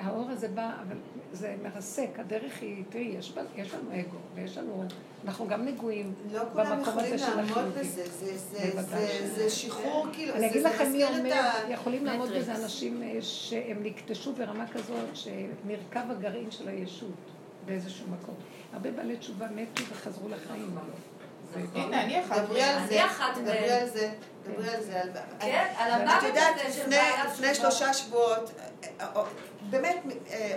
האור 0.00 0.30
הזה 0.30 0.48
בא, 0.48 0.72
אבל 0.88 0.96
זה 1.32 1.56
מרסק, 1.62 2.08
הדרך 2.18 2.52
היא, 2.60 2.84
תראי, 2.90 3.04
יש, 3.04 3.32
יש 3.56 3.74
לנו 3.74 3.90
אגו, 4.00 4.16
ויש 4.34 4.58
לנו, 4.58 4.84
אנחנו 5.24 5.48
גם 5.48 5.64
נגועים 5.64 6.14
לא 6.32 6.40
כולם 6.52 6.66
במקום 6.66 6.80
יכולים 6.82 7.14
הזה 7.14 7.18
של 7.18 7.36
לעמוד 7.36 7.50
החיובי. 7.50 7.80
בזה, 7.80 8.04
זה- 8.10 8.36
זה- 8.38 8.70
בוודאי. 8.74 9.06
זה- 9.06 9.34
זה 9.34 9.50
שחרור, 9.50 10.06
כאילו, 10.12 10.32
אני 10.32 10.40
זה 10.40 10.46
אגיד 10.46 10.62
זה 10.62 10.68
לכם 10.68 10.92
מי 10.92 11.04
אומר, 11.04 11.34
ה... 11.34 11.70
יכולים 11.72 12.06
לעמוד. 12.06 12.28
בזה 12.32 12.54
אנשים 12.54 13.02
אה, 13.02 13.18
שהם 13.22 13.76
נקטשו 13.82 14.32
ברמה 14.32 14.66
כזאת, 14.68 15.16
שנרקב 15.16 16.10
הגרעין 16.10 16.50
של 16.50 16.68
הישות 16.68 17.10
באיזשהו 17.66 18.06
מקום. 18.10 18.34
הרבה 18.72 18.90
בעלי 18.90 19.16
תשובה 19.16 19.46
מתו 19.54 19.82
וחזרו 19.90 20.28
לחיים. 20.28 20.76
זה- 21.54 21.60
הנה, 21.74 22.02
אני 22.02 22.20
אחת. 22.20 22.38
דברי 22.44 22.62
על 22.62 22.76
אני 22.78 22.86
זה, 22.88 22.94
דברי. 23.42 23.70
על 23.70 23.88
זה, 23.88 24.10
דברי 24.44 24.70
על 24.74 24.82
זה. 24.82 25.00
כן, 25.40 25.66
על 25.78 25.92
את 25.92 26.00
המוות 26.00 26.22
יודעת, 26.28 26.54
הזה 26.64 26.72
של 26.74 26.80
לפני- 26.82 26.96
בעלת 26.96 27.26
לפני 27.32 27.52
תשובה. 27.52 27.70
שלושה 27.70 27.94
שבועות, 27.94 28.50
אה, 29.00 29.06
אה, 29.16 29.22
באמת, 29.70 29.96
אה, 30.30 30.56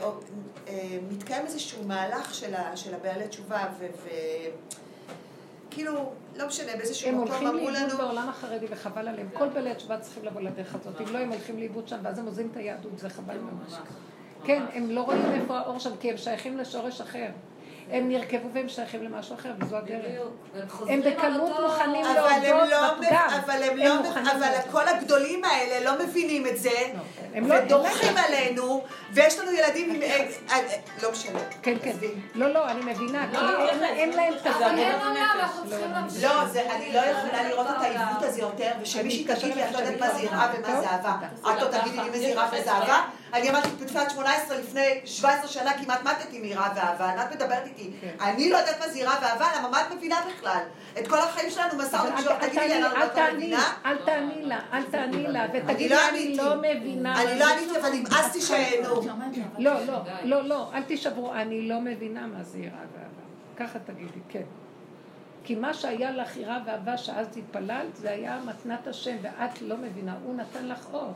מתקיים 1.12 1.46
איזשהו 1.46 1.84
מהלך 1.88 2.34
של 2.36 2.56
ה- 2.56 2.78
של 2.78 2.96
הבעלי 2.96 3.28
תשובה, 3.28 3.64
וכאילו, 5.70 6.12
לא 6.36 6.48
משנה, 6.48 6.72
באיזשהו 6.78 7.10
הם 7.10 7.16
מקום 7.16 7.28
הולכים 7.28 7.48
אמרו 7.48 7.70
לאיבוד 7.70 7.92
לנו, 7.92 7.98
בעולם 7.98 8.30
החרדי 8.30 8.66
וחבל 8.70 9.08
עליהם. 9.08 9.30
כל 9.34 9.50
בעלי 9.50 9.72
התשובה 9.72 10.00
צריכים 10.00 10.26
לבוא 10.26 10.42
לדרך 10.42 10.76
הזאת. 10.76 11.02
אם 11.02 11.14
לא, 11.14 11.18
הם 11.20 11.30
הולכים 11.30 11.58
לאיבוד 11.60 11.88
שם, 11.88 11.98
ואז 12.04 12.20
הם 12.20 12.26
עוזבים 12.26 12.50
את 12.52 12.58
היהדות, 12.58 12.92
זה 13.00 13.10
חבל 13.10 13.38
ממש. 13.38 13.74
כן, 14.46 14.64
הם 14.74 14.92
לא 14.92 15.02
רואים 15.02 15.22
איפה 15.42 15.58
האור 15.60 15.80
שם, 15.80 15.98
כי 16.00 16.12
הם 16.12 16.18
שייכים 16.18 16.58
לשורש 16.58 17.02
אחר. 17.02 17.28
הם 17.92 18.10
נרקבו 18.10 18.48
והם 18.54 18.70
שייכים 18.70 19.04
למשהו 19.04 19.36
אחר, 19.36 19.50
וזו 19.60 19.78
הדרך. 19.78 20.22
הם 20.90 21.02
בקלות 21.02 21.52
מוכנים 21.64 22.06
אבל 22.06 22.18
הם 22.28 22.44
להודות 22.44 22.70
לא, 22.70 22.94
בפגם. 22.94 23.28
אבל 23.46 23.64
הם 23.64 23.78
לא, 23.78 23.94
אבל. 24.32 24.48
כל 24.72 24.88
הגדולים 24.88 25.46
האלה 25.46 25.92
לא 25.92 26.04
מבינים 26.06 26.48
את 26.48 26.58
זה, 26.58 26.70
הם 27.34 27.48
לא- 27.48 27.56
ודורכים 27.66 28.16
לא- 28.16 28.22
עלינו, 28.22 28.84
ויש 29.14 29.40
לנו 29.40 29.52
ילדים 29.52 29.96
עם... 29.96 30.02
אה, 30.02 30.26
אה, 30.52 30.58
לא 31.04 31.12
משנה. 31.12 31.40
כן, 31.62 31.74
כן. 31.84 31.92
לא, 32.36 32.48
לא, 32.54 32.68
אני 32.72 32.92
מבינה, 32.92 33.28
כי 33.32 33.38
לא, 33.38 33.70
אין- 33.70 34.10
להם 34.14 34.34
אבל 34.34 34.52
תפקיד. 34.52 34.78
אין 34.78 34.96
עולם, 35.02 35.28
אנחנו 35.40 35.70
צריכים 35.70 35.92
להמשיך. 35.92 36.24
לא, 36.24 36.42
אני 36.76 36.94
לא 36.94 37.00
יכולה 37.00 37.44
לראות 37.50 37.68
את 37.70 37.82
העיוות 37.82 38.22
הזה 38.24 38.42
יותר, 38.42 38.72
ושמישהי 38.82 39.24
תגיד 39.24 39.56
לי, 39.56 39.64
את 39.64 39.72
לא 39.72 39.78
יודעת 39.78 40.00
מה 40.00 40.10
זה 40.10 40.22
יראה 40.22 40.48
ומה 40.58 40.82
זה 40.82 40.88
אהבה. 40.90 41.16
את 41.42 41.62
לא 41.62 41.68
תגידי 41.68 41.98
לי 41.98 42.10
מה 42.10 42.18
זה 42.18 42.24
יראה 42.24 42.48
וזה 42.62 42.72
אהבה. 42.72 43.02
אני 43.34 43.50
אמרתי 43.50 43.68
בתפילת 43.82 44.12
18 44.12 44.58
לפני 44.58 45.02
17 45.06 45.48
שנה 45.48 45.74
כמעט 45.84 46.04
מתתי 46.04 46.40
מיראה 46.40 46.70
ואהבה, 46.76 47.24
את 47.24 47.36
מדברת 47.36 47.66
איתי. 47.66 47.92
אני 48.22 48.50
לא 48.50 48.58
יודעת 48.58 48.80
מה 48.80 48.88
זה 48.90 49.00
יראה 49.00 49.16
ואהבה, 49.22 49.46
למה 49.58 49.70
מה 49.70 49.82
את 49.82 49.92
מבינה 49.92 50.16
בכלל? 50.30 50.64
את 51.00 51.08
כל 51.08 51.20
החיים 51.20 51.50
שלנו 51.50 51.78
מסע 51.78 52.04
ומתמשך, 52.04 52.32
אל 52.32 52.48
תגידי 52.48 52.68
לי, 52.68 52.70
תעני, 52.70 52.74
אני 52.74 52.82
לא 52.82 52.88
אל 52.88 52.92
יודעת 52.92 53.14
תעני, 53.14 53.38
מבינה? 53.38 53.74
אל 53.86 53.98
תעני 54.06 54.42
לה, 54.42 54.60
אל 54.74 54.84
תעני 54.84 55.28
לה, 55.28 55.46
ותגידי 55.54 55.90
לא 55.90 55.96
לה, 55.96 56.10
אני. 56.10 56.38
לא 56.38 56.56
מבינה. 56.56 57.22
אני 57.22 57.40
לא 57.40 57.46
עניתי, 57.46 57.80
אבל 57.80 57.90
נמאסתי 57.94 58.42
שהענו. 58.42 59.02
לא, 59.58 59.86
לא, 59.86 60.00
לא, 60.24 60.44
לא, 60.44 60.72
אל 60.74 60.84
תישברו, 60.84 61.34
אני 61.34 61.70
לא 61.70 61.82
מבינה 61.82 62.28
מה 62.28 62.44
זה 62.44 62.60
יראה 62.60 62.72
ואהבה. 62.72 63.24
ככה 63.58 63.80
תגידי, 63.80 64.20
כן. 64.30 64.44
כי 65.44 65.56
מה 65.56 65.74
שהיה 65.74 66.12
לך 66.12 66.38
יראה 66.38 66.60
ואהבה 66.66 66.98
שאז 66.98 67.28
התפללת, 67.38 67.96
זה 67.96 68.12
היה 68.12 68.40
מתנת 68.46 68.88
השם, 68.88 69.16
ואת 69.22 69.62
לא 69.62 69.78
מבינה, 69.78 70.16
הוא 70.24 70.36
נתן 70.36 70.68
לך 70.68 70.88
אור. 70.94 71.14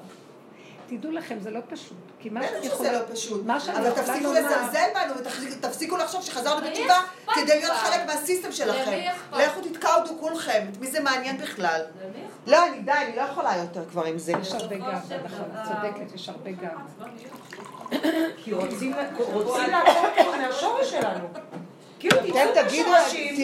תדעו 0.88 1.12
לכם, 1.12 1.40
זה 1.40 1.52
לא 1.52 1.60
פשוט. 1.70 1.98
כי 2.20 2.30
מה 2.30 2.40
בטח 2.40 2.76
שזה 2.78 2.92
לא 2.92 3.00
פשוט. 3.12 3.46
מה 3.46 3.60
שאני 3.60 3.78
אבל 3.78 3.88
יכולה 3.88 4.06
תפסיקו 4.06 4.34
לזלזל 4.34 4.90
בנו 4.94 5.14
ותפסיקו 5.52 5.98
לחשוב 5.98 6.22
שחזרנו 6.22 6.68
בתשובה 6.70 7.02
כדי 7.36 7.60
להיות? 7.60 7.74
חלק 7.74 8.06
מהסיסטם 8.06 8.52
שלכם. 8.52 9.00
לכו 9.32 9.62
תתקעו 9.62 10.20
כולכם, 10.20 10.66
את 10.72 10.78
מי 10.78 10.88
זה 10.88 11.00
מעניין 11.00 11.38
בכלל? 11.38 11.82
לא, 12.48 12.68
אני 12.68 12.80
די, 12.80 12.92
אני 12.92 13.16
לא 13.16 13.22
יכולה 13.22 13.58
יותר 13.58 13.86
כבר 13.90 14.06
עם 14.06 14.18
זה. 14.18 14.34
יש 14.42 14.52
הרבה 14.52 14.76
גב, 14.78 15.14
נכון, 15.26 15.46
צודקת, 15.68 16.16
יש 16.16 16.30
הרבה 16.30 16.52
גב. 16.52 17.08
כי 18.38 18.54
רוצים 18.54 18.92
לעקור 18.92 20.36
מהשורש 20.38 20.92
שלנו. 20.92 21.28
כאילו, 22.00 22.18
אתם 22.20 22.30
תצאו 22.54 22.64
תגידו, 22.64 22.92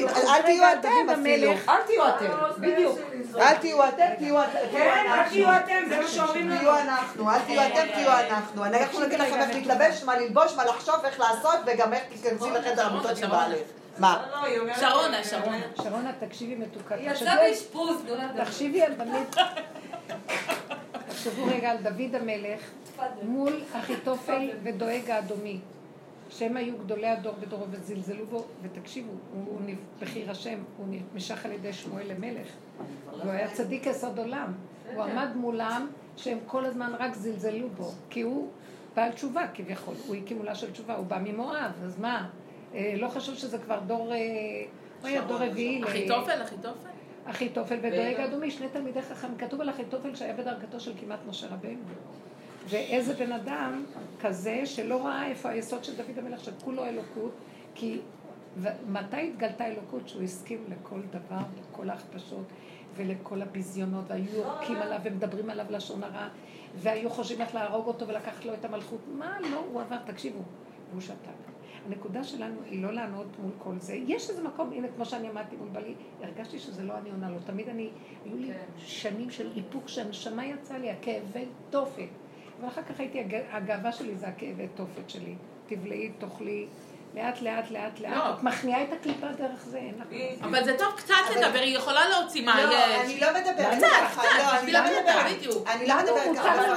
אל 0.08 0.42
תהיו 0.42 0.64
אתם 0.80 1.10
אפילו. 1.14 1.52
אל 1.52 1.82
תהיו 1.86 2.10
אתם, 2.10 2.62
בדיוק. 2.62 3.00
אל 3.38 3.54
תהיו 3.54 3.90
אתם, 3.90 4.06
תהיו 4.18 4.44
אתם. 4.44 4.58
כן, 4.72 5.06
אל 5.08 5.30
תהיו 5.30 5.50
אתם, 5.50 5.84
זה 5.90 6.00
מה 6.00 6.08
שאומרים 6.08 6.50
לנו. 6.50 6.60
תהיו 6.60 6.80
אנחנו, 6.80 7.30
אל 7.32 7.40
תהיו 7.40 7.62
אתם, 7.62 7.94
תהיו 7.94 8.12
אנחנו. 8.12 8.66
אנחנו 8.66 9.00
נגיד 9.00 9.20
לכם 9.20 9.42
איך 9.42 9.50
להתלבש, 9.54 10.04
מה 10.04 10.18
ללבוש, 10.18 10.54
מה 10.54 10.66
לחשוב, 10.66 10.96
איך 11.06 11.20
לעשות, 11.20 11.60
וגם 11.66 11.94
איך 11.94 12.04
תיכנסי 12.10 12.50
לחדר 12.50 12.86
עמותות 12.86 13.18
עם 13.24 13.30
בעלך. 13.30 13.58
מה? 13.98 14.26
לא, 14.32 14.66
לא, 14.66 14.74
שרונה, 14.76 15.24
שרונה. 15.24 15.58
שרונה, 15.84 16.12
תקשיבי 16.20 16.56
מתוקה. 16.56 16.96
היא 16.96 17.10
יצאה 17.12 17.36
באשפוז. 17.36 18.04
תחשיבי 18.38 18.82
על 18.82 18.94
דוד, 18.94 19.44
תחשבו 21.10 21.46
רגע 21.46 21.72
על 21.72 21.78
דוד 21.78 22.16
המלך 22.16 22.60
מול 23.22 23.62
אחיתופל 23.80 24.50
ודואג 24.64 25.10
האדומי, 25.10 25.60
שהם 26.38 26.58
היו 26.58 26.78
גדולי 26.78 27.08
הדור 27.08 27.34
בדורו 27.40 27.66
וזלזלו 27.72 28.26
בו, 28.26 28.46
ותקשיבו, 28.62 29.12
הוא 29.34 29.62
בכיר 30.02 30.32
השם, 30.32 30.60
הוא 30.78 30.86
נמשך 31.14 31.46
על 31.46 31.52
ידי 31.52 31.74
שמואל 31.74 32.12
למלך, 32.12 32.48
והוא 33.18 33.32
היה 33.32 33.52
צדיק 33.52 33.86
יסוד 33.86 34.20
עולם, 34.20 34.54
הוא 34.94 35.04
עמד 35.04 35.30
מולם 35.36 35.88
שהם 36.18 36.38
כל 36.48 36.66
הזמן 36.66 36.94
רק 37.00 37.14
זלזלו 37.16 37.70
בו, 37.70 37.92
כי 38.10 38.22
הוא 38.22 38.50
בעל 38.96 39.12
תשובה 39.12 39.48
כביכול, 39.54 39.96
הוא 40.08 40.16
הקים 40.16 40.38
עולה 40.38 40.56
של 40.56 40.72
תשובה, 40.72 40.96
הוא 40.96 41.06
בא 41.06 41.20
ממואב, 41.24 41.72
אז 41.86 42.00
מה, 42.00 42.30
אה, 42.74 42.94
לא 42.98 43.08
חשוב 43.08 43.36
שזה 43.36 43.58
כבר 43.58 43.80
דור, 43.80 44.14
אה, 44.14 44.18
הוא 45.02 45.08
היה 45.08 45.22
דור 45.22 45.38
רביעי, 45.38 45.84
אחיתופל, 45.84 46.42
אחיתופל? 46.44 46.90
אחיתופל 47.26 47.78
ודואג 47.82 48.20
אדומי, 48.20 48.52
שני 48.52 48.68
תלמידי 48.70 49.02
חכם, 49.02 49.38
כתוב 49.38 49.62
על 49.62 49.70
אחיתופל 49.70 50.16
שהיה 50.16 50.34
בדרגתו 50.34 50.80
של 50.80 50.92
כמעט 51.00 51.20
משה 51.28 51.48
רבנו. 51.48 51.80
ואיזה 52.70 53.14
בן 53.14 53.32
אדם 53.32 53.84
כזה 54.22 54.66
שלא 54.66 55.06
ראה 55.06 55.28
איפה 55.28 55.50
היסוד 55.50 55.84
של 55.84 55.96
דוד 55.96 56.20
המלך, 56.20 56.44
שכולו 56.44 56.86
אלוקות, 56.86 57.32
כי 57.76 58.00
מתי 58.88 59.30
התגלתה 59.30 59.66
אלוקות? 59.66 60.08
שהוא 60.08 60.24
הסכים 60.24 60.64
לכל 60.70 61.02
דבר, 61.10 61.44
לכל 61.60 61.90
ההכפשות 61.90 62.46
ולכל 62.96 63.42
הביזיונות, 63.42 64.04
והיו 64.08 64.36
יורקים 64.36 64.76
עליו 64.76 65.00
ומדברים 65.04 65.50
עליו 65.50 65.66
לשון 65.70 66.04
הרע, 66.04 66.28
והיו 66.76 67.10
חושבים 67.10 67.42
איך 67.42 67.56
להרוג 67.56 67.88
אותו 67.88 68.08
ולקחת 68.08 68.46
לו 68.46 68.54
את 68.54 68.66
המלכות. 68.66 69.00
מה 69.18 69.38
לא 69.52 69.64
הוא 69.72 69.82
עבר? 69.82 69.98
תקשיבו, 70.06 70.40
והוא 70.90 71.02
שתק. 71.02 71.54
הנקודה 71.86 72.24
שלנו 72.24 72.56
היא 72.66 72.84
לא 72.84 72.94
לענות 72.94 73.28
מול 73.40 73.52
כל 73.58 73.80
זה. 73.80 73.94
יש 73.94 74.30
איזה 74.30 74.44
מקום, 74.44 74.72
הנה, 74.74 74.88
כמו 74.96 75.06
שאני 75.06 75.28
עמדתי 75.28 75.56
מול 75.56 75.70
בעלי, 75.70 75.94
הרגשתי 76.22 76.60
שזה 76.60 76.84
לא 76.84 76.98
אני 76.98 77.10
עונה 77.10 77.30
לו. 77.30 77.38
תמיד 77.46 77.70
אני, 77.70 77.90
היו 78.26 78.38
לי 78.38 78.52
שנים 78.78 79.30
של 79.30 79.52
איפוק 79.56 79.88
שהנשמה 79.88 80.46
יצאה 80.46 80.78
לי, 80.78 80.92
הכאבי 80.92 81.46
תופת. 81.70 82.23
אבל 82.64 82.72
אחר 82.72 82.82
כך 82.94 83.00
הייתי, 83.00 83.20
הג- 83.20 83.44
הגאווה 83.52 83.92
שלי 83.92 84.16
זה 84.18 84.28
הכאבי 84.28 84.68
תופת 84.76 85.10
שלי. 85.10 85.36
תבלעי, 85.68 86.12
תאכלי, 86.20 86.66
לאט 87.16 87.42
לאט 87.42 87.72
לאט 87.72 88.00
לאט. 88.00 88.12
לא. 88.12 88.30
את 88.34 88.44
מכניעה 88.44 88.84
את 88.84 88.88
הקליפה 88.94 89.28
דרך 89.28 89.66
זה, 89.66 89.78
אין 89.78 89.94
לך. 90.00 90.44
אבל 90.44 90.64
זה 90.64 90.76
טוב 90.78 90.94
קצת 90.98 91.14
לדבר, 91.36 91.60
היא 91.60 91.78
יכולה 91.78 92.10
להוציא 92.10 92.46
מה 92.46 92.64
לא, 92.66 92.72
יש. 92.74 93.02
אני 93.06 93.20
לא 93.20 93.28
מדברת 93.34 93.78
קצת, 93.78 93.88
ככה, 93.92 94.22
קצת, 94.22 94.30
לא, 94.38 94.60
אני 94.60 94.72
לא 94.72 94.80
מדברת. 94.84 95.38
בדיוק. 95.38 95.68
אני 95.68 95.88
לא 95.88 95.96
מדברת 95.98 96.36
ככה 96.38 96.68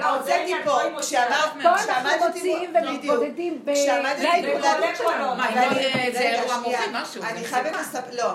לא, 0.00 0.16
הוצאתי 0.16 0.52
פה, 0.64 0.78
כשאמרת, 1.00 1.30
פה 1.62 1.68
אנחנו 1.68 1.76
כשעמדתי 1.78 2.26
מוציאים 2.26 2.72
בדיוק. 2.72 3.14
ומתמודדים 3.14 3.62
ב... 3.64 3.72
כשעמדתי 3.74 4.22
לא 4.22 4.28
יהיה 4.28 6.04
איזה 6.04 6.18
רגע, 6.18 6.42
אירוע. 6.42 6.58
מוחי, 6.58 6.84
משהו, 6.92 7.22
אני 7.22 7.44
חייבת. 7.44 7.72
לספר, 7.80 8.16
לא, 8.16 8.32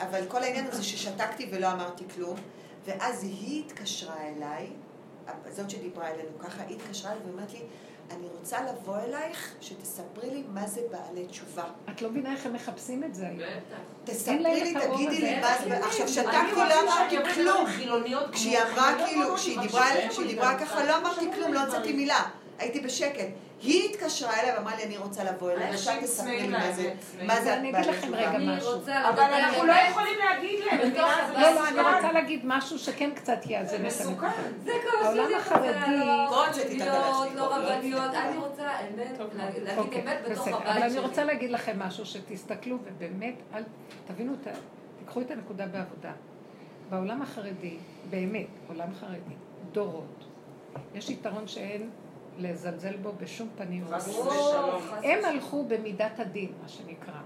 אבל 0.00 0.20
כל 0.28 0.42
העניין 0.42 0.66
הזה 0.66 0.82
ששתקתי 0.82 1.48
ולא 1.52 1.72
אמרתי 1.72 2.04
כלום, 2.14 2.36
ואז 2.86 3.22
היא 3.24 3.62
התקשרה 3.66 4.14
אליי, 4.36 4.66
זאת 5.50 5.70
שדיברה 5.70 6.08
אלינו 6.08 6.38
ככה, 6.38 6.62
היא 6.62 6.76
התקשרה 6.76 7.12
אליי 7.12 7.22
ואומרת 7.26 7.52
לי, 7.52 7.60
אני 8.10 8.26
רוצה 8.38 8.58
לבוא 8.62 8.96
אלייך, 8.98 9.54
שתספרי 9.60 10.30
לי 10.30 10.42
מה 10.48 10.66
זה 10.66 10.80
בעלי 10.90 11.26
תשובה. 11.26 11.64
את 11.90 12.02
לא 12.02 12.10
מבינה 12.10 12.32
איך 12.32 12.46
הם 12.46 12.52
מחפשים 12.52 13.04
את 13.04 13.14
זה 13.14 13.26
היום. 13.26 13.50
תספרי 14.04 14.36
לי, 14.36 14.74
תגידי. 14.74 15.20
לי 15.20 15.40
מה 15.40 15.58
זה, 15.64 15.84
עכשיו 15.86 16.08
שתקתי, 16.08 16.54
רוצה 16.54 16.68
לא 16.68 16.82
אמרתי 16.82 17.16
כלום. 17.34 17.66
כשהיא 18.32 18.58
אמרה 18.58 19.06
כאילו, 19.06 19.28
לא, 19.28 19.36
כשהיא 19.36 19.60
דיברה. 20.26 20.58
ככה, 20.58 20.84
לא 20.84 20.96
אמרתי 20.96 21.24
שישמעו 21.24 21.32
כלום, 21.34 21.52
לא 21.52 21.60
הוצאתי. 21.60 21.92
מילה. 21.92 22.28
הייתי 22.58 22.80
בשקט. 22.80 23.26
היא 23.62 23.90
התקשרה 23.90 24.40
אליי 24.40 24.52
ואמרה 24.56 24.76
לי, 24.76 24.84
אני 24.84 24.96
רוצה 24.98 25.24
לבוא 25.24 25.52
אנשים 25.52 25.72
עכשיו 25.72 25.94
תספרי 26.02 26.42
לי 26.42 26.48
מה 26.48 26.58
להם, 26.58 26.72
זה. 26.72 26.94
מה 27.26 27.40
זה 27.40 27.54
אני 27.56 27.70
אגיד 27.70 27.86
לכם. 27.86 28.14
רגע 28.14 28.30
אני 28.30 28.56
משהו. 28.56 28.78
רוצה 28.78 29.08
אבל 29.10 29.20
אנחנו 29.22 29.64
לא. 29.64 29.72
יכולים 29.90 30.14
להגיד 30.18 30.60
להם. 30.64 30.80
לא, 30.94 31.08
לא, 31.40 31.68
אני. 31.68 31.96
רוצה 31.96 32.12
להגיד 32.12 32.40
משהו 32.44 32.78
שכן 32.78 33.10
קצת 33.14 33.38
יאזן 33.46 33.76
את 33.76 33.80
מסוכן. 33.80 34.08
הנקודה. 34.26 34.32
זה 34.64 34.72
כל 34.82 35.04
העולם 35.06 35.28
החרדי- 35.36 35.68
רוצה, 35.78 35.86
לא 37.34 37.34
לא 37.34 37.56
הבלש 37.56 37.70
רבניות, 37.70 38.02
שלי, 38.12 38.18
אני. 38.22 38.36
רוצה 38.36 38.62
אמת, 38.80 39.18
טוב, 39.18 39.30
להגיד 39.36 39.62
אוקיי, 39.78 40.02
אמת 40.02 40.18
בתוך. 40.30 40.48
הבית 40.48 40.66
אבל 40.66 40.82
אני 40.82 40.90
שלי. 40.90 41.00
רוצה 41.00 41.24
להגיד 41.24 41.50
לכם 41.50 41.78
משהו, 41.78 42.06
שתסתכלו 42.06 42.76
ובאמת, 42.84 43.34
תבינו, 44.06 44.32
תיקחו 44.98 45.20
את 45.20 45.30
הנקודה 45.30 45.66
בעבודה. 45.66 46.12
בעולם 46.90 47.22
החרדי, 47.22 47.76
באמת, 48.10 48.46
עולם 48.68 48.88
חרדי, 49.00 49.34
דורות, 49.72 50.24
יש 50.94 51.10
יתרון 51.10 51.48
שאין 51.48 51.90
לזלזל 52.38 52.96
בו 52.96 53.12
בשום 53.20 53.48
פנים 53.56 53.84
הם. 53.84 53.92
הלכו 55.24 55.64
במידת 55.68 56.20
הדין, 56.20 56.52
מה 56.62 56.68
שנקרא. 56.68 57.20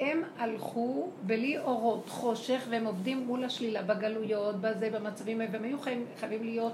הם 0.00 0.22
הלכו 0.38 1.08
בלי 1.22 1.58
אורות, 1.58 2.08
חושך, 2.08 2.62
והם 2.70 2.84
עובדים 2.84 3.26
מול 3.26 3.44
השלילה, 3.44 3.82
בגלויות, 3.82 4.60
בזה, 4.60 4.90
במצבים 4.90 5.40
האלה, 5.40 5.52
והם 5.52 5.64
היו 5.64 5.78
חייבים, 5.78 6.06
חייבים 6.20 6.44
להיות 6.44 6.72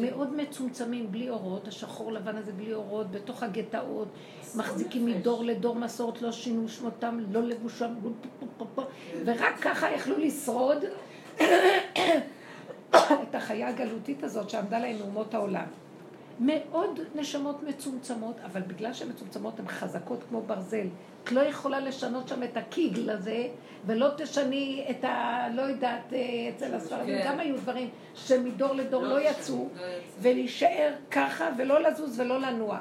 מאוד 0.00 0.36
מצומצמים, 0.36 1.12
בלי 1.12 1.30
אורות, 1.30 1.68
השחור 1.68 2.12
לבן 2.12 2.36
הזה 2.36 2.52
בלי 2.52 2.74
אורות, 2.74 3.10
בתוך 3.10 3.42
הגטאות, 3.42 4.08
מחזיקים 4.56 5.06
מדור 5.06 5.44
לדור 5.44 5.74
מסורת, 5.74 6.22
לא 6.22 6.32
שינו 6.32 6.68
שמותם, 6.68 7.18
לא 7.30 7.42
לבושם, 7.42 7.94
לא 8.04 8.66
פה, 8.74 8.82
ורק 9.24 9.58
ככה 9.60 9.90
יכלו 9.90 10.18
לשרוד 10.18 10.84
את 13.22 13.34
החיה 13.34 13.68
הגלותית 13.68 14.22
הזאת 14.22 14.50
שעמדה 14.50 14.78
להם 14.78 14.98
מאומות 14.98 15.34
העולם. 15.34 15.66
מאוד 16.40 17.00
נשמות 17.14 17.62
מצומצמות, 17.62 18.36
אבל 18.44 18.60
בגלל 18.60 18.92
שהן 18.92 19.08
מצומצמות 19.08 19.60
הן 19.60 19.68
חזקות 19.68 20.24
כמו 20.28 20.42
ברזל. 20.42 20.86
את 21.24 21.32
לא 21.32 21.40
יכולה 21.40 21.80
לשנות 21.80 22.28
שם 22.28 22.42
את 22.42 22.56
הקיגל 22.56 23.10
הזה, 23.10 23.48
ולא 23.86 24.08
תשני 24.16 24.86
את 24.90 25.04
ה... 25.04 25.46
לא 25.54 25.62
יודעת, 25.62 26.12
אה, 26.12 26.50
אצל 26.56 26.74
הספרדים 26.74 27.18
כן. 27.18 27.28
גם 27.28 27.40
היו 27.40 27.56
דברים 27.56 27.88
שמדור 28.14 28.74
לדור 28.74 29.02
לא 29.02 29.20
יצאו, 29.20 29.68
לא 29.76 29.82
יצאו. 29.82 29.86
ולהישאר 30.20 30.92
ככה 31.10 31.48
ולא 31.58 31.82
לזוז 31.82 32.20
ולא 32.20 32.40
לנוע. 32.40 32.80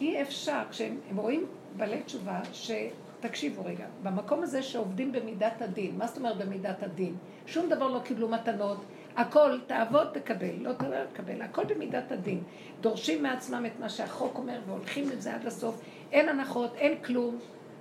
אי 0.00 0.22
אפשר, 0.22 0.62
כשהם 0.70 1.00
הם 1.10 1.16
רואים 1.16 1.46
בעלי 1.76 2.02
תשובה, 2.02 2.40
שתקשיבו 2.52 3.64
רגע, 3.64 3.84
במקום 4.02 4.42
הזה 4.42 4.62
שעובדים 4.62 5.12
במידת 5.12 5.62
הדין, 5.62 5.98
מה 5.98 6.06
זאת 6.06 6.16
אומרת 6.16 6.36
במידת 6.36 6.82
הדין? 6.82 7.16
שום 7.46 7.68
דבר 7.68 7.88
לא 7.88 7.98
קיבלו 7.98 8.28
מתנות, 8.28 8.78
הכל 9.16 9.58
תעבוד 9.66 10.06
תקבל, 10.12 10.54
לא 10.58 10.72
תעבוד 10.72 10.94
תקבל, 11.12 11.42
הכל 11.42 11.64
במידת 11.64 12.12
הדין. 12.12 12.42
דורשים 12.80 13.22
מעצמם 13.22 13.66
את 13.66 13.80
מה 13.80 13.88
שהחוק 13.88 14.38
אומר 14.38 14.60
והולכים 14.66 15.08
לזה 15.08 15.34
עד 15.34 15.46
הסוף, 15.46 15.80
אין 16.12 16.28
הנחות, 16.28 16.74
אין 16.74 17.02
כלום, 17.04 17.38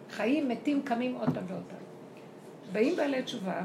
חיים, 0.10 0.50
מתים, 0.50 0.82
קמים 0.82 1.16
עוד 1.16 1.30
פעם 1.34 1.44
ועוד 1.48 1.64
פעם. 1.70 1.80
באים 2.72 2.96
בעלי 2.96 3.24
תשובה, 3.24 3.62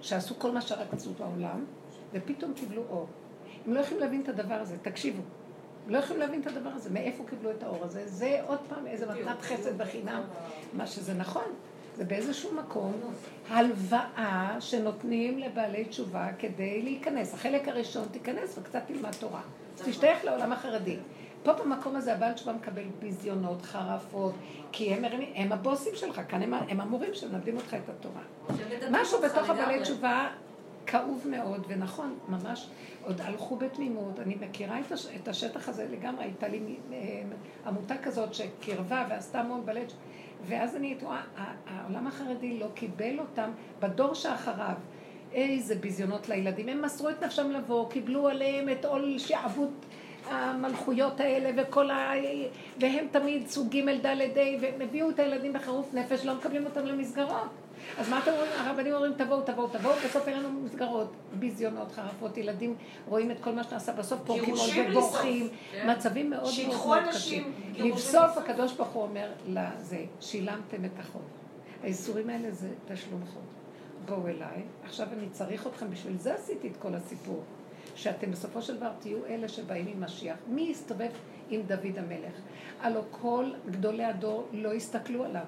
שעשו 0.00 0.38
כל 0.38 0.50
מה 0.50 0.60
שרק 0.60 0.94
רצו 0.94 1.12
בעולם, 1.12 1.64
ופתאום 2.12 2.52
קיבלו 2.54 2.82
אור. 2.90 3.06
הם 3.66 3.74
לא 3.74 3.80
יכולים 3.80 4.02
להבין 4.02 4.20
את 4.20 4.28
הדבר 4.28 4.54
הזה, 4.54 4.76
תקשיבו. 4.82 5.22
לא 5.88 5.98
יכולים 5.98 6.20
להבין 6.20 6.40
את 6.40 6.46
הדבר 6.46 6.70
הזה, 6.70 6.90
מאיפה 6.90 7.24
קיבלו 7.28 7.50
את 7.50 7.62
האור 7.62 7.84
הזה. 7.84 8.02
זה 8.06 8.40
עוד 8.46 8.58
פעם 8.68 8.86
איזה 8.86 9.06
מתנת 9.06 9.42
חסד 9.42 9.78
בחינם. 9.78 10.22
מה 10.72 10.86
שזה 10.86 11.14
נכון, 11.14 11.44
זה 11.96 12.04
באיזשהו 12.04 12.54
מקום 12.54 12.92
הלוואה 13.50 14.56
שנותנים 14.60 15.38
לבעלי 15.38 15.84
תשובה 15.84 16.28
כדי 16.38 16.82
להיכנס. 16.82 17.34
החלק 17.34 17.68
הראשון, 17.68 18.04
תיכנס 18.12 18.58
וקצת 18.58 18.82
תלמד 18.86 19.12
תורה. 19.12 19.40
תשתייך 19.84 20.24
לעולם 20.24 20.52
החרדי. 20.52 20.96
פה 21.42 21.52
במקום 21.52 21.96
הזה 21.96 22.12
הבעל 22.14 22.32
תשובה 22.32 22.52
מקבל 22.52 22.82
ביזיונות, 23.00 23.62
חרפות, 23.62 24.34
כי 24.72 24.94
הם, 24.94 25.02
מרימים- 25.02 25.32
הם 25.34 25.52
הבוסים 25.52 25.92
שלך, 25.94 26.20
כאן 26.28 26.42
הם, 26.42 26.54
הם 26.54 26.80
המורים 26.80 27.14
שמלמדים 27.14 27.56
אותך 27.56 27.74
את 27.74 27.88
התורה. 27.88 28.22
משהו 28.90 29.18
בתוך 29.22 29.50
הבעלי. 29.50 29.82
תשובה 29.82 30.28
כאוב 30.86 31.26
מאוד, 31.30 31.64
ונכון, 31.68 32.18
ממש, 32.28 32.68
עוד 33.04 33.20
הלכו 33.20 33.56
בתמימות. 33.56 34.20
אני 34.20 34.36
מכירה 34.40 34.80
את, 34.80 34.92
הש, 34.92 35.06
את 35.22 35.28
השטח 35.28 35.68
הזה 35.68 35.86
לגמרי, 35.90 36.24
הייתה 36.24 36.48
לי 36.48 36.60
אה, 36.92 36.96
עמותה 37.66 37.94
כזאת 38.02 38.34
שקירבה 38.34 39.06
ועשתה 39.10 39.40
המון 39.40 39.66
בעלי 39.66 39.86
תשובה. 39.86 40.02
ואז 40.44 40.76
אני 40.76 40.96
רואה, 41.02 41.20
ה- 41.36 41.54
העולם 41.66 42.06
החרדי 42.06 42.58
לא 42.58 42.66
קיבל 42.74 43.18
אותם 43.18 43.50
בדור 43.80 44.14
שאחריו. 44.14 44.74
איזה 45.32 45.74
ביזיונות 45.74 46.28
לילדים. 46.28 46.68
הם 46.68 46.82
מסרו 46.82 47.08
את 47.08 47.22
נפשם 47.24 47.50
לבוא, 47.50 47.90
קיבלו 47.90 48.28
עליהם 48.28 48.68
את 48.68 48.84
עול 48.84 49.18
שעבוד 49.18 49.70
המלכויות 50.30 51.20
האלה 51.20 51.62
וכל 51.62 51.90
ה... 51.90 52.10
והם 52.80 53.06
תמיד 53.10 53.46
סוג 53.48 53.68
ג' 53.76 54.06
ד' 54.06 54.06
ה' 54.06 54.20
והם 54.60 54.80
הביאו 54.80 55.10
את 55.10 55.18
הילדים 55.18 55.52
בחירוף 55.52 55.94
נפש, 55.94 56.26
לא 56.26 56.34
מקבלים 56.34 56.64
אותם 56.64 56.86
למסגרות. 56.86 57.48
אז 57.98 58.08
מה 58.08 58.18
אתם 58.18 58.30
אומרים? 58.30 58.50
הרבנים 58.56 58.92
אומרים 58.94 59.12
תבואו, 59.14 59.42
תבואו, 59.42 59.68
תבואו, 59.68 59.94
בסוף 60.04 60.28
אין 60.28 60.38
לנו 60.38 60.60
מסגרות, 60.60 61.12
ביזיונות, 61.32 61.92
חרפות, 61.92 62.36
ילדים 62.36 62.74
רואים 63.08 63.30
את 63.30 63.36
כל 63.40 63.52
מה 63.52 63.64
שנעשה, 63.64 63.92
בסוף 63.92 64.20
פורקים 64.26 64.54
עוד 64.54 64.70
ובורחים, 64.90 65.48
כן. 65.72 65.90
מצבים 65.90 66.30
מאוד 66.30 66.52
מאוד 66.68 66.98
קשים. 67.08 67.52
לבסוף 67.74 68.38
הקדוש 68.38 68.72
ברוך 68.72 68.88
הוא 68.88 69.02
אומר 69.02 69.32
לזה, 69.48 70.04
שילמתם 70.20 70.84
את 70.84 70.98
החוב. 70.98 71.22
האיסורים 71.82 72.30
האלה 72.30 72.50
זה 72.50 72.68
תשלום 72.88 73.20
חוב. 73.26 73.42
בואו 74.06 74.26
אליי, 74.28 74.62
עכשיו 74.84 75.06
אני 75.12 75.28
צריך 75.30 75.66
אתכם, 75.66 75.90
בשביל 75.90 76.18
זה 76.18 76.34
עשיתי 76.34 76.68
את 76.68 76.76
כל 76.76 76.94
הסיפור. 76.94 77.42
שאתם 77.94 78.30
בסופו 78.30 78.62
של 78.62 78.76
דבר 78.76 78.90
תהיו 79.00 79.26
אלה 79.26 79.48
שבאים 79.48 79.86
עם 79.86 80.00
משיח. 80.00 80.36
מי 80.48 80.62
יסתובב 80.62 81.10
עם 81.50 81.62
דוד 81.62 81.98
המלך? 81.98 82.34
הלוא 82.80 83.02
כל 83.10 83.50
גדולי 83.70 84.04
הדור 84.04 84.48
לא 84.52 84.72
הסתכלו 84.72 85.24
עליו. 85.24 85.44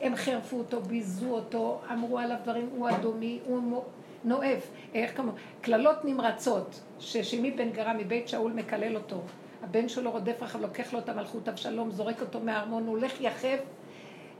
הם 0.00 0.16
חירפו 0.16 0.58
אותו, 0.58 0.80
ביזו 0.80 1.30
אותו, 1.30 1.80
אמרו 1.92 2.18
עליו 2.18 2.36
דברים, 2.42 2.68
הוא 2.76 2.90
אדומי, 2.90 3.38
הוא 3.44 3.82
נואב. 4.24 4.60
איך 4.94 5.16
כמו, 5.16 5.32
קללות 5.60 6.04
נמרצות, 6.04 6.80
ששימי 6.98 7.50
בן 7.50 7.70
גרה 7.70 7.94
מבית 7.94 8.28
שאול 8.28 8.52
מקלל 8.52 8.96
אותו. 8.96 9.20
הבן 9.62 9.88
שלו 9.88 10.10
רודף 10.10 10.42
אחריו, 10.42 10.66
לוקח 10.66 10.92
לו 10.92 10.98
את 10.98 11.08
המלכות 11.08 11.48
אבשלום, 11.48 11.90
זורק 11.90 12.20
אותו 12.20 12.40
מהארמון, 12.40 12.82
הוא 12.86 12.90
הולך 12.90 13.20
יחף 13.20 13.58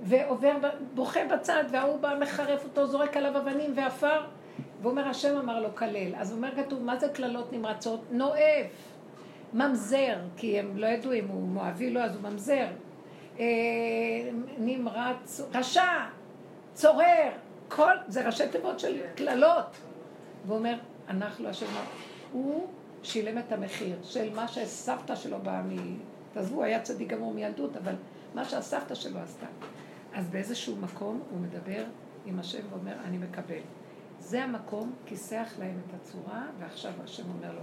ועובר, 0.02 0.56
בוכה 0.94 1.20
בצד, 1.24 1.64
וההוא 1.70 2.00
בא 2.00 2.14
מחרף 2.20 2.64
אותו, 2.64 2.86
זורק 2.86 3.16
עליו 3.16 3.38
אבנים 3.38 3.72
ועפר. 3.76 4.20
והוא 4.80 4.90
אומר, 4.90 5.08
השם 5.08 5.36
אמר 5.36 5.60
לו 5.60 5.74
כלל. 5.74 6.14
אז 6.16 6.32
אומר 6.32 6.56
כתוב, 6.56 6.82
מה 6.82 6.96
זה 6.96 7.08
קללות 7.08 7.52
נמרצות? 7.52 8.00
נואף, 8.10 8.66
ממזר, 9.52 10.16
כי 10.36 10.58
הם 10.58 10.76
לא 10.76 10.86
ידעו 10.86 11.12
אם 11.12 11.28
הוא 11.28 11.42
מואבי 11.42 11.90
לו, 11.90 12.00
אז 12.00 12.16
הוא 12.16 12.22
ממזר. 12.22 12.66
אה, 13.38 13.44
נמרץ, 14.58 15.40
רשע, 15.54 16.04
צורר, 16.74 17.30
כל, 17.68 17.94
זה 18.06 18.26
ראשי 18.26 18.48
תיבות 18.48 18.80
של 18.80 19.00
קללות. 19.14 19.76
והוא 20.46 20.58
אומר, 20.58 20.78
אנחנו 21.08 21.48
השם, 21.48 21.66
הוא 22.32 22.66
שילם 23.02 23.38
את 23.38 23.52
המחיר 23.52 23.96
של 24.02 24.34
מה 24.34 24.48
שסבתא 24.48 25.14
שלו 25.14 25.38
באה 25.38 25.62
מ... 25.62 25.98
תעזבו, 26.32 26.56
הוא 26.56 26.64
היה 26.64 26.82
צדיק 26.82 27.08
גמור 27.08 27.34
מילדות, 27.34 27.76
אבל 27.76 27.94
מה 28.34 28.44
שהסבתא 28.44 28.94
שלו 28.94 29.20
עשתה. 29.20 29.46
אז 30.14 30.30
באיזשהו 30.30 30.76
מקום 30.76 31.22
הוא 31.30 31.40
מדבר 31.40 31.84
עם 32.26 32.38
השם 32.38 32.62
ואומר, 32.70 32.94
אני 33.04 33.18
מקבל. 33.18 33.60
זה 34.20 34.44
המקום, 34.44 34.92
כיסח 35.06 35.54
להם 35.58 35.80
את 35.86 35.94
הצורה, 35.94 36.46
ועכשיו 36.58 36.92
השם 37.04 37.22
אומר 37.28 37.52
לו, 37.52 37.60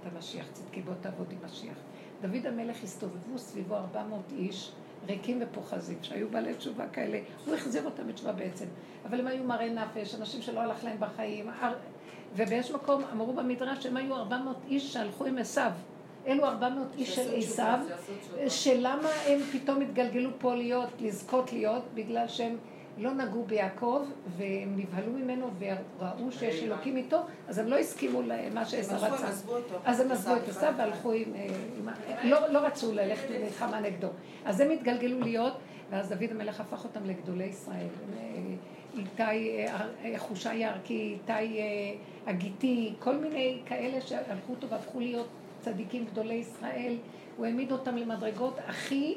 אתה 0.00 0.18
משיח 0.18 0.46
צדקי, 0.52 0.82
בוא 0.82 0.94
תעבוד 1.00 1.30
עם 1.30 1.38
משיח. 1.44 1.76
דוד 2.20 2.46
המלך 2.46 2.82
הסתובבו 2.82 3.38
סביבו 3.38 3.76
400 3.76 4.20
איש, 4.32 4.72
ריקים 5.08 5.42
ופוחזים, 5.42 5.98
שהיו 6.02 6.28
בעלי 6.28 6.54
תשובה 6.54 6.88
כאלה, 6.88 7.18
הוא 7.46 7.54
החזיר 7.54 7.84
אותם 7.84 8.08
בתשובה 8.08 8.32
בעצם, 8.32 8.66
אבל 9.06 9.20
הם 9.20 9.26
היו 9.26 9.44
מראי 9.44 9.70
נפש, 9.70 10.14
אנשים 10.14 10.42
שלא 10.42 10.60
הלך 10.60 10.84
להם 10.84 10.96
בחיים, 11.00 11.50
ובאיזשהו 12.36 12.74
מקום 12.74 13.02
אמרו 13.12 13.32
במדרש 13.32 13.82
שהם 13.82 13.96
היו 13.96 14.16
400 14.16 14.56
איש 14.68 14.92
שהלכו 14.92 15.24
עם 15.24 15.38
עשיו. 15.38 15.70
אלו 16.26 16.44
400 16.44 16.86
איש 16.98 17.14
של 17.14 17.34
עשיו, 17.36 17.78
שלמה 18.48 19.08
הם 19.26 19.40
פתאום 19.52 19.80
התגלגלו 19.80 20.30
פה 20.38 20.54
להיות, 20.54 20.88
לזכות 21.00 21.52
להיות, 21.52 21.82
בגלל 21.94 22.28
שהם 22.28 22.56
לא 22.98 23.14
נגעו 23.14 23.44
ביעקב, 23.44 24.02
והם 24.36 24.76
נבהלו 24.76 25.12
ממנו 25.12 25.50
וראו 25.58 26.32
שיש 26.32 26.62
אלוקים 26.62 26.96
איתו, 26.96 27.20
אז 27.48 27.58
הם 27.58 27.66
לא 27.66 27.78
הסכימו 27.78 28.22
למה 28.22 28.64
שעשו 28.64 28.94
רצה. 28.96 29.28
אז 29.84 30.00
הם 30.00 30.10
עזבו 30.10 30.36
את 30.36 30.48
עשיו 30.48 30.74
והלכו 30.78 31.12
עם... 31.12 31.32
אה, 31.36 32.24
לא, 32.24 32.48
לא 32.48 32.58
רצו 32.58 32.92
ללכת 32.92 33.30
למלחמה 33.30 33.80
נגדו. 33.80 34.08
אז 34.44 34.60
הם 34.60 34.70
התגלגלו 34.70 35.20
להיות, 35.20 35.52
ואז 35.90 36.08
דוד 36.08 36.30
המלך 36.30 36.60
הפך 36.60 36.84
אותם 36.84 37.04
לגדולי 37.04 37.44
ישראל. 37.44 37.86
אה, 38.16 38.18
איתי 38.98 39.66
אה, 40.04 40.18
חושי 40.18 40.54
יערכי, 40.54 41.18
איתי 41.20 41.60
הגיתי, 42.26 42.94
כל 42.98 43.16
מיני 43.16 43.60
כאלה 43.66 44.00
שהלכו 44.00 44.52
אותו 44.52 44.68
והפכו 44.68 45.00
להיות 45.00 45.28
צדיקים 45.60 46.04
גדולי 46.04 46.34
ישראל. 46.34 46.96
הוא 47.36 47.46
העמיד 47.46 47.72
אותם 47.72 47.96
למדרגות 47.96 48.58
הכי 48.66 49.16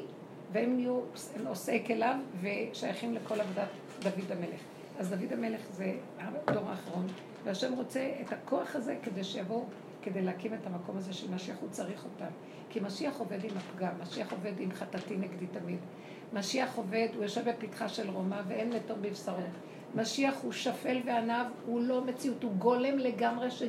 והם 0.52 0.76
נהיו 0.76 1.00
נושאי 1.44 1.82
כליו 1.86 2.16
ושייכים 2.40 3.14
לכל 3.14 3.40
עבודת 3.40 3.68
דוד 4.02 4.32
המלך. 4.32 4.60
אז 4.98 5.10
דוד 5.10 5.32
המלך 5.32 5.60
זה 5.70 5.92
הדור 6.18 6.68
האחרון, 6.68 7.06
והשם 7.44 7.72
רוצה 7.72 8.10
את 8.20 8.32
הכוח 8.32 8.76
הזה 8.76 8.96
כדי 9.02 9.24
שיבואו, 9.24 9.64
כדי 10.02 10.22
להקים 10.22 10.54
את 10.54 10.66
המקום 10.66 10.96
הזה 10.96 11.12
של 11.12 11.34
משיח, 11.34 11.56
הוא 11.60 11.68
צריך 11.70 12.04
אותם. 12.04 12.32
כי 12.70 12.80
משיח 12.80 13.18
עובד 13.18 13.44
עם 13.44 13.50
הפגם, 13.56 13.92
משיח 14.02 14.32
עובד 14.32 14.52
עם 14.58 14.72
חטאתי 14.72 15.16
נגדי 15.16 15.46
תמיד. 15.46 15.78
משיח 16.32 16.76
עובד, 16.76 17.08
הוא 17.14 17.22
יושב 17.22 17.48
בפתחה 17.48 17.88
של 17.88 18.10
רומא 18.10 18.40
ואין 18.48 18.72
לתום 18.72 19.02
בבשרו. 19.02 19.36
משיח 19.94 20.34
הוא 20.42 20.52
שפל 20.52 21.00
ועניו, 21.04 21.46
הוא 21.66 21.80
לא 21.80 22.04
מציאות, 22.04 22.42
הוא 22.42 22.52
גולם 22.52 22.98
לגמרי 22.98 23.50
ש... 23.50 23.62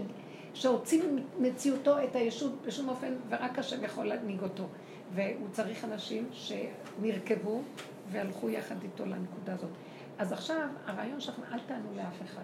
שהוציא 0.53 1.03
ממציאותו 1.39 2.03
את 2.03 2.15
הישות 2.15 2.61
בשום 2.61 2.89
אופן, 2.89 3.13
ורק 3.29 3.59
השם 3.59 3.83
יכול 3.83 4.05
להנהיג 4.05 4.43
אותו. 4.43 4.63
והוא 5.15 5.47
צריך 5.51 5.83
אנשים 5.85 6.29
שנרכבו 6.31 7.61
והלכו 8.11 8.49
יחד 8.49 8.83
איתו 8.83 9.05
לנקודה 9.05 9.53
הזאת. 9.53 9.69
אז 10.17 10.31
עכשיו, 10.31 10.67
הרעיון 10.85 11.19
שלכם, 11.19 11.41
אל 11.51 11.59
תענו 11.59 11.89
לאף 11.95 12.21
אחד. 12.21 12.43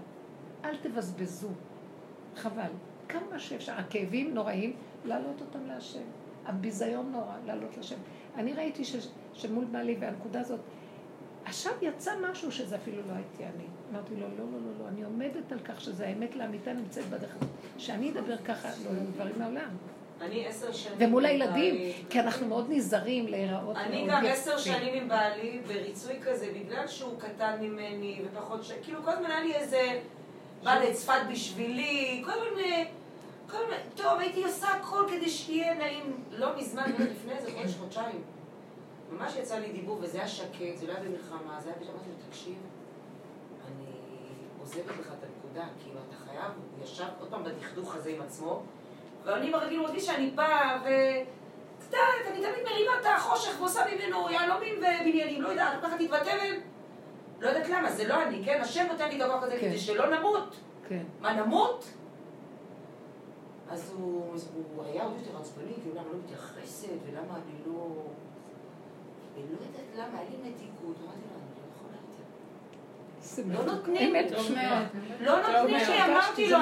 אל 0.66 0.76
תבזבזו. 0.82 1.50
חבל. 2.36 2.72
כמה 3.10 3.40
שאפשר. 3.40 3.74
הכאבים 3.74 4.34
נוראים, 4.34 4.74
להעלות 5.06 5.41
אותם 5.41 5.66
להשם. 5.68 6.04
הביזיון 6.46 7.12
נורא, 7.12 7.36
להעלות 7.46 7.78
להשם. 7.78 7.96
אני 8.36 8.54
ראיתי 8.54 8.86
ש, 8.86 9.08
שמול 9.34 9.66
בעלי 9.66 9.98
והנקודה 10.00 10.40
הזאת, 10.41 10.60
עכשיו 11.46 11.74
יצא 11.82 12.12
משהו 12.32 12.52
שזה 12.52 12.76
אפילו 12.76 12.98
לא 13.08 13.14
הייתי 13.14 13.44
אני. 13.44 13.64
אמרתי 13.91 14.16
לו, 14.16 14.28
לא, 14.28 14.38
לא, 14.38 14.46
לא, 14.52 14.80
לא, 14.80 14.88
אני 14.88 15.04
עומדת 15.04 15.52
על 15.52 15.60
כך 15.60 15.82
שזה 15.82 16.08
האמת 16.08 16.36
לאמיתה 16.36 16.74
נמצאת 16.74 17.06
בדרך 17.06 17.36
הזאת. 17.36 17.50
שאני 17.78 18.12
אדבר 18.12 18.38
ככה, 18.38 18.70
לא 18.86 18.90
יהיו 18.90 19.12
דברים 19.16 19.40
מעולם. 19.40 19.70
אני 20.22 20.48
עשר 20.48 20.72
שנים... 20.72 20.98
ומול 21.00 21.26
הילדים, 21.26 21.94
כי 22.10 22.20
אנחנו 22.20 22.48
מאוד 22.48 22.66
נזהרים 22.70 23.28
להיראות 23.28 23.78
אני 23.78 24.08
גם 24.10 24.26
עשר 24.26 24.58
שנים 24.58 24.94
עם 24.94 25.10
בעלי 25.10 25.62
בריצוי 25.68 26.16
כזה, 26.22 26.52
בגלל 26.54 26.88
שהוא 26.88 27.20
קטן 27.20 27.56
ממני 27.62 28.22
ופחות 28.26 28.64
ש... 28.64 28.72
כאילו 28.84 29.04
כל 29.04 29.12
הזמן 29.12 29.32
היה 29.32 29.44
לי 29.44 29.56
איזה... 29.56 30.00
בא 30.64 30.76
לצפת 30.76 31.22
בשבילי, 31.32 32.24
כל 32.26 32.56
מיני... 32.56 32.86
כל 33.52 33.58
מיני... 33.70 33.82
טוב, 33.96 34.20
הייתי 34.20 34.44
עושה 34.44 34.68
הכל 34.68 35.06
כדי 35.10 35.30
שיהיה 35.30 35.74
נעים. 35.74 36.24
לא 36.32 36.58
מזמן, 36.58 36.91
לא 37.00 37.06
לפני 37.06 37.34
איזה 37.34 37.52
חודש, 37.52 37.76
חודשיים. 37.76 38.22
ממש 39.12 39.36
יצא 39.36 39.60
לי 39.60 39.72
דיבור, 39.72 40.00
וזה 40.02 40.18
היה 40.18 40.28
שקט, 40.28 40.76
זה 40.76 40.88
לא 40.88 40.94
היה 40.94 41.04
במלחמה, 41.04 41.62
זה 41.62 41.70
היה 41.70 41.78
פתאום, 41.78 41.96
אמרתי 41.96 42.10
לו, 42.10 42.16
תקשיב, 42.30 42.58
אני 43.68 43.86
עוזבת 44.60 45.00
לך 45.00 45.14
את 45.20 45.24
הנקודה, 45.24 45.68
כאילו, 45.84 46.00
אתה 46.10 46.16
חייב, 46.26 46.52
הוא 46.78 46.84
ישב 46.84 47.08
עוד 47.20 47.30
פעם 47.30 47.44
בדכדוך 47.44 47.96
הזה 47.96 48.10
עם 48.10 48.22
עצמו. 48.22 48.62
ואני 49.30 49.51
ברגיל 49.51 49.81
מרגיש 49.81 50.06
שאני 50.06 50.30
באה, 50.30 50.77
ו... 50.84 50.88
את 51.80 51.84
יודעת, 51.85 52.31
אני 52.31 52.41
תמיד 52.41 52.64
מרימה 52.65 52.91
את 53.01 53.06
החושך 53.15 53.60
ועושה 53.60 53.81
ממנו 53.85 54.30
יהלומים 54.30 54.76
ובניינים, 54.77 55.41
לא 55.41 55.49
יודעת, 55.49 55.73
לוקחת 55.76 56.01
את 56.01 56.06
ותבן. 56.06 56.60
לא 57.39 57.47
יודעת 57.47 57.69
למה, 57.69 57.91
זה 57.91 58.07
לא 58.07 58.23
אני, 58.23 58.41
כן? 58.45 58.61
השם 58.61 58.85
נותן 58.91 59.10
לי 59.10 59.18
דבר 59.18 59.41
כזה 59.41 59.51
כן. 59.51 59.69
כדי 59.69 59.80
שלא 59.80 60.18
נמות. 60.18 60.56
כן. 60.88 61.03
מה, 61.22 61.34
נמות? 61.34 61.85
אז 63.69 63.93
הוא, 63.97 64.35
הוא 64.53 64.84
היה 64.85 65.03
עוד 65.03 65.14
יותר 65.19 65.38
עצבני, 65.38 65.73
כאילו 65.73 65.95
למה 65.95 66.07
לא 66.14 66.19
מתייחסת, 66.23 66.88
ולמה 67.06 67.34
אני 67.35 67.53
לא... 67.65 67.88
אני 69.35 69.43
לא 69.43 69.57
יודעת 69.65 69.95
למה, 69.95 70.19
היה 70.19 70.30
לי 70.30 70.49
מתיקות. 70.49 70.95
אמרתי 71.03 71.19
לו, 71.34 71.39
לא 73.46 73.64
נותנים, 73.64 74.16
לא 75.20 75.41
נותנים 75.41 75.76
לי, 75.76 76.04
אמרתי 76.06 76.50
לו, 76.50 76.58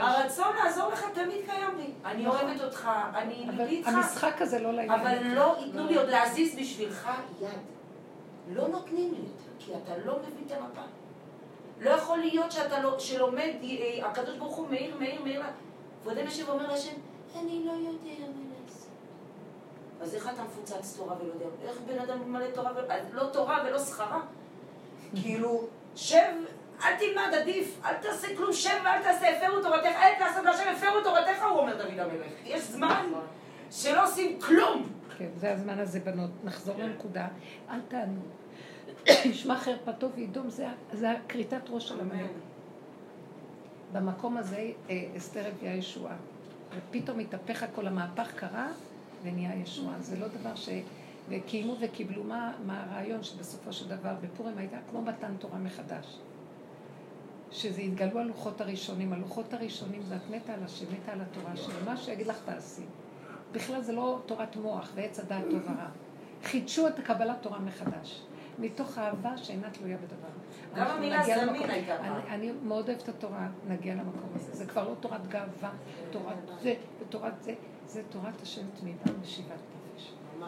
הרצון 0.00 0.56
לעזור 0.64 0.88
לך 0.92 1.04
תמיד 1.14 1.44
קיים 1.46 1.78
לי. 1.78 1.90
אני 2.04 2.26
נכון. 2.26 2.40
אוהבת 2.40 2.60
אותך, 2.60 2.88
אני 3.14 3.46
ליבי 3.50 3.76
איתך. 3.76 3.88
המשחק 3.88 4.42
הזה 4.42 4.58
לא 4.58 4.72
לעניין. 4.72 5.00
אבל 5.00 5.18
לא 5.24 5.56
ייתנו 5.60 5.86
לי 5.86 5.96
עוד 5.96 6.08
להזיז 6.08 6.58
בשבילך 6.58 7.10
יד. 7.40 7.48
לא 8.52 8.68
נותנים 8.68 9.14
לי 9.14 9.18
יותר, 9.18 9.50
כי 9.58 9.72
אתה 9.84 9.92
לא 10.04 10.18
מבין 10.18 10.44
את 10.46 10.52
המפה. 10.52 10.82
לא 11.80 11.90
יכול 11.90 12.18
להיות 12.18 12.52
שאתה 12.52 12.82
לא, 12.82 12.98
שלומד, 12.98 13.50
אה, 13.62 14.06
הקדוש 14.06 14.36
ברוך 14.36 14.56
הוא 14.56 14.68
מאיר, 14.70 14.96
מאיר, 14.98 15.22
מאיר, 15.22 15.42
ועוד 16.04 16.18
יושב 16.18 16.48
ואומר 16.48 16.66
להשם, 16.66 16.94
אני 17.36 17.62
לא 17.66 17.72
יודע 17.72 18.26
מה 18.36 18.54
לעשות. 18.64 18.88
אז 20.00 20.14
איך 20.14 20.28
אתה 20.34 20.42
מפוצץ 20.42 20.96
תורה 20.96 21.14
ולא 21.20 21.32
יודע? 21.32 21.46
איך 21.68 21.78
בן 21.86 21.98
אדם 21.98 22.32
מלא 22.32 22.46
תורה 22.54 22.72
ולא 23.12 23.24
תורה 23.32 23.64
ולא 23.66 23.78
שכרה? 23.78 24.20
כאילו, 25.22 25.68
שב, 25.94 26.32
אל 26.84 26.96
תלמד, 26.98 27.34
עדיף, 27.40 27.80
אל 27.84 27.94
תעשה 27.94 28.36
כלום, 28.36 28.52
שב 28.52 28.70
ואל 28.84 29.02
תעשה, 29.02 29.36
הפרו 29.36 29.62
תורתך, 29.62 29.86
אל 29.86 30.14
תעשה 30.18 30.42
להשם, 30.42 30.68
הפרו 30.76 31.00
תורתך, 31.04 31.42
הוא 31.50 31.58
אומר 31.58 31.76
דוד 31.76 31.98
המלך. 31.98 32.32
יש 32.44 32.60
זמן 32.60 33.06
שלא 33.70 34.04
עושים 34.04 34.40
כלום. 34.40 34.88
כן, 35.18 35.28
זה 35.36 35.52
הזמן 35.52 35.78
הזה, 35.78 36.00
בנות. 36.00 36.30
נחזור 36.44 36.78
לנקודה, 36.78 37.26
אל 37.70 37.80
תענו. 37.88 38.20
ישמע 39.06 39.56
חרפתו 39.56 40.12
וידום, 40.12 40.48
זה 40.92 41.10
הכריתת 41.10 41.62
ראש 41.70 41.88
של 41.88 42.00
המלך. 42.00 42.30
במקום 43.92 44.36
הזה 44.36 44.70
אה, 44.90 45.04
אסתר 45.16 45.46
הביאה 45.46 45.72
ישועה. 45.72 46.16
ופתאום 46.76 47.18
התהפך 47.18 47.62
הכל, 47.62 47.86
המהפך 47.86 48.32
קרה 48.36 48.68
ונהיה 49.22 49.50
ישועה. 49.62 49.94
זה 50.00 50.16
לא 50.16 50.26
דבר 50.28 50.54
ש... 50.54 50.68
וקיימו 51.28 51.76
וקיבלו. 51.80 52.24
מה, 52.24 52.52
מה 52.66 52.84
הרעיון 52.84 53.22
שבסופו 53.22 53.72
של 53.72 53.88
דבר 53.88 54.14
בפורים 54.20 54.58
הייתה 54.58 54.76
כמו 54.90 55.02
מתן 55.02 55.34
תורה 55.38 55.58
מחדש. 55.58 56.18
שזה 57.50 57.80
התגלו 57.80 58.20
הלוחות 58.20 58.60
הראשונים. 58.60 59.12
הלוחות 59.12 59.52
הראשונים 59.52 60.02
זה 60.02 60.16
את 60.16 60.30
מתה 60.30 60.54
על 60.54 60.64
השם, 60.64 60.86
מתה 60.92 61.12
על 61.12 61.20
התורה 61.20 61.56
שלי. 61.56 61.74
מה 61.84 61.96
שיגיד 61.96 62.26
לך 62.26 62.36
תעשי. 62.44 62.82
בכלל 63.52 63.82
זה 63.82 63.92
לא 63.92 64.20
תורת 64.26 64.56
מוח 64.56 64.90
ועץ 64.94 65.20
הדעת 65.20 65.44
טוב 65.50 65.62
ורע. 65.64 65.88
חידשו 66.44 66.88
את 66.88 67.00
קבלת 67.00 67.36
תורה 67.42 67.58
מחדש. 67.58 68.22
מתוך 68.58 68.98
אהבה 68.98 69.36
שאינה 69.36 69.70
תלויה 69.70 69.96
בדבר. 69.96 70.28
גם 70.74 70.86
המילה 70.86 71.22
זמין 71.22 71.70
הייתה 71.70 71.96
פעם. 71.96 72.22
אני 72.28 72.52
מאוד 72.62 72.88
אוהבת 72.88 73.02
את 73.02 73.08
התורה, 73.08 73.48
נגיע 73.68 73.94
למקום 73.94 74.30
הזה. 74.34 74.56
זה 74.56 74.66
כבר 74.66 74.88
לא 74.88 74.94
תורת 75.00 75.28
גאווה, 75.28 75.70
תורת 76.10 76.36
זה 76.62 76.74
ותורת 77.00 77.42
זה, 77.42 77.54
זה 77.86 78.02
תורת 78.10 78.42
השם 78.42 78.62
תמידה 78.80 79.04
ושיבת 79.22 79.77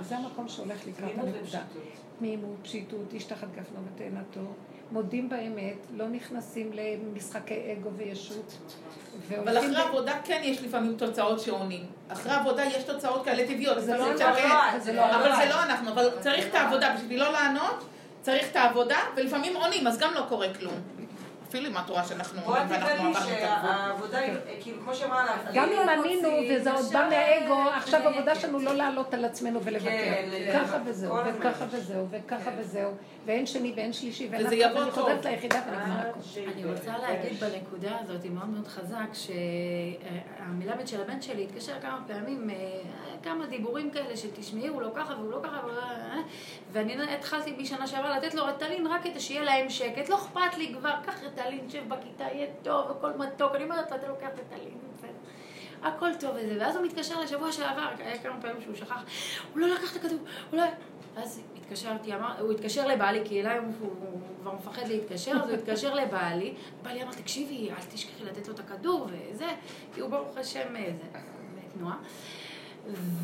וזה 0.01 0.17
המקום 0.17 0.49
שהולך 0.49 0.87
לקראת 0.87 1.13
הנקודה. 1.19 1.61
תמימות, 2.19 2.57
פשיטות, 2.63 3.13
איש 3.13 3.25
תחת 3.25 3.49
גפנו 3.57 3.81
ותאנתו. 3.95 4.41
מודים 4.93 5.29
באמת, 5.29 5.77
לא 5.97 6.09
נכנסים 6.09 6.71
למשחקי 6.73 7.73
אגו 7.73 7.91
וישות. 7.97 8.59
אבל 9.39 9.59
אחרי 9.59 9.77
עבודה 9.77 10.19
כן 10.25 10.41
יש 10.45 10.63
לפעמים 10.63 10.97
תוצאות 10.97 11.41
שעונים. 11.41 11.87
אחרי 12.09 12.33
עבודה 12.33 12.65
יש 12.65 12.85
תוצאות 12.85 13.25
כאלה 13.25 13.47
טבעיות. 13.47 13.81
זה 13.81 13.97
לא 13.97 14.13
אנחנו, 14.13 15.19
אבל 15.19 15.37
זה 15.37 15.49
לא 15.49 15.63
אנחנו. 15.63 15.91
אבל 15.91 16.11
צריך 16.21 16.47
את 16.47 16.55
העבודה 16.55 16.95
בשביל 16.97 17.21
לא 17.21 17.33
לענות. 17.33 17.85
צריך 18.23 18.51
את 18.51 18.57
העבודה, 18.57 18.99
ולפעמים 19.17 19.57
עונים, 19.57 19.87
אז 19.87 19.99
גם 19.99 20.15
לא 20.15 20.25
קורה 20.29 20.55
כלום. 20.55 20.75
אפילו 21.51 21.67
עם 21.67 21.77
התורה 21.77 22.05
שאנחנו 22.05 22.43
אומרים, 22.43 22.63
ואנחנו 22.69 22.87
עברנו 22.95 23.11
את 23.11 23.17
הגבול. 23.17 23.37
שהעבודה 23.39 24.19
היא, 24.19 24.33
כאילו, 24.61 24.83
כמו 24.83 24.95
שאמרה 24.95 25.25
לה... 25.25 25.53
גם 25.55 25.69
אם 25.69 25.89
ענינו, 25.89 26.29
וזה 26.51 26.73
עוד 26.73 26.85
בא 26.93 27.09
מהאגו, 27.11 27.71
עכשיו 27.71 28.01
העבודה 28.09 28.35
שלנו 28.35 28.59
לא 28.59 28.75
לעלות 28.75 29.15
על 29.15 29.25
עצמנו 29.25 29.63
ולוותר. 29.65 29.91
כן, 29.91 30.53
ככה 30.53 30.77
וזהו, 30.85 31.17
וככה 31.27 31.65
וזהו, 31.71 32.07
וככה 32.11 32.51
וזהו, 32.59 32.91
ואין 33.27 33.47
שני 33.47 33.73
ואין 33.77 33.93
שלישי, 33.93 34.29
ואין 34.31 34.47
אף 34.47 34.53
אחד, 34.53 34.77
ואני 34.77 34.91
חוזרת 34.91 35.25
ליחידה 35.25 35.63
ונגמר 35.67 36.09
הכול. 36.09 36.23
אני 36.53 36.65
רוצה 36.65 36.99
להגיד 36.99 37.41
בנקודה 37.41 37.99
הזאת, 38.01 38.25
מאוד 38.25 38.49
מאוד 38.49 38.69
חזק, 38.69 39.09
שהמלמד 39.13 40.87
של 40.87 41.01
הבן 41.01 41.23
שלי 41.23 41.45
התקשר 41.45 41.81
כמה 41.81 42.01
פעמים, 42.07 42.51
אה, 42.51 42.57
כמה 43.23 43.47
דיבורים 43.47 43.91
כאלה 43.91 44.17
שתשמעי, 44.17 44.69
הוא 44.69 44.83
לא 44.83 44.91
ככה 44.95 45.15
והוא 45.15 45.31
לא 45.31 45.41
ככה, 45.43 45.57
אה, 45.57 46.21
ואני 46.73 46.97
התחלתי 47.15 47.53
בשנה 47.53 47.87
שעברה 47.87 48.19
לתת 48.19 48.35
לו 48.35 48.45
רטלין 48.45 48.87
רק 48.87 49.03
כדי 49.03 49.21
שיהיה 49.21 49.43
להם 49.43 49.71
שקט, 49.71 50.09
לא 50.09 50.15
אכפת 50.15 50.59
לי 50.59 50.75
כבר, 50.79 50.95
קח 51.07 51.23
רטלין, 51.23 51.71
שב 51.71 51.89
בכיתה, 51.89 52.25
יהיה 52.25 52.47
טוב, 52.63 52.91
הכל 52.91 53.11
מתוק, 53.19 53.55
אני 53.55 53.65
אומרת 53.65 53.91
לו, 53.91 53.97
אתה 53.97 54.09
לוקח 54.09 54.27
רטלין, 54.27 54.79
בסדר. 54.97 55.11
הכל 55.83 56.11
טוב 56.21 56.31
וזה, 56.31 56.57
ואז 56.61 56.77
הוא 56.77 56.85
מתקשר 56.85 57.21
לשבוע 57.21 57.53
שעבר, 57.53 57.89
היה 57.99 58.19
כמה 58.19 58.41
פעמים 58.41 58.63
שהוא 58.63 58.75
שכח, 58.75 59.03
הוא 59.53 59.61
לא 59.61 59.67
לקח 59.67 59.97
את 59.97 59.97
הכדור, 59.97 60.19
הוא 60.51 60.61
לא... 60.61 60.65
אז 61.17 61.41
התקשרתי, 61.57 62.15
אמר, 62.15 62.41
הוא 62.41 62.53
התקשר 62.53 62.87
לבעלי, 62.87 63.21
כי 63.25 63.41
אליי 63.41 63.59
הוא, 63.59 63.67
הוא, 63.81 63.91
הוא 64.01 64.21
כבר 64.41 64.55
מפחד 64.55 64.89
להתקשר, 64.89 65.31
אז 65.31 65.51
הוא 65.51 65.59
התקשר 65.59 65.95
לבעלי, 65.95 66.55
בעלי 66.83 67.03
אמר, 67.03 67.13
תקשיבי, 67.13 67.71
אל 67.71 67.77
תשכחי 67.95 68.25
לתת 68.25 68.49
לו 68.49 68.55
את 68.55 68.59
הכדור 68.59 69.07
וזה, 69.07 69.49
כי 69.95 70.01
הוא 70.01 70.11
ברוך 70.11 70.37
השם, 70.37 70.77
אה, 70.77 70.93
זה, 70.97 71.19
תנועה. 71.79 71.97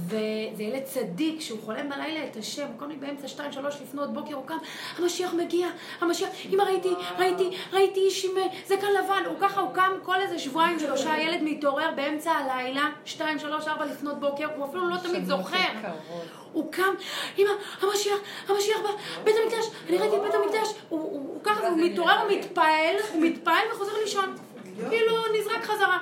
וזה 0.07 0.63
ילד 0.63 0.83
צדיק 0.83 1.41
שהוא 1.41 1.59
חולם 1.65 1.89
בלילה 1.89 2.27
את 2.27 2.37
השם, 2.37 2.67
הוא 2.67 2.81
קם 2.81 2.89
לי 2.89 2.97
באמצע 2.97 3.29
שתיים, 3.29 3.53
שלוש 3.53 3.77
לפנות 3.83 4.13
בוקר, 4.13 4.35
הוא 4.35 4.47
קם, 4.47 4.57
המשיח 4.99 5.35
מגיע, 5.35 5.69
המשיח, 6.01 6.29
אמא 6.53 6.63
ראיתי, 6.63 6.89
ראיתי, 7.19 7.51
ראיתי 7.73 8.01
איש 8.01 8.25
עם 8.25 8.31
זקן 8.67 8.87
לבן, 9.05 9.23
הוא 9.27 9.37
ככה, 9.41 9.61
הוא 9.61 9.75
קם 9.75 9.91
כל 10.03 10.21
איזה 10.21 10.39
שבועיים 10.39 10.79
שלושה, 10.79 11.13
הילד 11.13 11.43
מתעורר 11.43 11.91
באמצע 11.97 12.33
הלילה, 12.33 12.91
שתיים, 13.05 13.39
שלוש, 13.39 13.69
ארבע 13.69 13.85
לפנות 13.85 14.21
בוקר, 14.21 14.47
הוא 14.57 14.67
אפילו 14.67 14.89
לא 14.89 14.97
תמיד 14.97 15.25
זוכר. 15.25 15.57
הוא 16.53 16.73
קם, 16.73 16.95
אמא, 17.39 17.51
המשיח, 17.83 18.19
המשיח 18.49 18.79
בא, 18.83 18.89
בית 19.25 19.35
המקדש, 19.45 19.67
אני 19.89 19.99
ראיתי 19.99 20.17
את 20.17 20.23
בית 20.23 20.35
המקדש, 20.35 20.69
הוא 20.89 21.41
ככה, 21.43 21.69
הוא 21.69 21.79
מתעורר, 21.79 22.21
הוא 22.21 22.31
מתפעל, 22.39 22.97
הוא 23.13 23.23
מתפעל 23.23 23.63
וחוזר 23.73 23.93
לישון. 24.03 24.35
כאילו 24.89 25.17
נזרק 25.39 25.63
חזרה. 25.63 25.99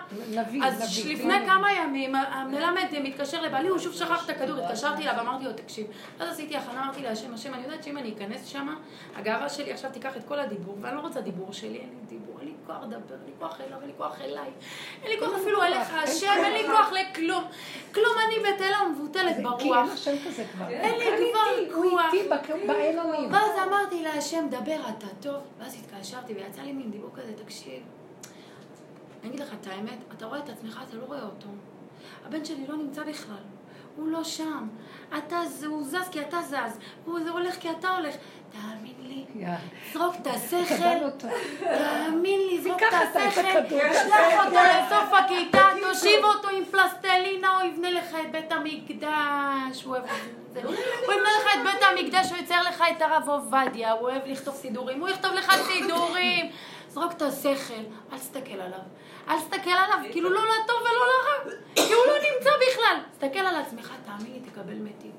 אז 0.64 0.98
לפני 1.06 1.46
כמה 1.46 1.72
ימים 1.72 2.14
המלמד 2.14 2.86
מתקשר 3.02 3.42
לבעלי, 3.42 3.68
הוא 3.68 3.78
שוב 3.78 3.94
שכח 3.94 4.24
את 4.24 4.30
הכדור, 4.30 4.64
התקשרתי 4.64 5.02
אליו, 5.02 5.20
אמרתי 5.20 5.44
לו, 5.44 5.52
תקשיב. 5.52 5.86
אז 6.20 6.28
עשיתי 6.28 6.56
הכנה, 6.56 6.84
אמרתי 6.84 7.02
להשם, 7.02 7.34
השם, 7.34 7.54
אני 7.54 7.62
יודעת 7.62 7.84
שאם 7.84 7.98
אני 7.98 8.14
אכנס 8.16 8.46
שם, 8.46 8.74
הגאווה 9.16 9.48
שלי 9.48 9.72
עכשיו 9.72 9.90
תיקח 9.90 10.16
את 10.16 10.22
כל 10.28 10.40
הדיבור, 10.40 10.76
ואני 10.80 10.96
לא 10.96 11.00
רוצה 11.00 11.20
דיבור 11.20 11.52
שלי, 11.52 11.68
אין 11.68 11.90
לי 12.00 12.06
דיבור, 12.08 12.40
אין 12.40 12.48
לי 12.48 12.54
כוח 12.66 12.76
לדבר, 12.82 12.94
אין 12.94 13.26
לי 13.26 13.32
כוח 13.38 13.60
אליו, 13.60 13.80
אין 13.80 13.88
לי 13.88 13.94
כוח 13.96 14.20
אליי, 14.20 14.50
אין 15.02 15.10
לי 15.10 15.18
כוח 15.18 15.34
אפילו 15.40 15.62
אליך, 15.62 15.94
השם, 15.94 16.32
אין 16.44 16.52
לי 16.52 16.66
כוח 16.66 16.92
לכלום. 16.92 17.44
כלום, 17.94 18.14
אני 18.26 18.38
בתל 18.38 18.72
המבוטלת 18.74 19.42
ברוח. 19.42 19.58
כי 19.60 19.72
אין 19.72 19.90
השם 19.92 20.16
לי 21.18 21.30
כבר 21.32 21.90
כוח. 21.90 22.12
ואז 23.30 23.68
אמרתי 23.68 24.02
להשם, 24.02 24.46
דבר 24.50 24.80
אתה 24.88 25.06
טוב. 25.20 25.36
ואז 25.58 25.76
התקשרתי 25.80 26.34
ויצא 26.34 26.62
לי 26.62 26.72
מין 26.72 26.90
דיבור 26.90 27.10
כזה, 27.16 27.32
תקשיב. 27.44 27.82
אני 29.24 29.32
אגיד 29.32 29.40
לך 29.40 29.54
את 29.60 29.66
האמת, 29.66 29.98
אתה 30.16 30.26
רואה 30.26 30.38
את 30.38 30.48
עצמך, 30.48 30.80
אתה 30.88 30.96
לא 30.96 31.04
רואה 31.06 31.22
אותו. 31.22 31.46
הבן 32.26 32.44
שלי 32.44 32.66
לא 32.68 32.76
נמצא 32.76 33.02
בכלל. 33.02 33.36
הוא 33.96 34.08
לא 34.08 34.24
שם. 34.24 34.68
אתה, 35.18 35.40
הוא 35.66 35.82
זז 35.84 36.08
כי 36.10 36.20
אתה 36.20 36.42
זז. 36.42 36.78
הוא 37.04 37.18
הולך 37.30 37.54
כי 37.60 37.70
אתה 37.70 37.96
הולך. 37.96 38.14
תאמין 38.52 38.94
לי, 39.02 39.24
זרוק 39.92 40.14
את 40.22 40.26
השכל. 40.34 41.10
תאמין 41.60 42.40
לי, 42.40 42.62
זרוק 42.62 42.82
את 42.82 42.92
השכל. 42.92 43.68
שלח 43.92 44.46
אותו 44.46 44.56
לסוף 44.56 45.12
הכיתה, 45.12 45.66
תושיב 45.80 46.24
אותו 46.24 46.48
עם 46.48 46.64
פלסטלינה, 46.64 47.48
הוא 47.60 47.70
יבנה 47.70 47.90
לך 47.90 48.14
את 48.26 48.32
בית 48.32 48.52
המקדש. 48.52 49.84
הוא 49.84 49.96
אוהב 49.96 50.04
את 50.04 50.10
זה. 50.52 50.62
הוא 50.64 50.74
יבנה 51.14 51.28
לך 51.40 51.46
את 51.54 51.60
בית 51.64 51.82
המקדש, 51.82 52.30
הוא 52.30 52.38
יצייר 52.38 52.62
לך 52.62 52.84
את 52.96 53.02
הרב 53.02 53.28
עובדיה. 53.28 53.92
הוא 53.92 54.00
אוהב 54.10 54.22
לכתוב 54.26 54.54
סידורים. 54.54 55.00
הוא 55.00 55.08
יכתוב 55.08 55.32
לך 55.32 55.52
סידורים. 55.66 56.50
זרוק 56.88 57.12
את 57.12 57.22
השכל, 57.22 57.74
אל 58.12 58.18
תסתכל 58.18 58.60
עליו. 58.60 58.78
אל 59.28 59.38
תסתכל 59.38 59.70
עליו, 59.70 59.98
כאילו 60.12 60.30
לא 60.30 60.40
לטוב 60.40 60.76
ולא 60.80 61.06
לרע, 61.06 61.54
כי 61.74 61.94
הוא 61.94 62.06
לא 62.06 62.14
נמצא 62.14 62.50
בכלל. 62.68 62.96
תסתכל 63.12 63.46
על 63.46 63.56
עצמך, 63.56 63.92
תאמין 64.06 64.32
לי, 64.32 64.40
תקבל 64.50 64.74
מתיקות. 64.74 65.14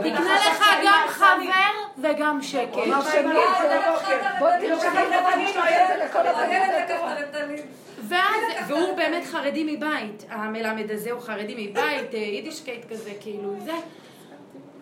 תקנה 0.00 0.36
לך 0.50 0.64
גם 0.84 1.08
חבר 1.08 2.02
וגם 2.02 2.42
שקט. 2.42 2.72
בוא 4.38 4.48
ואז, 8.08 8.68
והוא 8.68 8.96
באמת 8.96 9.24
חרדי 9.24 9.76
מבית, 9.76 10.24
המלמד 10.28 10.90
הזה 10.90 11.10
הוא 11.10 11.20
חרדי 11.20 11.54
מבית, 11.54 12.14
יידישקייט 12.14 12.92
כזה, 12.92 13.12
כאילו, 13.20 13.54
זה. 13.64 13.72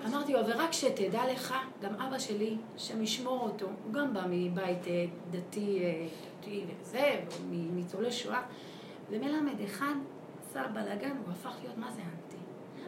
אמרתי 0.07 0.33
לו, 0.33 0.47
ורק 0.47 0.73
שתדע 0.73 1.21
לך, 1.33 1.55
גם 1.83 1.91
אבא 1.95 2.19
שלי, 2.19 2.57
שם 2.77 3.03
ישמור 3.03 3.41
אותו, 3.43 3.67
הוא 3.85 3.93
גם 3.93 4.15
בא 4.15 4.21
מבית 4.29 4.85
דתי 5.31 5.83
אותי 6.41 6.65
וזה, 6.83 7.21
מניצולי 7.51 8.13
שואה. 8.13 8.43
ומלמד 9.11 9.61
אחד 9.65 9.95
עשה 10.41 10.63
בלאגן, 10.73 11.17
הוא 11.25 11.33
הפך 11.33 11.57
להיות 11.63 11.79
מה 11.79 11.93
זה 11.93 12.01
אנטי. 12.03 12.37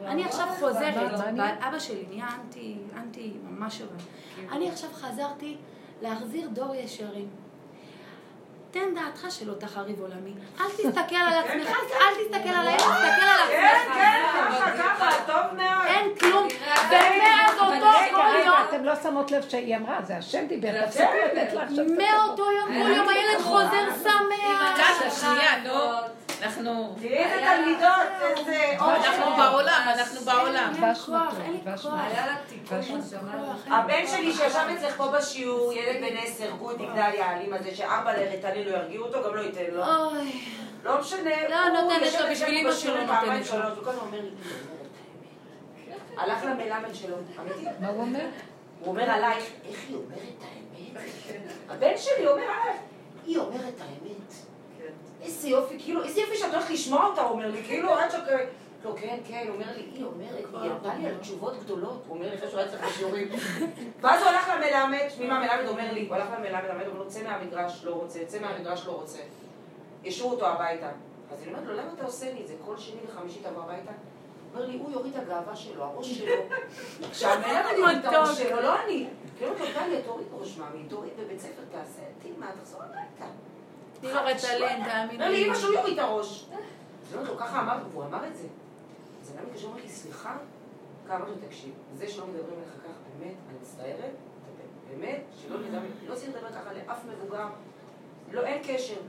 אני 0.06 0.24
עכשיו 0.24 0.46
חוזרת, 0.60 0.94
אבא 1.38 1.78
שלי 1.78 2.04
נהיה 2.08 2.28
אנטי, 2.40 2.78
אנטי 2.96 3.32
ממש 3.44 3.80
רע. 3.80 3.88
כן. 4.36 4.48
אני 4.52 4.68
עכשיו 4.68 4.90
חזרתי 4.92 5.56
להחזיר 6.02 6.48
דור 6.48 6.74
ישרים. 6.74 7.28
תן 8.72 8.94
דעתך 8.94 9.26
שלא 9.30 9.54
תחריב 9.54 10.00
עולמי. 10.00 10.34
אל 10.60 10.66
תסתכל 10.70 11.14
על 11.14 11.38
עצמך, 11.44 11.76
אל 11.92 12.14
תסתכל 12.24 12.48
עליהם, 12.48 12.76
תסתכל 12.78 13.22
על 13.22 13.40
עצמך. 13.42 13.94
כן, 13.94 13.94
כן, 13.94 14.22
ככה, 14.34 14.70
ככה, 14.78 15.10
טוב 15.26 15.56
מאוד. 15.56 15.86
אין 15.86 16.14
כלום. 16.20 16.48
ומאז 16.88 17.58
אותו 17.60 17.86
כל 18.10 18.36
יום... 18.46 18.56
אתם 18.68 18.84
לא 18.84 18.92
שמות 19.02 19.30
לב 19.30 19.48
שהיא 19.48 19.76
אמרה, 19.76 20.02
זה 20.02 20.16
השם 20.16 20.46
דיבר, 20.46 20.86
תפסיקו 20.86 21.12
לתת 21.26 21.52
לה 21.52 21.62
עכשיו... 21.62 21.84
מאותו 21.84 22.52
יום, 22.52 22.82
כל 22.82 22.90
יום 22.90 23.08
הילד 23.08 23.40
חוזר 23.40 23.88
שמח. 24.02 25.20
שנייה, 25.20 25.58
נו. 25.64 26.21
אנחנו... 26.42 26.94
תראי 27.00 27.16
איזה 27.16 27.46
תלמידות, 27.46 28.38
איזה... 28.38 28.76
אנחנו 28.80 29.36
בעולם, 29.36 29.82
אנחנו 29.98 30.20
בעולם. 30.20 30.72
אין 30.74 30.84
לי 30.84 30.94
כוח, 30.94 31.34
אין 31.44 31.52
לי 31.52 31.60
כוח. 31.82 31.92
הבן 33.66 34.06
שלי 34.06 34.32
שישב 34.32 34.68
אצלך 34.78 34.96
פה 34.96 35.08
בשיעור, 35.08 35.72
ילד 35.72 36.00
בן 36.00 36.16
עשר, 36.16 36.50
גודי 36.50 36.86
גדליה 36.86 37.26
האלים 37.26 37.54
הזה, 37.54 37.74
שארבע 37.74 38.12
לריטלין 38.16 38.68
לא 38.68 38.70
ירגיעו 38.70 39.06
אותו, 39.06 39.28
גם 39.28 39.36
לא 39.36 39.40
ייתן 39.40 39.64
לו. 39.72 39.84
לא 40.84 41.00
משנה. 41.00 41.48
לא 41.48 41.68
נותנת 41.68 42.20
לו, 42.20 42.26
בשביל 42.30 42.54
אמא 42.54 42.72
שלו 42.72 42.96
נותנת 42.96 43.50
לו. 43.50 43.56
הוא 43.56 43.84
כל 43.84 43.90
הזמן 43.90 44.06
אומר 44.06 44.20
לי, 44.20 44.30
הלך 46.16 46.44
למלמד 46.44 46.94
שלו, 46.94 47.16
אמיתי. 47.40 47.66
מה 47.80 47.88
הוא 47.88 48.00
אומר? 48.00 48.26
הוא 48.80 48.88
אומר 48.88 49.10
עלייך, 49.10 49.44
איך 49.68 49.78
היא 49.88 49.96
אומרת 49.96 50.42
האמת? 50.42 51.52
הבן 51.68 51.96
שלי 51.96 52.26
אומר 52.26 52.42
עלייך, 52.42 52.80
היא 53.26 53.38
אומרת 53.38 53.80
האמת. 53.80 54.51
איזה 55.22 55.48
יופי, 55.48 55.78
כאילו, 55.78 56.04
איזה 56.04 56.20
יופי 56.20 56.36
שאת 56.36 56.54
הולכת 56.54 56.70
לשמוע 56.70 57.06
אותה, 57.06 57.22
הוא 57.22 57.30
אומר 57.30 57.50
לי, 57.50 57.62
כאילו, 57.64 57.94
עד 57.94 58.10
ש... 58.10 58.14
לא, 58.84 58.94
כן, 58.96 59.18
כן, 59.28 59.44
הוא 59.48 59.54
אומר 59.54 59.66
לי, 59.76 59.82
היא 59.94 60.04
אומרת, 60.04 60.44
היא 60.62 60.70
אמרה 60.70 60.94
לי 60.98 61.06
על 61.06 61.14
תשובות 61.20 61.58
גדולות, 61.64 62.04
הוא 62.06 62.16
אומר 62.16 62.30
לי, 62.30 62.36
אחרי 62.36 62.48
שהוא 62.48 62.60
היה 62.60 62.68
צריך 62.68 62.84
בשיעורים. 62.84 63.28
ואז 64.00 64.22
הוא 64.22 64.30
הלך 64.30 64.48
למלמד, 64.48 65.06
שמי 65.08 65.26
מה 65.26 65.38
המלמד 65.38 65.68
אומר 65.68 65.92
לי, 65.92 66.06
הוא 66.06 66.16
הלך 66.16 66.26
למלמד, 66.38 66.64
המלמד 66.64 66.86
אומר 66.86 66.98
לו, 66.98 67.08
צא 67.08 67.22
מהמגרש, 67.22 67.84
לא 67.84 67.94
רוצה, 67.94 68.24
צא 68.26 68.40
מהמגרש, 68.40 68.86
לא 68.86 68.92
רוצה. 68.92 69.18
השאירו 70.06 70.30
אותו 70.30 70.46
הביתה. 70.46 70.88
אז 71.32 71.42
אני 71.42 71.52
אומרת 71.52 71.66
לו, 71.66 71.72
למה 71.74 71.92
אתה 71.94 72.04
עושה 72.04 72.32
לי 72.32 72.42
את 72.42 72.48
זה? 72.48 72.54
כל 72.64 72.78
שני 72.78 73.00
וחמישי 73.08 73.38
תבוא 73.42 73.62
הביתה? 73.62 73.90
הוא 73.90 74.60
אומר 74.60 74.66
לי, 74.66 74.78
הוא 74.78 74.90
יוריד 74.90 75.16
את 75.16 75.22
הגאווה 75.22 75.56
שלו, 75.56 75.84
הראש 75.84 76.18
שלו. 76.18 76.34
כשהמלמד 77.12 77.72
יוריד 77.78 77.98
את 77.98 78.04
הראש 78.04 78.38
שלו, 78.38 78.60
לא 78.60 78.84
אני. 78.84 79.06
כאילו, 79.38 79.52
טליה, 79.54 80.02
תוריד 80.02 80.26
ראש 80.32 80.58
מאמי, 80.58 80.84
תוריד 80.88 81.12
בבית 81.18 81.40
ספר, 81.40 81.62
תעשה, 81.72 82.02
תלמד, 82.22 82.48
תחזור 82.60 82.82
הביתה. 82.82 83.24
תני 84.02 84.12
לו 84.12 84.20
רטלין, 84.24 84.84
תאמיני 84.84 85.14
אומר 85.14 85.28
לי, 85.28 85.46
אמא 85.46 85.54
שהוא 85.54 85.74
יוריד 85.74 85.98
את 85.98 86.04
הראש. 86.04 86.46
אומרת 87.14 87.28
לו, 87.28 87.36
ככה 87.36 87.60
אמר, 87.60 87.78
והוא 87.90 88.04
אמר 88.04 88.26
את 88.26 88.36
זה. 88.36 88.46
אז 89.22 89.32
אדם 89.34 89.46
מתקשר 89.46 89.66
ואומר 89.66 89.82
לי, 89.82 89.88
סליחה? 89.88 90.36
כמה 91.08 91.18
לו, 91.18 91.34
תקשיב, 91.46 91.74
זה 91.94 92.08
שלא 92.08 92.26
מדברים 92.26 92.58
אליך 92.58 92.74
ככה, 92.84 92.92
באמת, 93.18 93.34
אני 93.48 93.58
מצטערת, 93.60 94.14
באמת, 94.88 95.20
שלא 95.42 95.56
לא 96.08 96.14
צריך 96.14 96.28
לדבר 96.28 96.48
ככה 96.48 96.72
לאף 96.72 97.04
מבוגר, 97.04 97.46
לא, 98.32 98.40
אין 98.40 98.62
קשר. 98.66 99.00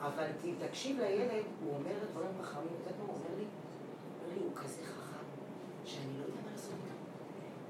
אבל 0.00 0.26
תקשיב 0.68 1.00
לילד, 1.00 1.44
הוא 1.64 1.74
אומר 1.74 1.92
דברים 2.12 2.30
חכמים, 2.42 2.68
יודעת 2.78 2.94
מה 2.98 3.04
הוא 3.06 3.14
אומר 3.14 3.38
לי? 3.38 3.44
הוא 3.44 4.24
אומר 4.24 4.34
לי, 4.34 4.42
הוא 4.44 4.52
כזה 4.54 4.82
חכם, 4.84 5.24
שאני 5.84 6.18
לא 6.18 6.24
יודע 6.24 6.40
מה 6.40 6.40
לעשות 6.40 6.40
איתו. 6.40 6.41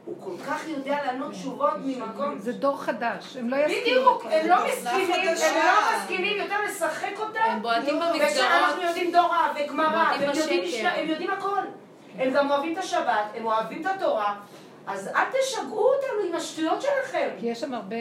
הוא 0.05 0.17
כל 0.21 0.45
כך 0.47 0.69
יודע 0.69 0.99
לענות 1.07 1.33
תשובות 1.33 1.71
ממקום... 1.85 2.39
זה 2.39 2.53
דור 2.53 2.83
חדש, 2.83 3.37
הם 3.37 3.49
לא 3.49 3.57
יסכימו. 3.57 3.81
בדיוק, 3.83 4.27
הם 4.31 4.49
לא 4.49 4.57
מסכימים, 4.67 5.11
הם 5.13 5.67
לא 5.67 5.97
מסכימים 5.97 6.37
יותר 6.37 6.57
לשחק 6.69 7.19
אותם. 7.19 7.41
הם 7.47 7.63
בועטים 7.63 8.01
במסגרות. 8.01 8.31
ושאנחנו 8.33 8.83
יודעים 8.83 9.13
דורה 9.13 9.53
וגמרא, 9.55 10.09
הם 10.97 11.09
יודעים 11.09 11.31
הכל. 11.31 11.61
הם 12.19 12.33
גם 12.33 12.51
אוהבים 12.51 12.73
את 12.73 12.79
השבת, 12.79 13.25
הם 13.35 13.45
אוהבים 13.45 13.81
את 13.81 13.87
התורה, 13.87 14.35
אז 14.87 15.09
אל 15.09 15.25
תשגעו 15.41 15.93
אותנו 15.95 16.29
עם 16.29 16.35
השטויות 16.35 16.83
שלכם. 16.83 17.29
כי 17.41 17.47
יש 17.47 17.61
שם 17.61 17.75
הרבה 17.75 17.97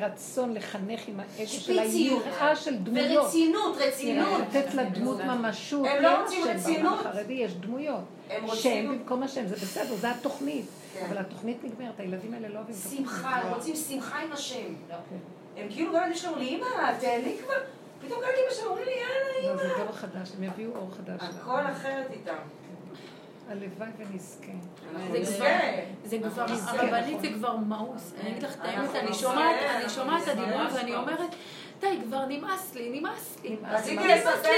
רצון 0.00 0.54
לחנך 0.54 1.08
עם 1.08 1.20
האגו 1.20 1.48
של. 1.50 1.78
היראה 1.78 2.56
של 2.56 2.76
דמויות. 2.78 3.24
ורצינות, 3.24 3.76
רצינות. 3.76 4.40
לתת 4.40 4.74
לדמות 4.74 5.20
ממשות. 5.20 5.86
הם 5.86 6.02
לא 6.02 6.22
רוצים 6.22 6.44
שם 6.44 6.50
רצינות. 6.50 7.00
החרדי 7.06 7.32
יש 7.32 7.54
דמויות. 7.54 8.04
הם 8.30 8.40
שם 8.40 8.46
רוצים 8.46 8.88
במקום 8.88 9.22
השם, 9.22 9.46
זה 9.46 9.56
בסדר, 9.56 9.94
זה 9.94 10.10
התוכנית. 10.10 10.64
כן. 10.94 11.06
אבל 11.08 11.18
התוכנית 11.18 11.64
נגמרת, 11.64 12.00
הילדים 12.00 12.34
האלה 12.34 12.48
לא 12.48 12.58
אוהבים 12.58 12.74
את 12.74 12.80
התוכנית. 12.80 13.08
שמחה, 13.08 13.36
הם 13.36 13.54
רוצים 13.54 13.76
שמחה 13.76 14.18
עם 14.18 14.32
השם. 14.32 14.74
כן. 14.88 15.16
הם 15.56 15.66
כאילו 15.70 15.92
גם 15.94 16.14
שלהם, 16.14 16.38
לי, 16.38 16.56
אמא, 16.56 16.66
תהני 17.00 17.36
כבר. 17.44 17.54
פתאום 18.00 18.20
גם 18.20 18.28
אמא 18.28 18.54
שלהם 18.54 18.68
אומרים 18.68 18.86
לי, 18.86 18.92
יאללה, 18.92 19.54
לא, 19.54 19.62
זה 19.62 19.74
אמא. 19.74 19.84
דור 19.84 19.92
חדש, 19.92 20.28
הם 20.38 20.44
יביאו 20.44 20.70
אור 20.76 20.90
חדש. 20.96 21.20
הכל 21.22 21.60
אחרת 21.72 22.10
איתם. 22.10 22.36
הלוואי 23.50 23.88
ונזכה. 23.98 24.52
זה. 25.24 25.36
כבר- 25.36 25.46
זה 26.04 26.18
כבר, 26.30 26.44
נזכה. 26.52 26.80
הרבנית 26.82 27.20
זה 27.20 27.28
כבר 27.34 27.56
מאוס. 27.56 28.12
אני 28.20 28.30
אגיד 28.30 28.42
לך 28.42 28.54
את 28.54 28.64
האמת, 28.64 28.94
אני 28.94 29.14
שומעת, 29.14 29.38
אני 29.62 29.76
אנחנו 29.76 29.90
שומעת 29.90 30.22
את. 30.22 30.28
הדיבור 30.28 30.60
ואני 30.74 30.94
אומרת, 30.94 31.34
די, 31.80 31.96
כבר 32.06 32.24
נמאס 32.28 32.74
לי, 32.74 32.88
נמאס 32.88 33.36
לי. 33.44 33.56
נמאס 33.60 33.86
לי. 33.86 33.96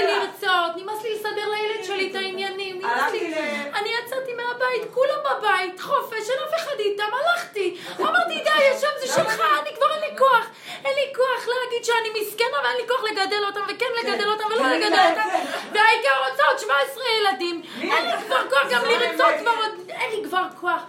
לרצות, 0.03 0.71
נמאס 0.75 1.03
לי 1.03 1.13
לסדר 1.13 1.49
לילד 1.49 1.83
שלי 1.83 2.11
את 2.11 2.15
העניינים, 2.15 2.77
נמאס 2.77 3.11
לי. 3.11 3.33
אני 3.75 3.89
יצאתי 3.89 4.31
מהבית, 4.33 4.93
כולם 4.93 5.19
בבית, 5.25 5.79
חופש, 5.79 6.29
אין 6.29 6.39
אף 6.47 6.53
אחד 6.55 6.79
איתם, 6.79 7.03
הלכתי. 7.13 7.77
אמרתי, 7.99 8.43
די, 8.43 8.67
השם 8.75 8.87
זה 8.99 9.07
שלך, 9.07 9.41
אני 9.61 9.75
כבר 9.75 9.93
אין 9.93 10.11
לי 10.11 10.17
כוח. 10.17 10.45
אין 10.85 10.93
לי 10.95 11.13
כוח 11.15 11.47
להגיד 11.47 11.85
שאני 11.85 12.21
מסכנה 12.21 12.57
ואין 12.63 12.77
לי 12.77 12.87
כוח 12.87 13.03
לגדל 13.03 13.45
אותם, 13.45 13.61
וכן 13.67 13.85
לגדל 14.03 14.29
אותם 14.29 14.45
ולא 14.45 14.57
כן, 14.57 14.69
לגדל 14.69 14.95
כן, 14.95 15.09
אותם. 15.09 15.29
כן. 15.29 15.45
והעיקר 15.73 16.29
רוצה 16.29 16.43
עוד 16.49 16.59
17 16.59 17.03
ילדים. 17.19 17.61
אין 17.81 18.05
לי 18.05 18.11
כבר 18.25 18.49
כוח 18.49 18.71
גם 18.71 18.81
לרצות. 18.85 19.33
כבר 19.39 19.51
עוד, 19.51 19.89
אין 19.89 20.11
לי 20.11 20.29
כבר 20.29 20.43
כוח. 20.61 20.81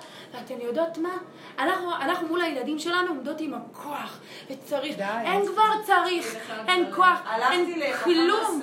ואתן 0.51 0.61
יודעות 0.61 0.99
מה? 0.99 1.17
אנחנו, 1.59 1.95
אנחנו 2.01 2.29
מול 2.29 2.41
הילדים 2.43 2.79
שלנו 2.79 3.09
עומדות 3.09 3.41
עם 3.41 3.55
הכוח, 3.55 4.21
וצריך, 4.51 4.97
די. 4.97 5.03
אין 5.25 5.47
כבר 5.47 5.63
צריך, 5.87 6.37
אין 6.69 6.95
כוח, 6.95 7.23
אין 7.51 7.67
כלום. 8.05 8.61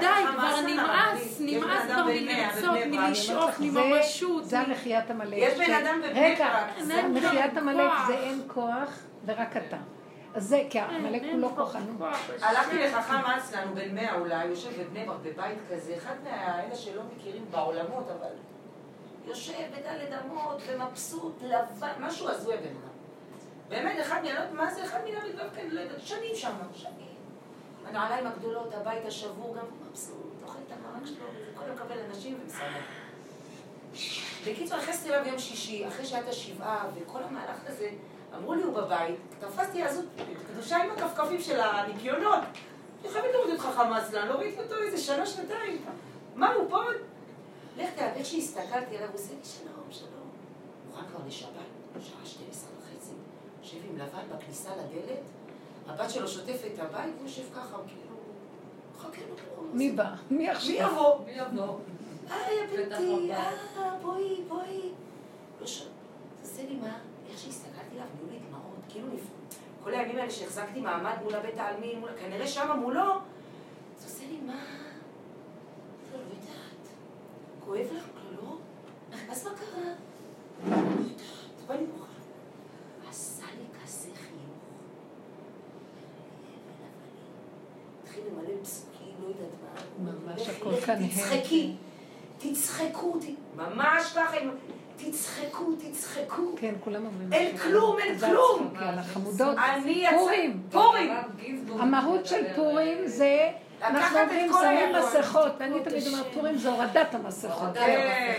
די, 0.00 0.06
כבר? 0.34 0.60
נמאס, 0.66 1.40
נמאס 1.40 1.82
כבר 1.92 2.04
מלרצות. 2.04 2.86
מלשאוף, 2.86 3.56
זה- 3.58 3.64
מממשות. 3.64 4.44
זה 4.44 4.60
המחיית 4.60 5.10
עמלק. 5.10 5.36
יש 5.38 5.58
בן 5.58 5.74
אדם 5.74 5.98
בבני 6.02 6.20
רגע, 6.20 6.48
ברק. 6.48 6.70
כבר 7.50 7.58
עמלק. 7.58 7.90
זה 8.06 8.14
אין 8.14 8.42
כוח 8.46 8.90
ורק 9.26 9.56
אתה. 9.56 9.76
אז 10.34 10.44
זה, 10.44 10.62
כי 10.70 10.78
העמלק 10.80 11.22
אין 11.22 11.30
כולו 11.30 11.50
כבר 11.54 11.64
כוחנות. 11.66 11.98
כוח. 11.98 12.28
הלכתי 12.42 12.78
לחכם 12.78 13.14
אסלן, 13.38 13.62
הוא 13.68 13.74
בן 13.76 13.94
מאה 13.94 14.14
אולי, 14.14 14.44
יושב 14.44 14.68
בבני 14.82 15.04
ברק 15.06 15.16
בבית 15.22 15.58
כזה, 15.72 15.94
אחד 15.98 16.14
מהאלה 16.24 16.74
שלא 16.76 17.02
מכירים 17.16 17.44
בעולמות, 17.50 18.08
אבל 18.18 18.30
יושב 19.28 19.52
בדלת 19.76 20.22
אמות 20.24 20.62
ומבסוט, 20.66 21.42
לבן, 21.42 21.92
משהו 22.00 22.28
הזוי 22.28 22.54
הבן 22.54 22.66
אדם. 22.66 22.98
באמת, 23.68 24.00
אחד 24.00 24.20
מהילדות, 24.22 24.52
מה 24.52 24.74
זה 24.74 24.84
אחד 24.84 24.98
מן 25.04 25.16
המדבר 25.16 25.50
כאן, 25.54 25.68
לא 25.70 25.80
יודעת, 25.80 26.00
שנים 26.00 26.34
שם, 26.34 26.52
שנים. 26.74 27.08
הנעליים 27.86 28.26
הגדולות, 28.26 28.74
הבית 28.74 29.06
השבור, 29.06 29.56
גם 29.56 29.64
הוא 29.64 29.86
מבסוט, 29.90 30.42
אוכל 30.42 30.58
את 30.66 30.72
המרק 30.72 31.06
שלו, 31.06 31.26
וזה 31.34 31.50
כל 31.54 31.64
יום 31.66 31.76
מקבל 31.76 31.98
אנשים 32.08 32.38
ומסעדה. 32.42 32.80
בקיצור, 34.46 34.78
נכנסתי 34.78 35.08
אליו 35.08 35.24
ביום 35.24 35.38
שישי, 35.38 35.88
אחרי 35.88 36.04
שהיה 36.06 36.22
את 36.22 36.28
השבעה, 36.28 36.86
וכל 36.94 37.22
המהלך 37.22 37.58
הזה, 37.66 37.90
אמרו 38.36 38.54
לי, 38.54 38.62
הוא 38.62 38.74
בבית, 38.74 39.16
תפסתי 39.38 39.82
עזות 39.82 40.04
קדושה 40.52 40.76
עם 40.76 40.90
הכפכפים 40.90 41.40
של 41.40 41.60
הניקיונות. 41.60 42.40
אני 43.02 43.12
חייבת 43.12 43.28
להוריד 43.32 43.54
אותך 43.54 43.68
חמאסלן, 43.76 44.28
לא 44.28 44.34
ראיתי 44.34 44.60
אותו 44.60 44.74
איזה 44.76 44.98
שנה, 44.98 45.26
שנתיים. 45.26 45.84
מה, 46.34 46.52
הוא 46.52 46.70
פה? 46.70 46.80
לך 47.78 47.90
תראה, 47.94 48.14
איך 48.14 48.26
שהסתכלתי 48.26 48.96
עליו, 48.96 49.08
הוא 49.08 49.14
עושה 49.14 49.32
לי 49.34 49.44
שלום, 49.44 49.84
שלום. 49.90 50.28
מוכן 50.86 51.06
כבר 51.06 51.26
לשבת, 51.26 51.50
שעה 52.00 52.26
12 52.26 52.70
וחצי, 52.78 53.12
יושב 53.62 53.76
עם 53.90 53.98
לבן 53.98 54.36
בכניסה 54.36 54.70
לדלת, 54.76 55.20
הבת 55.86 56.10
שלו 56.10 56.28
שוטפת 56.28 56.70
את 56.74 56.78
הבית, 56.78 57.14
הוא 57.18 57.26
יושב 57.26 57.42
ככה, 57.54 57.76
הוא 57.76 57.84
כאילו... 57.86 58.16
מחכה 58.96 59.20
לו 59.30 59.36
פה. 59.36 59.62
מי 59.72 59.92
בא? 59.92 60.14
מי 60.30 60.36
מי 60.36 60.50
עכשיו? 60.50 60.74
יבוא? 60.74 61.24
מי 61.24 61.32
יבוא? 61.32 61.78
היי, 62.30 62.66
בטח 62.66 62.98
בנתי, 62.98 63.32
הבא. 63.32 63.50
אה, 63.76 63.98
בואי, 64.02 64.42
בואי. 64.48 64.80
לא 65.60 65.66
ש... 65.66 65.88
תעשה 66.42 66.62
לי 66.68 66.76
מה, 66.76 66.98
איך 67.30 67.38
שהסתכלתי 67.38 67.94
עליו, 67.94 68.06
נהיו 68.14 68.32
לי 68.32 68.38
דמעות, 68.48 68.78
כאילו 68.88 69.06
נפ... 69.14 69.20
כל 69.84 69.94
הימים 69.94 70.18
האלה 70.18 70.30
שהחזקתי 70.30 70.80
מעמד 70.80 71.14
מול 71.22 71.34
הבית 71.34 71.58
העלמין. 71.58 72.02
כנראה 72.20 72.46
שמה 72.46 72.74
מולו, 72.74 73.12
אז 73.98 74.04
עושה 74.04 74.24
לי 74.28 74.38
מה? 74.46 74.77
כואב 77.68 77.86
לך? 77.96 78.04
לא, 78.32 78.42
לא. 78.42 78.56
אז 79.32 79.44
מה 79.44 79.50
קרה? 79.50 79.92
לא 80.70 80.76
יודעת. 80.76 81.20
ואני 81.66 81.86
בוכה. 81.86 82.06
עשה 83.10 83.44
לי 83.58 83.64
כזה 83.82 84.08
חיוך. 84.14 84.56
התחיל 88.02 88.22
למלא 88.32 88.62
פסוקים, 88.62 89.14
לא 89.22 89.28
יודעת 89.28 89.50
מה. 89.98 90.12
ממש 90.12 90.40
לכי, 90.42 90.50
הכל 90.50 90.70
לכי, 90.70 90.86
כאן 90.86 90.96
הם. 91.02 91.08
תצחקי, 91.08 91.74
תצחקו, 92.38 93.14
ממש 93.56 94.12
ככה, 94.14 94.36
תצחקו, 94.96 95.72
תצחקו. 95.78 96.42
כן, 96.56 96.74
כולם 96.80 97.06
אומרים. 97.06 97.32
אין. 97.32 97.58
כלום, 97.58 97.98
אין 97.98 98.18
כלום. 98.18 98.62
הצחוק, 98.66 98.82
יאללה, 98.82 99.02
חמודות. 99.02 99.56
אני 99.58 99.90
יצא... 99.90 100.16
פורים. 100.18 100.62
פורים. 100.70 101.10
המהות 101.68 102.26
של 102.26 102.54
פורים 102.56 103.06
זה, 103.06 103.50
אנחנו 103.82 104.18
אומרים 104.18 104.52
שמים. 104.52 104.96
מסכות, 104.96 105.52
ואני 105.58 105.80
תמיד 105.80 106.06
אומרת 106.06 106.26
פורים 106.34 106.56
זה 106.56 106.68
הורדת 106.68 107.14
המסכות. 107.14 107.76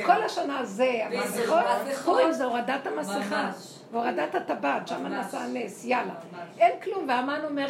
כל 0.06 0.24
השנה 0.24 0.66
זה 0.66 1.02
המסכות, 1.06 1.60
מסכות. 1.88 2.06
פורים 2.06 2.32
זה 2.32 2.46
הורדת 2.46 2.88
המסכה. 2.88 3.52
והורדת 3.92 4.36
הטבעת, 4.36 4.88
שם. 4.88 5.08
נעשה 5.08 5.40
הנס, 5.40 5.86
יאללה. 5.86 6.14
אין 6.60 6.80
כלום, 6.84 7.08
והמן 7.10 7.40
אומר, 7.50 7.68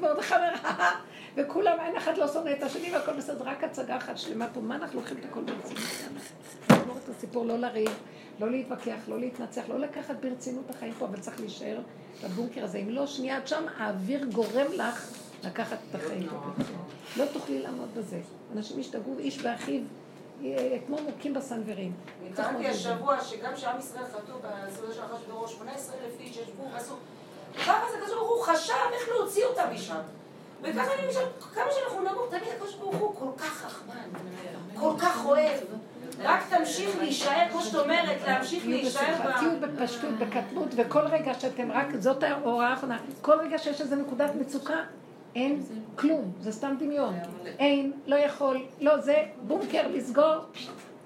ועוד 0.00 0.20
חברה, 0.20 0.90
וכולם, 1.36 1.76
אין 1.80 1.96
אחד 1.96 2.18
לא 2.18 2.28
שונא 2.28 2.50
את 2.50 2.62
השני 2.62 2.92
והכל 2.92 3.12
בסדר, 3.12 3.44
רק 3.44 3.64
הצגה 3.64 3.96
אחת 3.96 4.18
שלמה 4.18 4.46
פה, 4.54 4.60
מה 4.60 4.74
אנחנו 4.74 5.00
לוקחים 5.00 5.16
את 5.20 5.24
הכל 5.30 5.40
ברצינות? 5.40 5.82
יאללה. 6.00 6.80
נגמור 6.82 6.96
את 7.04 7.08
הסיפור, 7.08 7.46
לא 7.46 7.58
לריב, 7.58 7.90
לא 8.40 8.50
להתווכח, 8.50 9.08
לא 9.08 9.18
להתנצח, 9.18 9.62
לא 9.68 9.78
לקחת 9.78 10.14
ברצינות 10.20 10.70
החיים 10.70 10.92
פה, 10.98 11.04
אבל 11.04 11.20
צריך 11.20 11.40
להישאר 11.40 11.78
בבונקר 12.24 12.64
הזה. 12.64 12.78
אם 12.78 12.88
לא, 12.88 13.06
שנייה 13.06 13.38
שם, 13.46 13.64
האוויר 13.78 14.24
גורם 14.24 14.66
לך 14.72 15.25
לקחת 15.46 15.78
את 15.90 15.94
החיים. 15.94 16.28
לא 17.16 17.24
תוכלי 17.32 17.62
לעמוד 17.62 17.88
בזה. 17.96 18.20
אנשים 18.56 18.78
ישתגעו, 18.78 19.18
איש 19.18 19.38
ואחיו, 19.42 19.80
כמו 20.86 20.96
מוכים 21.02 21.34
בסנוורים. 21.34 21.92
לזה. 22.30 22.68
השבוע 22.68 23.24
שגם 23.24 23.54
כשעם 23.54 23.78
ישראל 23.78 24.04
חטאו 24.04 24.34
בסעודה 24.38 24.94
של 24.94 25.00
אחשוורוש, 25.14 25.52
18 25.52 25.96
אלף 25.96 26.20
איש 26.20 26.36
ישבו 26.36 26.64
ועשו... 26.72 26.94
ככה 27.56 27.84
זה 27.92 27.96
כזה 28.04 28.14
הוא 28.14 28.42
חשב 28.42 28.72
איך 28.92 29.08
להוציא 29.08 29.44
אותם 29.44 29.64
משם. 29.74 30.00
וככה 30.62 30.94
אני 30.94 31.08
חושבת, 31.08 31.42
כמה 31.54 31.64
שאנחנו 31.70 32.00
נמות, 32.00 32.30
תמיד 32.30 32.42
הקדוש 32.56 32.74
ברוך 32.74 32.96
הוא 32.96 33.14
כל 33.14 33.38
כך 33.38 33.66
חכמן, 33.66 34.08
כל 34.74 34.92
כך 34.98 35.24
אוהב. 35.24 35.60
רק 36.22 36.40
תמשיך 36.50 36.98
להישאר, 36.98 37.48
כמו 37.50 37.62
שאת 37.62 37.74
אומרת, 37.74 38.16
להמשיך 38.26 38.66
להישאר 38.66 39.14
ב... 39.24 39.32
תהיו 39.38 39.50
בפשטות, 39.60 40.10
בקטנות, 40.10 40.68
וכל 40.76 41.00
רגע 41.00 41.34
שאתם 41.34 41.72
רק, 41.72 41.86
זאת 41.98 42.22
ההוראה 42.22 42.68
האחרונה, 42.68 42.98
כל 43.22 43.38
רגע 43.38 43.58
שיש 43.58 43.80
איזו 43.80 43.96
נקודת 43.96 44.34
מצוקה, 44.34 44.84
אין 45.36 45.62
כלום, 45.96 46.32
זה 46.40 46.52
סתם 46.52 46.74
דמיון. 46.78 47.14
אין, 47.58 47.92
לא 48.06 48.16
יכול, 48.16 48.64
לא, 48.80 49.00
זה 49.00 49.24
בונקר 49.46 49.88
לסגור. 49.88 50.34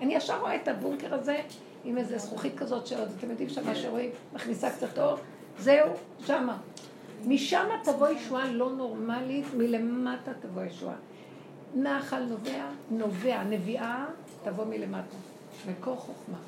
אני 0.00 0.14
ישר 0.14 0.40
רואה 0.40 0.56
את 0.56 0.68
הבונקר 0.68 1.14
הזה 1.14 1.40
עם 1.84 1.98
איזה 1.98 2.18
זכוכית 2.18 2.58
כזאת 2.58 2.86
שעוד, 2.86 3.08
אתם 3.18 3.30
יודעים 3.30 3.48
שמה 3.48 3.74
שרואים, 3.74 4.10
מכניסה 4.32 4.70
קצת 4.70 4.98
אור, 4.98 5.16
זהו, 5.58 5.88
שמה. 6.26 6.58
משם 7.26 7.66
תבוא 7.84 8.08
ישועה 8.08 8.52
לא 8.52 8.70
נורמלית, 8.70 9.44
מלמטה 9.56 10.32
תבוא 10.40 10.62
ישועה. 10.62 10.96
נחל 11.74 12.22
נובע, 12.22 12.64
נובע, 12.90 13.42
נביאה 13.44 14.06
תבוא 14.44 14.64
מלמטה. 14.64 15.16
מקור 15.70 15.96
חוכמה. 15.96 16.38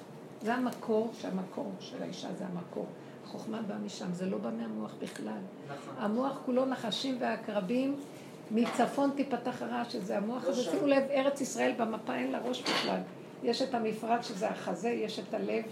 זה 0.43 0.55
המקור, 0.55 1.11
שהמקור 1.21 1.73
של 1.81 2.03
האישה 2.03 2.29
זה 2.39 2.45
המקור. 2.45 2.87
החוכמה 3.35 3.63
באה 3.63 3.79
משם, 3.79 4.13
זה 4.13 4.27
לא 4.27 4.39
בא 4.39 4.51
מהמוח 4.51 4.95
בכלל. 5.03 5.33
נכון. 5.69 5.95
המוח 5.99 6.39
כולו 6.45 6.65
נחשים 6.65 7.17
ועקרבים, 7.21 7.97
מצפון 8.51 9.11
תיפתח 9.17 9.63
הרעש, 9.63 9.93
שזה 9.93 10.17
המוח 10.17 10.45
הזה. 10.45 10.63
שימו 10.63 10.87
לב, 10.87 11.03
ארץ 11.11 11.41
ישראל 11.41 11.73
במפה 11.79 12.15
אין 12.15 12.33
לה 12.33 12.39
ראש 12.39 12.63
בכלל. 12.63 13.01
יש 13.43 13.63
את 13.63 13.75
המפרט 13.75 14.25
שזה 14.25 14.49
החזה, 14.49 14.89
יש 14.89 15.19
את 15.19 15.35
הלב 15.35 15.65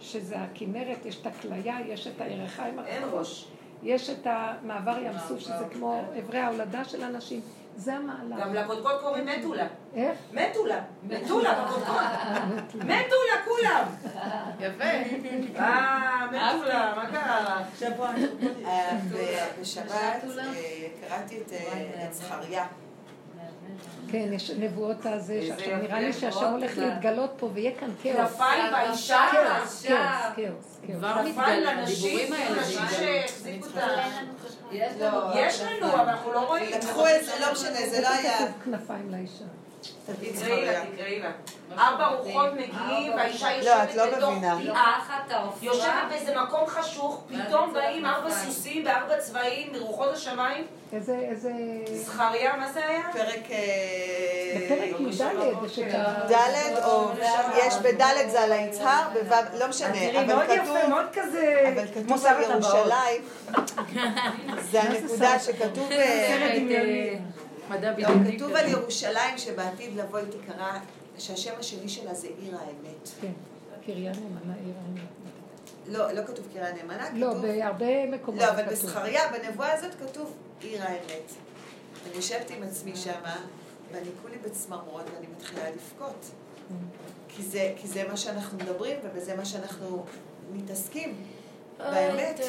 שזה 0.00 0.38
הכנרת, 0.38 1.06
יש 1.06 1.20
את 1.20 1.26
הכליה, 1.26 1.76
יש 1.88 2.06
את 2.06 2.20
הירכיים. 2.20 2.78
אין 2.78 3.02
ראש. 3.12 3.48
יש 3.82 4.10
את 4.10 4.26
המעבר 4.26 4.98
ים 5.02 5.18
סוף, 5.28 5.40
שזה 5.40 5.64
כמו 5.72 6.02
אברי 6.18 6.38
ההולדה 6.38 6.84
של 6.84 7.02
אנשים. 7.02 7.40
זה 7.76 7.94
המעלה. 7.94 8.40
גם 8.40 8.54
לקודקוד 8.54 9.00
קוראים 9.00 9.26
מתולה. 9.26 9.66
איך? 9.94 10.18
מתולה. 10.32 10.80
מתולה 11.10 11.64
בקודקוד. 11.64 11.96
מתולה 12.74 13.36
כולם. 13.44 13.84
יפה. 14.60 14.84
אה, 15.58 16.26
מתולה, 16.26 16.92
מה 16.96 17.06
קרה 17.10 17.62
אה, 18.66 18.98
בשבת 19.60 20.24
אה, 20.38 20.88
קראתי 21.00 21.40
את 21.40 21.52
אה, 21.52 22.08
זכריה. 22.12 22.66
כן, 24.14 24.32
יש 24.32 24.50
נבואות 24.50 25.06
הזה, 25.06 25.42
שעכשיו 25.46 25.76
נראה 25.76 26.00
לי 26.00 26.12
שהשם 26.12 26.52
הולך 26.52 26.78
להתגלות 26.78 27.30
פה 27.36 27.50
ויהיה 27.54 27.70
כאן 27.80 27.90
כאוס. 28.02 28.16
נפל 28.16 28.70
באישה, 28.72 29.26
כאוס, 29.32 29.86
כאוס, 29.86 29.98
כאוס. 30.36 30.80
כבר 30.86 31.22
מתגלה, 31.22 31.82
הדיבורים 31.82 32.32
האלה 32.32 32.62
נשים 32.62 32.82
מתגלים. 32.82 33.22
שהחזיקו 33.28 33.66
את 33.66 33.76
ה... 35.02 35.32
יש 35.34 35.60
לנו, 35.60 35.92
אבל 35.92 36.08
אנחנו 36.08 36.32
לא 36.32 36.46
רואים. 36.46 36.70
לקחו 36.70 37.06
את 37.06 37.24
זה, 37.24 37.32
לא 37.40 37.52
משנה, 37.52 37.88
זה 37.88 38.00
לא 38.00 38.08
היה... 38.08 38.38
כנפיים 38.64 39.10
לאישה. 39.10 39.44
תקראי 40.06 40.64
לה, 40.66 40.80
תקראי 40.94 41.20
לה. 41.20 41.30
ארבע 41.78 42.06
רוחות 42.06 42.52
מגיעים, 42.52 43.12
והאישה 43.16 43.62
לא, 43.62 43.82
את 43.82 43.88
יושבת 43.88 44.12
לא 44.12 44.16
בתוך 44.16 44.30
מבינה. 44.30 44.56
פיעה. 44.58 45.00
תחת 45.00 45.30
העופרה. 45.30 45.68
יושבת 45.68 45.92
באיזה 46.08 46.34
מקום 46.42 46.66
חשוך, 46.66 47.24
פתאום 47.28 47.72
באים 47.72 48.06
ארבע 48.06 48.30
סוסים 48.30 48.84
בארבע 48.84 49.18
צבעים 49.18 49.72
מרוחות 49.72 50.12
השמיים. 50.12 50.64
איזה, 50.92 51.18
איזה... 51.30 51.50
זכריה, 51.94 52.56
מה 52.56 52.72
זה 52.72 52.86
היה? 52.86 53.02
פרק 53.12 53.50
אה, 53.50 53.56
בפרק 54.56 55.00
י"ד, 55.00 55.68
שאתה... 55.68 56.14
ד' 56.28 56.84
או 56.84 57.10
יש 57.56 57.74
בד' 57.74 58.28
זה 58.28 58.40
על 58.40 58.52
היצהר, 58.52 59.08
בו' 59.12 59.58
לא 59.58 59.68
משנה, 59.68 59.92
תראי, 59.92 60.18
אבל 60.18 60.34
מאוד 60.34 60.46
כתוב, 60.46 60.76
יפה, 60.76 60.88
מאוד 60.88 61.06
כזה, 61.12 61.72
אבל 61.74 61.86
כתוב 61.86 62.26
על. 62.26 62.42
ירושלים, 62.42 63.22
זה 64.70 64.82
הנקודה 64.82 65.38
שכתוב, 65.38 65.88
מדע 67.70 67.90
לא, 67.90 67.96
בדיוני 67.96 68.36
כתוב 68.36 68.52
על 68.52 68.68
ירושלים 68.68 69.38
שבעתיד 69.38 69.96
לבוא 69.96 70.18
היא 70.18 70.26
תקרא, 70.30 70.78
שהשם 71.18 71.52
השני 71.58 71.88
שלה 71.88 72.14
זה 72.14 72.28
עיר 72.38 72.56
האמת. 72.58 73.08
כן, 73.20 73.32
קריה 73.86 74.12
נאמנה 74.12 74.54
עיר 74.64 74.74
האמת. 74.86 75.08
לא, 75.86 76.12
לא 76.12 76.26
כתוב 76.26 76.46
קריה 76.52 76.72
נאמנה, 76.72 77.08
לא, 77.14 77.26
כתוב... 77.30 77.46
בהרבה 77.46 78.06
מקומות 78.06 78.42
לא, 78.42 78.50
אבל. 78.50 78.64
בזכריה, 78.64 79.22
בנבואה 79.32 79.72
הזאת 79.72 79.94
כתוב 79.94 80.32
עיר 80.60 80.82
האמת. 80.82 81.32
אני 82.06 82.16
יושבת 82.16 82.50
עם 82.50 82.62
עצמי 82.62 82.96
שמה, 82.96 83.36
ואני 83.92 84.08
כולי 84.22 84.36
בצמרמורת 84.44 85.04
ואני 85.14 85.26
מתחילה 85.36 85.62
לבכות. 85.70 86.30
כי 87.28 87.42
זה, 87.42 87.72
כי 87.76 87.88
זה 87.88 88.08
מה 88.08 88.16
שאנחנו 88.16 88.58
מדברים, 88.58 88.96
ובזה 89.04 89.36
מה 89.36 89.44
שאנחנו 89.44 90.04
מתעסקים. 90.52 91.16
באמת. 91.78 92.40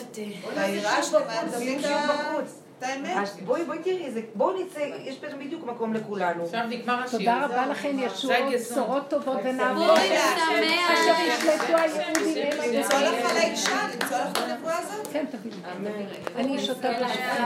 והיראה 0.55 1.03
שלמה, 1.03 1.41
תמיד 1.51 1.81
שיעור 1.81 2.01
בחוץ. 2.07 2.64
את 2.79 2.83
האמת. 2.83 3.17
אז 3.17 3.37
בואי, 3.45 3.65
בואי 3.65 3.77
תראי, 3.79 4.11
זה- 4.11 4.21
בואו 4.35 4.61
נצא, 4.63 4.79
יש 5.03 5.17
פה 5.17 5.27
בדיוק 5.39 5.63
מקום 5.63 5.93
לכולנו. 5.93 6.43
עכשיו 6.43 6.61
נגמר 6.69 7.03
השיר. 7.03 7.19
תודה 7.19 7.45
רבה 7.45 7.67
לכם, 7.67 7.97
ישועות. 7.99 8.37
בשורות 8.53 9.09
טובות 9.09 9.37
ונעבור. 9.43 9.87
פורים 9.87 10.11
שמח. 10.11 10.91
אשר 10.93 11.13
ישלטו 11.27 11.77
היהודים 11.77 12.47
הם 12.63 12.73
למצוא 12.73 12.99
לך 12.99 13.29
על. 13.31 13.37
האישה, 13.37 13.71
למצוא 13.93 14.17
לך 14.17 14.31
בנבואה 14.49 14.77
הזאת. 14.77 15.07
כן, 15.07 15.25
תביא 15.31 15.51
לי. 15.51 15.57
אני 16.35 16.59
שותה 16.59 16.89
בשביל... 16.91 17.25